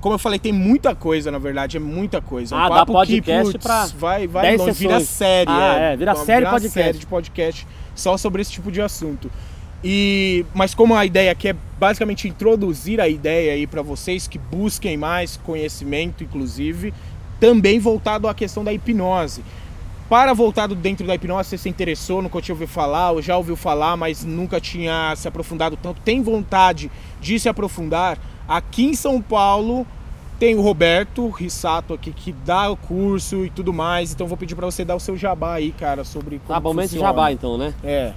Como 0.00 0.16
eu 0.16 0.18
falei, 0.18 0.36
tem 0.36 0.52
muita 0.52 0.96
coisa, 0.96 1.30
na 1.30 1.38
verdade, 1.38 1.76
é 1.76 1.80
muita 1.80 2.20
coisa. 2.20 2.56
É 2.56 2.58
um 2.58 2.60
Ah, 2.60 2.68
dá 2.68 2.74
papo 2.78 2.92
podcast 2.92 3.52
que, 3.52 3.58
pra 3.60 3.86
vai, 3.96 4.26
vai 4.26 4.42
10 4.42 4.60
longe, 4.60 4.72
vira 4.72 4.98
série. 4.98 5.48
Ah, 5.48 5.74
é, 5.78 5.96
vira 5.96 6.16
série 6.16 6.44
uma 6.44 6.50
podcast. 6.50 6.74
série 6.74 6.98
de 6.98 7.06
podcast 7.06 7.66
só 7.94 8.16
sobre 8.16 8.42
esse 8.42 8.50
tipo 8.50 8.72
de 8.72 8.82
assunto. 8.82 9.30
E, 9.84 10.46
mas 10.54 10.74
como 10.74 10.94
a 10.94 11.04
ideia 11.04 11.32
aqui 11.32 11.48
é 11.48 11.56
basicamente 11.78 12.28
introduzir 12.28 13.00
a 13.00 13.08
ideia 13.08 13.54
aí 13.54 13.66
para 13.66 13.82
vocês 13.82 14.28
que 14.28 14.38
busquem 14.38 14.96
mais 14.96 15.36
conhecimento, 15.38 16.22
inclusive, 16.22 16.94
também 17.40 17.78
voltado 17.80 18.28
à 18.28 18.34
questão 18.34 18.62
da 18.62 18.72
hipnose. 18.72 19.42
Para 20.08 20.34
voltado 20.34 20.74
dentro 20.74 21.06
da 21.06 21.14
hipnose, 21.14 21.48
você 21.48 21.58
se 21.58 21.68
interessou, 21.68 22.22
nunca 22.22 22.40
tinha 22.40 22.54
ouvido 22.54 22.68
falar, 22.68 23.12
ou 23.12 23.22
já 23.22 23.36
ouviu 23.36 23.56
falar, 23.56 23.96
mas 23.96 24.24
nunca 24.24 24.60
tinha 24.60 25.14
se 25.16 25.26
aprofundado 25.26 25.76
tanto, 25.76 26.00
tem 26.02 26.22
vontade 26.22 26.90
de 27.20 27.40
se 27.40 27.48
aprofundar, 27.48 28.18
aqui 28.46 28.84
em 28.84 28.94
São 28.94 29.20
Paulo 29.22 29.86
tem 30.38 30.54
o 30.56 30.60
Roberto 30.60 31.28
Rissato 31.30 31.94
aqui 31.94 32.12
que 32.12 32.32
dá 32.44 32.68
o 32.70 32.76
curso 32.76 33.44
e 33.44 33.50
tudo 33.50 33.72
mais, 33.72 34.12
então 34.12 34.26
vou 34.26 34.36
pedir 34.36 34.54
para 34.54 34.66
você 34.66 34.84
dar 34.84 34.96
o 34.96 35.00
seu 35.00 35.16
jabá 35.16 35.54
aí, 35.54 35.72
cara, 35.72 36.04
sobre 36.04 36.40
como 36.46 36.54
Tá 36.54 36.60
bom, 36.60 36.74
funciona. 36.74 37.06
jabá 37.06 37.32
então, 37.32 37.56
né? 37.56 37.72
É. 37.82 38.12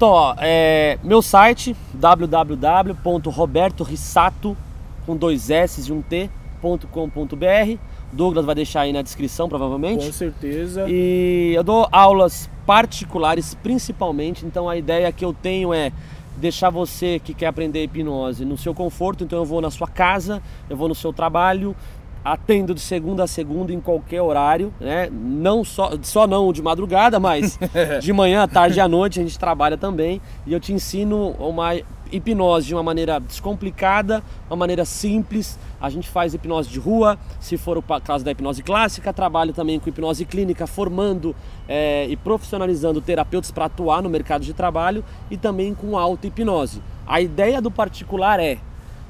Então, 0.00 0.12
ó, 0.12 0.34
é, 0.38 0.98
meu 1.04 1.20
site 1.20 1.76
www.robertorissato 1.92 4.56
com 5.04 5.14
dois 5.14 5.50
S 5.50 5.86
e 5.86 5.92
um 5.92 6.00
T.com.br. 6.00 7.76
Douglas 8.10 8.46
vai 8.46 8.54
deixar 8.54 8.80
aí 8.80 8.94
na 8.94 9.02
descrição, 9.02 9.46
provavelmente. 9.46 10.06
Com 10.06 10.12
certeza. 10.12 10.86
E 10.88 11.52
eu 11.54 11.62
dou 11.62 11.86
aulas 11.92 12.48
particulares, 12.64 13.54
principalmente. 13.62 14.46
Então 14.46 14.70
a 14.70 14.76
ideia 14.78 15.12
que 15.12 15.22
eu 15.22 15.34
tenho 15.34 15.74
é 15.74 15.92
deixar 16.38 16.70
você 16.70 17.20
que 17.22 17.34
quer 17.34 17.48
aprender 17.48 17.84
hipnose 17.84 18.46
no 18.46 18.56
seu 18.56 18.72
conforto. 18.72 19.24
Então 19.24 19.40
eu 19.40 19.44
vou 19.44 19.60
na 19.60 19.70
sua 19.70 19.86
casa, 19.86 20.42
eu 20.70 20.78
vou 20.78 20.88
no 20.88 20.94
seu 20.94 21.12
trabalho, 21.12 21.76
atendo 22.24 22.74
de 22.74 22.80
segunda 22.80 23.24
a 23.24 23.26
segunda 23.26 23.72
em 23.72 23.80
qualquer 23.80 24.22
horário, 24.22 24.72
né? 24.80 25.08
Não 25.10 25.64
só, 25.64 25.92
só 26.02 26.26
não 26.26 26.52
de 26.52 26.62
madrugada, 26.62 27.18
mas 27.18 27.58
de 28.00 28.12
manhã, 28.12 28.46
tarde 28.46 28.78
e 28.78 28.80
à 28.80 28.88
noite 28.88 29.20
a 29.20 29.22
gente 29.22 29.38
trabalha 29.38 29.76
também 29.76 30.20
e 30.46 30.52
eu 30.52 30.60
te 30.60 30.72
ensino 30.72 31.30
uma 31.38 31.74
hipnose 32.12 32.66
de 32.66 32.74
uma 32.74 32.82
maneira 32.82 33.20
descomplicada, 33.20 34.22
uma 34.48 34.56
maneira 34.56 34.84
simples. 34.84 35.58
A 35.80 35.88
gente 35.88 36.08
faz 36.08 36.34
hipnose 36.34 36.68
de 36.68 36.78
rua, 36.78 37.18
se 37.38 37.56
for 37.56 37.78
o 37.78 37.82
caso 37.82 38.24
da 38.24 38.30
hipnose 38.30 38.62
clássica, 38.62 39.12
trabalho 39.12 39.52
também 39.52 39.78
com 39.78 39.88
hipnose 39.88 40.24
clínica, 40.24 40.66
formando 40.66 41.34
é, 41.68 42.06
e 42.06 42.16
profissionalizando 42.16 43.00
terapeutas 43.00 43.50
para 43.50 43.66
atuar 43.66 44.02
no 44.02 44.10
mercado 44.10 44.44
de 44.44 44.52
trabalho 44.52 45.04
e 45.30 45.36
também 45.36 45.74
com 45.74 45.96
auto-hipnose. 45.96 46.82
A 47.06 47.20
ideia 47.20 47.62
do 47.62 47.70
particular 47.70 48.38
é 48.38 48.58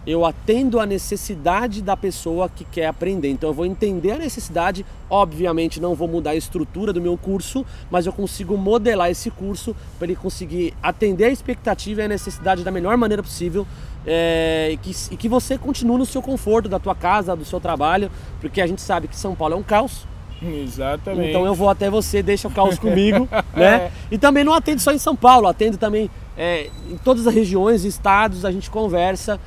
eu 0.07 0.24
atendo 0.24 0.80
a 0.80 0.86
necessidade 0.86 1.82
da 1.82 1.96
pessoa 1.96 2.48
que 2.48 2.64
quer 2.64 2.86
aprender. 2.86 3.28
Então 3.28 3.51
eu 3.51 3.55
vou 3.55 3.66
entender 3.66 4.12
a 4.12 4.18
necessidade, 4.18 4.84
obviamente 5.09 5.80
não 5.80 5.94
vou 5.94 6.09
mudar 6.09 6.30
a 6.30 6.36
estrutura 6.36 6.92
do 6.92 7.01
meu 7.01 7.16
curso, 7.16 7.64
mas 7.90 8.07
eu 8.07 8.12
consigo 8.12 8.57
modelar 8.57 9.11
esse 9.11 9.30
curso 9.30 9.74
para 9.98 10.07
ele 10.07 10.16
conseguir 10.16 10.74
atender 10.82 11.26
a 11.26 11.30
expectativa 11.30 12.01
e 12.01 12.05
a 12.05 12.09
necessidade 12.09 12.64
da 12.64 12.70
melhor 12.70 12.96
maneira 12.96 13.22
possível 13.22 13.66
é, 14.07 14.70
e, 14.72 14.76
que, 14.78 14.92
e 15.11 15.16
que 15.16 15.28
você 15.28 15.59
continue 15.59 15.98
no 15.98 16.07
seu 16.07 16.22
conforto, 16.22 16.68
da 16.68 16.78
tua 16.78 16.94
casa, 16.94 17.36
do 17.36 17.44
seu 17.44 17.61
trabalho, 17.61 18.11
porque 18.40 18.61
a 18.61 18.66
gente 18.66 18.80
sabe 18.80 19.09
que 19.09 19.16
São 19.16 19.34
Paulo 19.34 19.55
é 19.55 19.57
um 19.57 19.62
caos. 19.62 20.07
Exatamente. 20.42 21.28
Então 21.28 21.44
eu 21.44 21.55
vou 21.55 21.68
até 21.68 21.90
você, 21.90 22.22
deixa 22.22 22.48
o 22.48 22.51
caos 22.51 22.78
comigo, 22.80 23.28
né? 23.55 23.74
É. 23.74 23.90
E 24.11 24.16
também 24.16 24.42
não 24.42 24.55
atendo 24.55 24.80
só 24.80 24.90
em 24.90 24.98
São 24.98 25.14
Paulo, 25.14 25.46
atendo 25.46 25.76
também 25.76 26.11
é, 26.36 26.70
em 26.90 26.96
todas 26.96 27.26
as 27.26 27.34
regiões, 27.34 27.84
estados, 27.84 28.46
a 28.46 28.51
gente 28.51 28.70
conversa 28.70 29.38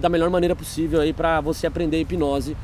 da 0.00 0.08
melhor 0.08 0.30
maneira 0.30 0.54
possível 0.54 1.00
aí 1.00 1.12
para 1.12 1.40
você 1.40 1.66
aprender 1.66 2.00
hipnose 2.00 2.56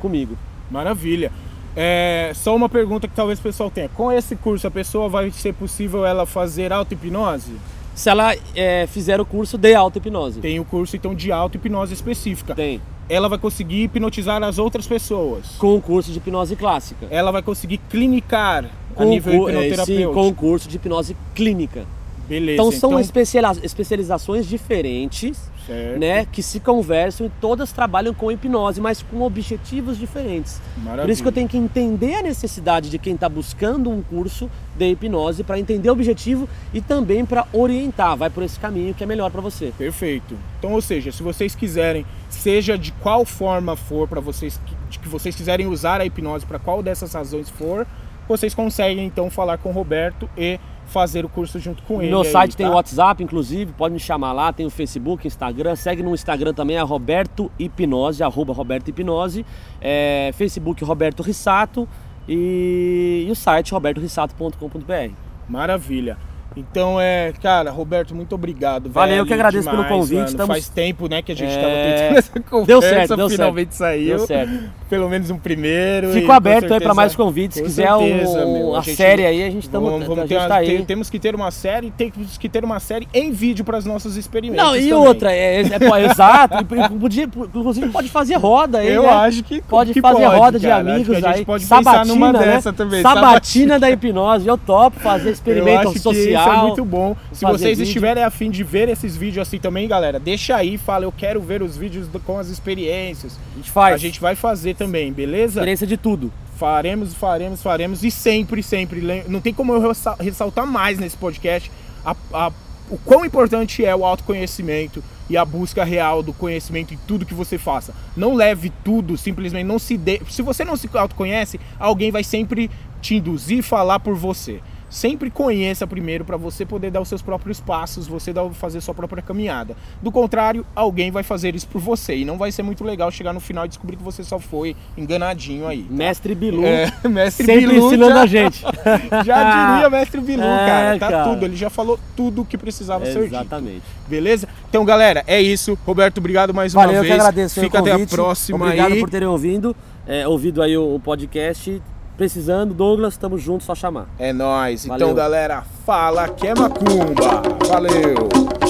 comigo. 0.00 0.36
Maravilha. 0.70 1.30
É, 1.76 2.30
só 2.34 2.54
uma 2.54 2.68
pergunta 2.68 3.08
que 3.08 3.14
talvez 3.14 3.38
o 3.38 3.42
pessoal 3.42 3.70
tenha. 3.70 3.88
Com 3.88 4.12
esse 4.12 4.36
curso, 4.36 4.66
a 4.66 4.70
pessoa 4.70 5.08
vai 5.08 5.30
ser 5.30 5.52
possível 5.54 6.06
ela 6.06 6.24
fazer 6.24 6.72
auto-hipnose? 6.72 7.52
Se 7.94 8.10
ela 8.10 8.34
é, 8.54 8.86
fizer 8.86 9.20
o 9.20 9.26
curso 9.26 9.56
de 9.58 9.74
auto-hipnose. 9.74 10.40
Tem 10.40 10.58
o 10.60 10.64
curso, 10.64 10.96
então, 10.96 11.14
de 11.14 11.32
auto-hipnose 11.32 11.94
específica. 11.94 12.54
Tem. 12.54 12.80
Ela 13.08 13.28
vai 13.28 13.38
conseguir 13.38 13.82
hipnotizar 13.82 14.42
as 14.42 14.58
outras 14.58 14.86
pessoas. 14.86 15.56
Com 15.58 15.76
o 15.76 15.82
curso 15.82 16.10
de 16.10 16.18
hipnose 16.18 16.56
clássica. 16.56 17.06
Ela 17.10 17.30
vai 17.30 17.42
conseguir 17.42 17.78
clinicar 17.90 18.70
com 18.94 19.02
a 19.02 19.06
nível 19.06 19.34
hipnoterapêutico. 19.48 19.84
Sim, 19.84 20.14
com 20.14 20.28
o 20.28 20.34
curso 20.34 20.68
de 20.68 20.76
hipnose 20.76 21.16
clínica. 21.34 21.86
Beleza. 22.28 22.54
Então 22.54 22.72
são 22.72 23.00
então... 23.00 23.58
especializações 23.62 24.46
diferentes, 24.46 25.50
certo. 25.66 25.98
né, 25.98 26.26
que 26.26 26.42
se 26.42 26.60
conversam 26.60 27.26
e 27.26 27.30
todas 27.40 27.72
trabalham 27.72 28.14
com 28.14 28.30
hipnose, 28.30 28.80
mas 28.80 29.02
com 29.02 29.22
objetivos 29.22 29.98
diferentes. 29.98 30.60
Maravilha. 30.76 31.02
Por 31.02 31.10
isso 31.10 31.22
que 31.22 31.28
eu 31.28 31.32
tenho 31.32 31.48
que 31.48 31.56
entender 31.56 32.14
a 32.14 32.22
necessidade 32.22 32.90
de 32.90 32.98
quem 32.98 33.14
está 33.14 33.28
buscando 33.28 33.90
um 33.90 34.02
curso 34.02 34.50
de 34.76 34.90
hipnose 34.90 35.44
para 35.44 35.58
entender 35.58 35.88
o 35.88 35.92
objetivo 35.92 36.48
e 36.72 36.80
também 36.80 37.24
para 37.24 37.46
orientar, 37.52 38.16
vai 38.16 38.30
por 38.30 38.42
esse 38.42 38.58
caminho 38.58 38.94
que 38.94 39.04
é 39.04 39.06
melhor 39.06 39.30
para 39.30 39.40
você. 39.40 39.72
Perfeito. 39.76 40.36
Então, 40.58 40.72
ou 40.72 40.80
seja, 40.80 41.12
se 41.12 41.22
vocês 41.22 41.54
quiserem, 41.54 42.06
seja 42.28 42.76
de 42.76 42.92
qual 42.92 43.24
forma 43.24 43.76
for 43.76 44.08
para 44.08 44.20
vocês 44.20 44.60
que, 44.90 44.98
que 44.98 45.08
vocês 45.08 45.36
quiserem 45.36 45.66
usar 45.66 46.00
a 46.00 46.06
hipnose 46.06 46.46
para 46.46 46.58
qual 46.58 46.82
dessas 46.82 47.12
razões 47.12 47.48
for, 47.50 47.86
vocês 48.26 48.54
conseguem 48.54 49.04
então 49.04 49.28
falar 49.30 49.58
com 49.58 49.68
o 49.68 49.72
Roberto 49.72 50.28
e 50.36 50.58
fazer 50.86 51.24
o 51.24 51.28
curso 51.28 51.58
junto 51.58 51.82
com 51.82 52.02
ele. 52.02 52.10
No 52.10 52.22
aí, 52.22 52.30
site 52.30 52.52
tá? 52.52 52.58
tem 52.58 52.66
o 52.66 52.72
WhatsApp, 52.72 53.22
inclusive, 53.22 53.72
pode 53.72 53.94
me 53.94 54.00
chamar 54.00 54.32
lá, 54.32 54.52
tem 54.52 54.66
o 54.66 54.70
Facebook, 54.70 55.26
Instagram, 55.26 55.76
segue 55.76 56.02
no 56.02 56.14
Instagram 56.14 56.52
também, 56.52 56.76
é 56.76 56.82
Roberto 56.82 57.50
Hipnose, 57.58 58.22
arroba 58.22 58.52
Roberto 58.52 58.88
Hipnose, 58.88 59.44
é, 59.80 60.30
Facebook 60.34 60.84
Roberto 60.84 61.22
Rissato 61.22 61.88
e, 62.28 63.24
e 63.26 63.30
o 63.30 63.34
site 63.34 63.72
robertorissato.com.br. 63.72 65.12
Maravilha. 65.48 66.16
Então 66.56 67.00
é, 67.00 67.32
cara, 67.42 67.70
Roberto, 67.70 68.14
muito 68.14 68.32
obrigado. 68.34 68.88
Valeu, 68.88 69.16
eu 69.18 69.26
que 69.26 69.34
agradeço 69.34 69.68
demais, 69.68 69.86
pelo 69.88 69.98
convite. 70.00 70.28
Estamos... 70.28 70.46
Faz 70.46 70.68
tempo, 70.68 71.08
né, 71.08 71.20
que 71.20 71.32
a 71.32 71.34
gente 71.34 71.52
É, 71.52 71.60
tava 71.60 71.74
tentando 71.74 72.18
essa 72.18 72.40
conversa. 72.50 72.66
Deu 72.66 72.82
certo, 72.82 73.16
deu 73.16 73.28
finalmente 73.30 73.74
certo. 73.74 73.90
saiu. 73.90 74.16
Deu 74.16 74.26
certo. 74.26 74.52
Pelo 74.88 75.08
menos 75.08 75.30
um 75.30 75.36
primeiro. 75.38 76.12
Fico 76.12 76.30
e, 76.30 76.30
aberto 76.30 76.64
aí 76.64 76.68
certeza- 76.68 76.80
para 76.84 76.94
mais 76.94 77.16
convites. 77.16 77.56
Se 77.56 77.62
quiser 77.64 77.88
certeza, 77.88 78.44
um, 78.46 78.52
meu, 78.58 78.74
a 78.76 78.78
a 78.78 78.82
gente- 78.82 78.96
série 78.96 79.26
aí, 79.26 79.42
a 79.42 79.50
gente, 79.50 79.68
tamo, 79.68 79.90
Vamos, 79.90 80.06
vamos 80.06 80.28
ter 80.28 80.36
tá 80.46 80.56
aí. 80.56 80.66
tem- 80.68 80.84
temos 80.84 81.10
que 81.10 81.18
ter 81.18 81.34
uma 81.34 81.50
série, 81.50 81.90
temos 81.90 82.38
que 82.38 82.48
ter 82.48 82.62
uma 82.64 82.78
série 82.78 83.08
em 83.12 83.32
vídeo 83.32 83.64
para 83.64 83.78
os 83.78 83.84
nossos 83.84 84.16
experimentos. 84.16 84.64
Não, 84.64 84.76
e 84.76 84.80
também. 84.90 84.92
outra, 84.94 85.32
é, 85.32 85.62
é, 85.62 85.78
pô, 85.80 85.96
exato, 85.96 86.58
e 86.62 86.64
podia, 87.00 87.24
inclusive 87.24 87.88
pode 87.88 88.08
fazer 88.08 88.34
roda 88.36 88.78
aí, 88.78 88.92
Eu 88.94 89.02
né? 89.02 89.08
acho 89.08 89.42
que 89.42 89.60
Pode 89.62 89.92
que 89.92 90.00
fazer 90.00 90.22
pode, 90.22 90.36
roda 90.36 90.58
de 90.60 90.66
cara. 90.68 90.82
Acho 90.82 90.90
amigos 90.92 91.08
que 91.18 91.24
a 91.24 91.28
gente 91.28 91.38
aí. 91.40 91.44
pode 91.44 91.64
sabatina, 91.64 92.04
numa 92.04 92.32
né? 92.32 92.38
dessa 92.38 92.72
também. 92.72 93.02
Sabatina 93.02 93.80
da 93.80 93.90
hipnose, 93.90 94.46
eu 94.46 94.56
topo 94.56 95.00
fazer 95.00 95.30
Eu 95.30 95.32
experimento 95.32 95.88
acho 95.88 95.98
social. 95.98 96.43
que 96.43 96.43
isso 96.50 96.58
é 96.58 96.62
muito 96.62 96.84
bom. 96.84 97.16
Se 97.32 97.44
vocês 97.44 97.78
vídeo. 97.78 97.88
estiverem 97.88 98.22
afim 98.24 98.50
de 98.50 98.62
ver 98.64 98.88
esses 98.88 99.16
vídeos 99.16 99.46
assim 99.46 99.58
também, 99.58 99.86
galera, 99.88 100.18
deixa 100.20 100.56
aí, 100.56 100.76
fala, 100.78 101.04
eu 101.04 101.12
quero 101.12 101.40
ver 101.40 101.62
os 101.62 101.76
vídeos 101.76 102.08
do- 102.08 102.20
com 102.20 102.38
as 102.38 102.48
experiências. 102.48 103.38
A 103.52 103.56
gente 103.56 103.70
faz. 103.70 103.94
A 103.94 103.98
gente 103.98 104.20
vai 104.20 104.34
fazer 104.34 104.74
também, 104.74 105.12
beleza? 105.12 105.60
experiência 105.60 105.86
de 105.86 105.96
tudo. 105.96 106.32
Faremos, 106.56 107.12
faremos, 107.14 107.62
faremos 107.62 108.04
e 108.04 108.10
sempre, 108.10 108.62
sempre. 108.62 109.24
Não 109.28 109.40
tem 109.40 109.52
como 109.52 109.72
eu 109.74 109.80
ressa- 109.80 110.16
ressaltar 110.20 110.66
mais 110.66 110.98
nesse 110.98 111.16
podcast 111.16 111.70
a- 112.04 112.14
a- 112.32 112.52
o 112.90 112.98
quão 112.98 113.24
importante 113.24 113.84
é 113.84 113.94
o 113.96 114.04
autoconhecimento 114.04 115.02
e 115.28 115.36
a 115.38 115.44
busca 115.44 115.82
real 115.84 116.22
do 116.22 116.32
conhecimento 116.34 116.92
em 116.94 116.98
tudo 117.08 117.24
que 117.26 117.32
você 117.34 117.56
faça. 117.58 117.94
Não 118.16 118.34
leve 118.34 118.70
tudo, 118.84 119.16
simplesmente 119.16 119.64
não 119.64 119.78
se 119.78 119.96
dê. 119.96 120.20
Se 120.28 120.42
você 120.42 120.64
não 120.64 120.76
se 120.76 120.88
autoconhece, 120.92 121.58
alguém 121.78 122.10
vai 122.10 122.22
sempre 122.22 122.70
te 123.00 123.16
induzir 123.16 123.60
a 123.60 123.62
falar 123.62 123.98
por 124.00 124.14
você. 124.14 124.60
Sempre 124.94 125.28
conheça 125.28 125.88
primeiro 125.88 126.24
para 126.24 126.36
você 126.36 126.64
poder 126.64 126.88
dar 126.88 127.00
os 127.00 127.08
seus 127.08 127.20
próprios 127.20 127.58
passos, 127.58 128.06
você 128.06 128.32
dar, 128.32 128.48
fazer 128.50 128.80
sua 128.80 128.94
própria 128.94 129.20
caminhada. 129.20 129.74
Do 130.00 130.12
contrário, 130.12 130.64
alguém 130.72 131.10
vai 131.10 131.24
fazer 131.24 131.52
isso 131.56 131.66
por 131.66 131.80
você 131.80 132.14
e 132.18 132.24
não 132.24 132.38
vai 132.38 132.52
ser 132.52 132.62
muito 132.62 132.84
legal 132.84 133.10
chegar 133.10 133.32
no 133.32 133.40
final 133.40 133.64
e 133.64 133.68
descobrir 133.68 133.96
que 133.96 134.04
você 134.04 134.22
só 134.22 134.38
foi 134.38 134.76
enganadinho 134.96 135.66
aí. 135.66 135.82
tá? 135.82 135.92
Mestre 135.92 136.32
Bilu, 136.32 136.64
É, 136.64 136.92
mestre 137.10 137.44
sempre 137.44 137.66
Bilu 137.66 137.88
ensinando 137.88 138.14
já, 138.14 138.22
a 138.22 138.26
gente. 138.26 138.62
já 139.26 139.72
diria 139.74 139.90
mestre 139.90 140.20
Bilu, 140.20 140.42
É, 140.46 140.66
cara. 140.66 140.98
Tá 141.00 141.10
cara. 141.10 141.24
tudo, 141.24 141.44
ele 141.44 141.56
já 141.56 141.68
falou 141.68 141.98
tudo 142.16 142.42
o 142.42 142.44
que 142.44 142.56
precisava 142.56 143.04
ser 143.04 143.14
dito. 143.14 143.24
Exatamente. 143.24 143.82
Beleza? 144.06 144.48
Então, 144.70 144.84
galera, 144.84 145.24
é 145.26 145.42
isso. 145.42 145.76
Roberto, 145.84 146.18
obrigado 146.18 146.54
mais 146.54 146.72
Valeu, 146.72 146.90
uma 146.90 146.96
eu 146.98 147.02
vez. 147.02 147.14
que 147.14 147.20
agradeço 147.20 147.58
aí 147.58 147.66
o 147.66 147.68
Fica 147.68 147.80
até 147.80 147.90
a 147.90 148.06
próxima 148.06 148.64
Obrigado 148.64 148.92
aí. 148.92 149.00
por 149.00 149.10
terem 149.10 149.26
ouvido, 149.26 149.74
é, 150.06 150.28
ouvido 150.28 150.62
aí 150.62 150.76
o, 150.76 150.94
o 150.94 151.00
podcast. 151.00 151.82
Precisando, 152.16 152.72
Douglas, 152.72 153.14
estamos 153.14 153.42
juntos, 153.42 153.66
só 153.66 153.74
chamar. 153.74 154.06
É 154.18 154.32
nóis. 154.32 154.86
Valeu. 154.86 155.08
Então, 155.08 155.16
galera, 155.16 155.62
fala 155.84 156.28
que 156.28 156.46
é 156.46 156.54
macumba. 156.54 157.42
Valeu. 157.66 158.63